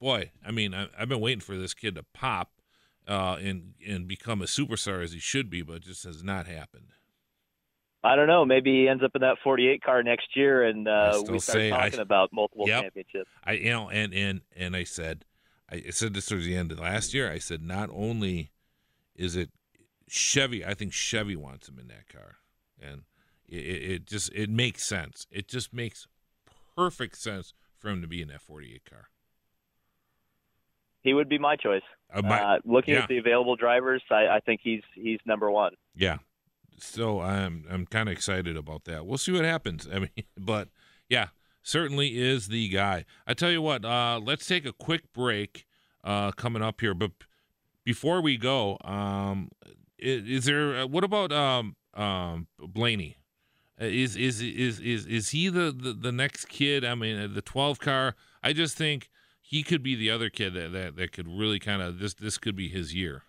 boy, 0.00 0.30
I 0.46 0.50
mean, 0.50 0.74
I, 0.74 0.88
have 0.98 1.08
been 1.08 1.20
waiting 1.20 1.40
for 1.40 1.56
this 1.56 1.74
kid 1.74 1.94
to 1.96 2.04
pop 2.14 2.50
uh, 3.08 3.36
and 3.40 3.74
and 3.86 4.06
become 4.06 4.42
a 4.42 4.46
superstar 4.46 5.02
as 5.02 5.12
he 5.12 5.18
should 5.18 5.50
be, 5.50 5.62
but 5.62 5.76
it 5.76 5.82
just 5.82 6.04
has 6.04 6.22
not 6.22 6.46
happened. 6.46 6.88
I 8.04 8.16
don't 8.16 8.26
know. 8.26 8.44
Maybe 8.44 8.82
he 8.82 8.88
ends 8.88 9.04
up 9.04 9.12
in 9.14 9.20
that 9.20 9.36
48 9.44 9.80
car 9.82 10.02
next 10.02 10.34
year, 10.34 10.64
and 10.64 10.88
uh, 10.88 11.22
we 11.28 11.38
start 11.38 11.40
say, 11.40 11.70
talking 11.70 12.00
I, 12.00 12.02
about 12.02 12.32
multiple 12.32 12.66
yep, 12.66 12.82
championships. 12.82 13.30
I 13.44 13.52
you 13.52 13.70
know, 13.70 13.90
and 13.90 14.12
and 14.12 14.40
and 14.56 14.74
I 14.74 14.84
said 14.84 15.24
I 15.72 15.90
said 15.90 16.14
this 16.14 16.26
towards 16.26 16.44
the 16.44 16.56
end 16.56 16.70
of 16.72 16.78
last 16.78 17.14
year. 17.14 17.30
I 17.30 17.38
said 17.38 17.62
not 17.62 17.88
only 17.92 18.50
is 19.16 19.36
it 19.36 19.50
Chevy, 20.08 20.64
I 20.64 20.74
think 20.74 20.92
Chevy 20.92 21.36
wants 21.36 21.68
him 21.68 21.78
in 21.78 21.88
that 21.88 22.08
car, 22.08 22.36
and 22.80 23.02
it, 23.48 23.56
it 23.56 24.06
just 24.06 24.32
it 24.34 24.50
makes 24.50 24.84
sense. 24.84 25.26
It 25.30 25.48
just 25.48 25.72
makes 25.72 26.06
perfect 26.76 27.16
sense 27.16 27.54
for 27.78 27.88
him 27.88 28.02
to 28.02 28.08
be 28.08 28.20
in 28.20 28.28
that 28.28 28.42
48 28.42 28.82
car. 28.88 29.08
He 31.00 31.14
would 31.14 31.28
be 31.28 31.38
my 31.38 31.56
choice. 31.56 31.82
Uh, 32.14 32.22
my, 32.22 32.40
uh, 32.40 32.58
looking 32.64 32.94
yeah. 32.94 33.02
at 33.02 33.08
the 33.08 33.18
available 33.18 33.56
drivers, 33.56 34.02
I, 34.10 34.28
I 34.28 34.40
think 34.40 34.60
he's 34.62 34.82
he's 34.94 35.18
number 35.24 35.50
one. 35.50 35.72
Yeah, 35.94 36.18
so 36.78 37.20
I'm 37.20 37.64
I'm 37.70 37.86
kind 37.86 38.08
of 38.08 38.12
excited 38.12 38.56
about 38.56 38.84
that. 38.84 39.06
We'll 39.06 39.18
see 39.18 39.32
what 39.32 39.44
happens. 39.44 39.88
I 39.92 40.00
mean, 40.00 40.10
but 40.38 40.68
yeah, 41.08 41.28
certainly 41.62 42.18
is 42.20 42.48
the 42.48 42.68
guy. 42.68 43.04
I 43.26 43.34
tell 43.34 43.50
you 43.50 43.62
what, 43.62 43.84
uh, 43.84 44.20
let's 44.22 44.46
take 44.46 44.66
a 44.66 44.72
quick 44.72 45.12
break 45.12 45.66
uh, 46.04 46.32
coming 46.32 46.62
up 46.62 46.80
here. 46.80 46.94
But 46.94 47.12
before 47.84 48.20
we 48.20 48.36
go, 48.36 48.78
um, 48.84 49.50
is, 49.98 50.28
is, 50.28 50.44
there 50.44 50.76
uh, 50.76 50.86
what 50.86 51.04
about 51.04 51.32
um, 51.32 51.76
um, 51.94 52.48
Blaney? 52.58 53.16
Uh, 53.80 53.86
is 53.86 54.16
is 54.16 54.42
is 54.42 54.80
is 54.80 55.06
is 55.06 55.30
he 55.30 55.48
the, 55.48 55.72
the, 55.72 55.92
the 55.92 56.12
next 56.12 56.46
kid? 56.46 56.84
I 56.84 56.94
mean, 56.94 57.18
uh, 57.18 57.28
the 57.32 57.42
twelve 57.42 57.80
car. 57.80 58.14
I 58.42 58.52
just 58.52 58.76
think 58.76 59.08
he 59.40 59.62
could 59.62 59.82
be 59.82 59.94
the 59.94 60.10
other 60.10 60.30
kid 60.30 60.54
that 60.54 60.72
that, 60.72 60.96
that 60.96 61.12
could 61.12 61.28
really 61.28 61.58
kind 61.58 61.82
of 61.82 61.98
this 61.98 62.14
this 62.14 62.38
could 62.38 62.56
be 62.56 62.68
his 62.68 62.94
year. 62.94 63.22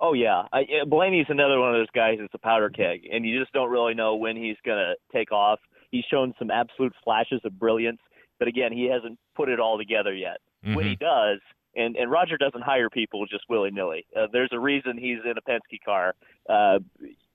Oh 0.00 0.14
yeah, 0.14 0.44
I, 0.52 0.64
Blaney's 0.86 1.26
another 1.28 1.60
one 1.60 1.74
of 1.74 1.78
those 1.78 1.90
guys 1.94 2.16
that's 2.18 2.32
a 2.32 2.38
powder 2.38 2.70
keg, 2.70 3.06
and 3.12 3.24
you 3.26 3.38
just 3.38 3.52
don't 3.52 3.70
really 3.70 3.92
know 3.92 4.16
when 4.16 4.36
he's 4.36 4.56
gonna 4.64 4.94
take 5.12 5.30
off. 5.30 5.60
He's 5.90 6.04
shown 6.10 6.34
some 6.38 6.50
absolute 6.50 6.92
flashes 7.04 7.40
of 7.44 7.58
brilliance, 7.58 8.00
but 8.38 8.48
again, 8.48 8.72
he 8.72 8.88
hasn't 8.90 9.18
put 9.36 9.48
it 9.48 9.60
all 9.60 9.78
together 9.78 10.14
yet. 10.14 10.38
Mm-hmm. 10.64 10.74
When 10.74 10.86
he 10.86 10.96
does, 10.96 11.40
and 11.74 11.96
and 11.96 12.10
Roger 12.10 12.36
doesn't 12.36 12.62
hire 12.62 12.90
people 12.90 13.26
just 13.26 13.44
willy 13.48 13.70
nilly. 13.70 14.06
Uh, 14.16 14.26
there's 14.32 14.50
a 14.52 14.58
reason 14.58 14.98
he's 14.98 15.18
in 15.24 15.34
a 15.36 15.50
Penske 15.50 15.78
car. 15.84 16.14
Uh, 16.48 16.78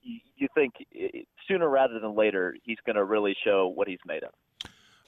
you, 0.02 0.20
you 0.36 0.48
think 0.54 0.74
sooner 1.48 1.68
rather 1.68 1.98
than 1.98 2.14
later 2.14 2.56
he's 2.62 2.78
going 2.84 2.96
to 2.96 3.04
really 3.04 3.34
show 3.44 3.72
what 3.74 3.88
he's 3.88 3.98
made 4.06 4.22
of. 4.22 4.30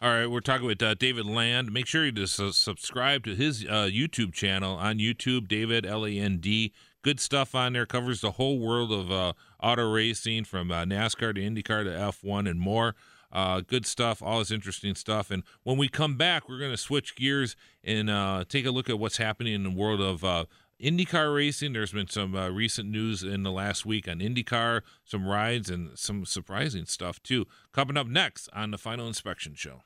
All 0.01 0.11
right, 0.11 0.27
we're 0.29 0.41
talking 0.41 0.67
with 0.67 0.81
uh, 0.81 0.95
David 0.95 1.27
Land. 1.27 1.73
Make 1.73 1.87
sure 1.87 2.05
you 2.05 2.13
just 2.13 2.39
uh, 2.39 2.53
subscribe 2.53 3.25
to 3.25 3.35
his 3.35 3.65
uh, 3.65 3.89
YouTube 3.91 4.33
channel 4.33 4.77
on 4.77 4.99
YouTube, 4.99 5.49
David 5.49 5.85
L 5.85 6.07
A 6.07 6.11
N 6.11 6.39
D. 6.39 6.73
Good 7.03 7.19
stuff 7.19 7.55
on 7.57 7.73
there. 7.73 7.85
Covers 7.85 8.21
the 8.21 8.33
whole 8.33 8.61
world 8.61 8.93
of 8.93 9.11
uh, 9.11 9.33
auto 9.61 9.91
racing, 9.91 10.45
from 10.45 10.71
uh, 10.71 10.85
NASCAR 10.85 11.35
to 11.35 11.41
IndyCar 11.41 11.85
to 11.85 11.91
F1 11.91 12.49
and 12.49 12.61
more. 12.61 12.95
Uh, 13.31 13.61
good 13.61 13.85
stuff, 13.87 14.23
all 14.23 14.39
this 14.39 14.51
interesting 14.51 14.95
stuff. 14.95 15.31
And 15.31 15.43
when 15.63 15.77
we 15.77 15.89
come 15.89 16.17
back, 16.17 16.49
we're 16.49 16.59
going 16.59 16.71
to 16.71 16.77
switch 16.77 17.15
gears 17.15 17.57
and 17.85 18.09
uh, 18.09 18.45
take 18.49 18.65
a 18.67 18.71
look 18.71 18.89
at 18.89 18.99
what's 18.99 19.19
happening 19.19 19.55
in 19.55 19.65
the 19.65 19.71
world 19.71 20.01
of 20.01 20.25
uh, 20.25 20.45
IndyCar 20.83 21.35
racing. 21.35 21.73
There's 21.73 21.93
been 21.93 22.09
some 22.09 22.35
uh, 22.35 22.49
recent 22.49 22.89
news 22.89 23.23
in 23.23 23.43
the 23.43 23.53
last 23.53 23.85
week 23.85 24.09
on 24.09 24.21
IndyCar, 24.21 24.83
some 25.05 25.27
rides, 25.27 25.69
and 25.69 25.99
some 25.99 26.25
surprising 26.25 26.87
stuff, 26.87 27.23
too. 27.23 27.47
Coming 27.73 27.97
up 27.97 28.07
next 28.07 28.49
on 28.53 28.71
the 28.71 28.79
Final 28.79 29.07
Inspection 29.07 29.55
Show. 29.55 29.83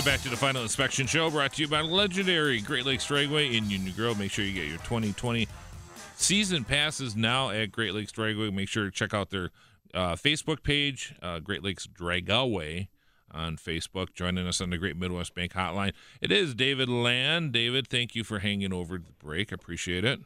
Welcome 0.00 0.12
back 0.14 0.22
to 0.22 0.30
the 0.30 0.36
Final 0.36 0.62
Inspection 0.62 1.06
Show, 1.06 1.30
brought 1.30 1.52
to 1.52 1.60
you 1.60 1.68
by 1.68 1.82
legendary 1.82 2.62
Great 2.62 2.86
Lakes 2.86 3.06
Dragway 3.06 3.54
in 3.54 3.68
Union 3.68 3.92
Grove. 3.94 4.18
Make 4.18 4.30
sure 4.30 4.46
you 4.46 4.54
get 4.54 4.66
your 4.66 4.78
2020 4.78 5.46
season 6.16 6.64
passes 6.64 7.14
now 7.14 7.50
at 7.50 7.70
Great 7.70 7.92
Lakes 7.92 8.10
Dragway. 8.10 8.50
Make 8.50 8.70
sure 8.70 8.86
to 8.86 8.90
check 8.90 9.12
out 9.12 9.28
their 9.28 9.50
uh, 9.92 10.14
Facebook 10.14 10.62
page, 10.62 11.14
uh, 11.20 11.40
Great 11.40 11.62
Lakes 11.62 11.86
Dragway 11.86 12.88
on 13.30 13.58
Facebook. 13.58 14.14
Joining 14.14 14.46
us 14.46 14.62
on 14.62 14.70
the 14.70 14.78
Great 14.78 14.96
Midwest 14.96 15.34
Bank 15.34 15.52
Hotline, 15.52 15.92
it 16.22 16.32
is 16.32 16.54
David 16.54 16.88
Land. 16.88 17.52
David, 17.52 17.86
thank 17.86 18.14
you 18.14 18.24
for 18.24 18.38
hanging 18.38 18.72
over 18.72 18.96
the 18.96 19.12
break. 19.18 19.52
I 19.52 19.56
appreciate 19.56 20.06
it. 20.06 20.20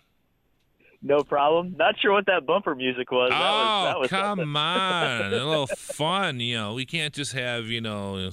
No 1.03 1.25
problem. 1.25 1.75
Not 1.77 1.99
sure 1.99 2.12
what 2.12 2.27
that 2.27 2.47
bumper 2.47 2.77
music 2.77 3.11
was. 3.11 3.31
That 3.31 3.41
oh, 3.41 3.49
was, 3.49 3.85
that 3.89 4.01
was 4.03 4.11
come 4.11 4.39
something. 4.39 4.57
on. 4.57 5.33
a 5.33 5.45
little 5.45 5.66
fun. 5.77 6.39
You 6.39 6.59
know, 6.59 6.75
we 6.75 6.87
can't 6.87 7.12
just 7.12 7.33
have, 7.33 7.66
you 7.66 7.81
know, 7.81 8.31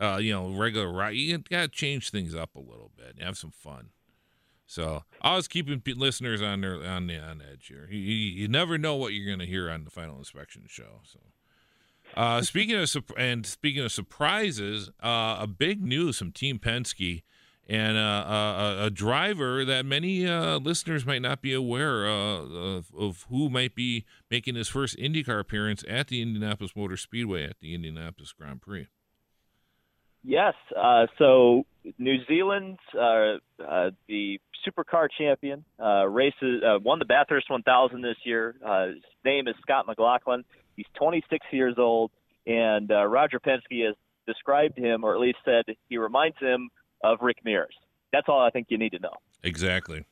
uh, 0.00 0.18
you 0.20 0.32
know, 0.32 0.48
regular 0.50 0.92
right. 0.92 1.14
You 1.14 1.38
got 1.38 1.62
to 1.62 1.68
change 1.68 2.10
things 2.10 2.34
up 2.34 2.54
a 2.54 2.60
little 2.60 2.90
bit, 2.96 3.14
and 3.16 3.24
have 3.24 3.38
some 3.38 3.50
fun. 3.50 3.90
So 4.66 5.04
I 5.20 5.36
was 5.36 5.46
keeping 5.46 5.82
listeners 5.86 6.40
on 6.40 6.60
their 6.62 6.84
on 6.84 7.06
the 7.06 7.18
on 7.18 7.42
edge 7.42 7.68
here. 7.68 7.86
You, 7.90 7.98
you 7.98 8.48
never 8.48 8.78
know 8.78 8.96
what 8.96 9.12
you're 9.12 9.26
going 9.26 9.40
to 9.40 9.46
hear 9.46 9.70
on 9.70 9.84
the 9.84 9.90
final 9.90 10.18
inspection 10.18 10.64
show. 10.66 11.00
So, 11.04 11.20
uh, 12.14 12.42
speaking 12.42 12.76
of 12.76 12.94
and 13.16 13.44
speaking 13.44 13.84
of 13.84 13.92
surprises, 13.92 14.90
uh, 15.02 15.36
a 15.40 15.46
big 15.46 15.82
news 15.82 16.18
from 16.18 16.32
Team 16.32 16.58
Penske 16.58 17.22
and 17.68 17.96
uh, 17.96 18.00
a, 18.80 18.86
a, 18.86 18.90
driver 18.90 19.64
that 19.64 19.86
many 19.86 20.26
uh, 20.26 20.58
listeners 20.58 21.06
might 21.06 21.22
not 21.22 21.40
be 21.40 21.54
aware 21.54 22.06
uh, 22.06 22.40
of, 22.42 22.92
of, 22.96 23.26
who 23.30 23.48
might 23.48 23.74
be 23.74 24.04
making 24.30 24.54
his 24.54 24.68
first 24.68 24.98
IndyCar 24.98 25.40
appearance 25.40 25.82
at 25.88 26.08
the 26.08 26.20
Indianapolis 26.20 26.76
Motor 26.76 26.98
Speedway 26.98 27.44
at 27.44 27.60
the 27.60 27.74
Indianapolis 27.74 28.32
Grand 28.32 28.60
Prix. 28.60 28.88
Yes. 30.24 30.54
Uh, 30.74 31.06
so 31.18 31.64
New 31.98 32.24
Zealand, 32.26 32.78
uh, 32.98 33.36
uh, 33.62 33.90
the 34.08 34.40
supercar 34.66 35.08
champion, 35.16 35.64
uh, 35.78 36.06
races 36.06 36.62
uh, 36.66 36.78
won 36.82 36.98
the 36.98 37.04
Bathurst 37.04 37.50
1000 37.50 38.00
this 38.00 38.16
year. 38.24 38.56
Uh, 38.64 38.86
his 38.86 39.02
name 39.24 39.46
is 39.48 39.54
Scott 39.60 39.86
McLaughlin. 39.86 40.44
He's 40.76 40.86
26 40.94 41.46
years 41.52 41.74
old, 41.78 42.10
and 42.46 42.90
uh, 42.90 43.04
Roger 43.04 43.38
Penske 43.38 43.86
has 43.86 43.94
described 44.26 44.78
him, 44.78 45.04
or 45.04 45.14
at 45.14 45.20
least 45.20 45.38
said 45.44 45.64
he 45.88 45.98
reminds 45.98 46.38
him 46.38 46.70
of 47.02 47.18
Rick 47.20 47.38
Mears. 47.44 47.74
That's 48.12 48.28
all 48.28 48.40
I 48.40 48.50
think 48.50 48.68
you 48.70 48.78
need 48.78 48.92
to 48.92 48.98
know. 48.98 49.14
Exactly. 49.42 50.04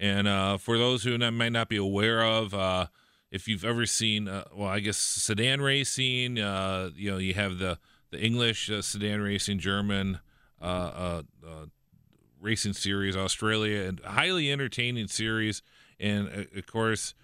And 0.00 0.26
uh, 0.26 0.58
for 0.58 0.76
those 0.76 1.04
who 1.04 1.16
not, 1.16 1.32
might 1.32 1.52
not 1.52 1.68
be 1.68 1.76
aware 1.76 2.22
of, 2.22 2.52
uh, 2.52 2.86
if 3.30 3.48
you've 3.48 3.64
ever 3.64 3.86
seen, 3.86 4.28
uh, 4.28 4.44
well, 4.54 4.68
I 4.68 4.80
guess 4.80 4.98
sedan 4.98 5.60
racing, 5.60 6.38
uh, 6.38 6.90
you 6.94 7.10
know, 7.10 7.18
you 7.18 7.34
have 7.34 7.58
the 7.58 7.78
the 8.10 8.20
English 8.20 8.70
uh, 8.70 8.82
sedan 8.82 9.20
racing, 9.20 9.58
German 9.58 10.20
uh, 10.60 10.64
uh, 10.64 11.22
uh, 11.46 11.66
racing 12.40 12.72
series, 12.72 13.16
Australia, 13.16 13.82
and 13.82 14.00
highly 14.00 14.50
entertaining 14.50 15.08
series. 15.08 15.62
And 15.98 16.48
of 16.54 16.66
course, 16.66 17.14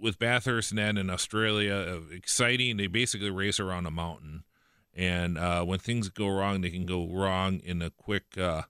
with 0.00 0.18
Bathurst 0.18 0.70
and 0.70 0.78
that 0.78 0.96
in 0.96 1.10
Australia, 1.10 1.74
uh, 1.74 2.14
exciting. 2.14 2.76
They 2.76 2.86
basically 2.86 3.30
race 3.30 3.60
around 3.60 3.86
a 3.86 3.90
mountain, 3.90 4.44
and 4.94 5.38
uh, 5.38 5.64
when 5.64 5.78
things 5.78 6.08
go 6.08 6.28
wrong, 6.28 6.60
they 6.60 6.70
can 6.70 6.86
go 6.86 7.06
wrong 7.06 7.60
in 7.64 7.82
a 7.82 7.90
quick, 7.90 8.38
uh, 8.38 8.62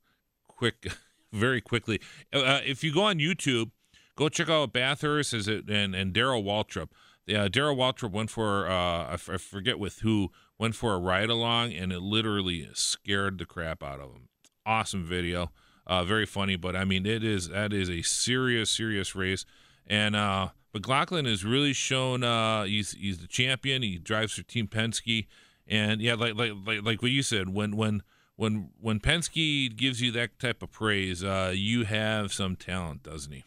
quick, 0.46 0.92
very 1.32 1.60
quickly. 1.60 2.00
Uh, 2.32 2.60
if 2.64 2.82
you 2.82 2.92
go 2.92 3.04
on 3.04 3.18
YouTube, 3.18 3.70
go 4.16 4.28
check 4.28 4.48
out 4.48 4.72
Bathurst 4.72 5.32
is 5.34 5.48
it 5.48 5.68
and 5.68 5.94
and 5.94 6.12
Darrell 6.12 6.42
Waltrip. 6.42 6.88
Yeah, 7.26 7.48
Darrell 7.48 7.76
Waltrip 7.76 8.10
went 8.10 8.30
for 8.30 8.66
uh, 8.66 9.04
I, 9.04 9.12
f- 9.14 9.28
I 9.30 9.36
forget 9.36 9.78
with 9.78 10.00
who 10.00 10.30
went 10.58 10.74
for 10.74 10.94
a 10.94 10.98
ride 10.98 11.30
along, 11.30 11.72
and 11.72 11.92
it 11.92 12.00
literally 12.00 12.68
scared 12.74 13.38
the 13.38 13.46
crap 13.46 13.82
out 13.82 14.00
of 14.00 14.12
him. 14.12 14.28
Awesome 14.66 15.04
video, 15.04 15.50
uh, 15.86 16.04
very 16.04 16.26
funny, 16.26 16.56
but 16.56 16.76
I 16.76 16.84
mean 16.84 17.06
it 17.06 17.24
is 17.24 17.48
that 17.48 17.72
is 17.72 17.88
a 17.88 18.02
serious 18.02 18.70
serious 18.70 19.14
race, 19.14 19.44
and 19.86 20.14
uh, 20.14 20.48
McLaughlin 20.74 21.24
has 21.24 21.44
really 21.44 21.72
shown 21.72 22.22
uh, 22.22 22.64
he's 22.64 22.92
he's 22.92 23.18
the 23.18 23.26
champion. 23.26 23.82
He 23.82 23.98
drives 23.98 24.34
for 24.34 24.42
Team 24.42 24.68
Penske, 24.68 25.26
and 25.66 26.00
yeah, 26.00 26.14
like 26.14 26.34
like 26.34 26.52
like, 26.66 26.82
like 26.82 27.02
what 27.02 27.10
you 27.10 27.22
said 27.22 27.48
when 27.48 27.76
when 27.76 28.02
when 28.36 28.70
when 28.80 29.00
Penske 29.00 29.74
gives 29.74 30.02
you 30.02 30.12
that 30.12 30.38
type 30.38 30.62
of 30.62 30.70
praise, 30.70 31.24
uh, 31.24 31.52
you 31.54 31.84
have 31.84 32.32
some 32.32 32.56
talent, 32.56 33.02
doesn't 33.02 33.32
he? 33.32 33.44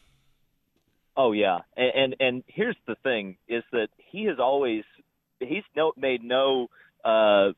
Oh 1.15 1.33
yeah, 1.33 1.59
and, 1.77 1.91
and 1.95 2.15
and 2.19 2.43
here's 2.47 2.77
the 2.88 2.95
thing: 3.03 3.38
is 3.47 3.63
that 3.71 3.89
he 3.97 4.25
has 4.25 4.39
always 4.39 4.83
he's 5.39 5.63
no 5.75 5.91
made 5.95 6.23
no 6.23 6.67
uh, 7.03 7.52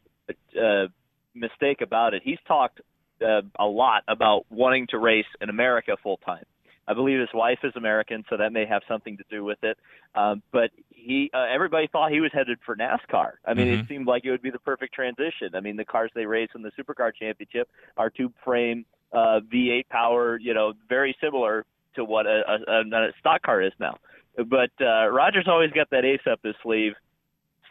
uh, 0.59 0.87
mistake 1.33 1.81
about 1.81 2.13
it. 2.13 2.21
He's 2.23 2.39
talked 2.47 2.81
uh, 3.21 3.41
a 3.59 3.65
lot 3.65 4.03
about 4.07 4.45
wanting 4.49 4.87
to 4.89 4.97
race 4.97 5.25
in 5.41 5.49
America 5.49 5.97
full 6.01 6.17
time. 6.17 6.43
I 6.85 6.93
believe 6.93 7.19
his 7.19 7.29
wife 7.33 7.59
is 7.63 7.71
American, 7.77 8.25
so 8.29 8.35
that 8.37 8.51
may 8.51 8.65
have 8.65 8.81
something 8.89 9.15
to 9.17 9.23
do 9.29 9.43
with 9.43 9.63
it. 9.63 9.77
Um, 10.15 10.43
but 10.51 10.71
he, 10.89 11.31
uh, 11.33 11.45
everybody 11.53 11.87
thought 11.87 12.11
he 12.11 12.19
was 12.19 12.31
headed 12.33 12.59
for 12.65 12.75
NASCAR. 12.75 13.33
I 13.45 13.53
mean, 13.53 13.67
Mhm. 13.67 13.83
it 13.83 13.87
seemed 13.87 14.05
like 14.05 14.25
it 14.25 14.31
would 14.31 14.41
be 14.41 14.49
the 14.49 14.59
perfect 14.59 14.93
transition. 14.93 15.55
I 15.55 15.61
mean, 15.61 15.77
the 15.77 15.85
cars 15.85 16.11
they 16.13 16.25
race 16.25 16.49
in 16.55 16.61
the 16.61 16.71
Supercar 16.71 17.15
Championship 17.15 17.69
are 17.95 18.09
tube 18.09 18.33
frame, 18.43 18.85
uh, 19.13 19.39
V8 19.41 19.87
power, 19.89 20.37
you 20.37 20.53
know, 20.53 20.73
very 20.89 21.15
similar 21.21 21.65
to 21.95 22.03
what 22.03 22.25
a, 22.25 22.41
a, 22.67 22.81
a 22.81 23.11
stock 23.19 23.41
car 23.43 23.61
is 23.61 23.73
now. 23.79 23.97
But 24.35 24.71
uh, 24.81 25.07
Rogers 25.07 25.47
always 25.47 25.71
got 25.71 25.89
that 25.91 26.03
ace 26.03 26.25
up 26.29 26.39
his 26.43 26.55
sleeve. 26.63 26.95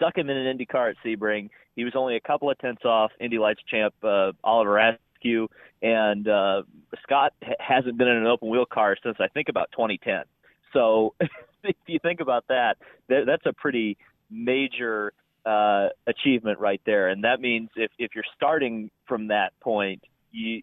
Stuck 0.03 0.19
him 0.19 0.29
in 0.31 0.37
an 0.37 0.49
Indy 0.49 0.67
car 0.67 0.89
at 0.89 0.97
Sebring. 1.05 1.49
He 1.77 1.85
was 1.85 1.93
only 1.95 2.17
a 2.17 2.21
couple 2.21 2.51
of 2.51 2.59
tenths 2.59 2.85
off 2.85 3.13
Indy 3.21 3.39
Lights 3.39 3.61
champ 3.71 3.95
uh, 4.03 4.33
Oliver 4.43 4.77
Askew, 4.79 5.49
and 5.81 6.27
uh, 6.27 6.63
Scott 7.05 7.35
ha- 7.41 7.55
hasn't 7.61 7.97
been 7.99 8.09
in 8.09 8.17
an 8.17 8.27
open 8.27 8.49
wheel 8.49 8.67
car 8.67 8.97
since 9.01 9.17
I 9.21 9.29
think 9.29 9.49
about 9.49 9.71
2010. 9.71 10.25
So 10.73 11.15
if 11.63 11.77
you 11.87 12.01
think 12.03 12.19
about 12.19 12.49
that, 12.49 12.79
that 13.09 13.27
that's 13.27 13.47
a 13.47 13.53
pretty 13.53 13.97
major 14.29 15.13
uh, 15.47 15.91
achievement 16.09 16.59
right 16.59 16.81
there. 16.85 17.09
And 17.09 17.23
that 17.23 17.41
means 17.41 17.69
if 17.77 17.93
if 17.97 18.17
you're 18.17 18.25
starting 18.35 18.91
from 19.07 19.29
that 19.29 19.53
point, 19.61 20.03
you 20.33 20.63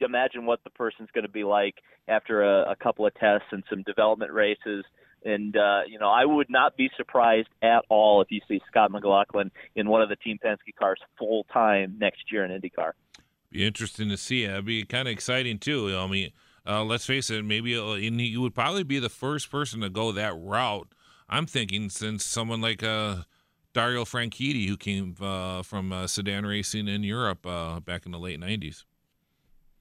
imagine 0.00 0.44
what 0.44 0.58
the 0.64 0.70
person's 0.70 1.08
going 1.14 1.24
to 1.24 1.30
be 1.30 1.44
like 1.44 1.76
after 2.08 2.42
a, 2.42 2.72
a 2.72 2.76
couple 2.76 3.06
of 3.06 3.14
tests 3.14 3.46
and 3.52 3.62
some 3.70 3.84
development 3.84 4.32
races. 4.32 4.84
And 5.24 5.56
uh, 5.56 5.80
you 5.86 5.98
know, 5.98 6.08
I 6.08 6.24
would 6.24 6.50
not 6.50 6.76
be 6.76 6.90
surprised 6.96 7.48
at 7.62 7.84
all 7.88 8.22
if 8.22 8.30
you 8.30 8.40
see 8.48 8.60
Scott 8.68 8.90
McLaughlin 8.90 9.50
in 9.74 9.88
one 9.88 10.02
of 10.02 10.08
the 10.08 10.16
Team 10.16 10.38
Penske 10.44 10.74
cars 10.78 10.98
full 11.18 11.44
time 11.52 11.96
next 11.98 12.32
year 12.32 12.44
in 12.44 12.50
IndyCar. 12.50 12.92
Be 13.50 13.66
interesting 13.66 14.08
to 14.08 14.16
see. 14.16 14.44
It'd 14.44 14.64
be 14.64 14.84
kind 14.84 15.06
of 15.06 15.12
exciting 15.12 15.58
too. 15.58 15.96
I 15.96 16.06
mean, 16.06 16.30
uh, 16.66 16.84
let's 16.84 17.06
face 17.06 17.30
it. 17.30 17.44
Maybe 17.44 17.76
uh, 17.76 17.94
he 17.94 18.36
would 18.36 18.54
probably 18.54 18.82
be 18.82 18.98
the 18.98 19.08
first 19.08 19.50
person 19.50 19.80
to 19.80 19.90
go 19.90 20.12
that 20.12 20.34
route. 20.36 20.88
I'm 21.28 21.46
thinking 21.46 21.90
since 21.90 22.24
someone 22.24 22.60
like 22.60 22.82
uh, 22.82 23.22
Dario 23.74 24.04
Franchitti, 24.04 24.68
who 24.68 24.76
came 24.76 25.16
uh, 25.20 25.62
from 25.62 25.92
uh, 25.92 26.06
sedan 26.06 26.46
racing 26.46 26.88
in 26.88 27.02
Europe 27.02 27.42
back 27.84 28.06
in 28.06 28.12
the 28.12 28.18
late 28.18 28.40
'90s. 28.40 28.84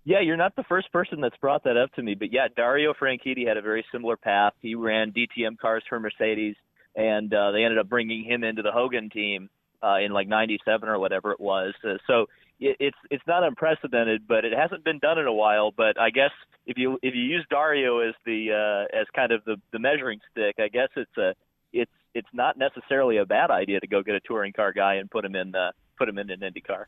Yeah, 0.03 0.21
you're 0.21 0.37
not 0.37 0.55
the 0.55 0.63
first 0.63 0.91
person 0.91 1.21
that's 1.21 1.37
brought 1.37 1.63
that 1.65 1.77
up 1.77 1.93
to 1.93 2.01
me, 2.01 2.15
but 2.15 2.33
yeah, 2.33 2.47
Dario 2.55 2.93
Franchitti 2.93 3.47
had 3.47 3.57
a 3.57 3.61
very 3.61 3.85
similar 3.91 4.17
path. 4.17 4.53
He 4.59 4.73
ran 4.73 5.11
DTM 5.11 5.59
cars 5.59 5.83
for 5.87 5.99
Mercedes, 5.99 6.55
and 6.95 7.31
uh, 7.31 7.51
they 7.51 7.63
ended 7.63 7.77
up 7.77 7.87
bringing 7.87 8.23
him 8.23 8.43
into 8.43 8.63
the 8.63 8.71
Hogan 8.71 9.11
team 9.11 9.49
uh, 9.83 9.97
in 9.97 10.11
like 10.11 10.27
'97 10.27 10.89
or 10.89 10.97
whatever 10.97 11.31
it 11.31 11.39
was. 11.39 11.75
Uh, 11.83 11.97
so 12.07 12.25
it, 12.59 12.77
it's 12.79 12.97
it's 13.11 13.23
not 13.27 13.43
unprecedented, 13.43 14.27
but 14.27 14.43
it 14.43 14.53
hasn't 14.57 14.83
been 14.83 14.97
done 14.97 15.19
in 15.19 15.27
a 15.27 15.33
while. 15.33 15.71
But 15.71 15.99
I 15.99 16.09
guess 16.09 16.31
if 16.65 16.79
you 16.79 16.97
if 17.03 17.13
you 17.13 17.21
use 17.21 17.45
Dario 17.51 17.99
as 17.99 18.15
the 18.25 18.87
uh, 18.89 18.97
as 18.97 19.05
kind 19.15 19.31
of 19.31 19.43
the 19.45 19.57
the 19.71 19.77
measuring 19.77 20.19
stick, 20.31 20.55
I 20.57 20.67
guess 20.67 20.89
it's 20.95 21.17
a 21.17 21.35
it's 21.73 21.91
it's 22.15 22.29
not 22.33 22.57
necessarily 22.57 23.17
a 23.17 23.25
bad 23.25 23.51
idea 23.51 23.79
to 23.79 23.87
go 23.87 24.01
get 24.01 24.15
a 24.15 24.19
touring 24.21 24.53
car 24.53 24.73
guy 24.73 24.95
and 24.95 25.11
put 25.11 25.23
him 25.23 25.35
in 25.35 25.53
uh, 25.53 25.71
put 25.97 26.09
him 26.09 26.17
in 26.17 26.31
an 26.31 26.41
Indy 26.41 26.61
car. 26.61 26.87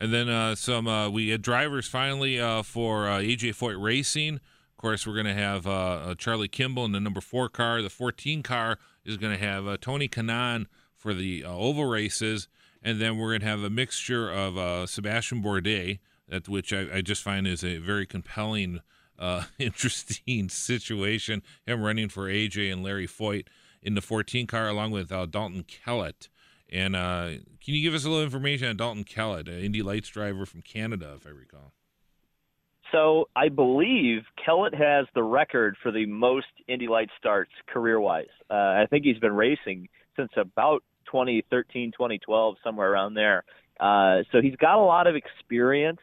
And 0.00 0.14
then 0.14 0.30
uh, 0.30 0.54
some 0.54 0.88
uh, 0.88 1.10
we 1.10 1.28
had 1.28 1.42
drivers 1.42 1.86
finally 1.86 2.40
uh, 2.40 2.62
for 2.62 3.06
uh, 3.06 3.18
AJ 3.18 3.54
Foyt 3.56 3.80
Racing. 3.80 4.36
Of 4.36 4.76
course, 4.78 5.06
we're 5.06 5.14
going 5.14 5.26
to 5.26 5.34
have 5.34 5.66
uh, 5.66 5.70
uh, 5.70 6.14
Charlie 6.14 6.48
Kimball 6.48 6.86
in 6.86 6.92
the 6.92 7.00
number 7.00 7.20
four 7.20 7.50
car. 7.50 7.82
The 7.82 7.90
14 7.90 8.42
car 8.42 8.78
is 9.04 9.18
going 9.18 9.38
to 9.38 9.44
have 9.44 9.78
Tony 9.80 10.08
Kanaan 10.08 10.66
for 10.96 11.12
the 11.12 11.44
oval 11.44 11.84
races, 11.84 12.48
and 12.82 12.98
then 12.98 13.18
we're 13.18 13.28
going 13.28 13.42
to 13.42 13.46
have 13.46 13.62
a 13.62 13.68
mixture 13.68 14.30
of 14.30 14.88
Sebastian 14.88 15.42
Bourdais, 15.42 15.98
which 16.48 16.72
I, 16.72 16.86
I 16.94 17.00
just 17.02 17.22
find 17.22 17.46
is 17.46 17.62
a 17.62 17.76
very 17.76 18.06
compelling, 18.06 18.80
interesting 19.58 20.48
situation. 20.48 21.42
Him 21.66 21.82
running 21.82 22.08
for 22.08 22.26
AJ 22.26 22.72
and 22.72 22.82
Larry 22.82 23.06
Foyt 23.06 23.48
in 23.82 23.94
the 23.94 24.00
14 24.00 24.46
car, 24.46 24.66
along 24.68 24.92
with 24.92 25.08
Dalton 25.08 25.64
Kellett. 25.64 26.30
And 26.72 26.94
uh, 26.94 27.30
can 27.64 27.74
you 27.74 27.82
give 27.82 27.94
us 27.94 28.04
a 28.04 28.08
little 28.08 28.24
information 28.24 28.68
on 28.68 28.76
Dalton 28.76 29.04
Kellett, 29.04 29.48
an 29.48 29.60
Indy 29.60 29.82
Lights 29.82 30.08
driver 30.08 30.46
from 30.46 30.62
Canada, 30.62 31.14
if 31.16 31.26
I 31.26 31.30
recall? 31.30 31.72
So 32.92 33.28
I 33.36 33.48
believe 33.48 34.22
Kellett 34.44 34.74
has 34.74 35.06
the 35.14 35.22
record 35.22 35.76
for 35.82 35.92
the 35.92 36.06
most 36.06 36.46
Indy 36.68 36.88
Lights 36.88 37.12
starts 37.18 37.52
career-wise. 37.68 38.26
Uh, 38.50 38.54
I 38.54 38.86
think 38.90 39.04
he's 39.04 39.18
been 39.18 39.34
racing 39.34 39.88
since 40.16 40.30
about 40.36 40.82
2013, 41.06 41.92
2012, 41.92 42.56
somewhere 42.64 42.90
around 42.90 43.14
there. 43.14 43.44
Uh, 43.78 44.22
so 44.32 44.40
he's 44.42 44.56
got 44.56 44.76
a 44.76 44.84
lot 44.84 45.06
of 45.06 45.14
experience. 45.16 46.00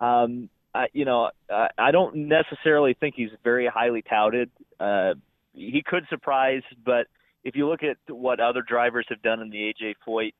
Um, 0.00 0.48
I, 0.74 0.86
you 0.92 1.04
know, 1.04 1.30
I, 1.48 1.68
I 1.78 1.90
don't 1.92 2.28
necessarily 2.28 2.94
think 2.98 3.14
he's 3.16 3.30
very 3.42 3.66
highly 3.66 4.02
touted. 4.02 4.50
Uh, 4.78 5.14
he 5.52 5.82
could 5.86 6.04
surprise, 6.10 6.62
but 6.84 7.06
if 7.44 7.56
you 7.56 7.68
look 7.68 7.82
at 7.82 7.96
what 8.08 8.40
other 8.40 8.62
drivers 8.62 9.06
have 9.10 9.22
done 9.22 9.40
in 9.40 9.50
the 9.50 9.72
AJ 9.72 9.94
Foyt 10.06 10.32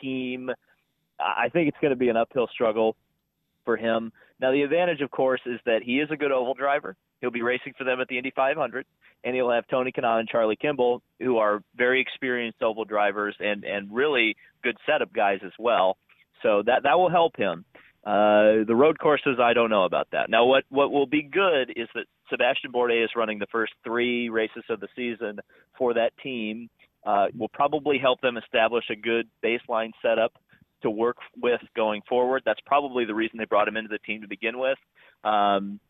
team, 0.00 0.50
I 1.20 1.48
think 1.48 1.68
it's 1.68 1.78
going 1.80 1.90
to 1.90 1.96
be 1.96 2.08
an 2.08 2.16
uphill 2.16 2.48
struggle 2.52 2.96
for 3.64 3.76
him. 3.76 4.12
Now, 4.40 4.52
the 4.52 4.62
advantage, 4.62 5.00
of 5.00 5.10
course, 5.10 5.40
is 5.46 5.60
that 5.66 5.82
he 5.82 6.00
is 6.00 6.10
a 6.10 6.16
good 6.16 6.32
oval 6.32 6.54
driver. 6.54 6.96
He'll 7.20 7.30
be 7.30 7.42
racing 7.42 7.74
for 7.78 7.84
them 7.84 8.00
at 8.00 8.08
the 8.08 8.18
Indy 8.18 8.32
500, 8.34 8.86
and 9.24 9.34
he'll 9.34 9.50
have 9.50 9.66
Tony 9.68 9.92
Kanaan 9.92 10.20
and 10.20 10.28
Charlie 10.28 10.56
Kimball, 10.56 11.02
who 11.18 11.38
are 11.38 11.62
very 11.76 12.00
experienced 12.00 12.62
oval 12.62 12.84
drivers 12.84 13.34
and 13.40 13.64
and 13.64 13.92
really 13.92 14.36
good 14.62 14.76
setup 14.86 15.12
guys 15.12 15.40
as 15.44 15.52
well. 15.58 15.96
So 16.42 16.62
that 16.66 16.82
that 16.82 16.98
will 16.98 17.10
help 17.10 17.36
him. 17.36 17.64
Uh, 18.06 18.62
the 18.68 18.74
road 18.76 19.00
courses, 19.00 19.38
I 19.42 19.52
don't 19.52 19.68
know 19.68 19.84
about 19.84 20.06
that. 20.12 20.30
Now, 20.30 20.44
what 20.44 20.62
what 20.68 20.92
will 20.92 21.06
be 21.08 21.22
good 21.22 21.72
is 21.74 21.88
that 21.96 22.04
Sebastian 22.30 22.70
Bourdais 22.70 23.04
is 23.04 23.10
running 23.16 23.40
the 23.40 23.48
first 23.50 23.72
three 23.82 24.28
races 24.28 24.62
of 24.70 24.78
the 24.78 24.86
season 24.94 25.40
for 25.76 25.92
that 25.94 26.12
team. 26.22 26.70
Uh, 27.04 27.26
will 27.36 27.48
probably 27.48 27.98
help 27.98 28.20
them 28.20 28.36
establish 28.36 28.84
a 28.90 28.96
good 28.96 29.28
baseline 29.44 29.90
setup 30.02 30.32
to 30.82 30.90
work 30.90 31.16
with 31.40 31.60
going 31.74 32.02
forward. 32.08 32.42
That's 32.44 32.60
probably 32.64 33.04
the 33.04 33.14
reason 33.14 33.38
they 33.38 33.44
brought 33.44 33.66
him 33.66 33.76
into 33.76 33.88
the 33.88 33.98
team 33.98 34.22
to 34.22 34.28
begin 34.28 34.58
with. 34.58 34.78
Um, 35.24 35.80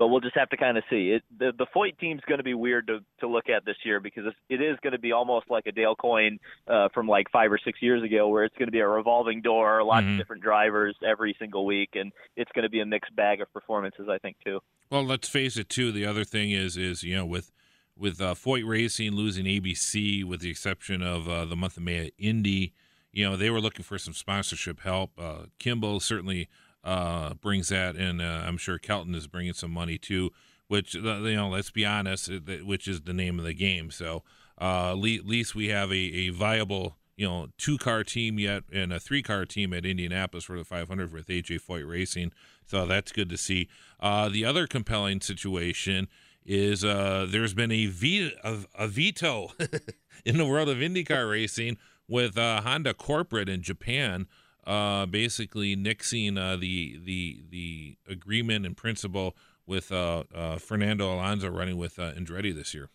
but 0.00 0.08
we'll 0.08 0.20
just 0.20 0.34
have 0.34 0.48
to 0.48 0.56
kind 0.56 0.76
of 0.78 0.82
see. 0.90 1.10
It, 1.10 1.22
the 1.38 1.52
the 1.56 1.66
Foyt 1.76 1.98
team's 1.98 2.22
going 2.26 2.38
to 2.38 2.44
be 2.44 2.54
weird 2.54 2.86
to 2.88 2.98
to 3.20 3.28
look 3.28 3.48
at 3.48 3.64
this 3.66 3.76
year 3.84 4.00
because 4.00 4.24
it's, 4.26 4.36
it 4.48 4.60
is 4.60 4.76
going 4.82 4.94
to 4.94 4.98
be 4.98 5.12
almost 5.12 5.48
like 5.50 5.66
a 5.66 5.72
Dale 5.72 5.94
Coyne 5.94 6.38
uh, 6.66 6.88
from 6.94 7.06
like 7.06 7.26
five 7.30 7.52
or 7.52 7.58
six 7.64 7.80
years 7.82 8.02
ago, 8.02 8.26
where 8.28 8.42
it's 8.44 8.56
going 8.56 8.66
to 8.68 8.72
be 8.72 8.80
a 8.80 8.88
revolving 8.88 9.42
door, 9.42 9.84
lots 9.84 10.04
Mhm. 10.06 10.14
of 10.14 10.18
different 10.18 10.42
drivers 10.42 10.96
every 11.06 11.36
single 11.38 11.64
week, 11.66 11.90
and 11.94 12.10
it's 12.34 12.50
going 12.52 12.62
to 12.64 12.70
be 12.70 12.80
a 12.80 12.86
mixed 12.86 13.14
bag 13.14 13.40
of 13.42 13.52
performances, 13.52 14.08
I 14.10 14.16
think, 14.18 14.36
too. 14.44 14.60
Well, 14.90 15.04
let's 15.04 15.28
face 15.28 15.56
it 15.58 15.68
too. 15.68 15.92
The 15.92 16.06
other 16.06 16.24
thing 16.24 16.50
is 16.50 16.76
is 16.78 17.04
you 17.04 17.14
know 17.14 17.26
with 17.26 17.52
with 17.96 18.20
uh, 18.22 18.32
Foyt 18.34 18.66
Racing 18.66 19.12
losing 19.12 19.44
ABC, 19.44 20.24
with 20.24 20.40
the 20.40 20.48
exception 20.48 21.02
of 21.02 21.28
uh, 21.28 21.44
the 21.44 21.54
month 21.56 21.76
of 21.76 21.82
May 21.82 22.06
at 22.06 22.12
Indy, 22.18 22.72
you 23.12 23.28
know 23.28 23.36
they 23.36 23.50
were 23.50 23.60
looking 23.60 23.84
for 23.84 23.98
some 23.98 24.14
sponsorship 24.14 24.80
help. 24.80 25.10
Uh, 25.18 25.42
Kimball 25.58 26.00
certainly 26.00 26.48
uh, 26.84 27.34
brings 27.34 27.68
that, 27.68 27.96
and 27.96 28.20
uh, 28.20 28.42
I'm 28.46 28.56
sure 28.56 28.78
Kellett 28.78 29.14
is 29.14 29.26
bringing 29.26 29.52
some 29.52 29.70
money 29.70 29.98
too. 29.98 30.30
Which 30.68 30.94
uh, 30.94 31.16
you 31.22 31.36
know, 31.36 31.48
let's 31.48 31.70
be 31.70 31.84
honest, 31.84 32.30
which 32.64 32.86
is 32.86 33.02
the 33.02 33.12
name 33.12 33.38
of 33.38 33.44
the 33.44 33.54
game. 33.54 33.90
So 33.90 34.22
uh, 34.60 34.92
at 34.92 34.98
least 34.98 35.54
we 35.54 35.68
have 35.68 35.90
a, 35.90 35.94
a 35.94 36.28
viable 36.30 36.96
you 37.16 37.28
know 37.28 37.48
two 37.58 37.76
car 37.76 38.04
team 38.04 38.38
yet 38.38 38.64
and 38.72 38.92
a 38.92 39.00
three 39.00 39.22
car 39.22 39.44
team 39.44 39.72
at 39.74 39.84
Indianapolis 39.84 40.44
for 40.44 40.56
the 40.56 40.64
500 40.64 41.12
with 41.12 41.26
AJ 41.26 41.60
Foyt 41.62 41.88
Racing. 41.88 42.32
So 42.66 42.86
that's 42.86 43.12
good 43.12 43.28
to 43.30 43.36
see. 43.36 43.68
Uh, 43.98 44.28
the 44.28 44.44
other 44.44 44.66
compelling 44.66 45.20
situation 45.20 46.08
is 46.46 46.84
uh, 46.84 47.26
there's 47.28 47.52
been 47.52 47.72
a, 47.72 47.86
ve- 47.86 48.32
a, 48.42 48.58
a 48.78 48.88
veto 48.88 49.50
in 50.24 50.38
the 50.38 50.46
world 50.46 50.68
of 50.68 50.78
IndyCar 50.78 51.30
racing 51.30 51.76
with 52.08 52.38
uh, 52.38 52.62
Honda 52.62 52.94
corporate 52.94 53.48
in 53.48 53.62
Japan 53.62 54.26
uh, 54.66 55.06
basically 55.06 55.76
nixing 55.76 56.38
uh, 56.38 56.56
the 56.56 56.98
the 57.04 57.42
the 57.50 57.96
agreement 58.08 58.66
and 58.66 58.76
principle 58.76 59.36
with 59.66 59.92
uh, 59.92 60.24
uh, 60.34 60.56
Fernando 60.58 61.14
Alonso 61.14 61.48
running 61.48 61.76
with 61.76 61.98
uh, 61.98 62.12
Andretti 62.12 62.54
this 62.54 62.74
year. 62.74 62.88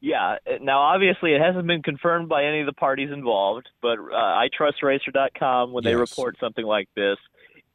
Yeah. 0.00 0.38
Now, 0.60 0.80
obviously, 0.80 1.32
it 1.32 1.40
hasn't 1.40 1.66
been 1.68 1.82
confirmed 1.82 2.28
by 2.28 2.44
any 2.44 2.58
of 2.58 2.66
the 2.66 2.72
parties 2.72 3.10
involved, 3.12 3.68
but 3.80 3.98
uh, 4.00 4.16
I 4.16 4.48
trust 4.52 4.82
Racer.com 4.82 5.72
when 5.72 5.84
they 5.84 5.94
report 5.94 6.36
something 6.40 6.64
like 6.64 6.88
this. 6.96 7.18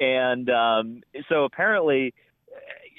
And 0.02 0.50
um, 0.50 1.04
so 1.30 1.46
apparently, 1.46 2.14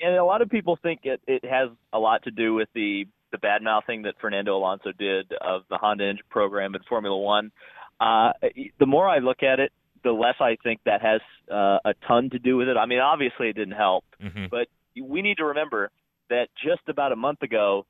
and 0.02 0.14
a 0.14 0.24
lot 0.24 0.40
of 0.40 0.48
people 0.48 0.78
think 0.82 1.00
it, 1.05 1.20
it 1.26 1.44
has 1.44 1.68
a 1.92 1.98
lot 1.98 2.24
to 2.24 2.30
do 2.30 2.55
with 2.55 2.68
the 2.74 3.06
the 3.30 3.38
bad 3.38 3.62
mouthing 3.62 4.02
that 4.02 4.14
Fernando 4.22 4.56
Alonso 4.56 4.90
did 4.98 5.32
of 5.34 5.62
the 5.68 5.76
Honda 5.76 6.09
engine 6.09 6.24
program 6.30 6.74
in 6.74 6.80
Formula 6.88 7.16
One. 7.16 7.52
Uh, 8.00 8.32
the 8.78 8.86
more 8.86 9.08
I 9.08 9.18
look 9.18 9.42
at 9.42 9.60
it, 9.60 9.72
the 10.04 10.12
less 10.12 10.36
I 10.40 10.56
think 10.62 10.80
that 10.84 11.02
has 11.02 11.20
uh, 11.50 11.78
a 11.84 11.94
ton 12.06 12.30
to 12.30 12.38
do 12.38 12.56
with 12.56 12.68
it. 12.68 12.76
I 12.76 12.86
mean, 12.86 13.00
obviously, 13.00 13.48
it 13.48 13.54
didn't 13.54 13.74
help, 13.76 14.04
Mhm. 14.22 14.48
but 14.50 14.68
we 15.00 15.22
need 15.22 15.38
to 15.38 15.44
remember 15.46 15.90
that 16.30 16.48
just 16.62 16.88
about 16.88 17.10
a 17.12 17.16
month 17.16 17.42
ago, 17.42 17.86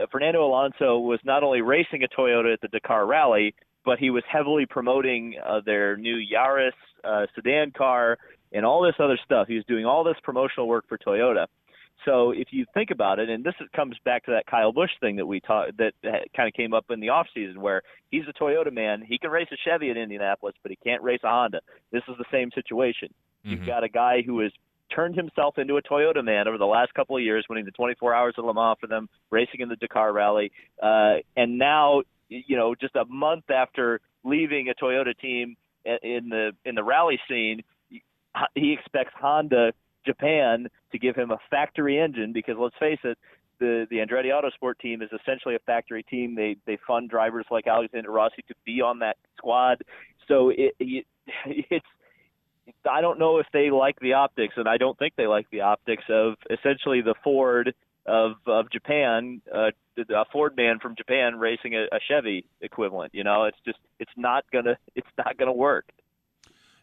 uh, 0.00 0.06
Fernando 0.10 0.44
Alonso 0.44 0.98
was 0.98 1.20
not 1.24 1.42
only 1.42 1.62
racing 1.62 2.02
a 2.04 2.08
Toyota 2.08 2.52
at 2.52 2.60
the 2.60 2.68
Dakar 2.68 3.06
Rally, 3.06 3.54
but 3.84 3.98
he 3.98 4.10
was 4.10 4.24
heavily 4.28 4.66
promoting 4.66 5.36
uh, 5.44 5.60
their 5.64 5.96
new 5.96 6.16
Yaris 6.16 6.72
uh, 7.04 7.26
sedan 7.34 7.70
car 7.70 8.18
and 8.52 8.66
all 8.66 8.82
this 8.82 8.96
other 8.98 9.16
stuff. 9.24 9.46
He 9.48 9.54
was 9.54 9.64
doing 9.66 9.86
all 9.86 10.02
this 10.04 10.16
promotional 10.22 10.66
work 10.66 10.86
for 10.88 10.98
Toyota. 10.98 11.46
So 12.06 12.30
if 12.30 12.48
you 12.52 12.64
think 12.72 12.90
about 12.90 13.18
it, 13.18 13.28
and 13.28 13.44
this 13.44 13.54
comes 13.74 13.96
back 14.04 14.24
to 14.26 14.30
that 14.30 14.46
Kyle 14.46 14.72
Busch 14.72 14.92
thing 15.00 15.16
that 15.16 15.26
we 15.26 15.40
talked 15.40 15.76
that 15.78 15.92
kind 16.02 16.48
of 16.48 16.54
came 16.54 16.72
up 16.72 16.86
in 16.90 17.00
the 17.00 17.08
off 17.08 17.26
season, 17.34 17.60
where 17.60 17.82
he's 18.10 18.22
a 18.28 18.32
Toyota 18.32 18.72
man. 18.72 19.02
He 19.06 19.18
can 19.18 19.30
race 19.30 19.48
a 19.52 19.56
Chevy 19.64 19.90
at 19.90 19.96
Indianapolis, 19.96 20.54
but 20.62 20.70
he 20.70 20.76
can't 20.76 21.02
race 21.02 21.20
a 21.24 21.28
Honda. 21.28 21.60
This 21.90 22.04
is 22.08 22.14
the 22.16 22.24
same 22.30 22.50
situation. 22.52 23.12
You've 23.42 23.60
Mhm. 23.60 23.66
got 23.66 23.84
a 23.84 23.88
guy 23.88 24.22
who 24.22 24.38
has 24.40 24.52
turned 24.88 25.16
himself 25.16 25.58
into 25.58 25.76
a 25.76 25.82
Toyota 25.82 26.24
man 26.24 26.46
over 26.46 26.58
the 26.58 26.66
last 26.66 26.94
couple 26.94 27.16
of 27.16 27.22
years, 27.22 27.44
winning 27.48 27.64
the 27.64 27.72
24 27.72 28.14
Hours 28.14 28.34
of 28.38 28.44
Le 28.44 28.54
Mans 28.54 28.78
for 28.78 28.86
them, 28.86 29.08
racing 29.30 29.60
in 29.60 29.68
the 29.68 29.76
Dakar 29.76 30.12
Rally, 30.12 30.52
uh, 30.80 31.16
and 31.36 31.58
now 31.58 32.02
you 32.28 32.56
know 32.56 32.74
just 32.74 32.94
a 32.94 33.04
month 33.06 33.50
after 33.50 34.00
leaving 34.22 34.68
a 34.68 34.74
Toyota 34.74 35.16
team 35.18 35.56
in 35.84 36.28
the 36.28 36.54
in 36.64 36.76
the 36.76 36.84
rally 36.84 37.20
scene, 37.28 37.62
he 38.54 38.72
expects 38.72 39.12
Honda 39.14 39.72
Japan 40.06 40.68
to 40.92 40.98
give 40.98 41.16
him 41.16 41.30
a 41.30 41.38
factory 41.50 41.98
engine 41.98 42.32
because 42.32 42.56
let's 42.58 42.76
face 42.78 43.00
it, 43.04 43.18
the 43.58 43.86
the 43.90 43.96
Andretti 43.96 44.30
Autosport 44.30 44.78
team 44.80 45.02
is 45.02 45.10
essentially 45.12 45.54
a 45.54 45.58
factory 45.60 46.02
team. 46.02 46.34
They 46.34 46.56
they 46.66 46.78
fund 46.86 47.10
drivers 47.10 47.46
like 47.50 47.66
Alexander 47.66 48.10
Rossi 48.10 48.42
to 48.48 48.54
be 48.64 48.80
on 48.80 49.00
that 49.00 49.16
squad. 49.36 49.82
So 50.28 50.50
it, 50.50 50.74
it 50.78 51.06
it's 51.46 51.86
I 52.88 53.00
don't 53.00 53.18
know 53.18 53.38
if 53.38 53.46
they 53.52 53.70
like 53.70 53.98
the 54.00 54.14
optics, 54.14 54.54
and 54.56 54.68
I 54.68 54.76
don't 54.76 54.98
think 54.98 55.14
they 55.16 55.26
like 55.26 55.46
the 55.50 55.62
optics 55.62 56.04
of 56.08 56.34
essentially 56.50 57.00
the 57.00 57.14
Ford 57.22 57.74
of 58.06 58.32
of 58.46 58.70
Japan, 58.70 59.40
uh, 59.54 59.70
a 59.98 60.24
Ford 60.32 60.56
man 60.56 60.78
from 60.80 60.94
Japan 60.96 61.38
racing 61.38 61.74
a, 61.74 61.84
a 61.94 61.98
Chevy 62.08 62.44
equivalent. 62.60 63.14
You 63.14 63.24
know, 63.24 63.44
it's 63.44 63.58
just 63.64 63.78
it's 63.98 64.12
not 64.16 64.44
gonna 64.52 64.76
it's 64.94 65.08
not 65.18 65.36
gonna 65.38 65.52
work. 65.52 65.86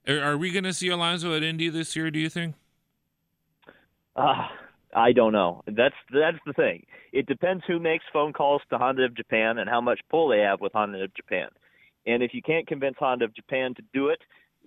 Are, 0.06 0.38
we 0.38 0.52
going 0.52 0.66
to 0.66 0.74
see 0.74 0.90
Alonso 0.90 1.34
at 1.34 1.44
Indy 1.44 1.70
this 1.70 1.96
year? 1.96 2.12
Do 2.12 2.20
you 2.20 2.28
think? 2.28 2.56
Uh, 4.16 4.48
I 4.96 5.12
don't 5.12 5.34
know. 5.34 5.64
That's 5.66 5.96
that's 6.14 6.38
the 6.46 6.54
thing. 6.54 6.86
It 7.12 7.26
depends 7.26 7.64
who 7.68 7.80
makes 7.80 8.06
phone 8.14 8.34
calls 8.34 8.62
to 8.70 8.78
Honda 8.78 9.06
of 9.06 9.16
Japan 9.16 9.58
and 9.58 9.70
how 9.70 9.82
much 9.82 10.00
pull 10.10 10.28
they 10.30 10.40
have 10.40 10.62
with 10.62 10.74
Honda 10.74 11.04
of 11.04 11.14
Japan. 11.16 11.48
And 12.06 12.22
if 12.22 12.34
you 12.34 12.42
can't 12.42 12.68
convince 12.68 12.96
Honda 13.00 13.26
of 13.26 13.36
Japan 13.36 13.74
to 13.76 13.82
do 13.94 14.10
it, 14.10 14.20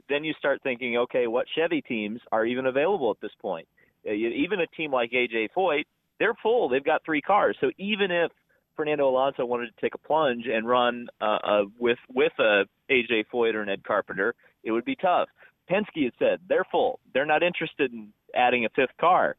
then 0.08 0.24
you 0.24 0.32
start 0.38 0.62
thinking, 0.62 0.96
okay, 0.98 1.26
what 1.26 1.46
Chevy 1.54 1.80
teams 1.82 2.20
are 2.32 2.44
even 2.44 2.66
available 2.66 3.10
at 3.10 3.20
this 3.20 3.32
point? 3.40 3.68
Uh, 4.08 4.12
Even 4.12 4.60
a 4.60 4.66
team 4.68 4.92
like 4.92 5.10
AJ 5.12 5.48
Foyt, 5.56 5.84
they're 6.18 6.34
full. 6.42 6.68
They've 6.68 6.84
got 6.84 7.04
three 7.04 7.20
cars. 7.20 7.56
So 7.60 7.70
even 7.78 8.10
if 8.10 8.32
Fernando 8.74 9.08
Alonso 9.08 9.44
wanted 9.44 9.66
to 9.74 9.80
take 9.80 9.94
a 9.94 9.98
plunge 9.98 10.46
and 10.46 10.66
run 10.68 11.08
uh, 11.20 11.38
uh, 11.44 11.62
with 11.78 11.98
with 12.12 12.32
a 12.38 12.64
AJ 12.90 13.24
Foyt 13.32 13.54
or 13.54 13.62
an 13.62 13.68
Ed 13.68 13.84
Carpenter, 13.84 14.34
it 14.64 14.72
would 14.72 14.84
be 14.84 14.96
tough. 14.96 15.28
Penske 15.70 16.04
has 16.04 16.12
said 16.18 16.40
they're 16.48 16.66
full. 16.70 17.00
They're 17.12 17.26
not 17.26 17.42
interested 17.42 17.92
in 17.92 18.12
adding 18.34 18.64
a 18.64 18.68
fifth 18.70 18.96
car. 19.00 19.36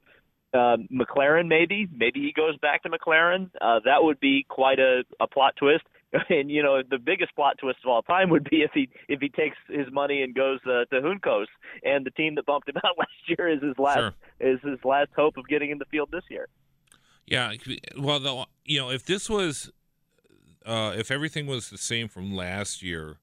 Uh, 0.54 0.78
McLaren, 0.92 1.48
maybe, 1.48 1.88
maybe 1.92 2.22
he 2.22 2.32
goes 2.34 2.58
back 2.60 2.84
to 2.84 2.90
McLaren. 2.90 3.50
Uh, 3.60 3.80
that 3.86 4.04
would 4.04 4.20
be 4.20 4.46
quite 4.50 4.80
a, 4.80 5.04
a 5.20 5.28
plot 5.28 5.56
twist. 5.58 5.84
And 6.30 6.50
you 6.50 6.64
know, 6.64 6.82
the 6.90 6.98
biggest 6.98 7.36
plot 7.36 7.58
twist 7.60 7.80
of 7.84 7.90
all 7.90 8.02
time 8.02 8.30
would 8.30 8.50
be 8.50 8.62
if 8.62 8.72
he 8.74 8.88
if 9.10 9.20
he 9.20 9.28
takes 9.28 9.58
his 9.68 9.88
money 9.92 10.22
and 10.22 10.34
goes 10.34 10.60
uh, 10.66 10.86
to 10.86 11.02
Juncos, 11.02 11.48
and 11.84 12.06
the 12.06 12.12
team 12.12 12.36
that 12.36 12.46
bumped 12.46 12.70
him 12.70 12.78
out 12.86 12.98
last 12.98 13.10
year 13.28 13.50
is 13.50 13.62
his 13.62 13.78
last 13.78 13.98
Sure. 13.98 14.14
is 14.40 14.60
his 14.64 14.80
last 14.86 15.10
hope 15.18 15.36
of 15.36 15.46
getting 15.50 15.70
in 15.70 15.80
the 15.80 15.86
field 15.92 16.08
this 16.14 16.24
year. 16.30 16.48
Yeah. 17.26 17.52
Well, 18.00 18.20
the, 18.22 18.46
you 18.64 18.80
know, 18.80 18.90
if 18.90 19.06
this 19.06 19.30
was, 19.30 19.70
uh, 20.66 20.94
if 20.96 21.12
everything 21.12 21.46
was 21.46 21.70
the 21.70 21.78
same 21.78 22.08
from 22.08 22.34
last 22.34 22.82
year, 22.82 23.18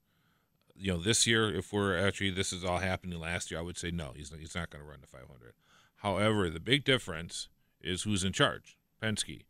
you 0.76 0.92
know, 0.92 0.98
this 0.98 1.26
year, 1.26 1.54
if 1.54 1.72
we're 1.72 1.96
actually 1.96 2.30
this 2.30 2.52
is 2.52 2.64
all 2.64 2.78
happening 2.78 3.18
last 3.18 3.50
year, 3.50 3.60
I 3.60 3.62
would 3.62 3.78
say 3.78 3.90
no, 3.90 4.12
he's 4.14 4.32
he's 4.38 4.54
not 4.54 4.70
going 4.70 4.82
to 4.82 4.90
run 4.90 5.00
the 5.00 5.06
500. 5.06 5.54
However, 5.96 6.50
the 6.50 6.60
big 6.60 6.84
difference 6.84 7.48
is 7.80 8.02
who's 8.02 8.24
in 8.24 8.32
charge, 8.32 8.76
Penske, 9.02 9.42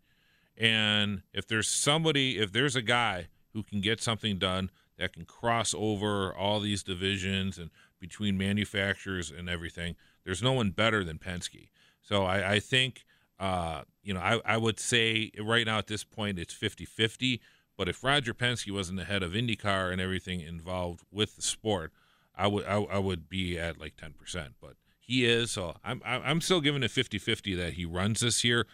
and 0.56 1.22
if 1.32 1.46
there's 1.46 1.68
somebody, 1.68 2.38
if 2.38 2.52
there's 2.52 2.76
a 2.76 2.82
guy 2.82 3.28
who 3.52 3.62
can 3.62 3.80
get 3.80 4.00
something 4.00 4.38
done 4.38 4.70
that 4.98 5.12
can 5.12 5.24
cross 5.24 5.74
over 5.76 6.34
all 6.34 6.60
these 6.60 6.82
divisions 6.82 7.58
and 7.58 7.70
between 8.00 8.36
manufacturers 8.36 9.30
and 9.30 9.48
everything, 9.48 9.96
there's 10.24 10.42
no 10.42 10.52
one 10.52 10.70
better 10.70 11.02
than 11.04 11.18
Penske. 11.18 11.68
So 12.02 12.24
I, 12.24 12.54
I 12.54 12.60
think, 12.60 13.04
uh, 13.40 13.82
you 14.02 14.14
know, 14.14 14.20
I, 14.20 14.40
I 14.44 14.56
would 14.56 14.78
say 14.78 15.30
right 15.40 15.66
now 15.66 15.78
at 15.78 15.86
this 15.86 16.04
point 16.04 16.38
it's 16.38 16.52
50 16.52 16.84
50. 16.84 17.40
But 17.76 17.88
if 17.88 18.04
Roger 18.04 18.34
Penske 18.34 18.70
wasn't 18.70 18.98
the 18.98 19.04
head 19.04 19.22
of 19.22 19.32
IndyCar 19.32 19.90
and 19.92 20.00
everything 20.00 20.40
involved 20.40 21.04
with 21.10 21.36
the 21.36 21.42
sport, 21.42 21.92
I 22.36 22.46
would 22.46 22.64
I, 22.66 22.76
I 22.82 22.98
would 22.98 23.28
be 23.28 23.58
at 23.58 23.80
like 23.80 23.96
10%. 23.96 24.48
But 24.60 24.76
he 24.98 25.24
is, 25.24 25.50
so 25.50 25.76
I'm 25.84 26.00
I'm 26.04 26.40
still 26.40 26.60
giving 26.60 26.82
it 26.82 26.90
50 26.90 27.18
50 27.18 27.54
that 27.54 27.74
he 27.74 27.84
runs 27.84 28.20
this 28.20 28.44
year. 28.44 28.66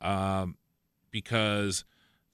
Um, 0.00 0.56
because 1.10 1.84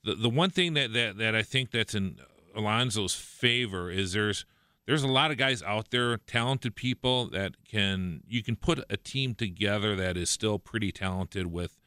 the 0.04 0.14
the 0.14 0.28
one 0.28 0.50
thing 0.50 0.74
that, 0.74 0.92
that, 0.92 1.18
that 1.18 1.34
I 1.34 1.42
think 1.42 1.70
that's 1.70 1.94
in 1.94 2.18
Alonso's 2.56 3.14
favor 3.14 3.90
is 3.90 4.12
there's 4.12 4.44
there's 4.86 5.02
a 5.02 5.08
lot 5.08 5.30
of 5.30 5.36
guys 5.36 5.62
out 5.62 5.90
there, 5.90 6.16
talented 6.16 6.74
people 6.74 7.26
that 7.26 7.62
can 7.64 8.22
you 8.26 8.42
can 8.42 8.56
put 8.56 8.82
a 8.88 8.96
team 8.96 9.34
together 9.34 9.94
that 9.96 10.16
is 10.16 10.30
still 10.30 10.58
pretty 10.58 10.90
talented 10.90 11.48
with 11.48 11.78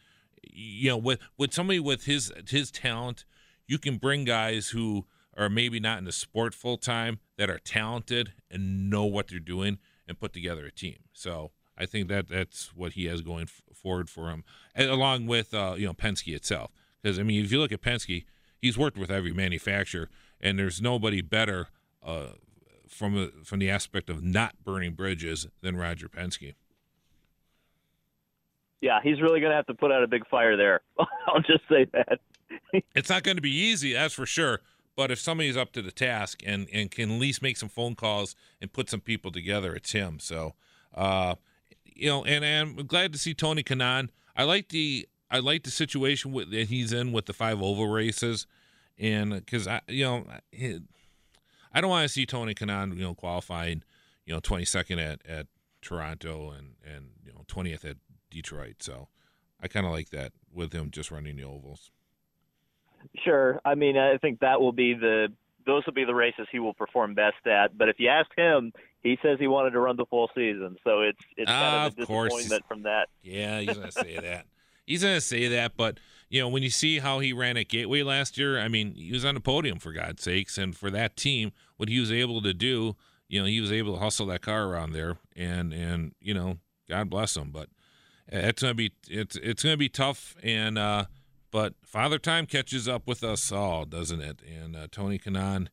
you 0.43 0.91
know 0.91 0.97
with 0.97 1.19
with 1.37 1.53
somebody 1.53 1.79
with 1.79 2.05
his 2.05 2.31
his 2.47 2.69
talent, 2.69 3.25
you 3.67 3.77
can 3.77 3.97
bring 3.97 4.25
guys 4.25 4.69
who 4.69 5.05
are 5.37 5.49
maybe 5.49 5.79
not 5.79 5.97
in 5.97 6.05
the 6.05 6.11
sport 6.11 6.53
full 6.53 6.77
time 6.77 7.19
that 7.37 7.49
are 7.49 7.59
talented 7.59 8.33
and 8.49 8.89
know 8.89 9.05
what 9.05 9.29
they're 9.29 9.39
doing 9.39 9.77
and 10.07 10.19
put 10.19 10.33
together 10.33 10.65
a 10.65 10.71
team. 10.71 10.97
So 11.13 11.51
I 11.77 11.85
think 11.85 12.09
that 12.09 12.27
that's 12.27 12.75
what 12.75 12.93
he 12.93 13.05
has 13.05 13.21
going 13.21 13.43
f- 13.43 13.61
forward 13.73 14.09
for 14.09 14.29
him, 14.29 14.43
and 14.75 14.89
along 14.89 15.27
with 15.27 15.53
uh, 15.53 15.75
you 15.77 15.87
know 15.87 15.93
Penske 15.93 16.35
itself. 16.35 16.71
Because 17.01 17.17
I 17.17 17.23
mean, 17.23 17.43
if 17.43 17.51
you 17.51 17.59
look 17.59 17.71
at 17.71 17.81
Penske, 17.81 18.25
he's 18.61 18.77
worked 18.77 18.97
with 18.97 19.09
every 19.09 19.33
manufacturer, 19.33 20.09
and 20.39 20.59
there's 20.59 20.81
nobody 20.81 21.21
better 21.21 21.69
uh, 22.05 22.33
from 22.87 23.17
a, 23.17 23.27
from 23.43 23.59
the 23.59 23.69
aspect 23.69 24.09
of 24.09 24.23
not 24.23 24.55
burning 24.63 24.93
bridges 24.93 25.47
than 25.61 25.75
Roger 25.77 26.07
Penske. 26.07 26.53
Yeah, 28.81 28.99
he's 29.01 29.21
really 29.21 29.39
going 29.39 29.51
to 29.51 29.55
have 29.55 29.67
to 29.67 29.75
put 29.75 29.91
out 29.91 30.03
a 30.03 30.07
big 30.07 30.27
fire 30.27 30.57
there. 30.57 30.81
I'll 31.27 31.41
just 31.41 31.61
say 31.69 31.85
that. 31.93 32.19
It's 32.95 33.09
not 33.09 33.23
going 33.23 33.37
to 33.37 33.41
be 33.41 33.53
easy, 33.53 33.93
that's 33.93 34.13
for 34.13 34.25
sure. 34.25 34.61
But 34.95 35.11
if 35.11 35.19
somebody's 35.19 35.57
up 35.57 35.71
to 35.73 35.81
the 35.81 35.91
task 35.91 36.41
and, 36.45 36.67
and 36.73 36.91
can 36.91 37.11
at 37.11 37.19
least 37.19 37.41
make 37.41 37.57
some 37.57 37.69
phone 37.69 37.95
calls 37.95 38.35
and 38.59 38.71
put 38.71 38.89
some 38.89 39.01
people 39.01 39.31
together, 39.31 39.73
it's 39.73 39.91
him. 39.91 40.19
So, 40.19 40.53
uh, 40.93 41.35
you 41.85 42.09
know, 42.09 42.25
and, 42.25 42.43
and 42.43 42.79
I'm 42.79 42.87
glad 42.87 43.13
to 43.13 43.19
see 43.19 43.33
Tony 43.33 43.63
Kanaan. 43.63 44.09
I 44.35 44.43
like 44.43 44.69
the 44.69 45.07
I 45.29 45.39
like 45.39 45.63
the 45.63 45.71
situation 45.71 46.33
with, 46.33 46.51
that 46.51 46.67
he's 46.67 46.91
in 46.91 47.13
with 47.13 47.25
the 47.25 47.33
five 47.33 47.61
oval 47.61 47.87
races, 47.87 48.47
and 48.97 49.33
because 49.33 49.67
I 49.67 49.81
you 49.87 50.03
know 50.03 50.25
I 51.73 51.79
don't 51.79 51.89
want 51.89 52.03
to 52.03 52.09
see 52.09 52.25
Tony 52.25 52.53
Kanaan 52.53 52.95
you 52.95 53.03
know 53.03 53.15
qualifying 53.15 53.83
you 54.25 54.33
know 54.33 54.41
22nd 54.41 54.99
at 54.99 55.21
at 55.27 55.47
Toronto 55.81 56.51
and 56.51 56.75
and 56.83 57.11
you 57.25 57.31
know 57.31 57.43
20th 57.47 57.89
at 57.89 57.97
Detroit. 58.29 58.77
So 58.79 59.07
I 59.61 59.67
kind 59.67 59.85
of 59.85 59.91
like 59.91 60.09
that 60.09 60.33
with 60.53 60.73
him 60.73 60.91
just 60.91 61.11
running 61.11 61.37
the 61.37 61.43
ovals. 61.43 61.91
Sure. 63.23 63.61
I 63.65 63.75
mean, 63.75 63.97
I 63.97 64.17
think 64.17 64.39
that 64.39 64.61
will 64.61 64.71
be 64.71 64.93
the 64.93 65.27
those 65.65 65.85
will 65.85 65.93
be 65.93 66.05
the 66.05 66.15
races 66.15 66.47
he 66.51 66.59
will 66.59 66.73
perform 66.73 67.13
best 67.13 67.45
at. 67.45 67.77
But 67.77 67.87
if 67.89 67.99
you 67.99 68.09
ask 68.09 68.29
him, 68.35 68.73
he 69.03 69.17
says 69.21 69.37
he 69.39 69.47
wanted 69.47 69.71
to 69.71 69.79
run 69.79 69.95
the 69.95 70.05
full 70.05 70.29
season, 70.35 70.77
so 70.83 71.01
it's 71.01 71.19
it's 71.37 71.49
Ah, 71.51 71.59
kind 71.59 71.75
of 71.75 71.83
a 71.83 71.87
of 71.87 71.95
disappointment 72.07 72.63
from 72.67 72.83
that. 72.83 73.09
Yeah, 73.23 73.59
he's 73.59 73.77
gonna 73.77 73.91
say 73.91 74.17
that. 74.19 74.45
He's 74.85 75.03
gonna 75.03 75.21
say 75.21 75.47
that, 75.49 75.77
but 75.77 75.99
you 76.29 76.41
know, 76.41 76.47
when 76.49 76.63
you 76.63 76.69
see 76.69 76.99
how 76.99 77.19
he 77.19 77.33
ran 77.33 77.57
at 77.57 77.67
Gateway 77.67 78.03
last 78.03 78.37
year, 78.37 78.59
I 78.59 78.67
mean, 78.67 78.95
he 78.95 79.11
was 79.11 79.23
on 79.25 79.35
the 79.35 79.41
podium 79.41 79.79
for 79.79 79.91
God's 79.91 80.23
sakes, 80.23 80.57
and 80.57 80.75
for 80.75 80.89
that 80.91 81.15
team, 81.15 81.51
what 81.77 81.89
he 81.89 81.99
was 81.99 82.11
able 82.11 82.41
to 82.41 82.53
do, 82.53 82.95
you 83.27 83.39
know, 83.39 83.45
he 83.45 83.61
was 83.61 83.71
able 83.71 83.93
to 83.93 83.99
hustle 83.99 84.25
that 84.27 84.41
car 84.41 84.65
around 84.67 84.93
there, 84.93 85.17
and 85.35 85.73
and 85.73 86.13
you 86.19 86.33
know, 86.33 86.57
God 86.89 87.09
bless 87.09 87.37
him. 87.37 87.51
But 87.51 87.69
it's 88.27 88.61
gonna 88.61 88.73
be 88.73 88.91
it's 89.09 89.35
it's 89.37 89.63
gonna 89.63 89.77
be 89.77 89.89
tough, 89.89 90.35
and 90.41 90.77
uh, 90.77 91.05
but 91.51 91.73
Father 91.85 92.17
Time 92.17 92.45
catches 92.45 92.87
up 92.87 93.07
with 93.07 93.23
us 93.23 93.51
all, 93.51 93.85
doesn't 93.85 94.21
it? 94.21 94.39
And 94.41 94.75
uh, 94.75 94.87
Tony 94.91 95.19
Kanaan 95.19 95.67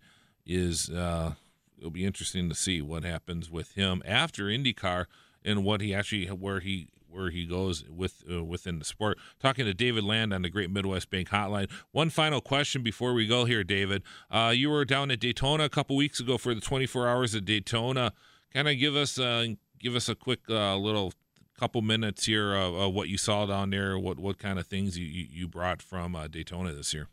is 0.44 0.90
uh, 0.90 1.34
it'll 1.78 1.90
be 1.90 2.05
interesting 2.05 2.48
to 2.48 2.55
see 2.55 2.82
what 2.82 3.05
happens 3.05 3.50
with 3.50 3.72
him 3.72 4.02
after 4.05 4.44
IndyCar 4.44 5.06
and 5.44 5.64
what 5.64 5.80
he 5.80 5.94
actually 5.94 6.26
where 6.26 6.60
he 6.60 6.88
where 7.10 7.30
he 7.30 7.46
goes 7.46 7.84
with 7.88 8.22
uh, 8.30 8.44
within 8.44 8.78
the 8.78 8.84
sport. 8.84 9.18
Talking 9.40 9.64
to 9.64 9.74
David 9.74 10.05
Land 10.05 10.32
on 10.32 10.42
the 10.42 10.50
Great 10.50 10.70
Midwest 10.70 11.10
Bank 11.10 11.28
Hotline. 11.28 11.70
One 11.92 12.10
final 12.10 12.40
question 12.40 12.82
before 12.82 13.14
we 13.14 13.26
go 13.26 13.44
here, 13.44 13.64
David. 13.64 14.02
Uh, 14.30 14.52
you 14.55 14.70
were 14.70 14.84
down 14.84 15.10
at 15.10 15.20
Daytona 15.20 15.64
a 15.64 15.68
couple 15.68 15.96
weeks 15.96 16.20
ago 16.20 16.38
for 16.38 16.55
the 16.55 16.60
24 16.60 17.09
Hours 17.09 17.34
of 17.34 17.44
Daytona. 17.44 18.12
Kind 18.52 18.68
of 18.68 18.78
give 18.78 18.96
us 18.96 19.18
uh, 19.18 19.46
give 19.78 19.94
us 19.94 20.09
a 20.09 20.14
quick 20.14 20.40
uh, 20.48 20.76
little 20.76 21.12
couple 21.59 21.82
minutes 21.82 22.26
here 22.26 22.55
of, 22.55 22.74
of, 22.74 22.94
what 22.94 23.09
you 23.09 23.18
saw 23.18 23.47
down 23.47 23.70
there. 23.70 23.98
What 23.98 24.18
what 24.18 24.39
kind 24.39 24.59
of 24.59 24.66
things 24.66 24.97
you 24.97 25.06
you 25.06 25.48
brought 25.48 25.82
from 25.82 26.14
uh, 26.14 26.28
Daytona 26.28 26.72
this 26.72 26.94
year? 26.94 27.09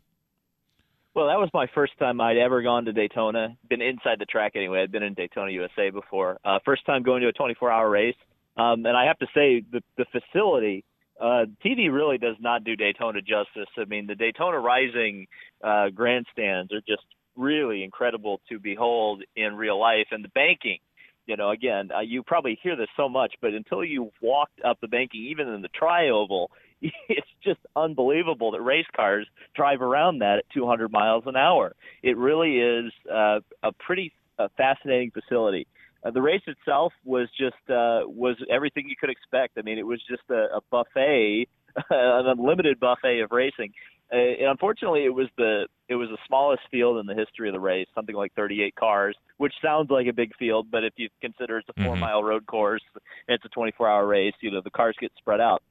Well, 1.14 1.28
that 1.28 1.38
was 1.38 1.48
my 1.54 1.66
first 1.74 1.98
time 1.98 2.20
I'd 2.20 2.36
ever 2.36 2.62
gone 2.62 2.84
to 2.84 2.92
Daytona. 2.92 3.56
Been 3.68 3.80
inside 3.80 4.18
the 4.18 4.26
track 4.26 4.52
anyway. 4.54 4.82
I'd 4.82 4.92
been 4.92 5.02
in 5.02 5.14
Daytona, 5.14 5.50
USA 5.50 5.88
before. 5.88 6.38
Uh, 6.44 6.58
first 6.62 6.84
time 6.84 7.02
going 7.02 7.22
to 7.22 7.28
a 7.28 7.32
24-hour 7.32 7.88
race. 7.88 8.16
Um, 8.58 8.84
and 8.84 8.94
I 8.94 9.06
have 9.06 9.18
to 9.20 9.26
say, 9.34 9.62
the, 9.72 9.80
the 9.96 10.04
facility, 10.12 10.84
uh, 11.18 11.46
TV 11.64 11.90
really 11.90 12.18
does 12.18 12.36
not 12.38 12.64
do 12.64 12.76
Daytona 12.76 13.22
justice. 13.22 13.70
I 13.78 13.86
mean, 13.86 14.06
the 14.06 14.14
Daytona 14.14 14.58
Rising 14.58 15.26
uh, 15.64 15.88
grandstands 15.88 16.70
are 16.74 16.82
just 16.86 17.06
really 17.34 17.82
incredible 17.82 18.42
to 18.50 18.58
behold 18.58 19.22
in 19.36 19.56
real 19.56 19.80
life, 19.80 20.08
and 20.10 20.22
the 20.22 20.28
banking. 20.28 20.78
You 21.26 21.36
know, 21.36 21.50
again, 21.50 21.90
uh, 21.94 22.00
you 22.00 22.22
probably 22.22 22.58
hear 22.62 22.76
this 22.76 22.88
so 22.96 23.08
much, 23.08 23.34
but 23.40 23.52
until 23.52 23.84
you 23.84 24.10
walked 24.22 24.60
up 24.64 24.80
the 24.80 24.88
banking, 24.88 25.26
even 25.26 25.48
in 25.48 25.60
the 25.60 25.68
tri-oval, 25.68 26.50
it's 26.80 27.26
just 27.42 27.60
unbelievable 27.74 28.52
that 28.52 28.60
race 28.60 28.86
cars 28.94 29.26
drive 29.54 29.82
around 29.82 30.20
that 30.20 30.38
at 30.38 30.44
200 30.54 30.90
miles 30.90 31.24
an 31.26 31.36
hour. 31.36 31.74
It 32.02 32.16
really 32.16 32.58
is 32.58 32.92
uh, 33.12 33.40
a 33.62 33.72
pretty 33.72 34.12
uh, 34.38 34.48
fascinating 34.56 35.10
facility. 35.10 35.66
Uh, 36.04 36.10
the 36.10 36.22
race 36.22 36.42
itself 36.46 36.92
was 37.04 37.28
just 37.36 37.56
uh, 37.68 38.06
was 38.06 38.36
everything 38.50 38.88
you 38.88 38.94
could 38.98 39.10
expect. 39.10 39.58
I 39.58 39.62
mean, 39.62 39.78
it 39.78 39.86
was 39.86 40.00
just 40.08 40.22
a, 40.30 40.56
a 40.56 40.60
buffet, 40.70 41.48
an 41.90 42.26
unlimited 42.26 42.78
buffet 42.78 43.20
of 43.20 43.32
racing. 43.32 43.72
Uh, 44.12 44.16
and 44.16 44.50
unfortunately, 44.50 45.04
it 45.04 45.14
was 45.14 45.28
the 45.36 45.66
it 45.88 45.94
was 45.94 46.08
the 46.08 46.18
smallest 46.26 46.62
field 46.70 46.98
in 46.98 47.06
the 47.06 47.14
history 47.14 47.48
of 47.48 47.52
the 47.52 47.60
race, 47.60 47.86
something 47.94 48.14
like 48.14 48.32
38 48.34 48.74
cars, 48.74 49.16
which 49.36 49.52
sounds 49.62 49.90
like 49.90 50.06
a 50.06 50.12
big 50.12 50.34
field, 50.36 50.68
but 50.70 50.84
if 50.84 50.92
you 50.96 51.08
consider 51.20 51.58
it's 51.58 51.68
a 51.68 51.82
four 51.82 51.92
mm-hmm. 51.92 52.00
mile 52.00 52.22
road 52.22 52.46
course 52.46 52.82
and 52.94 53.34
it's 53.34 53.44
a 53.44 53.48
24 53.48 53.88
hour 53.88 54.06
race, 54.06 54.34
you 54.40 54.50
know 54.50 54.60
the 54.62 54.70
cars 54.70 54.96
get 55.00 55.12
spread 55.18 55.40
out. 55.40 55.62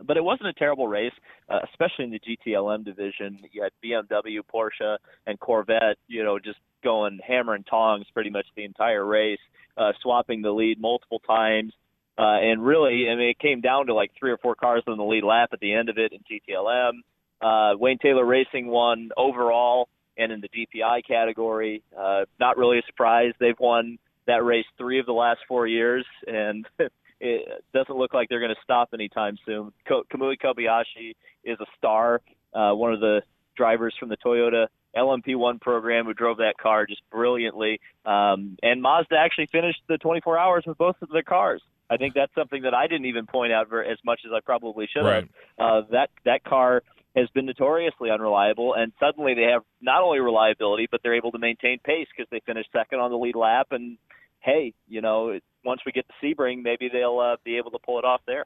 But 0.00 0.16
it 0.16 0.22
wasn't 0.22 0.48
a 0.48 0.52
terrible 0.52 0.86
race, 0.86 1.12
uh, 1.48 1.58
especially 1.70 2.04
in 2.04 2.10
the 2.10 2.20
GTLM 2.20 2.84
division. 2.84 3.40
You 3.50 3.64
had 3.64 3.72
BMW, 3.84 4.40
Porsche, 4.52 4.96
and 5.26 5.40
Corvette, 5.40 5.96
you 6.06 6.22
know, 6.22 6.38
just 6.38 6.58
going 6.84 7.18
hammer 7.26 7.54
and 7.54 7.66
tongs 7.66 8.06
pretty 8.14 8.30
much 8.30 8.46
the 8.54 8.64
entire 8.64 9.04
race 9.04 9.40
uh, 9.76 9.92
swapping 10.02 10.42
the 10.42 10.50
lead 10.50 10.80
multiple 10.80 11.20
times. 11.20 11.72
Uh, 12.18 12.38
and 12.40 12.64
really, 12.64 13.08
I 13.08 13.14
mean, 13.14 13.28
it 13.28 13.38
came 13.38 13.60
down 13.60 13.86
to 13.86 13.94
like 13.94 14.10
three 14.18 14.32
or 14.32 14.38
four 14.38 14.54
cars 14.56 14.82
on 14.86 14.98
the 14.98 15.04
lead 15.04 15.22
lap 15.22 15.50
at 15.52 15.60
the 15.60 15.72
end 15.72 15.88
of 15.88 15.98
it 15.98 16.12
in 16.12 16.18
GTLM. 16.20 16.92
Uh, 17.40 17.72
Wayne 17.78 17.98
Taylor 17.98 18.24
Racing 18.24 18.66
won 18.66 19.10
overall 19.16 19.88
and 20.16 20.32
in 20.32 20.40
the 20.40 20.48
DPI 20.48 21.06
category. 21.06 21.82
Uh, 21.96 22.24
not 22.40 22.56
really 22.56 22.78
a 22.78 22.82
surprise. 22.86 23.32
They've 23.38 23.58
won 23.58 23.98
that 24.26 24.44
race 24.44 24.66
three 24.76 24.98
of 24.98 25.06
the 25.06 25.12
last 25.12 25.40
four 25.46 25.66
years, 25.66 26.04
and 26.26 26.66
it 27.20 27.64
doesn't 27.72 27.96
look 27.96 28.12
like 28.12 28.28
they're 28.28 28.40
going 28.40 28.54
to 28.54 28.60
stop 28.62 28.90
anytime 28.92 29.38
soon. 29.46 29.72
Ko- 29.86 30.04
Kamui 30.12 30.36
Kobayashi 30.38 31.14
is 31.44 31.58
a 31.60 31.66
star, 31.76 32.20
uh, 32.52 32.72
one 32.72 32.92
of 32.92 33.00
the 33.00 33.22
drivers 33.56 33.94
from 33.98 34.08
the 34.08 34.16
Toyota 34.16 34.66
LMP1 34.96 35.60
program 35.60 36.06
who 36.06 36.14
drove 36.14 36.38
that 36.38 36.54
car 36.60 36.86
just 36.86 37.02
brilliantly. 37.10 37.80
Um, 38.04 38.56
and 38.62 38.82
Mazda 38.82 39.16
actually 39.16 39.46
finished 39.46 39.80
the 39.88 39.98
24 39.98 40.38
hours 40.38 40.64
with 40.66 40.78
both 40.78 40.96
of 41.02 41.10
their 41.10 41.22
cars. 41.22 41.62
I 41.90 41.96
think 41.96 42.14
that's 42.14 42.34
something 42.34 42.62
that 42.62 42.74
I 42.74 42.86
didn't 42.86 43.06
even 43.06 43.26
point 43.26 43.52
out 43.52 43.68
very, 43.70 43.90
as 43.90 43.98
much 44.04 44.20
as 44.26 44.32
I 44.32 44.40
probably 44.40 44.88
should 44.92 45.04
right. 45.04 45.26
have. 45.58 45.84
Uh, 45.84 45.86
that 45.90 46.10
that 46.24 46.44
car 46.44 46.82
has 47.16 47.28
been 47.30 47.46
notoriously 47.46 48.10
unreliable, 48.10 48.74
and 48.74 48.92
suddenly 49.00 49.34
they 49.34 49.50
have 49.50 49.62
not 49.80 50.02
only 50.02 50.20
reliability, 50.20 50.88
but 50.90 51.00
they're 51.02 51.16
able 51.16 51.32
to 51.32 51.38
maintain 51.38 51.78
pace 51.84 52.06
because 52.16 52.28
they 52.30 52.40
finished 52.46 52.70
second 52.72 53.00
on 53.00 53.10
the 53.10 53.16
lead 53.16 53.34
lap. 53.34 53.68
And 53.70 53.98
hey, 54.40 54.74
you 54.88 55.00
know, 55.00 55.38
once 55.64 55.80
we 55.84 55.92
get 55.92 56.06
to 56.08 56.14
Sebring, 56.22 56.62
maybe 56.62 56.88
they'll 56.92 57.18
uh, 57.18 57.36
be 57.44 57.56
able 57.56 57.70
to 57.72 57.78
pull 57.78 57.98
it 57.98 58.04
off 58.04 58.20
there. 58.26 58.44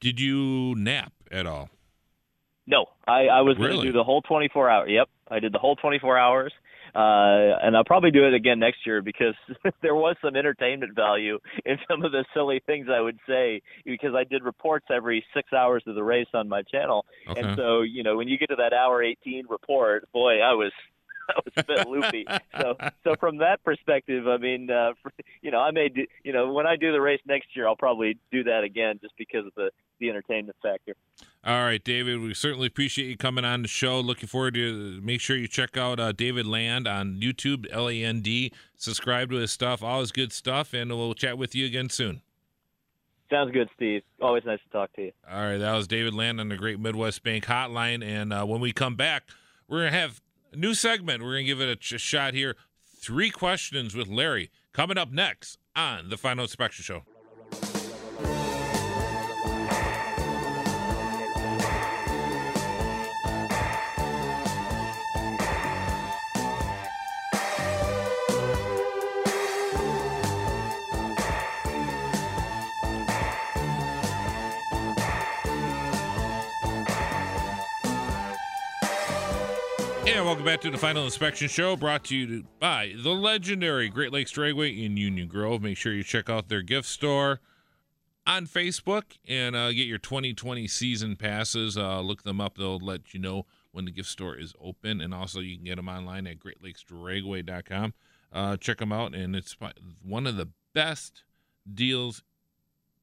Did 0.00 0.20
you 0.20 0.74
nap 0.76 1.12
at 1.30 1.46
all? 1.46 1.70
No, 2.66 2.86
I, 3.06 3.26
I 3.26 3.40
was 3.42 3.56
really? 3.58 3.70
going 3.70 3.80
to 3.80 3.92
do 3.92 3.92
the 3.92 4.04
whole 4.04 4.22
24 4.22 4.68
hour. 4.68 4.88
Yep, 4.88 5.08
I 5.30 5.38
did 5.38 5.52
the 5.52 5.58
whole 5.58 5.76
24 5.76 6.18
hours, 6.18 6.52
uh, 6.96 7.58
and 7.62 7.76
I'll 7.76 7.84
probably 7.84 8.10
do 8.10 8.26
it 8.26 8.32
again 8.32 8.58
next 8.58 8.86
year 8.86 9.02
because 9.02 9.34
there 9.82 9.94
was 9.94 10.16
some 10.22 10.34
entertainment 10.34 10.94
value 10.94 11.38
in 11.66 11.76
some 11.88 12.04
of 12.04 12.12
the 12.12 12.24
silly 12.32 12.62
things 12.64 12.86
I 12.90 13.00
would 13.00 13.18
say 13.28 13.60
because 13.84 14.14
I 14.14 14.24
did 14.24 14.42
reports 14.42 14.86
every 14.90 15.24
six 15.34 15.52
hours 15.52 15.82
of 15.86 15.94
the 15.94 16.02
race 16.02 16.28
on 16.32 16.48
my 16.48 16.62
channel, 16.62 17.04
okay. 17.28 17.40
and 17.40 17.56
so 17.56 17.82
you 17.82 18.02
know 18.02 18.16
when 18.16 18.28
you 18.28 18.38
get 18.38 18.48
to 18.48 18.56
that 18.56 18.72
hour 18.72 19.02
18 19.02 19.46
report, 19.48 20.10
boy, 20.12 20.40
I 20.40 20.54
was 20.54 20.72
I 21.28 21.40
was 21.44 21.52
a 21.56 21.64
bit 21.64 21.88
loopy. 21.88 22.24
So, 22.60 22.76
so 23.04 23.14
from 23.18 23.38
that 23.38 23.62
perspective, 23.64 24.28
I 24.28 24.36
mean, 24.36 24.70
uh, 24.70 24.92
you 25.42 25.50
know, 25.50 25.58
I 25.58 25.72
may, 25.72 25.88
do, 25.88 26.06
you 26.22 26.32
know, 26.32 26.52
when 26.52 26.66
I 26.66 26.76
do 26.76 26.92
the 26.92 27.00
race 27.00 27.20
next 27.26 27.48
year, 27.54 27.66
I'll 27.66 27.76
probably 27.76 28.18
do 28.30 28.44
that 28.44 28.62
again 28.64 28.98
just 29.02 29.14
because 29.18 29.46
of 29.46 29.52
the 29.56 29.70
the 29.98 30.10
entertainment 30.10 30.56
factor. 30.62 30.94
All 31.46 31.62
right, 31.62 31.82
David, 31.82 32.20
we 32.22 32.34
certainly 32.34 32.66
appreciate 32.66 33.06
you 33.06 33.16
coming 33.16 33.44
on 33.44 33.62
the 33.62 33.68
show. 33.68 34.00
Looking 34.00 34.26
forward 34.26 34.54
to 34.54 35.00
make 35.00 35.20
sure 35.20 35.36
you 35.36 35.46
check 35.46 35.76
out 35.76 36.00
uh, 36.00 36.10
David 36.10 36.44
Land 36.44 36.88
on 36.88 37.20
YouTube, 37.20 37.68
L 37.70 37.88
A 37.88 38.02
N 38.02 38.20
D. 38.20 38.52
Subscribe 38.76 39.30
to 39.30 39.36
his 39.36 39.52
stuff, 39.52 39.80
all 39.80 40.00
his 40.00 40.10
good 40.10 40.32
stuff, 40.32 40.74
and 40.74 40.90
we'll 40.90 41.14
chat 41.14 41.38
with 41.38 41.54
you 41.54 41.64
again 41.64 41.88
soon. 41.88 42.20
Sounds 43.30 43.52
good, 43.52 43.68
Steve. 43.76 44.02
Always 44.20 44.44
nice 44.44 44.58
to 44.58 44.68
talk 44.70 44.92
to 44.94 45.02
you. 45.02 45.12
All 45.30 45.40
right, 45.40 45.58
that 45.58 45.72
was 45.72 45.86
David 45.86 46.14
Land 46.14 46.40
on 46.40 46.48
the 46.48 46.56
Great 46.56 46.80
Midwest 46.80 47.22
Bank 47.22 47.44
Hotline, 47.44 48.04
and 48.04 48.32
uh, 48.32 48.44
when 48.44 48.60
we 48.60 48.72
come 48.72 48.96
back, 48.96 49.28
we're 49.68 49.84
gonna 49.84 49.96
have 49.96 50.20
a 50.52 50.56
new 50.56 50.74
segment. 50.74 51.22
We're 51.22 51.34
gonna 51.34 51.44
give 51.44 51.60
it 51.60 51.68
a 51.68 51.76
ch- 51.76 52.00
shot 52.00 52.34
here. 52.34 52.56
Three 52.98 53.30
questions 53.30 53.94
with 53.94 54.08
Larry 54.08 54.50
coming 54.72 54.98
up 54.98 55.12
next 55.12 55.58
on 55.76 56.08
the 56.08 56.16
Final 56.16 56.42
Inspection 56.42 56.82
Show. 56.82 57.04
Welcome 80.26 80.44
back 80.44 80.60
to 80.60 80.72
the 80.72 80.76
Final 80.76 81.04
Inspection 81.04 81.46
Show, 81.46 81.76
brought 81.76 82.02
to 82.06 82.16
you 82.16 82.44
by 82.58 82.94
the 83.00 83.10
legendary 83.10 83.88
Great 83.88 84.12
Lakes 84.12 84.32
Dragway 84.32 84.84
in 84.84 84.96
Union 84.96 85.28
Grove. 85.28 85.62
Make 85.62 85.76
sure 85.76 85.92
you 85.92 86.02
check 86.02 86.28
out 86.28 86.48
their 86.48 86.62
gift 86.62 86.88
store 86.88 87.38
on 88.26 88.48
Facebook 88.48 89.18
and 89.28 89.54
uh, 89.54 89.70
get 89.70 89.86
your 89.86 89.98
2020 89.98 90.66
season 90.66 91.14
passes. 91.14 91.78
Uh, 91.78 92.00
look 92.00 92.24
them 92.24 92.40
up; 92.40 92.58
they'll 92.58 92.80
let 92.80 93.14
you 93.14 93.20
know 93.20 93.46
when 93.70 93.84
the 93.84 93.92
gift 93.92 94.08
store 94.08 94.36
is 94.36 94.52
open, 94.60 95.00
and 95.00 95.14
also 95.14 95.38
you 95.38 95.54
can 95.54 95.64
get 95.64 95.76
them 95.76 95.88
online 95.88 96.26
at 96.26 96.40
GreatLakesDragway.com. 96.40 97.94
Uh, 98.32 98.56
check 98.56 98.78
them 98.78 98.90
out, 98.90 99.14
and 99.14 99.36
it's 99.36 99.56
one 100.02 100.26
of 100.26 100.36
the 100.36 100.48
best 100.74 101.22
deals 101.72 102.24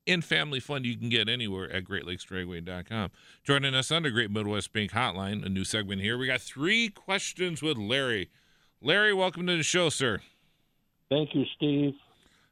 in 0.06 0.22
family 0.22 0.60
fun 0.60 0.84
you 0.84 0.98
can 0.98 1.10
get 1.10 1.30
anywhere 1.30 1.72
at 1.72 1.86
greatlakesdragway.com. 1.86 3.12
Joining 3.44 3.76
us 3.76 3.92
on 3.92 4.04
the 4.04 4.12
Great 4.12 4.32
Midwest 4.32 4.74
Bank 4.74 4.92
Hotline, 4.92 5.46
a 5.46 5.50
new 5.50 5.64
segment 5.64 6.02
here. 6.02 6.18
We 6.18 6.28
got 6.28 6.42
three 6.42 6.90
questions 6.90 7.62
with 7.62 7.78
Larry. 7.78 8.30
Larry, 8.82 9.14
welcome 9.14 9.48
to 9.48 9.56
the 9.56 9.64
show, 9.64 9.90
sir. 9.90 10.20
Thank 11.10 11.34
you, 11.34 11.46
Steve. 11.56 11.94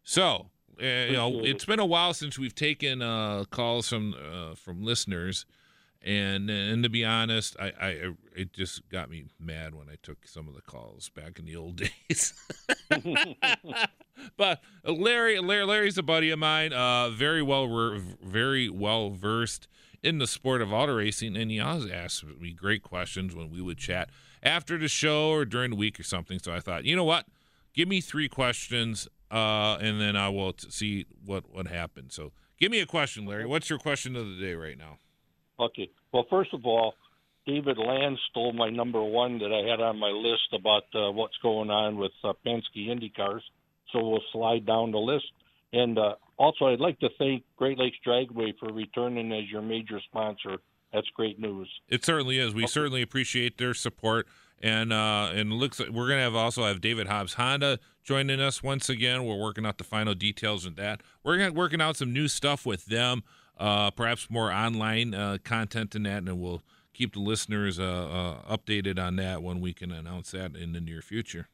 So, 0.03 0.47
uh, 0.81 0.85
you 0.85 1.13
know, 1.13 1.41
it's 1.43 1.65
been 1.65 1.79
a 1.79 1.85
while 1.85 2.13
since 2.13 2.39
we've 2.39 2.55
taken 2.55 3.01
uh, 3.01 3.45
calls 3.49 3.89
from 3.89 4.13
uh, 4.13 4.55
from 4.55 4.83
listeners, 4.83 5.45
and 6.03 6.49
and 6.49 6.83
to 6.83 6.89
be 6.89 7.05
honest, 7.05 7.55
I, 7.59 7.73
I 7.79 8.13
it 8.35 8.53
just 8.53 8.87
got 8.89 9.09
me 9.09 9.25
mad 9.39 9.75
when 9.75 9.87
I 9.89 9.95
took 10.01 10.27
some 10.27 10.47
of 10.47 10.55
the 10.55 10.61
calls 10.61 11.09
back 11.09 11.37
in 11.37 11.45
the 11.45 11.55
old 11.55 11.75
days. 12.09 12.33
but 14.37 14.61
Larry, 14.83 15.39
Larry, 15.39 15.65
Larry's 15.65 15.97
a 15.97 16.03
buddy 16.03 16.31
of 16.31 16.39
mine. 16.39 16.73
Uh, 16.73 17.09
very 17.09 17.41
well, 17.43 17.99
very 18.23 18.69
well 18.69 19.11
versed 19.11 19.67
in 20.03 20.17
the 20.17 20.27
sport 20.27 20.61
of 20.61 20.73
auto 20.73 20.95
racing, 20.95 21.37
and 21.37 21.51
he 21.51 21.59
always 21.59 21.89
asks 21.89 22.23
me 22.39 22.51
great 22.53 22.81
questions 22.81 23.35
when 23.35 23.51
we 23.51 23.61
would 23.61 23.77
chat 23.77 24.09
after 24.41 24.77
the 24.77 24.87
show 24.87 25.29
or 25.29 25.45
during 25.45 25.71
the 25.71 25.75
week 25.75 25.99
or 25.99 26.03
something. 26.03 26.39
So 26.39 26.51
I 26.51 26.59
thought, 26.59 26.85
you 26.85 26.95
know 26.95 27.03
what, 27.03 27.27
give 27.73 27.87
me 27.87 28.01
three 28.01 28.27
questions, 28.27 29.07
uh, 29.29 29.77
and 29.79 30.01
then 30.01 30.15
I 30.15 30.29
will 30.29 30.53
t- 30.53 30.71
see 30.71 31.05
what 31.23 31.49
what 31.51 31.67
happens. 31.67 32.15
So 32.15 32.31
give 32.57 32.71
me 32.71 32.79
a 32.79 32.87
question, 32.87 33.25
Larry. 33.25 33.45
What's 33.45 33.69
your 33.69 33.79
question 33.79 34.15
of 34.15 34.27
the 34.27 34.35
day 34.35 34.55
right 34.55 34.77
now? 34.77 34.97
Okay. 35.61 35.89
Well, 36.11 36.25
first 36.29 36.53
of 36.53 36.65
all, 36.65 36.95
David 37.45 37.77
Land 37.77 38.17
stole 38.29 38.53
my 38.53 38.69
number 38.69 39.01
one 39.03 39.39
that 39.39 39.51
I 39.51 39.69
had 39.69 39.79
on 39.79 39.97
my 39.99 40.09
list 40.09 40.53
about 40.53 40.83
uh, 40.93 41.11
what's 41.11 41.37
going 41.41 41.69
on 41.69 41.97
with 41.97 42.11
uh, 42.23 42.33
Penske 42.45 42.87
IndyCars. 42.87 43.41
So 43.91 44.07
we'll 44.07 44.23
slide 44.31 44.65
down 44.65 44.91
the 44.91 44.97
list. 44.97 45.25
And 45.73 45.97
uh, 45.97 46.15
also, 46.37 46.65
I'd 46.65 46.79
like 46.79 46.99
to 46.99 47.09
thank 47.17 47.43
Great 47.57 47.77
Lakes 47.77 47.97
Dragway 48.05 48.57
for 48.59 48.73
returning 48.73 49.31
as 49.31 49.49
your 49.49 49.61
major 49.61 49.99
sponsor. 50.05 50.57
That's 50.93 51.07
great 51.15 51.39
news. 51.39 51.69
It 51.87 52.03
certainly 52.03 52.37
is. 52.37 52.53
We 52.53 52.63
okay. 52.63 52.71
certainly 52.71 53.01
appreciate 53.01 53.57
their 53.57 53.73
support. 53.73 54.27
And 54.63 54.93
uh, 54.93 55.31
and 55.33 55.53
looks 55.53 55.79
like 55.79 55.89
we're 55.89 56.07
gonna 56.07 56.21
have 56.21 56.35
also 56.35 56.65
have 56.65 56.81
David 56.81 57.07
Hobbs 57.07 57.33
Honda 57.33 57.79
joining 58.03 58.39
us 58.39 58.61
once 58.61 58.89
again. 58.89 59.25
We're 59.25 59.39
working 59.39 59.65
out 59.65 59.79
the 59.79 59.83
final 59.83 60.13
details 60.13 60.67
of 60.67 60.75
that. 60.75 61.01
We're 61.23 61.51
working 61.51 61.81
out 61.81 61.97
some 61.97 62.13
new 62.13 62.27
stuff 62.27 62.63
with 62.63 62.85
them, 62.85 63.23
uh, 63.57 63.91
perhaps 63.91 64.29
more 64.29 64.51
online 64.51 65.13
uh, 65.13 65.37
content 65.43 65.95
in 65.95 66.03
that, 66.03 66.23
and 66.23 66.39
we'll 66.39 66.61
keep 66.93 67.13
the 67.13 67.19
listeners 67.19 67.79
uh, 67.79 67.83
uh, 67.83 68.57
updated 68.57 68.99
on 68.99 69.15
that 69.17 69.41
when 69.41 69.59
we 69.59 69.73
can 69.73 69.91
announce 69.91 70.31
that 70.31 70.55
in 70.55 70.73
the 70.73 70.81
near 70.81 71.01
future. 71.01 71.47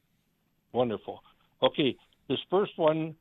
Wonderful. 0.72 1.22
Okay, 1.62 1.96
this 2.28 2.40
first 2.50 2.78
one 2.78 3.16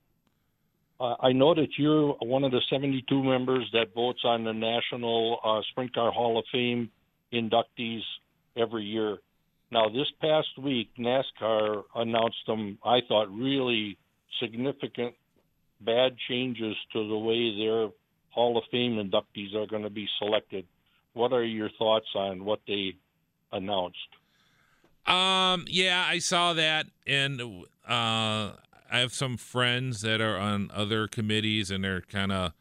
uh, 0.98 1.15
I 1.20 1.32
know 1.32 1.55
that 1.55 1.69
you're 1.77 2.15
one 2.23 2.44
of 2.44 2.53
the 2.53 2.62
72 2.70 3.23
members 3.23 3.69
that 3.73 3.94
votes 3.94 4.20
on 4.24 4.44
the 4.44 4.53
National 4.53 5.39
uh, 5.44 5.61
Sprint 5.70 5.94
Car 5.94 6.11
Hall 6.11 6.39
of 6.39 6.44
Fame 6.51 6.90
inductees 7.32 8.01
every 8.57 8.85
year. 8.85 9.19
Now, 9.70 9.89
this 9.89 10.07
past 10.20 10.48
week, 10.59 10.90
NASCAR 10.98 11.82
announced 11.94 12.36
some, 12.47 12.78
I 12.85 13.01
thought, 13.07 13.28
really 13.31 13.98
significant 14.40 15.15
bad 15.81 16.16
changes 16.28 16.77
to 16.94 17.07
the 17.09 17.19
way 17.19 17.57
their 17.59 17.89
Hall 18.37 18.59
of 18.59 18.65
Fame 18.71 18.97
inductees 18.97 19.55
are 19.55 19.67
going 19.67 19.83
to 19.83 19.91
be 19.91 20.07
selected. 20.19 20.67
What 21.15 21.33
are 21.33 21.43
your 21.43 21.71
thoughts 21.79 22.07
on 22.15 22.45
what 22.45 22.61
they 22.69 22.95
announced? 23.51 23.97
Um, 25.07 25.65
yeah, 25.69 26.05
I 26.07 26.19
saw 26.19 26.53
that, 26.53 26.87
and 27.07 27.41
uh, 27.41 27.55
I 27.89 28.99
have 28.99 29.15
some 29.15 29.39
friends 29.39 30.03
that 30.03 30.21
are 30.21 30.37
on 30.37 30.71
other 30.75 31.09
committees 31.09 31.71
and 31.71 31.83
they're 31.83 32.03
kind 32.03 32.31
of 32.31 32.53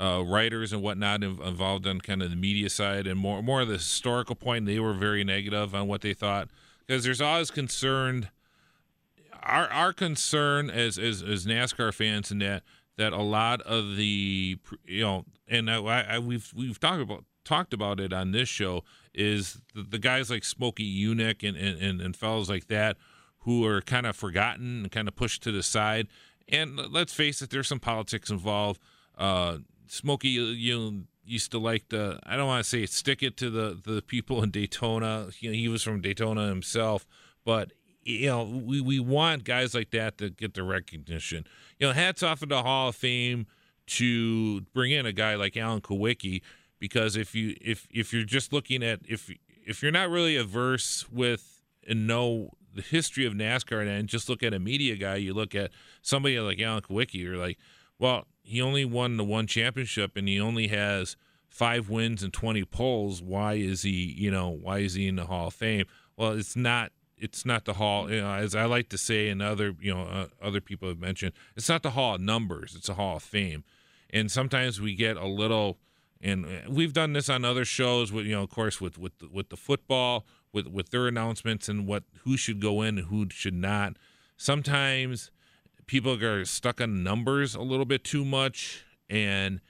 uh, 0.00 0.22
writers 0.24 0.72
and 0.72 0.82
whatnot 0.82 1.22
involved 1.22 1.86
on 1.86 2.00
kind 2.00 2.22
of 2.22 2.30
the 2.30 2.36
media 2.36 2.70
side 2.70 3.06
and 3.06 3.18
more 3.18 3.42
more 3.42 3.62
of 3.62 3.68
the 3.68 3.74
historical 3.74 4.34
point. 4.34 4.66
They 4.66 4.78
were 4.78 4.94
very 4.94 5.24
negative 5.24 5.74
on 5.74 5.88
what 5.88 6.00
they 6.00 6.14
thought 6.14 6.48
because 6.86 7.04
there's 7.04 7.20
always 7.20 7.50
concerned. 7.50 8.30
Our 9.42 9.68
our 9.68 9.92
concern 9.92 10.70
as 10.70 10.98
as, 10.98 11.22
as 11.22 11.46
NASCAR 11.46 11.92
fans 11.92 12.30
and 12.30 12.40
that 12.42 12.62
that 12.98 13.12
a 13.12 13.22
lot 13.22 13.62
of 13.62 13.96
the 13.96 14.58
you 14.84 15.02
know 15.02 15.24
and 15.48 15.70
I, 15.70 16.02
I 16.02 16.18
we've 16.18 16.52
we've 16.54 16.78
talked 16.78 17.00
about 17.00 17.24
talked 17.44 17.72
about 17.72 17.98
it 17.98 18.12
on 18.12 18.32
this 18.32 18.48
show 18.48 18.84
is 19.14 19.62
the, 19.74 19.82
the 19.82 19.98
guys 19.98 20.30
like 20.30 20.44
Smokey 20.44 20.84
Yunick 20.84 21.48
and, 21.48 21.56
and, 21.56 22.00
and 22.00 22.14
fellows 22.14 22.50
like 22.50 22.68
that 22.68 22.98
who 23.40 23.64
are 23.64 23.80
kind 23.80 24.06
of 24.06 24.14
forgotten 24.14 24.82
and 24.82 24.92
kind 24.92 25.08
of 25.08 25.16
pushed 25.16 25.42
to 25.44 25.50
the 25.50 25.62
side. 25.62 26.08
And 26.46 26.76
let's 26.92 27.14
face 27.14 27.40
it, 27.40 27.48
there's 27.48 27.66
some 27.66 27.80
politics 27.80 28.28
involved. 28.28 28.80
Uh, 29.16 29.58
Smokey, 29.86 30.28
you, 30.28 30.44
you 30.44 31.04
used 31.24 31.50
to 31.52 31.58
like 31.58 31.88
to, 31.88 32.20
I 32.24 32.36
don't 32.36 32.46
want 32.46 32.62
to 32.62 32.68
say 32.68 32.84
stick 32.84 33.22
it 33.22 33.38
to 33.38 33.48
the, 33.48 33.80
the 33.82 34.02
people 34.02 34.42
in 34.42 34.50
Daytona. 34.50 35.28
You 35.40 35.50
know, 35.50 35.56
he 35.56 35.68
was 35.68 35.82
from 35.82 36.02
Daytona 36.02 36.48
himself, 36.48 37.06
but 37.44 37.72
you 38.02 38.26
know, 38.26 38.44
we, 38.44 38.80
we 38.80 39.00
want 39.00 39.44
guys 39.44 39.74
like 39.74 39.90
that 39.90 40.18
to 40.18 40.30
get 40.30 40.54
the 40.54 40.62
recognition. 40.62 41.46
You 41.78 41.88
know, 41.88 41.92
hats 41.92 42.22
off 42.22 42.40
to 42.40 42.46
the 42.46 42.62
Hall 42.62 42.88
of 42.88 42.96
Fame 42.96 43.46
to 43.86 44.62
bring 44.72 44.92
in 44.92 45.06
a 45.06 45.12
guy 45.12 45.34
like 45.34 45.56
Alan 45.56 45.80
Kulwicki 45.80 46.42
because 46.78 47.16
if 47.16 47.34
you 47.34 47.56
if 47.60 47.86
if 47.90 48.12
you're 48.12 48.24
just 48.24 48.52
looking 48.52 48.82
at 48.82 49.00
if 49.04 49.30
if 49.66 49.82
you're 49.82 49.92
not 49.92 50.10
really 50.10 50.36
averse 50.36 51.08
with 51.10 51.62
and 51.86 52.06
know 52.06 52.50
the 52.74 52.82
history 52.82 53.24
of 53.24 53.32
NASCAR 53.32 53.86
and 53.86 54.08
just 54.08 54.28
look 54.28 54.42
at 54.42 54.54
a 54.54 54.58
media 54.58 54.96
guy, 54.96 55.16
you 55.16 55.34
look 55.34 55.54
at 55.54 55.70
somebody 56.02 56.38
like 56.38 56.60
Alan 56.60 56.82
Kulwicki, 56.82 57.14
you're 57.14 57.36
like, 57.36 57.58
well, 57.98 58.26
he 58.42 58.62
only 58.62 58.84
won 58.84 59.16
the 59.16 59.24
one 59.24 59.46
championship 59.46 60.16
and 60.16 60.28
he 60.28 60.40
only 60.40 60.68
has 60.68 61.16
five 61.48 61.88
wins 61.88 62.22
and 62.22 62.32
20 62.32 62.64
poles. 62.66 63.22
Why 63.22 63.54
is 63.54 63.82
he, 63.82 64.14
you 64.16 64.30
know, 64.30 64.48
why 64.48 64.78
is 64.78 64.94
he 64.94 65.08
in 65.08 65.16
the 65.16 65.26
Hall 65.26 65.48
of 65.48 65.54
Fame? 65.54 65.86
Well, 66.16 66.32
it's 66.32 66.56
not 66.56 66.92
it's 67.20 67.44
not 67.44 67.64
the 67.64 67.74
hall 67.74 68.10
you 68.10 68.20
know, 68.20 68.32
as 68.32 68.54
i 68.54 68.64
like 68.64 68.88
to 68.88 68.98
say 68.98 69.28
and 69.28 69.42
other 69.42 69.74
you 69.80 69.92
know 69.92 70.02
uh, 70.02 70.26
other 70.42 70.60
people 70.60 70.88
have 70.88 70.98
mentioned 70.98 71.32
it's 71.56 71.68
not 71.68 71.82
the 71.82 71.90
hall 71.90 72.14
of 72.14 72.20
numbers 72.20 72.74
it's 72.74 72.88
a 72.88 72.94
hall 72.94 73.16
of 73.16 73.22
fame 73.22 73.64
and 74.10 74.30
sometimes 74.30 74.80
we 74.80 74.94
get 74.94 75.16
a 75.16 75.26
little 75.26 75.78
and 76.20 76.46
we've 76.68 76.92
done 76.92 77.12
this 77.12 77.28
on 77.28 77.44
other 77.44 77.64
shows 77.64 78.10
with 78.12 78.26
you 78.26 78.32
know 78.32 78.42
of 78.42 78.50
course 78.50 78.80
with 78.80 78.98
with 78.98 79.12
with 79.32 79.50
the 79.50 79.56
football 79.56 80.24
with 80.52 80.66
with 80.66 80.90
their 80.90 81.06
announcements 81.06 81.68
and 81.68 81.86
what 81.86 82.04
who 82.24 82.36
should 82.36 82.60
go 82.60 82.82
in 82.82 82.98
and 82.98 83.06
who 83.08 83.26
should 83.30 83.54
not. 83.54 83.96
Sometimes 84.36 85.30
people 85.86 86.22
are 86.22 86.44
stuck 86.44 86.80
on 86.80 87.02
numbers 87.02 87.54
a 87.54 87.60
little 87.62 87.84
bit 87.84 88.04
too 88.04 88.24
much, 88.24 88.84
and 89.08 89.60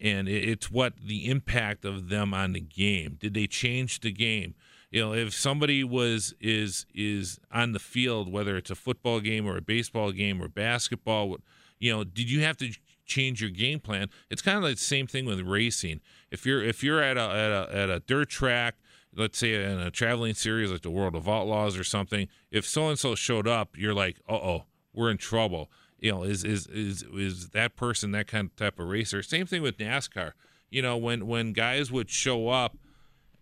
and 0.00 0.28
it's 0.28 0.70
what 0.70 0.94
the 0.96 1.28
impact 1.28 1.84
of 1.84 2.08
them 2.08 2.34
on 2.34 2.52
the 2.52 2.60
game. 2.60 3.16
Did 3.20 3.34
they 3.34 3.46
change 3.46 4.00
the 4.00 4.12
game? 4.12 4.54
You 4.92 5.00
know, 5.00 5.14
if 5.14 5.34
somebody 5.34 5.82
was 5.82 6.34
is 6.40 6.86
is 6.94 7.40
on 7.50 7.72
the 7.72 7.80
field, 7.80 8.30
whether 8.30 8.56
it's 8.56 8.70
a 8.70 8.76
football 8.76 9.18
game 9.18 9.46
or 9.46 9.56
a 9.56 9.62
baseball 9.62 10.12
game 10.12 10.40
or 10.40 10.46
basketball, 10.46 11.38
you 11.80 11.92
know, 11.92 12.04
did 12.04 12.30
you 12.30 12.42
have 12.42 12.56
to 12.58 12.72
change 13.06 13.40
your 13.40 13.50
game 13.50 13.80
plan? 13.80 14.10
It's 14.30 14.42
kind 14.42 14.58
of 14.58 14.62
like 14.62 14.76
the 14.76 14.82
same 14.82 15.08
thing 15.08 15.24
with 15.24 15.40
racing. 15.40 16.00
If 16.30 16.46
you're 16.46 16.62
if 16.62 16.84
you're 16.84 17.02
at 17.02 17.16
a 17.16 17.22
at 17.22 17.50
a, 17.50 17.76
at 17.76 17.90
a 17.90 18.00
dirt 18.00 18.28
track 18.28 18.76
let's 19.14 19.38
say 19.38 19.54
in 19.62 19.78
a 19.78 19.90
traveling 19.90 20.34
series 20.34 20.70
like 20.70 20.82
the 20.82 20.90
World 20.90 21.14
of 21.14 21.28
Outlaws 21.28 21.76
or 21.76 21.84
something, 21.84 22.28
if 22.50 22.66
so 22.66 22.88
and 22.88 22.98
so 22.98 23.14
showed 23.14 23.46
up, 23.46 23.76
you're 23.76 23.94
like, 23.94 24.18
uh 24.28 24.34
oh, 24.34 24.64
we're 24.92 25.10
in 25.10 25.18
trouble. 25.18 25.70
You 25.98 26.12
know, 26.12 26.22
is 26.22 26.44
is 26.44 26.66
is 26.66 27.04
is 27.14 27.50
that 27.50 27.76
person 27.76 28.12
that 28.12 28.26
kind 28.26 28.48
of 28.48 28.56
type 28.56 28.78
of 28.78 28.88
racer? 28.88 29.22
Same 29.22 29.46
thing 29.46 29.62
with 29.62 29.78
NASCAR. 29.78 30.32
You 30.70 30.82
know, 30.82 30.96
when 30.96 31.26
when 31.26 31.52
guys 31.52 31.92
would 31.92 32.10
show 32.10 32.48
up, 32.48 32.76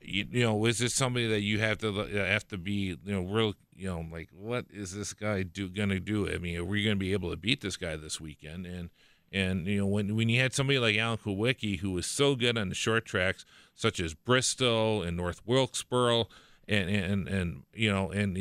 you, 0.03 0.27
you 0.31 0.43
know, 0.45 0.65
is 0.67 0.79
this 0.79 0.95
somebody 0.95 1.29
that 1.29 1.41
you 1.41 1.59
have 1.61 1.79
to 1.79 2.01
uh, 2.01 2.27
have 2.27 2.47
to 2.49 2.59
be, 2.59 2.97
you 3.05 3.13
know, 3.13 3.23
real, 3.23 3.55
you 3.75 3.87
know, 3.87 4.05
like 4.11 4.29
what 4.33 4.67
is 4.73 4.95
this 4.95 5.13
guy 5.13 5.43
do 5.43 5.69
gonna 5.69 6.01
do? 6.01 6.29
I 6.29 6.39
mean, 6.39 6.57
are 6.59 6.65
we 6.65 6.85
gonna 6.85 6.97
be 6.97 7.13
able 7.13 7.31
to 7.31 7.37
beat 7.37 7.61
this 7.61 7.77
guy 7.77 7.97
this 7.97 8.21
weekend? 8.21 8.67
And 8.67 8.91
and 9.33 9.67
you 9.67 9.79
know, 9.79 9.87
when 9.87 10.17
when 10.17 10.29
you 10.29 10.41
had 10.41 10.53
somebody 10.53 10.79
like 10.79 10.97
Alan 10.97 11.19
Kulwicki 11.19 11.81
who 11.81 11.93
was 11.93 12.07
so 12.07 12.35
good 12.35 12.59
on 12.59 12.69
the 12.69 12.75
short 12.75 13.05
tracks, 13.05 13.45
such 13.75 14.01
as 14.01 14.15
Bristol 14.15 15.03
and 15.03 15.17
North 15.17 15.43
Wilkesboro, 15.47 16.29
and 16.67 16.91
and 16.91 17.29
and 17.29 17.63
you 17.75 17.93
know, 17.93 18.11
and 18.11 18.37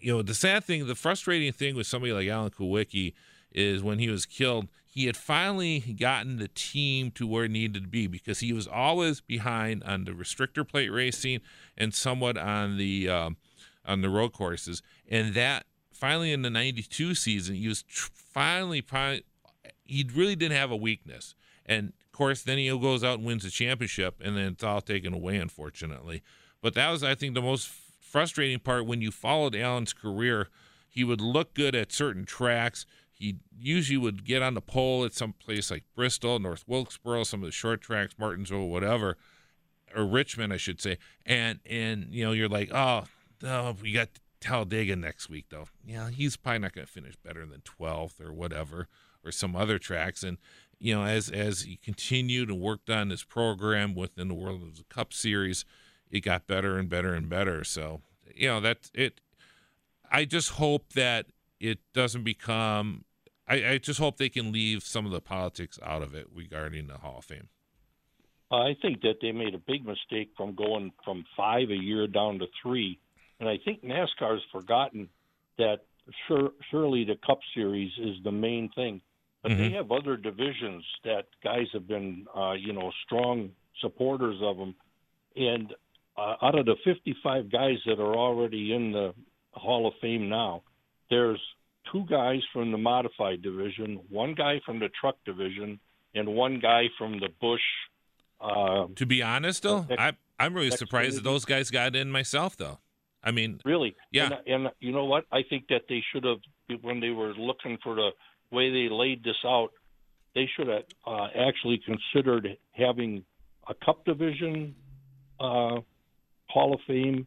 you 0.00 0.12
know, 0.12 0.22
the 0.22 0.34
sad 0.34 0.64
thing, 0.64 0.86
the 0.86 0.94
frustrating 0.94 1.52
thing 1.52 1.74
with 1.74 1.86
somebody 1.86 2.12
like 2.12 2.28
Alan 2.28 2.50
Kulwicki 2.50 3.14
is 3.52 3.82
when 3.82 3.98
he 3.98 4.08
was 4.08 4.26
killed, 4.26 4.68
he 4.84 5.06
had 5.06 5.16
finally 5.16 5.80
gotten 5.80 6.38
the 6.38 6.48
team 6.48 7.10
to 7.12 7.26
where 7.26 7.44
it 7.44 7.50
needed 7.50 7.82
to 7.82 7.88
be 7.88 8.06
because 8.06 8.40
he 8.40 8.52
was 8.52 8.66
always 8.66 9.20
behind 9.20 9.82
on 9.84 10.04
the 10.04 10.12
restrictor 10.12 10.66
plate 10.66 10.88
racing 10.88 11.40
and 11.76 11.94
somewhat 11.94 12.36
on 12.36 12.78
the 12.78 13.08
um, 13.08 13.36
on 13.84 14.02
the 14.02 14.10
road 14.10 14.32
courses, 14.32 14.82
and 15.08 15.34
that 15.34 15.64
finally 15.92 16.32
in 16.32 16.42
the 16.42 16.50
92 16.50 17.14
season 17.14 17.54
he 17.54 17.66
was 17.66 17.82
tr- 17.82 18.10
finally 18.14 18.82
he 19.84 20.06
really 20.14 20.36
didn't 20.36 20.56
have 20.56 20.70
a 20.70 20.76
weakness. 20.76 21.34
And 21.66 21.92
of 22.04 22.12
course, 22.12 22.42
then 22.42 22.58
he 22.58 22.68
goes 22.68 23.02
out 23.02 23.18
and 23.18 23.26
wins 23.26 23.44
the 23.44 23.50
championship, 23.50 24.20
and 24.22 24.36
then 24.36 24.52
it's 24.52 24.64
all 24.64 24.80
taken 24.80 25.12
away, 25.12 25.36
unfortunately. 25.36 26.22
But 26.60 26.74
that 26.74 26.90
was, 26.90 27.02
I 27.02 27.14
think, 27.14 27.34
the 27.34 27.42
most 27.42 27.68
frustrating 27.68 28.58
part 28.58 28.86
when 28.86 29.02
you 29.02 29.10
followed 29.10 29.56
Alan's 29.56 29.92
career. 29.92 30.48
He 30.88 31.04
would 31.04 31.20
look 31.20 31.54
good 31.54 31.74
at 31.74 31.92
certain 31.92 32.24
tracks. 32.24 32.86
He 33.18 33.36
usually 33.58 33.96
would 33.96 34.24
get 34.24 34.42
on 34.42 34.54
the 34.54 34.60
pole 34.60 35.04
at 35.04 35.12
some 35.12 35.32
place 35.32 35.70
like 35.70 35.84
Bristol, 35.94 36.38
North 36.38 36.64
Wilkesboro, 36.66 37.24
some 37.24 37.40
of 37.40 37.46
the 37.46 37.52
short 37.52 37.80
tracks, 37.80 38.14
Martinsville, 38.16 38.68
whatever, 38.68 39.16
or 39.94 40.06
Richmond, 40.06 40.52
I 40.52 40.56
should 40.56 40.80
say. 40.80 40.98
And 41.26 41.58
and 41.68 42.08
you 42.10 42.24
know, 42.24 42.32
you're 42.32 42.48
like, 42.48 42.70
oh, 42.72 43.04
oh 43.42 43.76
we 43.82 43.92
got 43.92 44.08
Talladega 44.40 44.94
next 44.94 45.28
week, 45.28 45.46
though. 45.50 45.66
Yeah, 45.84 46.10
he's 46.10 46.36
probably 46.36 46.60
not 46.60 46.72
going 46.74 46.86
to 46.86 46.92
finish 46.92 47.16
better 47.16 47.44
than 47.44 47.62
12th 47.62 48.20
or 48.20 48.32
whatever 48.32 48.88
or 49.24 49.32
some 49.32 49.56
other 49.56 49.78
tracks. 49.78 50.22
And 50.22 50.38
you 50.78 50.94
know, 50.94 51.04
as 51.04 51.28
as 51.28 51.62
he 51.62 51.76
continued 51.76 52.50
and 52.50 52.60
worked 52.60 52.88
on 52.88 53.10
his 53.10 53.24
program 53.24 53.94
within 53.94 54.28
the 54.28 54.34
World 54.34 54.62
of 54.62 54.76
the 54.76 54.84
Cup 54.84 55.12
Series, 55.12 55.64
it 56.10 56.20
got 56.20 56.46
better 56.46 56.78
and 56.78 56.88
better 56.88 57.14
and 57.14 57.28
better. 57.28 57.64
So 57.64 58.02
you 58.34 58.48
know 58.48 58.60
that 58.60 58.90
it. 58.94 59.20
I 60.10 60.24
just 60.24 60.50
hope 60.52 60.92
that 60.94 61.26
it 61.60 61.80
doesn't 61.92 62.24
become. 62.24 63.04
I, 63.48 63.70
I 63.70 63.78
just 63.78 63.98
hope 63.98 64.18
they 64.18 64.28
can 64.28 64.52
leave 64.52 64.82
some 64.82 65.06
of 65.06 65.12
the 65.12 65.20
politics 65.20 65.78
out 65.82 66.02
of 66.02 66.14
it 66.14 66.26
regarding 66.34 66.86
the 66.86 66.98
Hall 66.98 67.18
of 67.18 67.24
Fame. 67.24 67.48
I 68.50 68.74
think 68.80 69.02
that 69.02 69.16
they 69.20 69.32
made 69.32 69.54
a 69.54 69.58
big 69.58 69.84
mistake 69.84 70.30
from 70.36 70.54
going 70.54 70.92
from 71.04 71.24
five 71.36 71.70
a 71.70 71.76
year 71.76 72.06
down 72.06 72.38
to 72.38 72.46
three, 72.62 72.98
and 73.40 73.48
I 73.48 73.58
think 73.64 73.84
NASCAR's 73.84 74.42
forgotten 74.52 75.08
that 75.58 75.80
sure, 76.26 76.50
surely 76.70 77.04
the 77.04 77.16
Cup 77.26 77.40
Series 77.54 77.92
is 77.98 78.16
the 78.24 78.32
main 78.32 78.70
thing, 78.74 79.00
but 79.42 79.52
Mm-hmm. 79.52 79.62
they 79.62 79.70
have 79.72 79.92
other 79.92 80.16
divisions 80.16 80.84
that 81.04 81.26
guys 81.44 81.66
have 81.72 81.86
been, 81.86 82.26
uh, 82.36 82.52
you 82.52 82.72
know, 82.72 82.90
strong 83.04 83.50
supporters 83.80 84.36
of 84.42 84.56
them, 84.56 84.74
and 85.36 85.72
uh, 86.16 86.34
out 86.42 86.58
of 86.58 86.66
the 86.66 86.74
55 86.84 87.50
guys 87.52 87.76
that 87.86 88.00
are 88.00 88.16
already 88.16 88.72
in 88.74 88.92
the 88.92 89.14
Hall 89.52 89.86
of 89.86 89.94
Fame 90.00 90.28
now, 90.28 90.62
there's 91.10 91.40
two 91.92 92.04
guys 92.08 92.40
from 92.52 92.72
the 92.72 92.78
modified 92.78 93.42
division, 93.42 94.00
one 94.08 94.34
guy 94.34 94.60
from 94.64 94.78
the 94.78 94.88
truck 95.00 95.16
division, 95.24 95.78
and 96.14 96.28
one 96.28 96.58
guy 96.60 96.84
from 96.96 97.20
the 97.20 97.28
Busch. 97.40 97.60
Uh, 98.40 98.86
To 98.96 99.06
be 99.06 99.22
honest, 99.22 99.62
though, 99.62 99.86
I 99.98 100.12
I'm 100.38 100.54
really 100.54 100.70
surprised 100.70 101.16
that 101.16 101.24
those 101.24 101.44
guys 101.44 101.70
got 101.70 101.96
in 101.96 102.10
myself, 102.10 102.56
though. 102.56 102.78
I 103.22 103.32
mean, 103.32 103.60
Really? 103.64 103.96
Yeah. 104.12 104.30
And, 104.46 104.64
and 104.64 104.72
you 104.80 104.92
know 104.92 105.04
what? 105.04 105.24
I 105.32 105.42
think 105.48 105.66
that 105.68 105.82
they 105.88 106.02
should 106.12 106.24
have, 106.24 106.38
when 106.82 107.00
they 107.00 107.10
were 107.10 107.34
looking 107.34 107.78
for 107.82 107.94
the 107.96 108.10
way 108.52 108.70
they 108.70 108.88
laid 108.92 109.24
this 109.24 109.36
out, 109.44 109.70
they 110.34 110.48
should 110.56 110.68
have 110.68 110.84
uh, 111.06 111.26
actually 111.36 111.80
considered 111.84 112.56
having 112.72 113.24
a 113.68 113.74
Cup 113.84 114.04
Division 114.04 114.76
uh, 115.40 115.80
Hall 116.46 116.74
of 116.74 116.80
Fame 116.86 117.26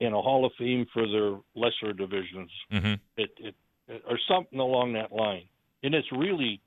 and 0.00 0.14
a 0.14 0.20
Hall 0.22 0.44
of 0.44 0.52
Fame 0.58 0.86
for 0.92 1.08
their 1.08 1.38
lesser 1.56 1.92
divisions. 1.92 2.50
mhm. 2.72 3.00
It, 3.16 3.30
it, 3.38 3.46
it 3.48 3.54
or 3.88 4.18
something 4.28 4.58
along 4.58 4.94
that 4.94 5.12
line. 5.12 5.44
And 5.82 5.94
it's 5.94 6.10
really 6.12 6.60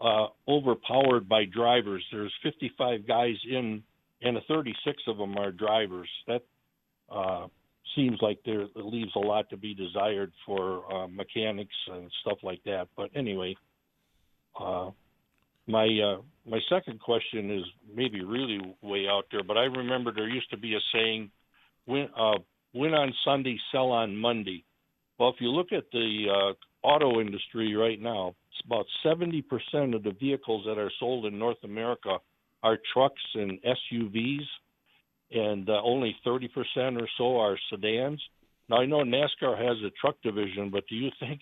uh, 0.00 0.26
overpowered 0.46 1.28
by 1.28 1.44
drivers. 1.44 2.04
There's 2.12 2.32
55 2.42 3.06
guys 3.06 3.34
in, 3.50 3.82
and 4.22 4.38
36 4.46 5.02
of 5.08 5.16
them 5.16 5.36
are 5.36 5.50
drivers. 5.50 6.08
That 6.26 6.42
uh, 7.10 7.46
seems 7.96 8.18
like 8.20 8.38
there 8.44 8.66
leaves 8.74 9.12
a 9.16 9.20
lot 9.20 9.50
to 9.50 9.56
be 9.56 9.74
desired 9.74 10.32
for 10.46 10.92
uh, 10.92 11.08
mechanics 11.08 11.74
and 11.90 12.10
stuff 12.20 12.38
like 12.42 12.62
that. 12.64 12.88
But 12.96 13.10
anyway, 13.14 13.56
uh, 14.60 14.90
my 15.66 15.84
uh, 15.84 16.22
my 16.48 16.60
second 16.70 17.00
question 17.00 17.50
is 17.50 17.64
maybe 17.94 18.24
really 18.24 18.58
way 18.82 19.06
out 19.08 19.26
there, 19.30 19.42
but 19.42 19.58
I 19.58 19.64
remember 19.64 20.12
there 20.12 20.28
used 20.28 20.50
to 20.50 20.56
be 20.56 20.74
a 20.74 20.80
saying, 20.92 21.30
"Win 21.86 22.08
uh, 22.16 22.38
win 22.72 22.94
on 22.94 23.12
Sunday, 23.24 23.58
sell 23.70 23.90
on 23.90 24.16
Monday." 24.16 24.64
Well, 25.18 25.30
if 25.30 25.36
you 25.40 25.50
look 25.50 25.72
at 25.72 25.84
the 25.92 26.26
uh, 26.30 26.86
auto 26.86 27.20
industry 27.20 27.74
right 27.74 28.00
now, 28.00 28.34
it's 28.50 28.64
about 28.64 28.86
seventy 29.02 29.42
percent 29.42 29.94
of 29.94 30.02
the 30.02 30.12
vehicles 30.18 30.64
that 30.66 30.78
are 30.78 30.92
sold 31.00 31.26
in 31.26 31.38
North 31.38 31.62
America 31.64 32.18
are 32.62 32.78
trucks 32.92 33.22
and 33.34 33.58
SUVs 33.62 34.46
and 35.30 35.68
uh, 35.68 35.80
only 35.82 36.16
30% 36.26 36.48
or 37.00 37.08
so 37.16 37.38
are 37.38 37.58
sedans. 37.70 38.20
Now, 38.68 38.78
I 38.78 38.86
know 38.86 38.98
NASCAR 38.98 39.56
has 39.58 39.76
a 39.84 39.90
truck 40.00 40.16
division, 40.22 40.70
but 40.70 40.84
do 40.88 40.96
you 40.96 41.10
think 41.20 41.40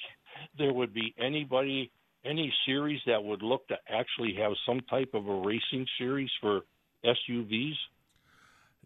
there 0.58 0.72
would 0.72 0.92
be 0.92 1.14
anybody, 1.18 1.90
any 2.24 2.52
series 2.66 3.00
that 3.06 3.22
would 3.22 3.42
look 3.42 3.66
to 3.68 3.76
actually 3.88 4.34
have 4.40 4.52
some 4.66 4.80
type 4.90 5.10
of 5.14 5.26
a 5.28 5.34
racing 5.34 5.86
series 5.98 6.30
for 6.40 6.62
SUVs? 7.04 7.74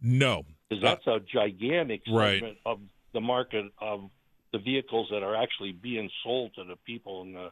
no. 0.03 0.43
Because 0.69 0.83
that's 0.83 1.07
a 1.07 1.19
gigantic 1.33 2.03
Right. 2.09 2.35
segment 2.35 2.59
of 2.65 2.81
the 3.13 3.21
market 3.21 3.67
of 3.81 4.09
the 4.53 4.59
vehicles 4.59 5.09
that 5.11 5.23
are 5.23 5.37
actually 5.37 5.73
being 5.73 6.11
sold 6.23 6.55
to 6.55 6.65
the 6.65 6.77
people 6.85 7.23
in 7.23 7.33
the 7.33 7.51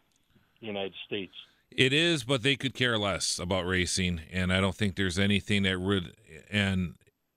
United 0.60 0.94
States. 1.06 1.32
It 1.70 1.92
is, 1.92 2.24
but 2.24 2.42
they 2.42 2.56
could 2.56 2.74
care 2.74 2.98
less 2.98 3.38
about 3.38 3.66
racing, 3.66 4.22
and 4.32 4.52
I 4.52 4.60
don't 4.60 4.74
think 4.74 4.96
there's 4.96 5.18
anything 5.18 5.64
that 5.64 5.80
would. 5.80 6.14
And 6.50 6.94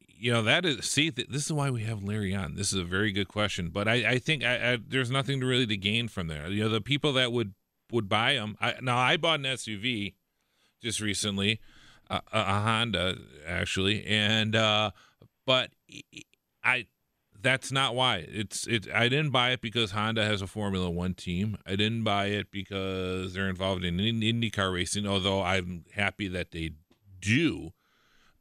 you 0.08 0.32
know 0.32 0.42
that 0.44 0.66
is 0.66 0.86
see, 0.86 1.12
th- 1.12 1.28
this 1.28 1.46
is 1.46 1.54
why 1.54 1.70
we 1.70 1.84
have 1.84 2.04
Larry 2.04 2.34
on. 2.34 2.56
This 2.56 2.72
is 2.72 2.80
a 2.80 2.86
very 2.86 3.12
good 3.12 3.28
question, 3.28 3.70
but 3.70 3.88
I, 3.88 4.12
I 4.12 4.20
think 4.20 4.44
I, 4.44 4.74
I, 4.74 4.78
there's 4.88 5.12
nothing 5.12 5.42
to 5.42 5.46
really 5.46 5.68
to 5.68 5.78
gain 5.78 6.08
from 6.08 6.28
there. 6.28 6.48
You 6.48 6.64
know, 6.64 6.70
the 6.70 6.82
people 6.82 7.12
that 7.14 7.32
would 7.32 7.54
would 7.92 8.08
buy 8.08 8.36
them. 8.36 8.56
I, 8.62 8.76
now, 8.82 8.98
I 8.98 9.18
bought 9.18 9.40
an 9.40 9.46
SUV 9.46 10.14
just 10.82 11.02
recently, 11.02 11.60
a 12.10 12.22
a 12.32 12.62
Honda 12.62 13.18
actually, 13.46 14.06
and 14.06 14.56
uh, 14.56 14.92
but 15.46 15.72
I 16.64 16.86
that's 17.42 17.72
not 17.72 17.96
why. 17.96 18.26
It's 18.28 18.68
it. 18.68 18.88
I 18.94 19.10
didn't 19.10 19.32
buy 19.32 19.52
it 19.52 19.62
because 19.62 19.92
Honda 19.92 20.24
has 20.24 20.42
a 20.42 20.48
Formula 20.48 20.90
One 20.90 21.14
team. 21.14 21.58
I 21.66 21.76
didn't 21.76 22.04
buy 22.04 22.28
it 22.28 22.52
because 22.52 23.34
they're 23.34 23.50
involved 23.50 23.84
in 23.84 24.00
in- 24.00 24.22
IndyCar 24.22 24.74
racing. 24.74 25.08
Although 25.08 25.42
I'm 25.42 25.86
happy 25.94 26.28
that 26.28 26.52
they 26.52 26.72
do, 27.20 27.72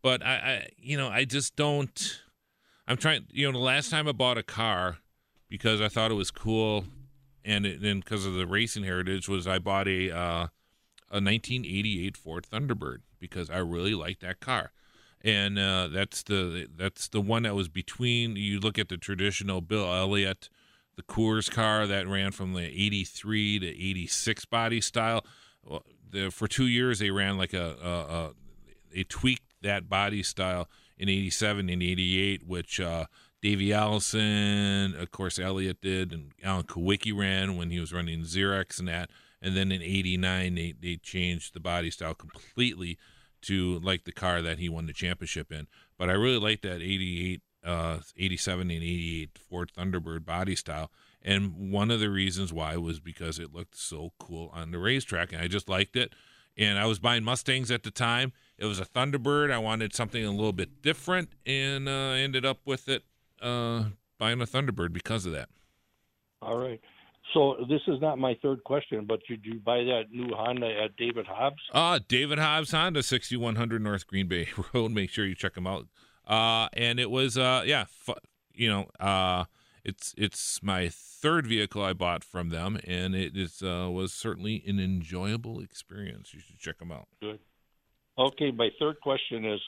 but 0.02 0.24
I, 0.24 0.34
I, 0.34 0.68
you 0.76 0.96
know, 0.96 1.08
I 1.08 1.24
just 1.24 1.56
don't. 1.56 2.20
I'm 2.86 2.96
trying. 2.96 3.26
You 3.30 3.46
know, 3.50 3.58
the 3.58 3.64
last 3.64 3.90
time 3.90 4.08
I 4.08 4.12
bought 4.12 4.38
a 4.38 4.42
car 4.42 4.98
because 5.48 5.80
I 5.80 5.88
thought 5.88 6.10
it 6.10 6.14
was 6.14 6.30
cool, 6.30 6.84
and 7.44 7.64
then 7.64 8.00
because 8.00 8.26
of 8.26 8.34
the 8.34 8.46
racing 8.46 8.84
heritage, 8.84 9.28
was 9.28 9.46
I 9.46 9.58
bought 9.58 9.88
a 9.88 10.10
uh, 10.10 10.48
a 11.10 11.20
1988 11.20 12.16
Ford 12.16 12.46
Thunderbird 12.50 12.98
because 13.18 13.50
I 13.50 13.58
really 13.58 13.94
liked 13.94 14.20
that 14.22 14.40
car 14.40 14.72
and 15.22 15.58
uh, 15.58 15.88
that's 15.88 16.22
the 16.22 16.68
that's 16.76 17.08
the 17.08 17.20
one 17.20 17.42
that 17.42 17.54
was 17.54 17.68
between. 17.68 18.36
You 18.36 18.60
look 18.60 18.78
at 18.78 18.88
the 18.88 18.96
traditional 18.96 19.60
Bill 19.60 19.92
Elliott, 19.92 20.48
the 20.96 21.02
Coors 21.02 21.50
car 21.50 21.86
that 21.86 22.08
ran 22.08 22.32
from 22.32 22.54
the 22.54 22.62
'83 22.64 23.58
to 23.60 23.66
'86 23.66 24.44
body 24.46 24.80
style. 24.80 25.24
The, 26.10 26.30
for 26.30 26.48
two 26.48 26.66
years 26.66 26.98
they 26.98 27.10
ran 27.10 27.38
like 27.38 27.52
a, 27.52 27.76
a, 27.82 28.14
a 28.14 28.30
they 28.92 29.04
tweaked 29.04 29.54
that 29.62 29.88
body 29.88 30.22
style 30.22 30.68
in 30.98 31.08
'87 31.08 31.68
and 31.68 31.82
'88, 31.82 32.46
which 32.46 32.80
uh, 32.80 33.04
Davey 33.42 33.72
Allison, 33.74 34.94
of 34.96 35.10
course, 35.10 35.38
Elliott 35.38 35.82
did, 35.82 36.12
and 36.12 36.32
Alan 36.42 36.64
Kulwicki 36.64 37.16
ran 37.16 37.56
when 37.56 37.70
he 37.70 37.78
was 37.78 37.92
running 37.92 38.22
Zerex 38.22 38.78
and 38.78 38.88
that. 38.88 39.10
And 39.42 39.56
then 39.56 39.70
in 39.70 39.82
'89 39.82 40.54
they 40.54 40.74
they 40.80 40.96
changed 40.96 41.52
the 41.52 41.60
body 41.60 41.90
style 41.90 42.14
completely 42.14 42.98
to 43.42 43.78
like 43.80 44.04
the 44.04 44.12
car 44.12 44.42
that 44.42 44.58
he 44.58 44.68
won 44.68 44.86
the 44.86 44.92
championship 44.92 45.52
in. 45.52 45.66
But 45.98 46.08
I 46.10 46.12
really 46.12 46.38
like 46.38 46.62
that 46.62 46.80
88, 46.82 47.42
uh, 47.64 47.98
87 48.16 48.62
and 48.62 48.82
88 48.82 49.38
Ford 49.38 49.72
Thunderbird 49.76 50.24
body 50.24 50.56
style. 50.56 50.90
And 51.22 51.70
one 51.70 51.90
of 51.90 52.00
the 52.00 52.10
reasons 52.10 52.52
why 52.52 52.76
was 52.76 53.00
because 53.00 53.38
it 53.38 53.54
looked 53.54 53.76
so 53.76 54.12
cool 54.18 54.50
on 54.54 54.70
the 54.70 54.78
racetrack. 54.78 55.32
And 55.32 55.42
I 55.42 55.48
just 55.48 55.68
liked 55.68 55.96
it. 55.96 56.14
And 56.56 56.78
I 56.78 56.86
was 56.86 56.98
buying 56.98 57.24
Mustangs 57.24 57.70
at 57.70 57.82
the 57.82 57.90
time. 57.90 58.32
It 58.58 58.66
was 58.66 58.80
a 58.80 58.84
Thunderbird. 58.84 59.52
I 59.52 59.58
wanted 59.58 59.94
something 59.94 60.24
a 60.24 60.30
little 60.30 60.52
bit 60.52 60.82
different 60.82 61.30
and 61.46 61.88
uh, 61.88 62.12
ended 62.12 62.44
up 62.44 62.58
with 62.64 62.88
it 62.88 63.04
uh, 63.40 63.84
buying 64.18 64.40
a 64.40 64.46
Thunderbird 64.46 64.92
because 64.92 65.26
of 65.26 65.32
that. 65.32 65.48
All 66.42 66.58
right. 66.58 66.80
So 67.34 67.64
this 67.68 67.80
is 67.86 68.00
not 68.00 68.18
my 68.18 68.36
third 68.42 68.64
question, 68.64 69.04
but 69.06 69.20
did 69.28 69.44
you 69.44 69.60
buy 69.60 69.78
that 69.84 70.04
new 70.10 70.34
Honda 70.34 70.66
at 70.84 70.96
David 70.96 71.26
Hobbs? 71.26 71.62
Uh, 71.72 72.00
David 72.08 72.38
Hobbs 72.38 72.72
Honda, 72.72 73.02
6100 73.02 73.82
North 73.82 74.06
Green 74.06 74.26
Bay 74.26 74.48
Road. 74.74 74.90
Make 74.90 75.10
sure 75.10 75.24
you 75.24 75.34
check 75.34 75.54
them 75.54 75.66
out. 75.66 75.86
Uh, 76.26 76.68
and 76.72 76.98
it 76.98 77.10
was, 77.10 77.38
uh, 77.38 77.62
yeah, 77.64 77.84
fu- 77.88 78.14
you 78.52 78.68
know, 78.68 78.86
uh, 78.98 79.44
it's 79.84 80.14
it's 80.18 80.62
my 80.62 80.88
third 80.88 81.46
vehicle 81.46 81.82
I 81.82 81.92
bought 81.92 82.22
from 82.24 82.50
them, 82.50 82.78
and 82.84 83.14
it 83.14 83.36
is 83.36 83.62
uh, 83.62 83.88
was 83.90 84.12
certainly 84.12 84.62
an 84.66 84.78
enjoyable 84.78 85.60
experience. 85.60 86.34
You 86.34 86.40
should 86.40 86.58
check 86.58 86.78
them 86.78 86.92
out. 86.92 87.08
Good. 87.20 87.38
Okay, 88.18 88.50
my 88.50 88.68
third 88.78 89.00
question 89.00 89.44
is 89.44 89.60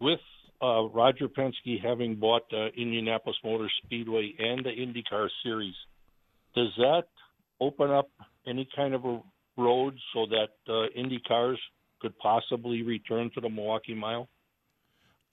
with 0.00 0.20
uh, 0.60 0.84
Roger 0.88 1.28
Penske 1.28 1.80
having 1.82 2.16
bought 2.16 2.42
uh, 2.52 2.66
Indianapolis 2.76 3.36
Motor 3.44 3.70
Speedway 3.84 4.34
and 4.38 4.64
the 4.64 4.70
IndyCar 4.70 5.28
Series, 5.44 5.74
does 6.54 6.72
that 6.76 7.04
open 7.60 7.90
up 7.90 8.10
any 8.46 8.68
kind 8.74 8.94
of 8.94 9.04
a 9.04 9.20
road 9.56 9.96
so 10.12 10.26
that 10.26 10.72
uh, 10.72 10.88
Indy 10.94 11.20
cars 11.26 11.58
could 12.00 12.16
possibly 12.18 12.82
return 12.82 13.30
to 13.34 13.40
the 13.40 13.48
Milwaukee 13.48 13.94
Mile? 13.94 14.28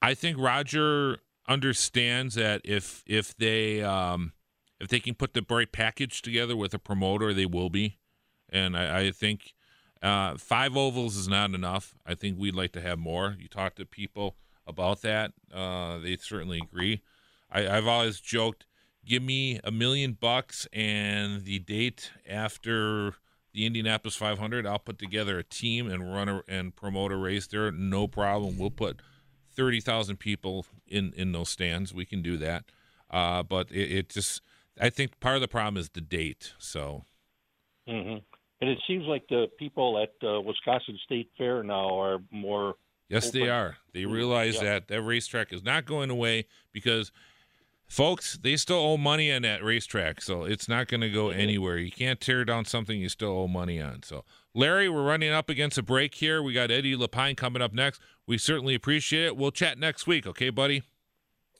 I 0.02 0.14
think 0.14 0.38
Roger 0.40 1.18
understands 1.48 2.36
that 2.36 2.62
if 2.64 3.04
if 3.06 3.36
they 3.38 3.82
um, 3.82 4.34
if 4.80 4.88
they 4.88 5.00
can 5.00 5.16
put 5.16 5.34
the 5.34 5.46
right 5.50 5.72
package 5.72 6.22
together 6.22 6.56
with 6.56 6.74
a 6.74 6.80
promoter, 6.80 7.34
they 7.34 7.46
will 7.46 7.70
be. 7.70 7.98
And 8.50 8.78
I, 8.78 9.00
I 9.00 9.12
think 9.12 9.54
uh, 10.02 10.38
five 10.38 10.78
ovals 10.78 11.18
is 11.18 11.28
not 11.28 11.54
enough. 11.54 11.96
I 12.06 12.16
think 12.16 12.38
we'd 12.40 12.56
like 12.56 12.72
to 12.74 12.82
have 12.82 12.98
more. 12.98 13.36
You 13.40 13.48
talk 13.48 13.76
to 13.76 13.86
people 13.86 14.38
about 14.70 15.02
that, 15.02 15.34
uh, 15.54 15.98
they 15.98 16.16
certainly 16.18 16.60
agree. 16.60 17.02
I, 17.52 17.68
I've 17.68 17.88
always 17.88 18.22
joked, 18.22 18.68
give 19.06 19.24
me 19.24 19.60
a 19.64 19.72
million 19.72 20.14
bucks 20.14 20.68
and 20.74 21.44
the 21.46 21.60
date 21.60 22.12
after 22.28 23.16
the 23.54 23.66
Indianapolis 23.66 24.16
500, 24.16 24.68
I'll 24.68 24.80
put 24.80 25.00
together 25.00 25.40
a 25.40 25.44
team 25.44 25.90
and 25.90 26.14
run 26.14 26.30
a, 26.30 26.44
and 26.48 26.76
promote 26.76 27.12
a 27.12 27.16
race 27.16 27.48
there. 27.48 27.72
No 27.72 28.08
problem. 28.08 28.58
We'll 28.58 28.70
put 28.70 29.02
thirty 29.56 29.82
thousand 29.82 30.18
people 30.18 30.66
in 30.88 31.14
in 31.18 31.32
those 31.32 31.50
stands. 31.50 31.94
We 31.94 32.06
can 32.06 32.22
do 32.22 32.38
that. 32.38 32.66
Uh, 33.10 33.42
but 33.42 33.72
it, 33.72 33.92
it 33.92 34.10
just, 34.10 34.42
I 34.80 34.92
think 34.92 35.20
part 35.20 35.36
of 35.36 35.42
the 35.42 35.48
problem 35.48 35.78
is 35.78 35.90
the 35.90 36.02
date. 36.02 36.54
So 36.60 37.06
hmm 37.88 38.18
And 38.62 38.70
it 38.70 38.78
seems 38.88 39.06
like 39.06 39.28
the 39.30 39.48
people 39.58 39.98
at 40.02 40.14
uh, 40.28 40.42
Wisconsin 40.42 41.00
State 41.04 41.32
Fair 41.38 41.64
now 41.64 42.00
are 42.00 42.20
more 42.32 42.76
Yes, 43.10 43.32
they 43.32 43.50
are. 43.50 43.78
They 43.92 44.06
realize 44.06 44.56
Yeah. 44.56 44.64
that 44.64 44.88
that 44.90 45.02
racetrack 45.02 45.52
is 45.52 45.64
not 45.64 45.86
going 45.86 46.12
away 46.12 46.46
because, 46.72 47.12
folks, 47.90 48.38
they 48.42 48.56
still 48.56 48.78
owe 48.78 48.98
money 48.98 49.32
on 49.34 49.42
that 49.42 49.64
racetrack. 49.64 50.22
So 50.22 50.44
it's 50.44 50.70
not 50.70 50.88
going 50.88 51.02
to 51.02 51.10
go 51.10 51.30
anywhere. 51.30 51.78
You 51.78 51.92
can't 51.92 52.22
tear 52.22 52.46
down 52.46 52.66
something 52.66 52.98
you 52.98 53.10
still 53.10 53.32
owe 53.32 53.48
money 53.48 53.82
on. 53.82 54.04
So, 54.04 54.24
Larry, 54.54 54.88
we're 54.88 55.04
running 55.04 55.32
up 55.32 55.50
against 55.50 55.78
a 55.78 55.84
break 55.84 56.16
here. 56.16 56.42
We 56.42 56.54
got 56.54 56.72
Eddie 56.72 56.96
Lapine 56.96 57.36
coming 57.36 57.62
up 57.62 57.74
next. 57.74 58.00
We 58.26 58.38
certainly 58.38 58.76
appreciate 58.76 59.26
it. 59.26 59.38
We'll 59.38 59.52
chat 59.52 59.78
next 59.78 60.08
week. 60.08 60.26
Okay, 60.26 60.52
buddy? 60.52 60.84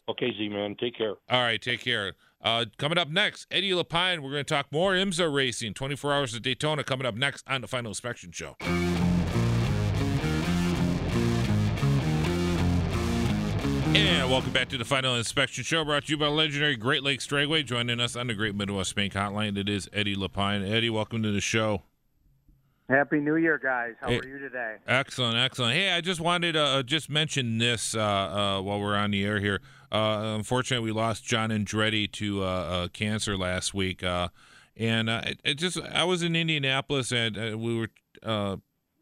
Okay, 0.08 0.34
Z 0.38 0.50
man, 0.50 0.76
take 0.80 0.98
care. 0.98 1.16
All 1.30 1.42
right, 1.42 1.62
take 1.62 1.82
care. 1.82 2.14
Uh, 2.42 2.66
coming 2.78 2.98
up 2.98 3.10
next, 3.10 3.46
Eddie 3.52 3.72
Lapine. 3.72 4.20
We're 4.20 4.32
going 4.32 4.46
to 4.46 4.54
talk 4.54 4.72
more 4.72 4.94
IMSA 4.94 5.34
racing. 5.34 5.74
24 5.74 6.14
hours 6.14 6.34
of 6.34 6.42
Daytona 6.42 6.84
coming 6.84 7.06
up 7.06 7.16
next 7.16 7.44
on 7.48 7.62
the 7.62 7.68
Final 7.68 7.90
Inspection 7.90 8.32
Show. 8.32 8.56
And 14.02 14.30
welcome 14.32 14.52
back 14.54 14.70
to 14.70 14.78
the 14.78 14.86
Final 14.86 15.16
Inspection 15.18 15.64
Show, 15.64 15.84
brought 15.84 16.06
to 16.06 16.12
you 16.12 16.18
by 16.18 16.28
legendary 16.28 16.78
Great 16.78 17.04
Lakes 17.04 17.28
Dragway. 17.28 17.66
Joining 17.66 18.00
us 18.00 18.16
on 18.16 18.28
the 18.28 18.34
Great 18.34 18.56
Midwest 18.56 18.96
Bank 18.96 19.12
Hotline, 19.12 19.58
it 19.58 19.68
is 19.68 19.90
Eddie 19.92 20.16
Lapine. 20.16 20.66
Eddie, 20.70 20.90
welcome 20.90 21.22
to 21.22 21.32
the 21.34 21.42
show. 21.42 21.84
Happy 22.88 23.20
New 23.20 23.36
Year, 23.36 23.60
guys. 23.62 23.96
How 24.00 24.08
Hey. 24.08 24.20
are 24.20 24.26
you 24.26 24.40
today? 24.40 24.76
Excellent, 24.88 25.36
excellent. 25.38 25.76
Hey, 25.76 25.92
I 25.92 26.00
just 26.00 26.22
wanted 26.22 26.54
to 26.54 26.62
uh, 26.64 26.84
just 26.84 27.10
mention 27.10 27.58
this 27.58 27.94
uh, 27.94 28.00
uh, 28.02 28.62
while 28.62 28.80
we're 28.80 28.96
on 28.96 29.12
the 29.12 29.26
air 29.26 29.42
here. 29.42 29.60
Uh, 29.92 30.34
unfortunately, 30.38 30.86
we 30.86 30.94
lost 30.94 31.26
John 31.26 31.50
Andretti 31.50 32.10
to 32.14 32.42
uh, 32.44 32.46
uh, 32.46 32.88
cancer 32.88 33.36
last 33.38 33.74
week, 33.74 34.02
uh, 34.02 34.30
and 34.78 35.10
uh, 35.10 35.24
it, 35.26 35.40
it 35.44 35.54
just 35.56 35.78
I 35.78 36.06
was 36.06 36.24
in 36.24 36.38
Indianapolis 36.38 37.12
and 37.12 37.38
uh, 37.38 37.58
we 37.58 37.78
were 37.78 37.90
uh, 38.24 38.58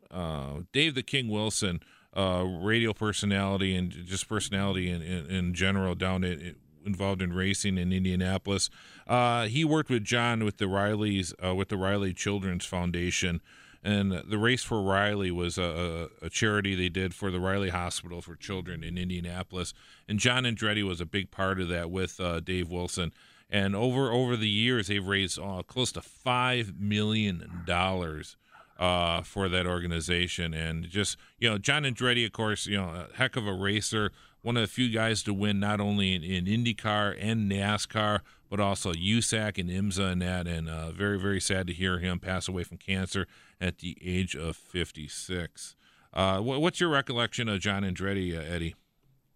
uh, 0.10 0.62
Dave 0.74 0.96
the 0.96 1.04
King 1.04 1.30
Wilson, 1.30 1.82
uh, 2.18 2.44
radio 2.44 2.94
personality 2.94 3.76
and 3.76 3.92
just 3.92 4.28
personality 4.28 4.90
in, 4.90 5.02
in, 5.02 5.26
in 5.28 5.54
general 5.54 5.96
down 5.96 6.24
in, 6.24 6.56
involved 6.86 7.22
in 7.22 7.32
racing 7.34 7.78
in 7.78 7.94
Indianapolis. 7.94 8.70
Uh, 9.06 9.46
he 9.46 9.64
worked 9.64 9.90
with 9.90 10.04
John 10.04 10.44
with 10.44 10.58
the 10.58 10.66
Rileys 10.66 11.34
uh, 11.46 11.54
with 11.54 11.70
the 11.70 11.78
Riley 11.78 12.14
Children's 12.14 12.66
Foundation 12.66 13.42
and 13.84 14.12
the 14.12 14.38
race 14.38 14.64
for 14.64 14.82
Riley 14.82 15.32
was 15.32 15.58
a, 15.58 16.10
a, 16.22 16.26
a 16.26 16.30
charity 16.30 16.76
they 16.76 16.90
did 16.90 17.14
for 17.14 17.32
the 17.32 17.40
Riley 17.40 17.70
Hospital 17.70 18.22
for 18.22 18.36
Children 18.36 18.84
in 18.84 18.98
Indianapolis, 18.98 19.74
and 20.10 20.20
John 20.20 20.44
Andretti 20.44 20.84
was 20.84 21.00
a 21.00 21.06
big 21.06 21.32
part 21.32 21.62
of 21.62 21.70
that 21.70 21.90
with 21.90 22.20
uh, 22.20 22.42
Dave 22.42 22.70
Wilson. 22.70 23.14
And 23.50 23.78
over 23.78 24.12
over 24.12 24.36
the 24.36 24.50
years, 24.50 24.88
they've 24.88 25.06
raised 25.06 25.40
uh, 25.40 25.64
close 25.66 25.94
to 25.94 26.02
five 26.02 26.74
million 26.78 27.64
dollars 27.66 28.36
uh, 28.80 29.22
for 29.22 29.50
that 29.50 29.66
organization. 29.66 30.54
And 30.54 30.88
just 30.88 31.18
you 31.40 31.50
know, 31.50 31.58
John 31.58 31.84
Andretti, 31.84 32.26
of 32.26 32.32
course, 32.32 32.66
you 32.68 32.78
know, 32.78 33.08
a 33.12 33.16
heck 33.16 33.36
of 33.36 33.48
a 33.48 33.54
racer, 33.54 34.12
one 34.42 34.58
of 34.58 34.62
the 34.62 34.68
few 34.68 34.90
guys 34.90 35.24
to 35.24 35.34
win 35.34 35.60
not 35.60 35.80
only 35.80 36.14
in, 36.14 36.24
in 36.24 36.46
IndyCar 36.46 37.18
and 37.20 37.52
NASCAR, 37.52 38.22
but 38.50 38.60
also 38.60 38.94
USAC 38.94 39.58
and 39.58 39.70
IMSA 39.70 40.12
and 40.12 40.22
that. 40.22 40.48
And 40.48 40.70
uh, 40.70 40.92
very 40.92 41.20
very 41.20 41.40
sad 41.40 41.68
to 41.68 41.74
hear 41.74 42.00
him 42.00 42.20
pass 42.20 42.48
away 42.48 42.64
from 42.64 42.78
cancer 42.78 43.28
at 43.60 43.80
the 43.80 43.98
age 44.04 44.36
of 44.36 44.56
56. 44.56 45.76
Uh, 46.14 46.40
what, 46.40 46.62
what's 46.62 46.80
your 46.80 46.90
recollection 46.90 47.50
of 47.50 47.60
John 47.60 47.84
Andretti, 47.84 48.36
uh, 48.36 48.42
Eddie? 48.42 48.76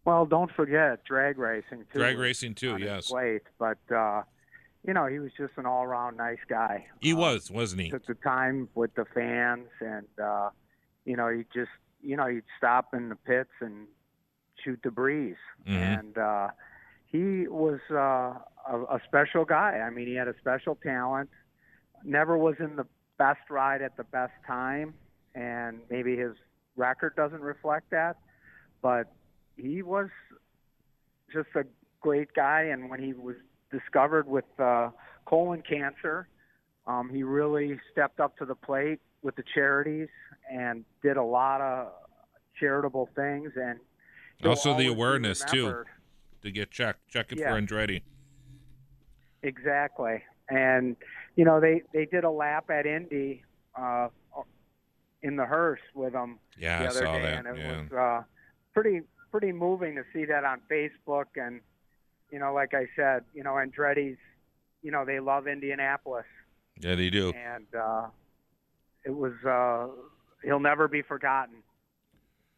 Well, 0.05 0.25
don't 0.25 0.51
forget 0.51 1.03
drag 1.03 1.37
racing 1.37 1.85
too. 1.93 1.99
Drag 1.99 2.17
racing 2.17 2.55
too, 2.55 2.77
yes. 2.77 3.07
Plate, 3.09 3.43
but 3.59 3.77
uh, 3.95 4.23
you 4.85 4.93
know 4.93 5.05
he 5.05 5.19
was 5.19 5.31
just 5.37 5.53
an 5.57 5.65
all-around 5.65 6.17
nice 6.17 6.39
guy. 6.47 6.87
He 6.99 7.13
Uh, 7.13 7.17
was, 7.17 7.51
wasn't 7.51 7.81
he? 7.81 7.89
Took 7.89 8.05
the 8.05 8.15
time 8.15 8.69
with 8.75 8.93
the 8.95 9.05
fans, 9.05 9.67
and 9.79 10.07
uh, 10.21 10.49
you 11.05 11.15
know 11.15 11.29
he 11.29 11.45
just 11.53 11.71
you 12.01 12.15
know 12.17 12.27
he'd 12.27 12.43
stop 12.57 12.93
in 12.93 13.09
the 13.09 13.15
pits 13.15 13.51
and 13.59 13.87
shoot 14.63 14.79
the 14.83 14.91
breeze, 14.91 15.35
Mhm. 15.67 15.99
and 15.99 16.17
uh, 16.17 16.49
he 17.05 17.47
was 17.47 17.79
uh, 17.91 17.95
a, 18.67 18.77
a 18.89 19.01
special 19.05 19.43
guy. 19.45 19.79
I 19.79 19.89
mean, 19.89 20.07
he 20.07 20.15
had 20.15 20.27
a 20.27 20.37
special 20.39 20.75
talent. 20.75 21.29
Never 22.03 22.37
was 22.37 22.55
in 22.59 22.75
the 22.75 22.85
best 23.17 23.49
ride 23.49 23.81
at 23.81 23.97
the 23.97 24.03
best 24.03 24.33
time, 24.47 24.93
and 25.35 25.81
maybe 25.89 26.15
his 26.15 26.35
record 26.75 27.15
doesn't 27.15 27.41
reflect 27.41 27.89
that, 27.91 28.17
but 28.81 29.11
he 29.57 29.83
was 29.83 30.09
just 31.31 31.49
a 31.55 31.65
great 31.99 32.33
guy. 32.33 32.61
And 32.63 32.89
when 32.89 33.01
he 33.01 33.13
was 33.13 33.35
discovered 33.71 34.27
with 34.27 34.45
uh, 34.59 34.89
colon 35.25 35.61
cancer, 35.67 36.27
um, 36.87 37.09
he 37.09 37.23
really 37.23 37.79
stepped 37.91 38.19
up 38.19 38.37
to 38.37 38.45
the 38.45 38.55
plate 38.55 38.99
with 39.21 39.35
the 39.35 39.43
charities 39.53 40.09
and 40.51 40.83
did 41.03 41.17
a 41.17 41.23
lot 41.23 41.61
of 41.61 41.91
charitable 42.59 43.09
things. 43.15 43.51
And 43.55 43.79
Also, 44.45 44.75
the 44.77 44.87
awareness 44.87 45.43
too 45.45 45.83
to 46.41 46.51
get 46.51 46.71
checked, 46.71 47.07
check 47.07 47.31
it 47.31 47.39
Yeah. 47.39 47.53
for 47.53 47.61
Andretti. 47.61 48.01
Exactly. 49.43 50.23
And 50.49 50.95
you 51.35 51.45
know 51.45 51.59
they 51.59 51.83
they 51.93 52.05
did 52.05 52.23
a 52.23 52.29
lap 52.29 52.69
at 52.69 52.85
Indy 52.85 53.43
uh, 53.75 54.09
in 55.23 55.35
the 55.35 55.45
hearse 55.45 55.79
with 55.93 56.13
him 56.13 56.39
Yeah, 56.57 56.79
the 56.83 56.87
I 56.87 56.91
saw 56.91 57.13
day, 57.13 57.21
that. 57.21 57.45
and 57.45 57.47
it 57.47 57.57
Yeah. 57.57 57.81
was 57.81 57.91
uh, 57.93 58.23
pretty 58.73 59.01
pretty 59.31 59.51
moving 59.51 59.95
to 59.95 60.03
see 60.13 60.25
that 60.25 60.43
on 60.43 60.61
Facebook. 60.69 61.27
And 61.37 61.61
you 62.31 62.39
know, 62.39 62.53
like 62.53 62.73
I 62.73 62.87
said, 62.95 63.23
you 63.33 63.43
know, 63.43 63.51
Andretti's, 63.51 64.17
you 64.81 64.91
know, 64.91 65.05
they 65.05 65.19
love 65.19 65.47
Indianapolis, 65.47 66.25
yeah, 66.79 66.95
they 66.95 67.09
do. 67.09 67.31
and 67.31 67.67
uh, 67.79 68.07
it 69.05 69.11
was 69.11 69.33
uh, 69.45 69.87
he'll 70.43 70.59
never 70.59 70.87
be 70.87 71.01
forgotten. 71.01 71.55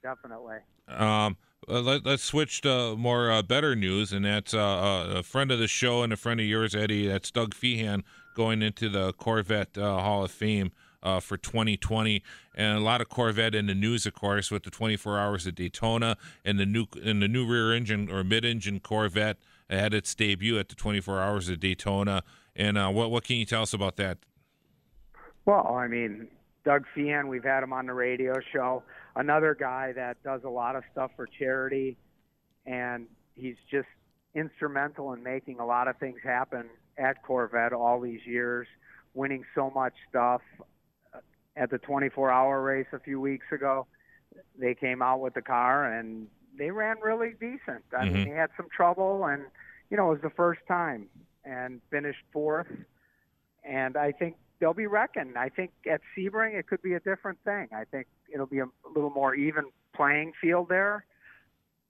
Definitely. 0.02 0.58
Um, 0.88 1.38
uh, 1.68 1.80
let, 1.80 2.06
let's 2.06 2.24
switch 2.24 2.62
to 2.62 2.96
more 2.98 3.32
uh, 3.32 3.42
better 3.42 3.76
news, 3.76 4.12
and 4.12 4.26
that's 4.26 4.54
uh, 4.54 4.60
uh, 4.60 5.06
a 5.16 5.24
friend 5.24 5.52
of 5.52 5.60
the 5.60 5.68
show 5.68 6.04
and 6.04 6.12
a 6.12 6.18
friend 6.18 6.40
of 6.40 6.46
yours, 6.46 6.76
Eddie. 6.76 7.08
That's 7.08 7.32
Doug 7.32 7.56
Fehan 7.56 8.04
going 8.36 8.62
into 8.62 8.90
the 8.90 9.14
Corvette 9.14 9.78
uh, 9.78 10.00
Hall 10.00 10.26
of 10.26 10.32
Fame 10.32 10.72
uh, 11.02 11.20
for 11.20 11.38
2020, 11.38 12.22
and 12.56 12.78
a 12.78 12.82
lot 12.82 13.02
of 13.02 13.10
Corvette 13.10 13.56
in 13.56 13.68
the 13.68 13.76
news, 13.76 14.06
of 14.06 14.14
course, 14.14 14.52
with 14.52 14.64
the 14.64 14.72
24 14.72 15.18
Hours 15.20 15.48
of 15.48 15.56
Daytona 15.56 16.18
and 16.44 16.60
the 16.60 16.66
new 16.66 16.86
and 17.04 17.22
the 17.22 17.28
new 17.28 17.46
rear 17.46 17.74
engine 17.74 18.12
or 18.12 18.24
mid 18.24 18.44
engine 18.44 18.80
Corvette 18.80 19.38
had 19.70 19.94
its 19.94 20.14
debut 20.16 20.58
at 20.60 20.70
the 20.70 20.76
24 20.76 21.20
Hours 21.20 21.50
of 21.50 21.60
Daytona. 21.60 22.24
And 22.56 22.78
uh, 22.78 22.90
what 22.90 23.12
what 23.12 23.24
can 23.24 23.38
you 23.38 23.46
tell 23.46 23.64
us 23.64 23.74
about 23.74 23.96
that? 23.98 24.20
Well, 25.46 25.76
I 25.76 25.88
mean, 25.88 26.28
Doug 26.64 26.86
Fehan, 26.96 27.28
we've 27.28 27.44
had 27.44 27.64
him 27.64 27.74
on 27.74 27.88
the 27.88 27.94
radio 27.94 28.34
show. 28.54 28.84
Another 29.16 29.56
guy 29.60 29.92
that 29.94 30.22
does 30.24 30.42
a 30.46 30.50
lot 30.50 30.76
of 30.76 30.84
stuff 30.92 31.12
for 31.16 31.28
charity, 31.28 31.98
and 32.66 33.08
he's 33.36 33.58
just 33.70 33.88
instrumental 34.36 35.14
in 35.14 35.22
making 35.22 35.60
a 35.60 35.66
lot 35.66 35.88
of 35.88 35.98
things 35.98 36.18
happen 36.24 36.70
at 36.98 37.22
Corvette 37.24 37.74
all 37.74 38.00
these 38.00 38.22
years, 38.26 38.68
winning 39.14 39.44
so 39.56 39.70
much 39.70 39.94
stuff. 40.10 40.42
At 41.56 41.70
the 41.70 41.78
24 41.78 42.32
hour 42.32 42.64
race 42.64 42.88
a 42.94 43.00
few 43.00 43.20
weeks 43.20 43.46
ago, 43.52 43.86
they 44.58 44.74
came 44.74 45.04
out 45.04 45.20
with 45.20 45.36
the 45.36 45.42
car 45.42 45.86
and 45.86 46.28
they 46.58 46.72
ran 46.72 47.00
really 47.02 47.34
decent. 47.40 47.84
I 47.98 48.06
mean, 48.06 48.18
Mhm. 48.18 48.26
they 48.26 48.32
had 48.32 48.52
some 48.58 48.70
trouble, 48.70 49.26
and, 49.26 49.46
you 49.90 49.98
know, 49.98 50.08
it 50.08 50.14
was 50.14 50.22
the 50.22 50.30
first 50.30 50.66
time 50.68 51.10
and 51.44 51.82
finished 51.90 52.24
fourth 52.32 52.68
and 53.64 53.98
I 53.98 54.12
think 54.12 54.36
they'll 54.60 54.74
be 54.74 54.88
reckoned. 54.88 55.38
I 55.38 55.50
think 55.50 55.72
at 55.90 56.02
Sebring 56.16 56.54
it 56.54 56.68
could 56.68 56.82
be 56.82 56.94
a 56.94 57.00
different 57.00 57.40
thing. 57.44 57.70
I 57.74 57.86
think 57.86 58.08
it'll 58.34 58.46
be 58.46 58.60
a 58.60 58.68
little 58.94 59.10
more 59.10 59.36
even 59.36 59.66
playing 59.94 60.34
field 60.40 60.70
there, 60.70 61.06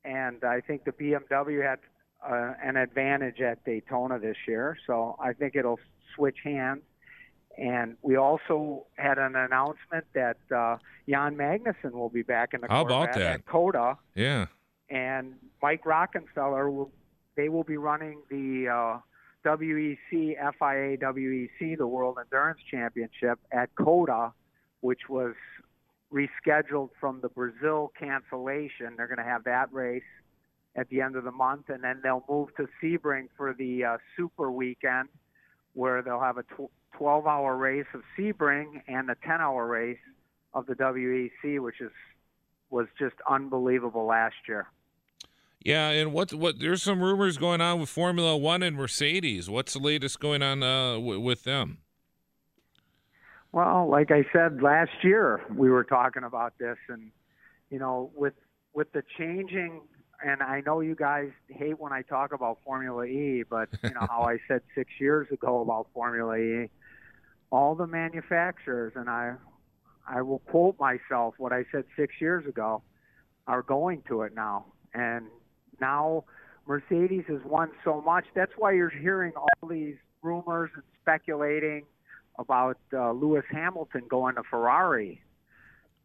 and 0.03 0.43
I 0.43 0.61
think 0.61 0.83
the 0.85 0.91
BMW 0.91 1.61
had 1.61 1.79
uh, 2.25 2.53
an 2.63 2.77
advantage 2.77 3.41
at 3.41 3.63
Daytona 3.65 4.17
this 4.17 4.37
year, 4.47 4.77
so 4.87 5.17
I 5.19 5.33
think 5.33 5.55
it'll 5.55 5.79
switch 6.15 6.37
hands. 6.43 6.83
And 7.57 7.97
we 8.01 8.15
also 8.15 8.85
had 8.97 9.17
an 9.19 9.35
announcement 9.35 10.05
that 10.13 10.37
uh, 10.55 10.77
Jan 11.07 11.35
Magnussen 11.35 11.91
will 11.91 12.09
be 12.09 12.23
back 12.23 12.53
in 12.53 12.61
the 12.61 12.67
How 12.67 12.81
about 12.81 13.13
that? 13.13 13.21
at 13.21 13.45
COTA 13.45 13.97
Yeah. 14.15 14.47
and 14.89 15.35
Mike 15.61 15.83
Rockenfeller 15.83 16.71
will 16.71 16.91
they 17.35 17.49
will 17.49 17.63
be 17.63 17.77
running 17.77 18.21
the 18.29 18.67
uh, 18.69 18.99
WEC 19.45 19.97
FIA 20.09 20.97
WEC 20.97 21.77
the 21.77 21.87
World 21.87 22.17
Endurance 22.19 22.59
Championship 22.69 23.39
at 23.51 23.73
COTA, 23.75 24.33
which 24.81 25.01
was 25.09 25.33
rescheduled 26.13 26.89
from 26.99 27.21
the 27.21 27.29
Brazil 27.29 27.91
cancellation. 27.99 28.93
They're 28.97 29.07
going 29.07 29.17
to 29.17 29.23
have 29.23 29.43
that 29.45 29.73
race 29.73 30.03
at 30.75 30.89
the 30.89 31.01
end 31.01 31.15
of 31.15 31.23
the 31.23 31.31
month, 31.31 31.69
and 31.69 31.83
then 31.83 32.01
they'll 32.03 32.23
move 32.29 32.49
to 32.57 32.67
Sebring 32.81 33.27
for 33.35 33.53
the 33.53 33.83
uh, 33.83 33.97
Super 34.15 34.51
Weekend, 34.51 35.09
where 35.73 36.01
they'll 36.01 36.19
have 36.19 36.37
a 36.37 36.43
tw- 36.43 36.71
12-hour 36.99 37.55
race 37.55 37.85
of 37.93 38.01
Sebring 38.17 38.81
and 38.87 39.09
the 39.09 39.15
10-hour 39.27 39.65
race 39.65 39.97
of 40.53 40.65
the 40.65 40.75
WEC, 40.75 41.59
which 41.59 41.81
is 41.81 41.91
was 42.69 42.87
just 42.97 43.15
unbelievable 43.29 44.05
last 44.05 44.35
year. 44.47 44.67
Yeah, 45.63 45.89
and 45.91 46.11
what 46.11 46.33
what 46.33 46.59
there's 46.59 46.83
some 46.83 47.01
rumors 47.01 47.37
going 47.37 47.61
on 47.61 47.79
with 47.79 47.87
Formula 47.87 48.35
One 48.35 48.61
and 48.61 48.75
Mercedes. 48.75 49.49
What's 49.49 49.73
the 49.73 49.79
latest 49.79 50.19
going 50.19 50.41
on 50.41 50.61
uh, 50.61 50.95
w- 50.95 51.19
with 51.21 51.43
them? 51.43 51.77
Well, 53.53 53.87
like 53.87 54.11
I 54.11 54.25
said 54.33 54.61
last 54.61 54.91
year, 55.03 55.41
we 55.55 55.69
were 55.69 55.85
talking 55.85 56.23
about 56.23 56.57
this, 56.57 56.77
and 56.89 57.11
you 57.69 57.79
know, 57.79 58.11
with 58.13 58.33
with 58.73 58.91
the 58.91 59.03
changing, 59.17 59.81
and 60.25 60.41
I 60.41 60.61
know 60.65 60.81
you 60.81 60.95
guys 60.95 61.29
hate 61.47 61.79
when 61.79 61.93
I 61.93 62.01
talk 62.01 62.33
about 62.33 62.57
Formula 62.65 63.05
E, 63.05 63.43
but 63.49 63.69
you 63.83 63.91
know 63.91 64.07
how 64.09 64.23
I 64.23 64.39
said 64.49 64.63
six 64.75 64.91
years 64.99 65.27
ago 65.31 65.61
about 65.61 65.87
Formula 65.93 66.35
E. 66.35 66.69
All 67.53 67.75
the 67.75 67.85
manufacturers, 67.85 68.93
and 68.95 69.07
I, 69.07 69.35
I 70.07 70.23
will 70.23 70.39
quote 70.39 70.75
myself 70.79 71.35
what 71.37 71.53
I 71.53 71.65
said 71.71 71.83
six 71.95 72.15
years 72.19 72.47
ago, 72.47 72.81
are 73.45 73.61
going 73.61 74.01
to 74.07 74.23
it 74.23 74.33
now, 74.33 74.65
and 74.95 75.27
now 75.79 76.23
Mercedes 76.65 77.25
has 77.27 77.41
won 77.45 77.69
so 77.83 78.01
much. 78.01 78.25
That's 78.33 78.53
why 78.57 78.71
you're 78.71 78.89
hearing 78.89 79.33
all 79.35 79.69
these 79.69 79.97
rumors 80.23 80.71
and 80.73 80.83
speculating 81.01 81.83
about 82.39 82.77
uh, 82.91 83.11
Lewis 83.11 83.43
Hamilton 83.51 84.03
going 84.09 84.35
to 84.35 84.43
Ferrari. 84.49 85.21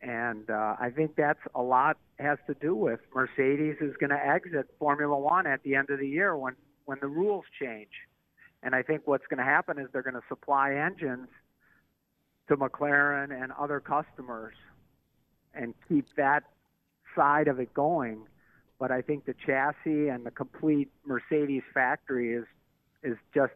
And 0.03 0.51
uh, 0.51 0.77
I 0.79 0.91
think 0.95 1.17
that's 1.17 1.41
a 1.55 1.63
lot 1.63 1.97
has 2.19 2.39
to 2.47 2.55
do 2.55 2.75
with 2.75 3.01
Mercedes 3.15 3.77
is 3.81 3.95
going 3.99 4.11
to 4.11 4.27
exit 4.27 4.67
Formula 4.79 5.17
One 5.19 5.47
at 5.47 5.63
the 5.63 5.77
end 5.77 5.91
of 5.91 5.99
the 5.99 6.09
year 6.09 6.37
when 6.37 6.55
when 6.85 6.99
the 7.01 7.09
rules 7.09 7.45
change. 7.61 7.91
And 8.63 8.75
I 8.75 8.83
think 8.83 9.03
what's 9.07 9.27
going 9.29 9.39
to 9.39 9.45
happen 9.45 9.79
is 9.79 9.87
they're 9.93 10.03
going 10.03 10.15
to 10.15 10.27
supply 10.29 10.75
engines 10.75 11.29
to 12.49 12.57
McLaren 12.57 13.31
and 13.43 13.53
other 13.53 13.81
customers 13.81 14.55
and 15.55 15.75
keep 15.89 16.07
that 16.17 16.43
side 17.15 17.49
of 17.49 17.61
it 17.61 17.73
going. 17.75 18.27
But 18.79 18.91
I 18.91 19.03
think 19.03 19.27
the 19.27 19.35
chassis 19.35 20.09
and 20.09 20.25
the 20.25 20.31
complete 20.31 20.89
Mercedes 21.05 21.63
factory 21.75 22.35
is 22.35 22.45
is 23.03 23.17
just 23.35 23.53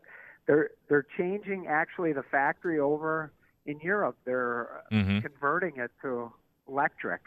they're 0.46 0.70
they're 0.88 1.06
changing 1.16 1.66
actually 1.68 2.12
the 2.12 2.22
factory 2.22 2.78
over 2.78 3.32
in 3.66 3.78
Europe. 3.80 4.16
They're 4.24 4.82
mm-hmm. 4.90 5.20
converting 5.20 5.76
it 5.76 5.90
to 6.02 6.32
electric. 6.68 7.22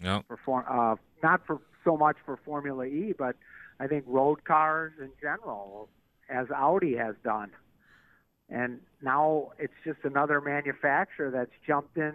Yeah. 0.00 0.20
For 0.44 0.64
uh, 0.68 0.96
not 1.22 1.46
for 1.46 1.60
so 1.84 1.96
much 1.96 2.16
for 2.24 2.38
Formula 2.44 2.84
E, 2.84 3.14
but 3.16 3.36
I 3.80 3.86
think 3.86 4.04
road 4.06 4.44
cars 4.44 4.92
in 5.00 5.10
general, 5.20 5.88
as 6.28 6.46
Audi 6.54 6.96
has 6.96 7.14
done. 7.24 7.50
And 8.48 8.80
now 9.02 9.50
it's 9.58 9.74
just 9.84 9.98
another 10.04 10.40
manufacturer 10.40 11.30
that's 11.30 11.50
jumped 11.66 11.96
in 11.96 12.14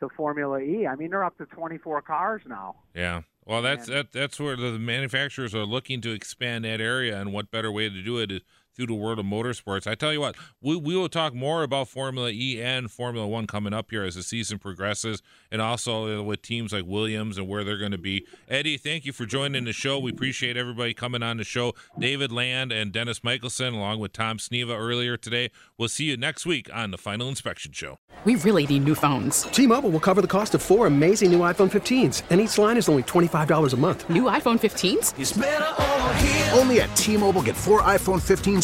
to 0.00 0.08
Formula 0.16 0.60
E. 0.60 0.86
I 0.86 0.94
mean, 0.96 1.10
they're 1.10 1.24
up 1.24 1.36
to 1.38 1.46
24 1.46 2.02
cars 2.02 2.42
now. 2.46 2.76
Yeah. 2.94 3.22
Well, 3.46 3.60
that's 3.60 3.86
that, 3.88 4.12
that's 4.12 4.40
where 4.40 4.56
the 4.56 4.78
manufacturers 4.78 5.54
are 5.54 5.66
looking 5.66 6.00
to 6.02 6.12
expand 6.12 6.64
that 6.64 6.80
area, 6.80 7.20
and 7.20 7.32
what 7.32 7.50
better 7.50 7.70
way 7.70 7.90
to 7.90 8.02
do 8.02 8.18
it 8.18 8.32
is 8.32 8.40
through 8.74 8.86
the 8.86 8.94
world 8.94 9.18
of 9.18 9.26
motorsports. 9.26 9.86
I 9.86 9.94
tell 9.94 10.12
you 10.12 10.20
what, 10.20 10.36
we, 10.60 10.76
we 10.76 10.96
will 10.96 11.08
talk 11.08 11.34
more 11.34 11.62
about 11.62 11.88
Formula 11.88 12.30
E 12.30 12.60
and 12.60 12.90
Formula 12.90 13.26
One 13.26 13.46
coming 13.46 13.72
up 13.72 13.90
here 13.90 14.04
as 14.04 14.14
the 14.14 14.22
season 14.22 14.58
progresses, 14.58 15.22
and 15.50 15.60
also 15.62 16.22
with 16.22 16.42
teams 16.42 16.72
like 16.72 16.84
Williams 16.86 17.38
and 17.38 17.48
where 17.48 17.64
they're 17.64 17.78
going 17.78 17.92
to 17.92 17.98
be. 17.98 18.26
Eddie, 18.48 18.76
thank 18.76 19.04
you 19.04 19.12
for 19.12 19.26
joining 19.26 19.64
the 19.64 19.72
show. 19.72 19.98
We 19.98 20.10
appreciate 20.10 20.56
everybody 20.56 20.94
coming 20.94 21.22
on 21.22 21.36
the 21.36 21.44
show. 21.44 21.74
David 21.98 22.32
Land 22.32 22.72
and 22.72 22.92
Dennis 22.92 23.22
Michelson, 23.22 23.74
along 23.74 24.00
with 24.00 24.12
Tom 24.12 24.38
Sneva 24.38 24.78
earlier 24.78 25.16
today. 25.16 25.50
We'll 25.78 25.88
see 25.88 26.04
you 26.04 26.16
next 26.16 26.46
week 26.46 26.68
on 26.72 26.90
the 26.90 26.98
Final 26.98 27.28
Inspection 27.28 27.72
Show. 27.72 27.98
We 28.24 28.36
really 28.36 28.66
need 28.66 28.84
new 28.84 28.94
phones. 28.94 29.42
T-Mobile 29.42 29.90
will 29.90 30.00
cover 30.00 30.22
the 30.22 30.26
cost 30.28 30.54
of 30.54 30.62
four 30.62 30.86
amazing 30.86 31.30
new 31.30 31.40
iPhone 31.40 31.70
15s, 31.70 32.22
and 32.30 32.40
each 32.40 32.56
line 32.56 32.76
is 32.78 32.88
only 32.88 33.02
$25 33.02 33.72
a 33.72 33.76
month. 33.76 34.08
New 34.08 34.24
iPhone 34.24 34.58
15s? 34.58 36.54
Only 36.56 36.80
at 36.80 36.94
T-Mobile 36.96 37.42
get 37.42 37.54
four 37.56 37.82
iPhone 37.82 38.22
15s 38.22 38.63